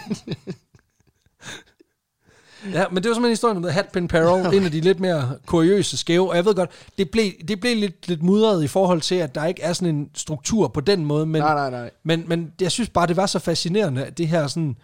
ja, 2.74 2.86
men 2.92 3.04
det 3.04 3.10
var 3.10 3.14
simpelthen 3.14 3.30
historien 3.30 3.58
om 3.58 3.64
The 3.64 3.72
Hatpin 3.72 4.08
Peril, 4.08 4.58
en 4.58 4.66
af 4.66 4.72
de 4.72 4.82
lidt 4.82 5.00
mere 5.00 5.38
kuriøse 5.46 5.98
skæve, 5.98 6.30
og 6.30 6.36
jeg 6.36 6.46
ved 6.46 6.56
godt, 6.56 6.70
det 6.98 7.10
blev, 7.12 7.32
det 7.48 7.60
blev 7.60 7.78
lidt, 7.78 8.08
lidt 8.08 8.24
mudret 8.24 8.64
i 8.64 8.68
forhold 8.68 9.02
til, 9.02 9.16
at 9.16 9.36
der 9.36 9.46
ikke 9.46 9.62
er 9.62 9.74
sådan 9.74 9.96
en 9.96 10.10
struktur 10.14 10.68
på 10.68 10.82
den 10.82 11.06
måde, 11.06 11.26
men, 11.26 11.42
nej, 11.42 11.54
nej, 11.54 11.70
nej. 11.70 11.92
men, 12.04 12.24
men 12.28 12.54
jeg 12.62 12.72
synes 12.72 12.90
bare, 12.90 13.08
det 13.08 13.18
var 13.18 13.26
så 13.26 13.40
fascinerende, 13.40 14.06
at 14.06 14.18
det 14.18 14.28
her 14.28 14.48
sådan, 14.48 14.76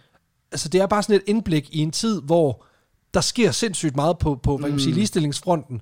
altså 0.52 0.68
det 0.68 0.80
er 0.80 0.86
bare 0.86 1.02
sådan 1.02 1.16
et 1.16 1.22
indblik 1.26 1.68
i 1.74 1.78
en 1.78 1.90
tid, 1.90 2.22
hvor 2.22 2.64
der 3.14 3.20
sker 3.20 3.50
sindssygt 3.50 3.96
meget 3.96 4.18
på, 4.18 4.34
på 4.42 4.56
hvad 4.56 4.68
kan 4.68 4.74
man 4.74 4.80
sige, 4.80 4.94
ligestillingsfronten, 4.94 5.80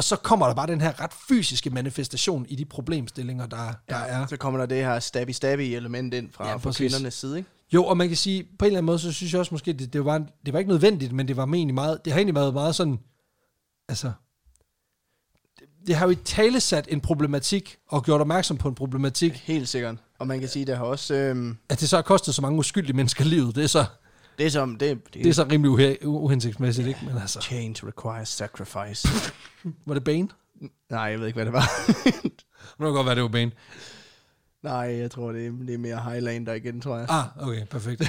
og 0.00 0.04
så 0.04 0.16
kommer 0.16 0.46
der 0.46 0.54
bare 0.54 0.66
den 0.66 0.80
her 0.80 1.00
ret 1.00 1.12
fysiske 1.28 1.70
manifestation 1.70 2.46
i 2.48 2.56
de 2.56 2.64
problemstillinger, 2.64 3.46
der, 3.46 3.72
der 3.88 3.96
er. 3.96 4.26
Så 4.26 4.36
kommer 4.36 4.60
der 4.60 4.66
det 4.66 4.76
her 4.76 4.98
stabby-stabby 5.00 5.60
element 5.60 6.14
ind 6.14 6.32
fra, 6.32 6.44
Ja, 6.44 6.50
ja, 6.50 6.56
fra 6.56 6.72
kvindernes 6.72 7.14
side, 7.14 7.38
ikke? 7.38 7.50
Jo, 7.72 7.84
og 7.84 7.96
man 7.96 8.08
kan 8.08 8.16
sige, 8.16 8.42
på 8.58 8.64
en 8.64 8.66
eller 8.66 8.78
anden 8.78 8.86
måde, 8.86 8.98
så 8.98 9.12
synes 9.12 9.32
jeg 9.32 9.40
også 9.40 9.54
måske, 9.54 9.72
det, 9.72 9.92
det, 9.92 10.04
var, 10.04 10.18
det 10.46 10.52
var 10.52 10.58
ikke 10.58 10.70
nødvendigt, 10.70 11.12
men 11.12 11.28
det 11.28 11.36
var 11.36 11.46
egentlig 11.46 11.74
meget, 11.74 12.04
det 12.04 12.12
har 12.12 12.20
egentlig 12.20 12.34
været 12.34 12.54
meget 12.54 12.74
sådan, 12.74 12.98
altså, 13.88 14.12
det, 15.58 15.66
det 15.86 15.94
har 15.96 16.06
jo 16.06 16.10
i 16.10 16.14
tale 16.14 16.60
sat 16.60 16.86
en 16.90 17.00
problematik, 17.00 17.76
og 17.88 18.04
gjort 18.04 18.20
opmærksom 18.20 18.56
på 18.56 18.68
en 18.68 18.74
problematik, 18.74 19.32
Helt 19.32 19.68
sikkert. 19.68 19.96
Og 20.18 20.26
man 20.26 20.40
kan 20.40 20.48
sige, 20.48 20.66
der 20.66 20.76
har 20.76 20.84
også... 20.84 21.14
Øhm, 21.14 21.56
at 21.68 21.80
det 21.80 21.88
så 21.88 21.96
har 21.96 22.02
kostet 22.02 22.34
så 22.34 22.42
mange 22.42 22.58
uskyldige 22.58 22.96
mennesker 22.96 23.24
livet, 23.24 23.54
det 23.54 23.64
er 23.64 23.68
så, 23.68 23.84
det 24.40 24.46
er 24.46 24.50
som... 24.50 24.76
Det, 24.76 25.04
det, 25.04 25.14
det 25.14 25.26
er 25.26 25.32
så 25.32 25.44
rimelig 25.50 25.70
uhe, 25.70 25.96
uhensigtsmæssigt, 26.06 26.88
ikke? 26.88 27.00
Men 27.06 27.18
altså, 27.18 27.40
Change 27.40 27.86
requires 27.86 28.28
sacrifice. 28.28 29.08
var 29.86 29.94
det 29.94 30.04
Bane? 30.04 30.28
Nej, 30.90 31.00
jeg 31.00 31.20
ved 31.20 31.26
ikke, 31.26 31.36
hvad 31.36 31.44
det 31.44 31.52
var. 31.52 31.70
Det 32.78 32.86
må 32.86 32.92
godt 32.92 33.06
være, 33.06 33.14
det 33.14 33.22
var 33.22 33.28
Bane. 33.28 33.52
Nej, 34.62 34.72
jeg 34.72 35.10
tror, 35.10 35.32
det 35.32 35.46
er, 35.46 35.50
det 35.50 35.74
er 35.74 35.78
mere 35.78 36.00
Highlander 36.00 36.52
igen, 36.52 36.80
tror 36.80 36.96
jeg. 36.98 37.06
Ah, 37.10 37.48
okay, 37.48 37.66
perfekt. 37.66 38.02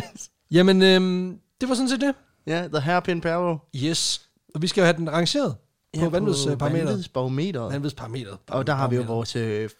Jamen, 0.50 0.82
øhm, 0.82 1.38
det 1.60 1.68
var 1.68 1.74
sådan 1.74 1.88
set 1.88 2.00
det. 2.00 2.14
Ja, 2.46 2.68
The 2.68 2.80
Hairpin 2.80 3.20
Barrel. 3.20 3.58
Yes. 3.76 4.28
Og 4.54 4.62
vi 4.62 4.66
skal 4.66 4.80
jo 4.80 4.84
have 4.84 4.96
den 4.96 5.12
rangeret 5.12 5.56
på 5.94 6.00
ja, 6.00 6.08
vanvidsparameteret. 6.08 6.88
Vanvidsbarometeret. 6.88 7.72
Vanvidsparameteret. 7.72 8.38
Og 8.48 8.66
der 8.66 8.74
har 8.74 8.88
vi 8.88 8.96
jo 8.96 9.02
vores 9.02 9.36
øh, 9.36 9.70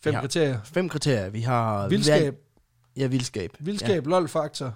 Fem 0.00 0.14
ja. 0.14 0.20
kriterier. 0.20 0.60
fem 0.64 0.88
kriterier. 0.88 1.30
Vi 1.30 1.40
har... 1.40 1.88
Vildskab, 1.88 2.36
Ja, 2.96 3.06
vildskab. 3.06 3.56
vildskab, 3.60 4.04
ja. 4.04 4.10
lol-faktor. 4.10 4.74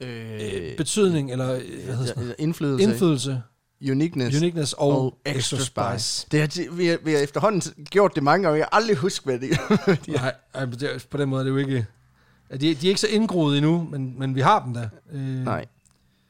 Øh, 0.00 0.40
Øh, 0.42 0.76
betydning, 0.76 1.32
eller 1.32 1.52
øh, 1.54 1.60
hvad 1.84 1.94
hedder 1.96 2.12
eller 2.20 2.34
indflydelse. 2.38 2.84
indflydelse, 2.84 3.42
uniqueness. 3.90 4.36
uniqueness 4.40 4.72
og, 4.72 4.88
og 5.02 5.18
extra 5.26 5.58
spice. 5.58 6.26
Det 6.30 6.40
har, 6.40 6.72
vi, 6.72 6.86
har, 6.86 6.98
vi 7.04 7.12
har 7.12 7.18
efterhånden 7.18 7.84
gjort 7.84 8.14
det 8.14 8.22
mange 8.22 8.42
gange, 8.44 8.58
jeg 8.58 8.68
har 8.72 8.76
aldrig 8.78 8.96
husket, 8.96 9.24
hvad 9.24 9.38
det 9.38 9.50
er. 9.52 9.96
Ja. 10.08 10.12
Nej, 10.12 10.34
ej, 10.54 10.64
det 10.64 10.82
er- 10.82 10.98
på 11.10 11.16
den 11.16 11.28
måde 11.28 11.40
er 11.40 11.44
det 11.44 11.50
jo 11.50 11.56
ikke... 11.56 11.86
De, 12.52 12.58
de 12.58 12.68
er 12.70 12.88
ikke 12.88 13.00
så 13.00 13.06
indgroet 13.10 13.56
endnu, 13.58 13.88
men, 13.90 14.18
men 14.18 14.34
vi 14.34 14.40
har 14.40 14.64
dem 14.64 14.74
da. 14.74 14.88
Øh, 15.12 15.20
Nej. 15.44 15.66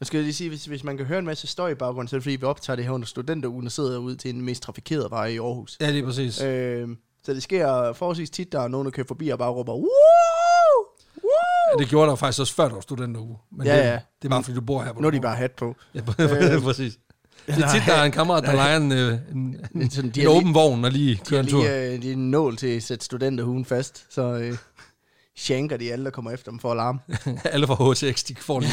Jeg 0.01 0.07
skal 0.07 0.23
lige 0.23 0.35
sige, 0.35 0.49
hvis, 0.49 0.65
hvis 0.65 0.85
man 0.85 0.97
kan 0.97 1.07
høre 1.07 1.19
en 1.19 1.25
masse 1.25 1.47
støj 1.47 1.71
i 1.71 1.75
baggrunden, 1.75 2.09
så 2.09 2.17
er 2.17 2.19
det 2.19 2.23
fordi, 2.25 2.37
vi 2.37 2.45
optager 2.45 2.77
det 2.77 2.85
her 2.85 2.93
under 2.93 3.07
studenterugen 3.07 3.67
og 3.67 3.73
sidder 3.73 3.99
ud 3.99 4.17
til 4.17 4.35
en 4.35 4.43
mest 4.43 4.63
trafikerede 4.63 5.11
vej 5.11 5.27
i 5.27 5.37
Aarhus. 5.39 5.77
Ja, 5.81 5.91
lige 5.91 6.05
præcis. 6.05 6.43
Øh, 6.43 6.89
så 7.25 7.35
det 7.35 7.43
sker 7.43 7.93
forholdsvis 7.93 8.31
tit, 8.31 8.53
der 8.53 8.61
er 8.61 8.69
nogen, 8.69 8.85
der 8.85 8.91
kører 8.91 9.07
forbi 9.07 9.29
og 9.29 9.39
bare 9.39 9.51
råber, 9.51 9.75
Woo! 9.75 9.89
Woo! 11.31 11.79
Ja, 11.79 11.83
det 11.83 11.89
gjorde 11.89 12.11
der 12.11 12.17
faktisk 12.17 12.41
også 12.41 12.55
før, 12.55 12.67
der 12.69 12.75
var 12.75 12.81
studenteruge. 12.81 13.37
Men 13.53 13.67
Ja, 13.67 13.77
det, 13.79 13.83
ja. 13.85 13.93
det 13.93 14.25
er 14.25 14.29
bare, 14.29 14.43
fordi 14.43 14.55
du 14.55 14.61
bor 14.61 14.83
her. 14.83 14.93
hvor 14.93 15.01
Nu 15.03 15.07
er 15.07 15.11
du 15.11 15.17
de 15.17 15.21
bare 15.23 15.37
hat 15.37 15.51
på. 15.53 15.77
Ja, 15.95 16.01
præcis. 16.69 16.99
Det 17.47 17.65
er 17.65 17.73
tit, 17.73 17.83
der 17.87 17.93
er 17.95 18.05
en 18.05 18.13
kammerat, 18.13 18.43
der 18.45 18.53
leger 18.53 18.77
en, 18.77 18.93
øh, 18.93 19.19
en, 19.33 19.67
en, 19.75 19.91
Sådan, 19.91 20.13
en 20.17 20.27
åben 20.27 20.55
vogn 20.55 20.85
og 20.85 20.91
lige 20.91 21.21
kører 21.27 21.41
en 21.41 21.47
tur. 21.47 21.63
lige, 21.63 21.93
øh, 21.95 22.03
de 22.03 22.09
er 22.09 22.13
en 22.13 22.31
nål 22.31 22.57
til 22.57 22.67
at 22.67 22.83
sætte 22.83 23.05
studenterhuen 23.05 23.65
fast, 23.65 24.07
så 24.11 24.23
øh, 24.23 24.57
shanker 25.37 25.77
de 25.77 25.93
alle, 25.93 26.05
der 26.05 26.11
kommer 26.11 26.31
efter 26.31 26.51
dem 26.51 26.59
for 26.61 26.73
alarm. 26.73 27.01
Alle 27.45 27.67
fra 27.67 27.93
HTX, 27.93 28.25
de 28.25 28.35
får 28.37 28.61
lige... 28.61 28.73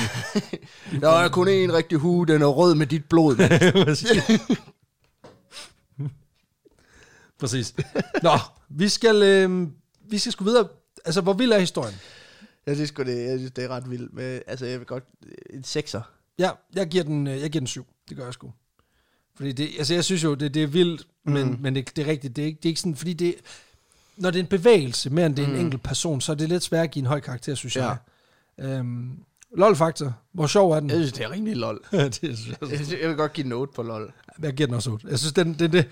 Der 1.01 1.09
er 1.09 1.29
kun 1.29 1.47
én 1.47 1.51
rigtig 1.73 1.97
hue, 1.97 2.25
den 2.27 2.41
er 2.41 2.45
rød 2.45 2.75
med 2.75 2.87
dit 2.87 3.05
blod. 3.05 3.35
Præcis. 7.39 7.75
Nå, 8.23 8.31
vi 8.69 8.89
skal, 8.89 9.23
øh, 9.23 9.67
vi 10.09 10.17
skal 10.17 10.31
sgu 10.31 10.43
videre. 10.43 10.67
Altså, 11.05 11.21
hvor 11.21 11.33
vild 11.33 11.51
er 11.51 11.59
historien? 11.59 11.95
Jeg 12.67 12.75
synes 12.75 12.89
sgu, 12.89 13.03
det, 13.03 13.25
jeg 13.29 13.37
synes, 13.39 13.51
det 13.51 13.63
er 13.63 13.67
ret 13.67 13.89
vildt. 13.91 14.13
Men, 14.13 14.41
altså, 14.47 14.65
jeg 14.65 14.79
vil 14.79 14.87
godt... 14.87 15.03
En 15.49 15.63
sekser. 15.63 16.01
Ja, 16.39 16.49
jeg 16.75 16.87
giver 16.87 17.03
den, 17.03 17.27
øh, 17.27 17.41
jeg 17.41 17.49
giver 17.49 17.59
den 17.61 17.67
syv. 17.67 17.85
Det 18.09 18.17
gør 18.17 18.23
jeg 18.23 18.33
sgu. 18.33 18.51
Fordi 19.35 19.51
det, 19.51 19.69
altså 19.77 19.93
jeg 19.93 20.03
synes 20.03 20.23
jo, 20.23 20.33
det, 20.35 20.53
det 20.53 20.63
er 20.63 20.67
vildt, 20.67 21.07
men, 21.25 21.47
Mm. 21.47 21.57
men 21.61 21.75
det, 21.75 21.95
det 21.95 22.01
er 22.07 22.11
rigtigt. 22.11 22.35
Det 22.35 22.41
er, 22.41 22.45
ikke, 22.45 22.57
det 22.57 22.65
er 22.65 22.69
ikke 22.69 22.79
sådan, 22.81 22.95
fordi 22.95 23.13
det, 23.13 23.35
når 24.17 24.31
det 24.31 24.39
er 24.39 24.43
en 24.43 24.49
bevægelse, 24.49 25.09
mere 25.09 25.25
end 25.25 25.35
det 25.35 25.43
er 25.43 25.47
en 25.47 25.53
Mm. 25.53 25.59
enkelt 25.59 25.83
person, 25.83 26.21
så 26.21 26.31
er 26.31 26.35
det 26.35 26.49
lidt 26.49 26.63
svært 26.63 26.83
at 26.83 26.91
give 26.91 27.01
en 27.01 27.07
høj 27.07 27.19
karakter, 27.19 27.55
synes 27.55 27.75
Ja. 27.75 27.87
jeg. 27.87 27.97
Øhm, 28.65 29.11
LOL-faktor. 29.57 30.13
Hvor 30.33 30.47
sjov 30.47 30.71
er 30.71 30.79
den? 30.79 30.89
Jeg 30.89 30.97
synes, 30.97 31.13
det 31.13 31.25
er 31.25 31.31
rigtig 31.31 31.55
lol. 31.55 31.83
det 31.91 32.15
synes 32.15 32.47
jeg, 32.47 32.55
Jeg, 32.61 32.69
synes, 32.77 32.91
jeg 33.01 33.09
vil 33.09 33.17
godt 33.17 33.33
give 33.33 33.43
den 33.43 33.51
8 33.51 33.73
på 33.75 33.83
lol. 33.83 34.13
jeg 34.43 34.53
giver 34.53 34.67
den 34.67 34.75
også 34.75 34.91
8. 34.91 35.07
Jeg 35.09 35.19
synes, 35.19 35.33
den, 35.33 35.53
den, 35.59 35.71
det, 35.71 35.87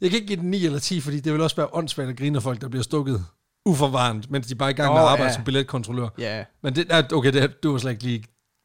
jeg 0.00 0.10
kan 0.10 0.16
ikke 0.16 0.26
give 0.26 0.40
den 0.40 0.50
9 0.50 0.66
eller 0.66 0.78
10, 0.78 1.00
fordi 1.00 1.20
det 1.20 1.32
vil 1.32 1.40
også 1.40 1.56
være 1.56 1.68
åndssvagt 1.74 2.08
at 2.10 2.16
grine 2.16 2.36
af 2.36 2.42
folk, 2.42 2.60
der 2.60 2.68
bliver 2.68 2.82
stukket 2.82 3.24
uforvarende, 3.66 4.26
mens 4.30 4.46
de 4.46 4.54
bare 4.54 4.68
er 4.68 4.74
i 4.74 4.76
gang 4.76 4.92
med 4.92 5.00
Åh, 5.00 5.06
at 5.06 5.10
arbejde 5.12 5.30
ja. 5.30 5.34
som 5.34 5.44
billetkontrollør. 5.44 6.08
Ja. 6.18 6.44
Men 6.62 6.76
det, 6.76 7.12
okay, 7.12 7.32
det, 7.32 7.62
du 7.62 7.72
var 7.72 7.78
slet 7.78 7.90
ikke 7.90 8.04
lige... 8.04 8.24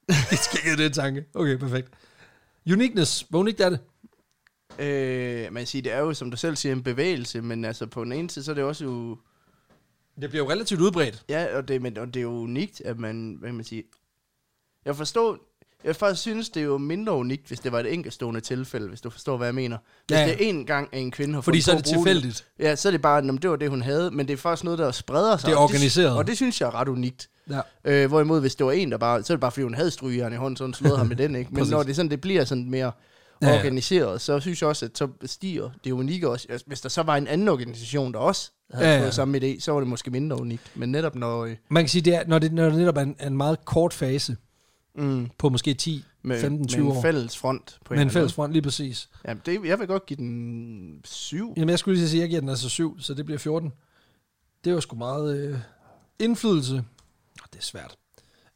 Skækkede 0.43 0.84
det 0.84 0.93
tanke. 0.93 1.26
Okay, 1.34 1.58
perfekt. 1.58 1.93
Uniqueness. 2.72 3.26
Hvor 3.30 3.39
unikt 3.39 3.62
er 3.62 3.70
det? 3.70 3.80
Øh, 4.80 5.54
man 5.54 5.66
siger, 5.66 5.82
det 5.82 5.91
er 5.91 6.00
jo, 6.00 6.14
som 6.14 6.32
du 6.32 6.38
selv 6.38 6.56
siger, 6.56 6.74
en 6.74 6.84
bevægelse, 6.84 7.41
men 7.41 7.66
altså 7.66 7.86
på 7.86 8.04
den 8.04 8.12
ene 8.12 8.30
side, 8.30 8.46
så 8.46 8.52
er 8.52 8.56
det 8.56 8.64
også 8.64 8.84
jo... 8.84 9.18
Det 10.22 10.30
bliver 10.30 10.46
jo 10.46 10.52
relativt 10.52 10.82
udbredt. 10.82 11.26
Ja, 11.30 11.58
og 11.58 11.68
det, 11.68 11.82
men, 11.82 11.98
og 11.98 12.08
det 12.08 12.16
er 12.16 12.24
jo 12.24 12.32
unikt, 12.32 12.82
at 12.82 13.00
man, 13.00 13.36
hvad 13.39 13.50
kan 13.50 13.56
man 13.56 13.66
sige... 13.66 13.84
Jeg 14.86 14.96
forstår, 14.96 15.38
jeg 15.86 15.96
faktisk 15.96 16.22
synes, 16.22 16.50
det 16.50 16.60
er 16.60 16.66
jo 16.66 16.78
mindre 16.78 17.14
unikt, 17.14 17.48
hvis 17.48 17.60
det 17.60 17.72
var 17.72 17.80
et 17.80 17.94
enkeltstående 17.94 18.42
tilfælde, 18.42 18.88
hvis 18.88 19.02
du 19.02 19.10
forstår, 19.10 19.38
hvad 19.38 19.48
jeg 19.48 19.56
mener. 19.56 19.78
Hvis 20.08 20.18
Ja, 20.18 20.24
det 20.26 20.32
er 20.32 20.38
en 20.40 20.66
gang, 20.66 20.90
en 20.94 21.12
kvinde 21.12 21.34
har 21.34 21.42
Fordi 21.42 21.62
så 21.62 21.72
er 21.72 21.76
det 21.76 21.86
tilfældigt. 21.86 22.46
Ja, 22.60 22.76
så 22.76 22.90
er 22.90 22.92
det 22.92 23.02
bare, 23.02 23.18
at 23.18 23.24
det 23.42 23.50
var 23.50 23.56
det, 23.56 23.70
hun 23.70 23.82
havde, 23.82 24.12
men 24.12 24.28
det 24.28 24.34
er 24.34 24.38
faktisk 24.38 24.64
noget, 24.64 24.80
der 24.80 24.92
spreder 24.92 25.38
sig. 25.38 25.48
Det 25.48 25.54
er 25.54 25.58
og 25.58 25.64
organiseret. 25.64 26.18
Og 26.18 26.28
det 26.28 26.36
synes 26.36 26.62
jeg 26.62 26.68
er 26.68 26.76
ret 26.76 26.88
unikt. 26.88 27.30
Ja. 27.50 27.60
Øh, 27.86 28.08
hvorimod, 28.08 28.42
hvis 28.42 28.56
det 28.56 28.66
var 28.66 28.72
en, 28.72 28.92
der 28.92 28.98
bare, 28.98 29.24
så 29.24 29.34
er 29.34 29.36
det 29.36 29.42
bare, 29.42 29.52
fordi 29.52 29.64
hun 29.64 29.74
havde 29.74 29.92
strygejern 29.92 30.34
i 30.34 30.36
hånden, 30.36 30.58
så 30.58 30.64
hun 30.64 30.74
slået 30.74 30.98
ham 30.98 31.08
med 31.08 31.16
den, 31.16 31.36
ikke? 31.36 31.50
Men 31.54 31.68
når 31.68 31.84
det, 31.84 31.96
sådan, 31.96 32.12
det 32.12 32.22
bliver 32.22 32.46
sådan 32.46 32.70
mere 32.70 32.92
Ja, 33.42 33.58
organiseret, 33.58 34.22
så 34.22 34.40
synes 34.40 34.62
jeg 34.62 34.70
også, 34.70 34.86
at 34.86 34.98
så 34.98 35.08
stiger 35.26 35.70
det 35.84 35.92
unikke 35.92 36.30
også. 36.30 36.48
Altså, 36.50 36.66
Hvis 36.68 36.82
der 36.82 36.90
så 36.90 37.04
var 37.04 37.16
en 37.16 37.28
anden 37.28 37.48
organisation, 37.48 38.14
der 38.14 38.20
også 38.20 38.52
havde 38.74 38.88
Ja, 38.90 38.96
ja, 38.98 39.04
fået 39.04 39.14
samme 39.14 39.38
idé, 39.38 39.60
så 39.60 39.72
var 39.72 39.80
det 39.80 39.88
måske 39.90 40.12
mindre 40.12 40.40
unikt. 40.42 40.72
Men 40.76 40.92
netop 40.92 41.16
når... 41.16 41.46
øh, 41.46 41.56
Man 41.70 41.84
kan 41.84 41.90
sige, 41.90 42.02
det 42.02 42.16
er, 42.16 42.24
når, 42.28 42.40
det, 42.40 42.54
når 42.54 42.66
det 42.66 42.76
netop 42.78 42.98
er 42.98 43.02
en, 43.02 43.16
en 43.26 43.38
meget 43.38 43.66
kort 43.66 43.94
fase, 43.94 44.36
Mm, 44.98 45.30
på 45.38 45.50
måske 45.50 45.74
10, 45.74 46.04
med, 46.24 46.41
15, 46.41 46.68
20 46.68 46.84
med 46.84 46.91
år. 46.91 46.96
en 46.96 47.02
fælles 47.02 47.38
front. 47.38 47.80
På 47.86 47.93
med 47.93 48.02
en 48.02 48.10
fælles 48.10 48.34
front, 48.34 48.54
lige 48.54 48.62
præcis. 48.62 49.10
Jamen, 49.28 49.41
det, 49.46 49.60
jeg 49.66 49.80
vil 49.80 49.88
godt 49.88 50.06
give 50.06 50.18
den 50.18 51.02
syv. 51.04 51.54
Jamen, 51.58 51.70
jeg 51.70 51.80
skulle 51.80 51.98
lige 52.00 52.10
sige, 52.10 52.20
at 52.20 52.22
jeg 52.22 52.30
giver 52.30 52.39
den 52.41 52.50
altså 52.50 52.70
7, 52.70 53.00
så 53.00 53.14
det 53.14 53.26
bliver 53.26 53.39
14. 53.39 53.74
Det 54.64 54.74
var 54.74 54.80
sgu 54.80 54.96
meget 54.96 55.38
øh, 55.38 55.58
indflydelse. 56.20 56.74
Oh, 56.76 57.46
det 57.54 57.60
er 57.60 57.64
svært. 57.64 57.96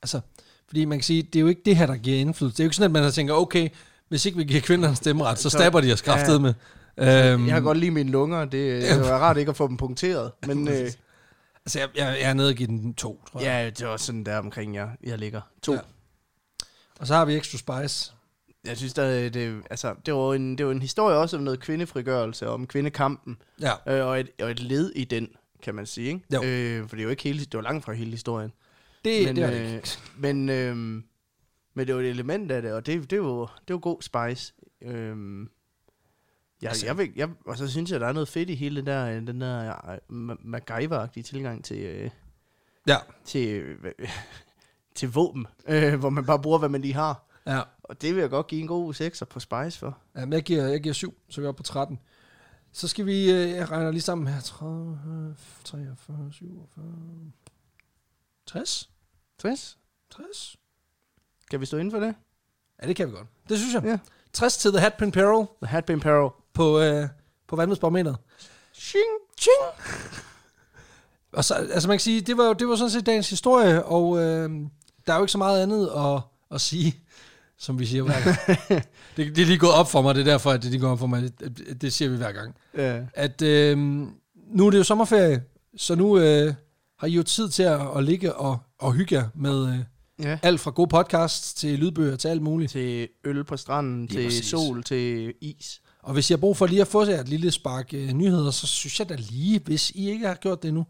Altså, 0.02 0.20
fordi 0.68 0.86
man 0.86 0.98
kan 0.98 1.04
sige, 1.04 1.22
det 1.24 1.36
er 1.36 1.42
jo 1.42 1.48
ikke 1.48 1.62
det 1.66 1.76
her, 1.76 1.86
der 1.86 1.96
giver 1.98 2.18
indflydelse. 2.20 2.58
Det 2.58 2.60
er 2.60 2.66
jo 2.66 2.68
ikke 2.68 2.76
sådan, 2.76 2.86
at 2.86 2.92
man 2.92 3.04
har 3.04 3.12
tænker, 3.12 3.34
okay, 3.34 3.70
hvis 4.08 4.26
ikke 4.26 4.38
vi 4.38 4.44
giver 4.44 4.62
kvinderne 4.62 4.96
stemmeret, 4.96 5.38
så 5.40 5.50
Så- 5.50 5.58
stabber 5.58 5.82
de 5.82 5.94
os 5.94 6.02
kraftet 6.02 6.34
Ja. 6.34 6.40
med. 6.40 6.54
Jeg 6.98 7.34
Øhm, 7.34 7.48
kan 7.48 7.64
godt 7.64 7.78
lide 7.78 7.92
mine 7.92 8.12
lunger. 8.12 8.46
Det, 8.46 8.52
det 8.82 9.00
var 9.02 9.18
rart 9.20 9.38
ikke 9.38 9.50
at 9.50 9.56
få 9.58 9.68
dem 9.68 9.78
punkteret. 9.78 10.32
Men 10.48 10.68
øh, 10.68 10.92
Altså, 11.66 11.80
jeg, 11.80 11.88
jeg, 11.96 12.18
jeg 12.22 12.30
er 12.30 12.34
nede 12.34 12.50
og 12.50 12.56
give 12.56 12.68
den 12.68 12.94
2, 12.94 13.24
tror 13.32 13.40
jeg. 13.40 13.48
ja, 13.48 13.70
det 13.70 13.88
var 13.88 13.98
sådan 13.98 14.24
der 14.24 14.38
omkring, 14.38 14.76
jeg, 14.76 14.90
jeg 15.04 15.18
ligger. 15.20 15.42
To. 15.62 15.74
Ja. 15.74 15.80
Og 17.00 17.08
så 17.08 17.14
har 17.16 17.26
vi 17.26 17.36
Extra 17.38 17.58
Spice. 17.58 18.14
Jeg 18.66 18.78
synes, 18.78 18.94
der, 18.94 19.30
det, 19.30 19.64
altså, 19.70 19.96
det, 20.06 20.14
var 20.14 20.34
en, 20.34 20.58
det 20.58 20.66
var 20.66 20.72
en 20.72 20.82
historie 20.82 21.18
også 21.18 21.38
om 21.38 21.44
noget 21.44 21.60
kvindefrigørelse, 21.60 22.48
om 22.50 22.68
kvindekampen, 22.68 23.38
Ja, 23.62 23.72
øh, 24.00 24.06
og, 24.08 24.20
et, 24.20 24.30
og 24.42 24.52
et 24.52 24.60
led 24.60 24.92
i 24.96 25.04
den, 25.04 25.30
kan 25.64 25.76
man 25.76 25.86
sige. 25.86 26.08
Ikke? 26.08 26.22
Jo. 26.34 26.44
Øh, 26.44 26.90
for 26.90 26.96
det 26.96 27.02
er 27.02 27.04
jo 27.04 27.10
ikke 27.10 27.24
hele, 27.24 27.40
det 27.40 27.54
var 27.54 27.62
langt 27.62 27.86
fra 27.86 27.94
hele 27.94 28.12
historien. 28.12 28.52
det, 29.06 29.26
men, 29.26 29.36
det 29.36 29.44
var 29.44 29.50
det 29.52 29.60
øh, 29.62 29.74
ikke. 29.74 29.88
Men, 30.18 30.50
øh, 30.50 30.76
men 31.74 31.88
det 31.88 31.96
var 31.96 32.02
et 32.02 32.10
element 32.10 32.52
af 32.52 32.62
det, 32.62 32.74
og 32.74 32.86
det, 32.86 33.10
det, 33.10 33.22
var, 33.22 33.60
det 33.68 33.74
var 33.74 33.80
god 33.80 34.02
spice. 34.02 34.54
Øh, 34.82 35.16
ja, 36.62 36.68
Altså- 36.68 36.86
jeg 36.86 36.98
vil, 36.98 37.12
jeg, 37.16 37.30
og 37.46 37.58
så 37.58 37.68
synes 37.68 37.92
jeg, 37.92 38.00
der 38.00 38.08
er 38.08 38.14
noget 38.14 38.28
fedt 38.30 38.50
i 38.50 38.56
hele 38.56 38.76
den 38.76 38.86
der, 38.86 39.06
øh, 39.06 39.28
den 39.28 39.42
der 39.42 39.68
øh, 39.92 39.98
Ma- 40.12 40.42
MacGyver-agtige 40.58 41.24
tilgang 41.24 41.64
til, 41.66 41.78
øh, 41.78 42.10
Ja, 42.88 42.98
til, 43.26 43.48
øh, 43.50 43.94
til 45.00 45.12
våben, 45.14 45.48
øh, 45.68 46.00
hvor 46.00 46.10
man 46.10 46.26
bare 46.26 46.40
bruger, 46.42 46.58
hvad 46.60 46.70
man 46.70 46.82
lige 46.82 46.94
har. 46.94 47.24
ja. 47.46 47.62
Og 47.84 48.02
det 48.02 48.16
vil 48.16 48.22
jeg 48.22 48.30
godt 48.30 48.48
give 48.48 48.62
en 48.62 48.68
god 48.68 48.94
6'er 48.94 49.26
på 49.26 49.40
Spice 49.40 49.80
for. 49.80 49.98
ja 50.16 50.26
men 50.26 50.34
jeg, 50.34 50.44
giver, 50.44 50.64
jeg 50.68 50.82
giver 50.82 50.94
7, 50.94 51.14
så 51.30 51.42
er 51.42 51.44
vi 51.44 51.48
oppe 51.48 51.58
på 51.58 51.64
13. 51.64 52.00
Så 52.72 52.88
skal 52.88 53.06
vi, 53.06 53.32
øh, 53.32 53.50
jeg 53.50 53.72
regner 53.72 53.92
lige 53.92 54.02
sammen 54.02 54.28
her, 54.28 54.42
30, 54.42 55.36
43, 55.64 56.30
47, 56.32 56.86
60? 58.46 58.90
60? 59.40 59.78
60? 60.10 60.56
Kan 61.52 61.62
vi 61.62 61.66
stå 61.66 61.78
inden 61.78 61.92
for 61.92 62.00
det? 62.00 62.16
Ja, 62.82 62.88
det 62.88 62.96
kan 62.96 63.08
vi 63.08 63.12
godt. 63.12 63.28
Det 63.50 63.58
synes 63.60 63.74
jeg. 63.74 63.84
Ja. 63.84 63.98
60 64.34 64.58
til 64.58 64.72
The 64.72 64.80
Hatpin 64.80 65.12
Peril 65.12 65.48
The 65.64 65.68
Hatpin 65.68 66.00
Peril. 66.00 66.30
på, 66.54 66.80
øh, 66.80 67.08
på 67.48 67.56
vandmedsbarometeret. 67.56 68.18
Shing! 68.74 69.12
Ching! 69.40 69.64
Og 71.34 71.46
så, 71.46 71.54
altså 71.54 71.88
man 71.88 71.96
kan 71.96 72.00
sige, 72.00 72.22
det 72.22 72.38
var, 72.38 72.54
det 72.54 72.68
var 72.68 72.76
sådan 72.76 72.90
set 72.90 73.06
dagens 73.06 73.30
historie, 73.30 73.86
og 73.86 74.18
øh, 74.20 74.50
der 75.10 75.16
er 75.16 75.20
jo 75.20 75.24
ikke 75.24 75.32
så 75.32 75.38
meget 75.38 75.64
andet 75.64 75.90
at, 75.96 76.22
at 76.52 76.62
sige, 76.62 76.96
som 77.58 77.80
vi 77.80 77.86
siger 77.86 78.04
hver 78.04 78.24
gang. 78.24 78.38
det, 79.18 79.36
det 79.36 79.42
er 79.42 79.46
lige 79.46 79.58
gået 79.58 79.74
op 79.74 79.92
for 79.92 80.02
mig, 80.02 80.16
det 80.16 80.22
er 80.22 80.32
derfor, 80.32 80.52
at 80.52 80.64
det 80.64 80.72
lige 80.72 80.82
går 80.82 80.92
op 80.92 81.00
for 81.00 81.08
mig, 81.08 81.22
det, 81.40 81.82
det, 81.82 81.94
siger 81.94 82.10
vi 82.10 82.18
hver 82.18 82.32
gang. 82.32 82.56
Ja. 82.78 83.02
At 83.14 83.42
øh, 83.42 83.78
nu 84.52 84.68
er 84.68 84.72
det 84.72 84.78
jo 84.78 84.84
sommerferie, 84.84 85.44
så 85.78 85.96
nu 85.96 86.20
øh, 86.20 86.54
har 87.00 87.08
I 87.08 87.12
jo 87.12 87.24
tid 87.24 87.50
til 87.50 87.64
at, 87.64 87.98
at 87.98 88.04
ligge 88.04 88.36
og, 88.36 88.58
og 88.80 88.94
hygge 88.94 89.16
jer 89.16 89.28
med 89.36 89.68
øh, 89.68 89.80
ja. 90.26 90.40
alt 90.44 90.60
fra 90.60 90.72
gode 90.72 90.88
podcasts 90.88 91.54
til 91.54 91.80
lydbøger 91.80 92.16
til 92.16 92.28
alt 92.28 92.42
muligt. 92.42 92.72
Til 92.72 93.08
øl 93.24 93.44
på 93.44 93.58
stranden, 93.58 94.06
Lige 94.06 94.18
til 94.18 94.26
præcis. 94.26 94.46
sol, 94.46 94.84
til 94.84 95.34
is. 95.42 95.82
Og 96.04 96.14
hvis 96.14 96.30
I 96.30 96.34
har 96.34 96.38
brug 96.38 96.58
for 96.58 96.66
lige 96.66 96.82
at 96.82 96.88
få 96.88 97.06
jer 97.06 97.20
et 97.20 97.30
lille 97.30 97.52
spark 97.52 97.94
øh, 97.94 98.12
nyheder, 98.12 98.52
så 98.52 98.68
synes 98.68 99.00
jeg 99.00 99.10
da 99.10 99.16
lige, 99.16 99.62
hvis 99.66 99.90
I 99.90 100.10
ikke 100.10 100.28
har 100.28 100.36
gjort 100.36 100.62
det 100.62 100.68
endnu, 100.68 100.86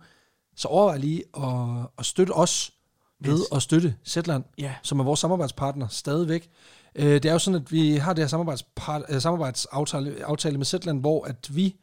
så 0.56 0.68
overvej 0.68 0.98
lige 0.98 1.24
at, 1.38 1.88
at 2.00 2.06
støtte 2.06 2.32
os 2.32 2.72
ved 3.20 3.40
Yes. 3.40 3.46
at 3.56 3.62
støtte 3.62 3.96
Zetland, 4.08 4.44
Ja. 4.58 4.74
som 4.84 5.00
er 5.00 5.04
vores 5.04 5.20
samarbejdspartner 5.20 5.88
stadigvæk. 5.88 6.50
Øh, 6.96 7.06
det 7.14 7.26
er 7.26 7.34
jo 7.34 7.40
sådan, 7.40 7.62
at 7.62 7.72
vi 7.72 7.96
har 7.96 8.14
det 8.14 8.24
her 8.24 8.28
samarbejdspart, 8.28 9.02
øh, 9.10 9.22
samarbejdsaftale 9.22 10.16
aftale 10.26 10.58
med 10.58 10.66
Zetland, 10.66 11.00
hvor 11.00 11.26
at 11.26 11.56
vi 11.56 11.76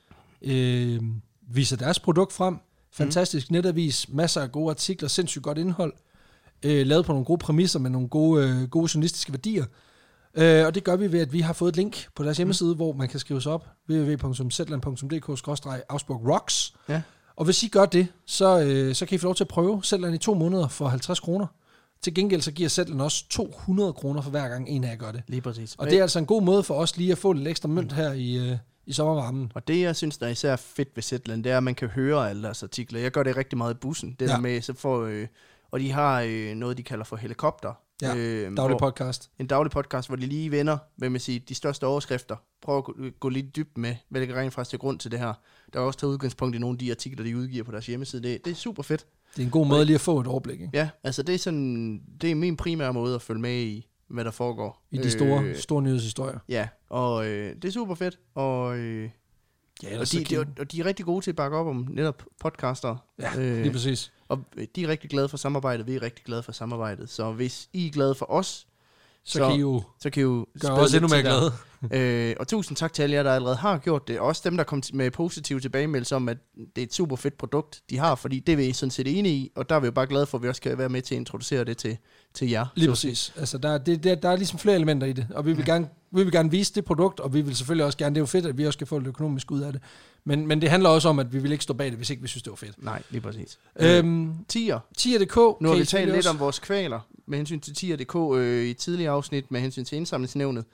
øh, 0.43 1.01
viser 1.49 1.77
deres 1.77 2.01
produkt 2.01 2.33
frem. 2.33 2.57
Fantastisk 2.93 3.51
netavis, 3.51 4.09
masser 4.09 4.41
af 4.41 4.53
gode 4.53 4.71
artikler, 4.71 5.09
sindssygt 5.09 5.43
godt 5.45 5.59
indhold, 5.59 5.93
øh, 6.63 6.87
lavet 6.87 7.07
på 7.07 7.13
nogle 7.13 7.25
gode 7.25 7.39
præmisser 7.39 7.79
med 7.79 7.91
nogle 7.91 8.09
gode, 8.09 8.49
øh, 8.49 8.69
gode 8.69 8.91
journalistiske 8.95 9.33
værdier. 9.33 9.65
Øh, 10.35 10.67
og 10.67 10.75
det 10.75 10.85
gør 10.85 10.97
vi 10.97 11.13
ved, 11.13 11.21
at 11.21 11.33
vi 11.33 11.41
har 11.41 11.53
fået 11.53 11.69
et 11.69 11.77
link 11.77 12.07
på 12.15 12.25
deres 12.25 12.37
hjemmeside, 12.37 12.75
hvor 12.75 12.93
man 12.93 13.09
kan 13.09 13.21
skrive 13.21 13.43
sig 13.43 13.53
op, 13.53 13.67
www.zetland.dk-rocks. 13.91 16.75
Ja. 16.89 17.03
Og 17.37 17.45
hvis 17.45 17.63
I 17.63 17.69
gør 17.69 17.87
det, 17.87 18.09
så, 18.27 18.61
øh, 18.61 18.95
så 18.95 19.07
kan 19.07 19.15
I 19.15 19.19
få 19.19 19.25
lov 19.27 19.35
til 19.35 19.45
at 19.45 19.49
prøve 19.49 19.83
Zetland 19.85 20.15
i 20.15 20.19
to 20.19 20.35
måneder 20.35 20.69
for 20.69 20.89
50 20.89 21.21
kroner. 21.21 21.47
Til 22.03 22.15
gengæld 22.15 22.41
så 22.43 22.53
giver 22.53 22.69
Zetland 22.69 23.03
også 23.03 23.25
200 23.31 23.93
kroner 23.93 24.23
for 24.23 24.31
hver 24.31 24.49
gang 24.49 24.69
en 24.69 24.85
af 24.85 24.89
jer 24.91 24.97
gør 24.97 25.13
det. 25.13 25.23
Lige 25.27 25.41
præcis. 25.41 25.75
Og 25.79 25.87
det 25.87 25.99
er 25.99 26.03
altså 26.03 26.19
en 26.19 26.27
god 26.27 26.43
måde 26.43 26.63
for 26.63 26.75
os 26.75 26.97
lige 26.97 27.13
at 27.13 27.19
få 27.19 27.33
lidt 27.33 27.49
ekstra 27.49 27.69
mønt 27.69 27.93
her 27.93 28.13
i, 28.13 28.51
øh, 28.51 28.57
i 28.87 28.93
sommervarmen. 28.93 29.53
Og 29.55 29.69
det, 29.69 29.81
jeg 29.81 29.97
synes, 29.97 30.19
der 30.19 30.27
er 30.27 30.31
især 30.31 30.57
fedt 30.57 30.89
ved 30.95 31.03
Zetland, 31.03 31.45
det 31.45 31.53
er, 31.53 31.57
at 31.57 31.63
man 31.63 31.75
kan 31.75 31.89
høre 31.89 32.31
alle 32.31 32.43
deres 32.43 32.63
artikler. 32.63 33.01
Jeg 33.01 33.11
gør 33.11 33.23
det 33.23 33.37
rigtig 33.37 33.59
meget 33.59 33.75
i 33.75 33.77
bussen. 33.77 34.17
Det 34.21 34.27
Ja. 34.29 34.33
der 34.33 34.41
med, 34.41 34.63
så 34.63 34.75
får, 34.75 35.05
øh, 35.05 35.27
og 35.71 35.81
de 35.81 35.91
har 35.93 36.21
øh, 36.27 36.55
noget, 36.55 36.79
de 36.79 36.83
kalder 36.83 37.05
for 37.05 37.17
helikopter. 37.17 37.73
Ja, 38.03 38.17
øh, 38.17 38.57
Daglig 38.57 38.77
hvor- 38.77 38.79
podcast. 38.79 39.31
en 39.39 39.47
daglig 39.47 39.71
podcast, 39.71 40.09
hvor 40.09 40.17
de 40.17 40.27
lige 40.27 40.51
vender, 40.51 40.79
hvad 40.97 41.11
man 41.11 41.21
siger, 41.21 41.41
de 41.49 41.55
største 41.55 41.87
overskrifter. 41.87 42.37
Prøv 42.63 42.79
at 42.79 42.85
gå, 42.85 42.95
gå 43.21 43.29
lidt 43.29 43.57
dybt 43.57 43.79
med, 43.79 43.97
hvad 44.09 44.21
det 44.21 44.29
kan 44.29 44.37
rent 44.37 44.55
faktisk 44.55 44.71
til 44.71 44.79
grund 44.79 44.99
til 44.99 45.11
det 45.11 45.19
her. 45.19 45.33
Der 45.73 45.81
er 45.81 45.85
også 45.85 45.99
taget 45.99 46.13
udgangspunkt 46.13 46.57
i 46.57 46.59
nogle 46.59 46.75
af 46.75 46.79
de 46.79 46.91
artikler, 46.91 47.25
de 47.25 47.37
udgiver 47.37 47.65
på 47.65 47.73
deres 47.73 47.87
hjemmeside. 47.87 48.23
Det, 48.23 48.45
det 48.45 48.51
er 48.51 48.55
super 48.55 48.83
fedt. 48.83 49.07
Det 49.37 49.43
er 49.43 49.47
en 49.47 49.51
god 49.51 49.67
måde 49.67 49.85
lige 49.85 49.95
at 49.95 50.01
få 50.01 50.21
et 50.21 50.27
overblik 50.27 50.61
ikke? 50.61 50.71
Ja, 50.79 50.89
altså 51.05 51.23
det 51.23 51.35
er 51.35 51.39
sådan, 51.39 52.01
det 52.21 52.31
er 52.31 52.35
min 52.35 52.57
primære 52.57 52.93
måde 52.93 53.15
at 53.15 53.23
følge 53.23 53.41
med 53.41 53.61
i, 53.63 53.87
hvad 54.09 54.25
der 54.25 54.31
foregår. 54.31 54.83
i 54.91 54.97
de 54.99 55.11
store, 55.11 55.43
Øh, 55.45 55.57
store 55.57 55.83
nyhedshistorier. 55.83 56.39
ja, 56.49 56.69
og 56.91 57.27
øh, 57.27 57.55
det 57.55 57.65
er 57.65 57.73
super 57.73 57.95
fedt. 57.95 58.19
Og, 58.35 58.79
øh, 58.79 59.11
Ja, 59.83 60.01
og, 60.01 60.13
de, 60.13 60.25
de, 60.25 60.39
og 60.61 60.73
de 60.73 60.81
er 60.81 60.85
rigtig 60.85 61.05
gode 61.07 61.25
til 61.25 61.31
at 61.31 61.37
bakke 61.37 61.57
op 61.57 61.67
om 61.67 61.87
netop 61.91 62.23
podcaster. 62.41 62.97
ja 63.21 63.39
øh, 63.39 63.63
lige 63.63 63.73
præcis. 63.73 64.13
Og 64.29 64.45
de 64.77 64.85
er 64.85 64.89
rigtig 64.89 65.11
glade 65.11 65.29
for 65.29 65.37
samarbejdet, 65.37 65.87
vi 65.87 65.95
er 65.95 66.03
rigtig 66.03 66.25
glade 66.25 66.43
for 66.43 66.53
samarbejdet. 66.53 67.11
Så 67.11 67.33
hvis 67.33 67.69
I 67.73 67.87
er 67.87 67.91
glade 67.91 68.15
for 68.15 68.31
os, 68.33 68.67
Så, 69.25 69.33
så- 69.33 69.49
kan 69.49 69.57
I 69.57 69.61
jo 69.61 69.83
så 70.01 70.11
kan 70.11 70.21
I 70.21 70.23
jo 70.23 70.47
gøre 70.61 70.73
os 70.73 70.95
endnu 70.95 71.09
mere 71.09 71.23
glade. 71.23 71.53
Øh, 71.93 72.37
og 72.41 72.49
tusind 72.49 72.77
tak 72.77 72.93
til 72.93 73.03
alle 73.03 73.17
jer, 73.17 73.23
der 73.23 73.33
allerede 73.35 73.57
har 73.57 73.79
gjort 73.79 74.09
det. 74.09 74.19
Også 74.21 74.43
dem, 74.45 74.57
der 74.57 74.65
kom 74.65 74.83
med 74.93 75.11
positive 75.11 75.61
tilbagemeldelser 75.61 76.17
om, 76.17 76.29
at 76.29 76.37
det 76.77 76.83
er 76.83 76.87
et 76.87 76.95
super 76.95 77.17
fedt 77.17 77.39
produkt, 77.39 77.83
de 77.91 77.99
har, 77.99 78.15
fordi 78.15 78.41
det 78.41 78.53
er 78.53 78.57
vi 78.57 78.73
sådan 78.73 78.91
set 78.91 79.19
enige 79.19 79.35
i, 79.35 79.53
og 79.57 79.69
der 79.69 79.75
er 79.77 79.81
vi 79.81 79.87
jo 79.87 79.93
bare 79.93 80.07
glade 80.07 80.27
for, 80.27 80.39
at 80.39 80.43
vi 80.43 80.49
også 80.49 80.63
kan 80.63 80.79
være 80.79 80.89
med 80.89 81.03
til 81.03 81.15
at 81.15 81.19
introducere 81.19 81.65
det 81.65 81.77
til, 81.79 81.99
til 82.37 82.51
jer. 82.51 82.67
Lige 82.75 82.89
præcis. 82.89 83.33
Altså, 83.37 83.59
der, 83.59 83.69
er- 83.69 83.79
det, 83.79 84.05
der, 84.05 84.15
der 84.15 84.29
er 84.29 84.37
ligesom 84.37 84.59
flere 84.59 84.77
elementer 84.77 85.07
i 85.07 85.13
det, 85.13 85.27
og 85.35 85.47
vi 85.47 85.53
vil, 85.53 85.65
gerne, 85.65 85.89
vi 86.11 86.23
vil 86.23 86.33
gerne 86.33 86.51
vise 86.51 86.75
det 86.75 86.85
produkt, 86.85 87.21
og 87.21 87.35
vi 87.35 87.41
vil 87.41 87.57
selvfølgelig 87.57 87.85
også 87.85 87.99
gerne, 87.99 88.15
det 88.15 88.19
er 88.19 88.23
jo 88.23 88.27
fedt, 88.27 88.47
at 88.47 88.59
vi 88.59 88.67
også 88.67 88.79
kan 88.79 88.87
få 88.87 88.99
lidt 88.99 89.09
økonomisk 89.09 89.51
ud 89.51 89.61
af 89.61 89.73
det. 89.73 89.83
Men, 90.25 90.47
men 90.47 90.61
det 90.61 90.71
handler 90.71 90.89
også 90.89 91.09
om, 91.09 91.19
at 91.19 91.33
vi 91.33 91.39
vil 91.39 91.53
ikke 91.53 91.65
stå 91.65 91.75
bag 91.75 91.87
det, 91.91 91.97
hvis 91.97 92.11
ikke 92.11 92.23
vi 92.23 92.29
synes, 92.29 92.43
det 92.43 92.51
var 92.51 92.57
fedt. 92.57 92.83
Nej, 92.85 93.03
lige 93.11 93.21
præcis. 93.21 93.59
Øh, 93.81 93.99
Øhm, 93.99 94.35
tier. 94.49 94.79
Tier.dk. 94.97 95.37
Nu 95.37 95.69
har 95.69 95.77
vi 95.77 95.85
talt 95.85 96.13
lidt 96.13 96.27
om 96.27 96.39
vores 96.39 96.59
kvaler 96.59 97.01
med 97.27 97.39
hensyn 97.39 97.61
til 97.61 97.75
tier.dk 97.75 98.17
øh, 98.37 98.65
i 98.67 98.75
tidligere 98.75 99.13
afsnit, 99.13 99.51
med 99.51 99.61
hensyn 99.61 99.85
til 99.85 99.97
indsamlingsnævnet. 99.97 100.65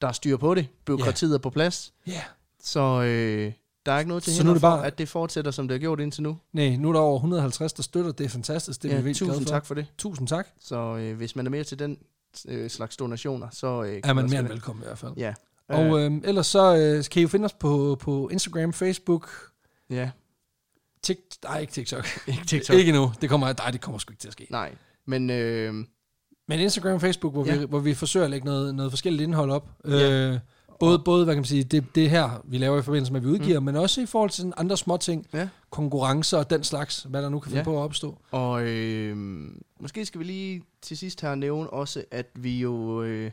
Der 0.00 0.08
er 0.08 0.12
styr 0.12 0.36
på 0.36 0.54
det. 0.54 0.66
Byråkratiet 0.86 1.34
er 1.34 1.38
på 1.38 1.50
plads. 1.50 1.92
Ja, 2.06 2.22
Så 2.64 3.02
øh, 3.02 3.52
der 3.86 3.92
er 3.92 3.98
ikke 3.98 4.08
noget 4.08 4.22
til 4.22 4.34
Så 4.34 4.44
nu 4.44 4.50
er 4.50 4.54
det 4.54 4.60
for, 4.60 4.68
bare- 4.68 4.86
at 4.86 4.98
det 4.98 5.08
fortsætter, 5.08 5.50
som 5.50 5.68
det 5.68 5.74
har 5.74 5.78
gjort 5.78 6.00
indtil 6.00 6.22
nu. 6.22 6.38
nej, 6.52 6.76
nu 6.76 6.88
er 6.88 6.92
der 6.92 7.00
over 7.00 7.16
150, 7.18 7.72
der 7.72 7.82
støtter. 7.82 8.12
Det 8.12 8.24
er 8.24 8.28
fantastisk. 8.28 8.82
Det 8.82 8.90
er 8.90 8.94
ja, 8.94 9.00
vi 9.00 9.04
vildt 9.04 9.18
tusind 9.18 9.46
for. 9.46 9.50
tak 9.50 9.66
for 9.66 9.74
det. 9.74 9.86
Tusind 9.98 10.28
tak. 10.28 10.46
Så 10.60 10.76
øh, 10.96 11.16
hvis 11.16 11.36
man 11.36 11.46
er 11.46 11.50
mere 11.50 11.64
til 11.64 11.78
den 11.78 11.98
øh, 12.48 12.70
slags 12.70 12.96
donationer, 12.96 13.48
så... 13.52 13.82
Øh, 13.82 14.00
Er 14.04 14.12
man 14.12 14.30
mere 14.30 14.40
end 14.40 14.48
velkommen 14.48 14.82
i 14.82 14.86
hvert 14.86 14.98
fald. 14.98 15.12
Ja. 15.16 15.34
Og 15.68 16.00
øh, 16.00 16.12
ellers 16.24 16.46
så 16.46 16.76
øh, 16.76 17.04
kan 17.12 17.20
I 17.20 17.22
jo 17.22 17.28
finde 17.28 17.44
os 17.44 17.52
på, 17.52 17.96
på 18.00 18.28
Instagram, 18.32 18.72
Facebook, 18.72 19.30
ja, 19.90 20.10
Tik, 21.02 21.16
nej, 21.44 21.58
ikke 21.58 21.72
TikTok. 21.72 22.06
ikke 22.28 22.44
TikTok. 22.46 22.76
Ikke 22.76 22.92
nu. 22.92 23.12
Det 23.20 23.28
kommer, 23.28 23.54
nej, 23.58 23.70
det 23.70 23.80
kommer 23.80 23.98
sgu 23.98 24.12
ikke 24.12 24.20
til 24.20 24.28
at 24.28 24.32
ske. 24.32 24.46
Nej, 24.50 24.74
men 25.06 25.30
øh, 25.30 25.74
Men 26.48 26.60
Instagram 26.60 26.94
og 26.94 27.00
Facebook, 27.00 27.32
hvor, 27.32 27.46
Ja. 27.46 27.56
vi, 27.56 27.64
hvor 27.64 27.78
vi 27.78 27.94
forsøger 27.94 28.24
at 28.24 28.30
lægge 28.30 28.46
noget, 28.46 28.74
noget 28.74 28.92
forskelligt 28.92 29.22
indhold 29.22 29.50
op. 29.50 29.68
Ja. 29.88 30.10
Øh, 30.32 30.38
Både, 30.80 30.98
både 30.98 31.24
hvad 31.24 31.34
kan 31.34 31.40
man 31.40 31.44
sige, 31.44 31.64
det, 31.64 31.84
det 31.94 32.10
her, 32.10 32.42
vi 32.44 32.58
laver 32.58 32.78
i 32.78 32.82
forbindelse 32.82 33.12
med, 33.12 33.20
at 33.20 33.26
vi 33.26 33.30
udgiver, 33.30 33.60
mm. 33.60 33.64
men 33.66 33.76
også 33.76 34.00
i 34.00 34.06
forhold 34.06 34.30
til 34.30 34.36
sådan 34.36 34.52
andre 34.56 34.76
små 34.76 34.96
ting, 34.96 35.26
Ja. 35.32 35.48
konkurrencer 35.70 36.38
og 36.38 36.50
den 36.50 36.64
slags, 36.64 37.06
hvad 37.08 37.22
der 37.22 37.28
nu 37.28 37.38
kan 37.40 37.50
finde 37.50 37.58
Ja. 37.60 37.64
på 37.64 37.78
at 37.78 37.82
opstå. 37.82 38.18
Og 38.30 38.62
øh, 38.66 39.16
måske 39.80 40.06
skal 40.06 40.18
vi 40.18 40.24
lige 40.24 40.62
til 40.82 40.96
sidst 40.98 41.20
her 41.20 41.34
nævne 41.34 41.70
også, 41.70 42.04
at 42.10 42.26
vi 42.34 42.58
jo 42.60 43.02
øh, 43.02 43.30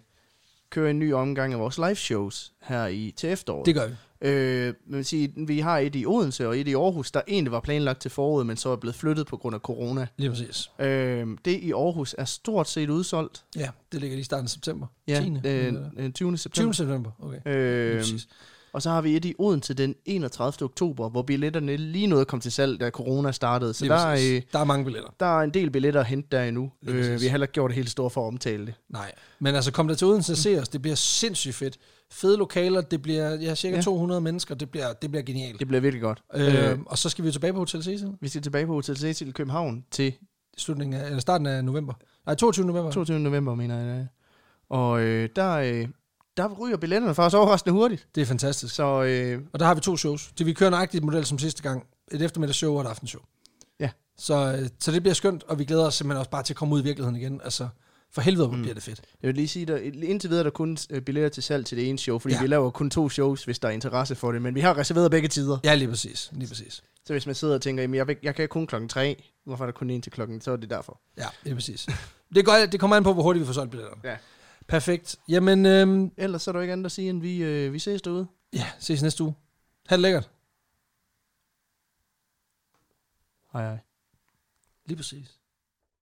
kører 0.69 0.89
en 0.89 0.99
ny 0.99 1.13
omgang 1.13 1.53
af 1.53 1.59
vores 1.59 1.77
live 1.77 1.95
shows 1.95 2.53
her 2.61 2.87
i 2.87 3.13
til 3.17 3.29
efteråret. 3.29 3.65
Det 3.65 3.75
gør 3.75 3.87
vi. 3.87 3.93
Øh, 4.23 4.73
man 4.87 4.97
vil 4.97 5.05
sige, 5.05 5.33
vi 5.47 5.59
har 5.59 5.77
et 5.79 5.95
i 5.95 6.05
Odense 6.05 6.47
og 6.47 6.59
et 6.59 6.67
i 6.67 6.73
Aarhus, 6.73 7.11
der 7.11 7.21
egentlig 7.27 7.51
var 7.51 7.59
planlagt 7.59 8.01
til 8.01 8.11
foråret, 8.11 8.45
men 8.45 8.57
så 8.57 8.69
er 8.69 8.75
blevet 8.75 8.95
flyttet 8.95 9.27
på 9.27 9.37
grund 9.37 9.55
af 9.55 9.59
corona. 9.61 10.07
Lige 10.17 10.29
præcis. 10.29 10.69
Øh, 10.79 11.27
det 11.45 11.51
i 11.59 11.71
Aarhus 11.71 12.15
er 12.17 12.25
stort 12.25 12.69
set 12.69 12.89
udsolgt. 12.89 13.43
Ja, 13.55 13.69
det 13.91 14.01
ligger 14.01 14.15
lige 14.15 14.21
i 14.21 14.23
starten 14.23 14.45
af 14.45 14.49
september. 14.49 14.87
Ja, 15.07 15.19
10. 15.23 15.47
øh, 15.49 15.65
eller- 15.67 15.89
øh, 15.97 16.11
20. 16.11 16.37
september. 16.37 16.71
20. 16.71 16.73
september, 16.73 17.11
okay. 17.21 17.39
Øh, 17.45 17.97
præcis. 17.99 18.27
og 18.73 18.81
så 18.81 18.89
har 18.89 19.01
vi 19.01 19.15
et 19.15 19.25
i 19.25 19.35
Odense 19.37 19.73
den 19.73 19.95
31. 20.05 20.65
oktober, 20.65 21.09
hvor 21.09 21.21
billetterne 21.21 21.77
lige 21.77 22.07
nåede 22.07 22.21
at 22.21 22.27
komme 22.27 22.41
til 22.41 22.51
salg, 22.51 22.79
da 22.79 22.89
corona 22.89 23.31
startede. 23.31 23.73
Så 23.73 23.85
der 23.85 23.95
er, 23.95 24.35
øh, 24.35 24.41
der 24.53 24.59
er 24.59 24.63
mange 24.63 24.85
billetter. 24.85 25.09
der 25.19 25.39
er 25.39 25.43
en 25.43 25.49
del 25.53 25.71
billetter 25.71 25.99
at 25.99 26.05
hente 26.05 26.27
der 26.31 26.43
endnu. 26.43 26.71
Øh, 26.87 26.95
vi 26.95 27.25
har 27.25 27.31
heller 27.31 27.43
ikke 27.45 27.53
gjort 27.53 27.69
det 27.69 27.75
helt 27.75 27.89
store 27.89 28.09
for 28.09 28.21
at 28.23 28.27
omtale 28.27 28.65
det. 28.65 28.73
Nej, 28.89 29.11
men 29.39 29.55
altså 29.55 29.71
kom 29.71 29.87
der 29.87 29.95
til 29.95 30.07
Odense 30.07 30.33
og 30.33 30.37
se 30.37 30.59
os, 30.61 30.69
det 30.69 30.81
bliver 30.81 30.95
sindssygt 30.95 31.55
fedt. 31.55 31.77
Fede 32.13 32.37
lokaler, 32.37 32.81
det 32.81 33.01
bliver 33.01 33.29
ja, 33.29 33.55
cirka 33.55 33.73
Ja. 33.73 33.77
ja. 33.77 33.81
200 33.83 34.21
mennesker, 34.21 34.55
det 34.55 34.69
bliver, 34.71 34.93
det 34.93 35.11
bliver 35.11 35.23
genialt. 35.23 35.59
Det 35.59 35.67
bliver 35.67 35.81
virkelig 35.81 36.01
godt. 36.01 36.23
Øh, 36.35 36.71
Øh, 36.71 36.79
og 36.85 36.97
så 36.97 37.09
skal 37.09 37.25
vi 37.25 37.31
tilbage 37.31 37.53
på 37.53 37.59
Hotel 37.59 37.83
Cecil 37.83 38.17
vi 38.21 38.27
skal 38.27 38.41
tilbage 38.41 38.65
på 38.65 38.73
Hotel 38.73 38.97
Cecil 38.97 39.27
i 39.27 39.31
København 39.31 39.85
til 39.91 40.13
slutningen 40.57 41.01
af, 41.01 41.05
eller 41.05 41.19
starten 41.19 41.47
af 41.47 41.63
november. 41.65 41.93
Nej, 42.25 42.35
22. 42.35 42.65
november. 42.65 42.91
22. 42.91 43.19
november, 43.19 43.55
mener 43.55 43.79
jeg. 43.79 44.07
Og 44.69 45.01
øh, 45.01 45.29
der, 45.35 45.51
øh, 45.53 45.87
der 46.37 46.47
ryger 46.53 46.77
billetterne 46.77 47.15
faktisk 47.15 47.37
overraskende 47.37 47.73
hurtigt. 47.73 48.07
Det 48.15 48.21
er 48.21 48.25
fantastisk. 48.25 48.75
Så 48.75 49.03
øh, 49.03 49.41
Og 49.53 49.59
der 49.59 49.65
har 49.65 49.75
vi 49.75 49.81
to 49.81 49.97
shows. 49.97 50.31
Det 50.37 50.45
vi 50.45 50.53
kører 50.53 50.69
nøjagtigt 50.69 51.03
model 51.03 51.25
som 51.25 51.39
sidste 51.39 51.63
gang. 51.63 51.83
Et 52.11 52.21
eftermiddagsshow 52.21 52.73
og 52.75 52.81
et 52.81 52.87
aftenshow. 52.87 53.21
Ja. 53.79 53.89
Så, 54.17 54.57
øh, 54.61 54.69
så 54.79 54.91
det 54.91 55.01
bliver 55.01 55.13
skønt, 55.13 55.43
og 55.43 55.59
vi 55.59 55.65
glæder 55.65 55.85
os 55.85 55.95
simpelthen 55.95 56.19
også 56.19 56.31
bare 56.31 56.43
til 56.43 56.53
at 56.53 56.57
komme 56.57 56.75
ud 56.75 56.79
i 56.81 56.83
virkeligheden 56.83 57.15
igen. 57.15 57.41
Altså, 57.43 57.67
for 58.13 58.21
helvede, 58.21 58.47
hvor 58.47 58.55
Mm. 58.55 58.61
bliver 58.61 58.73
det 58.73 58.83
fedt. 58.83 59.01
jeg 59.21 59.27
vil 59.27 59.35
lige 59.35 59.47
sige, 59.47 59.65
der, 59.65 59.77
indtil 59.77 60.29
videre 60.29 60.39
er 60.39 60.43
der 60.43 60.51
kun 60.51 60.77
øh, 60.89 61.01
billetter 61.01 61.29
til 61.29 61.43
salg 61.43 61.65
til 61.65 61.77
det 61.77 61.89
ene 61.89 61.99
show, 61.99 62.19
fordi 62.19 62.33
Ja. 62.33 62.41
vi 62.41 62.47
laver 62.47 62.69
kun 62.71 62.89
to 62.89 63.09
shows, 63.09 63.43
hvis 63.45 63.59
der 63.59 63.67
er 63.67 63.71
interesse 63.71 64.15
for 64.15 64.31
det. 64.31 64.41
Men 64.41 64.55
vi 64.55 64.59
har 64.59 64.77
reserveret 64.77 65.11
begge 65.11 65.27
tider. 65.27 65.57
Ja, 65.63 65.75
lige 65.75 65.87
præcis. 65.87 66.29
Lige 66.33 66.47
præcis. 66.47 66.83
Så 67.05 67.13
hvis 67.13 67.25
man 67.25 67.35
sidder 67.35 67.55
og 67.55 67.61
tænker, 67.61 67.83
jamen, 67.83 67.95
jeg, 67.95 68.17
jeg 68.23 68.35
kan 68.35 68.49
kun 68.49 68.67
klokken 68.67 68.89
3, 68.89 69.23
hvorfor 69.45 69.63
er 69.63 69.67
der 69.67 69.71
kun 69.73 69.89
en 69.89 70.01
til 70.01 70.11
klokken, 70.11 70.41
så 70.41 70.51
er 70.51 70.55
det 70.55 70.69
derfor. 70.69 71.01
Ja, 71.17 71.25
lige 71.43 71.55
præcis. 71.55 71.87
det, 72.35 72.45
går, 72.45 72.53
det 72.71 72.79
kommer 72.79 72.95
an 72.97 73.03
på, 73.03 73.13
hvor 73.13 73.23
hurtigt 73.23 73.41
vi 73.41 73.45
får 73.45 73.53
solgt 73.53 73.71
billetterne. 73.71 74.01
Ja. 74.03 74.17
Perfekt. 74.67 75.15
Jamen, 75.29 75.65
øhm, 75.65 76.11
Ellers 76.17 76.41
så 76.41 76.51
er 76.51 76.53
der 76.53 76.61
ikke 76.61 76.73
andet 76.73 76.85
at 76.85 76.91
sige, 76.91 77.09
end 77.09 77.21
vi, 77.21 77.43
øh, 77.43 77.73
vi 77.73 77.79
ses 77.79 78.01
derude. 78.01 78.27
ja, 78.53 78.67
ses 78.79 79.01
næste 79.01 79.23
uge. 79.23 79.33
Ha' 79.87 79.95
det 79.95 80.01
lækkert. 80.01 80.29
Hej 83.53 83.61
hej. 83.63 83.77
Lige 84.85 84.97
præcis. 84.97 85.39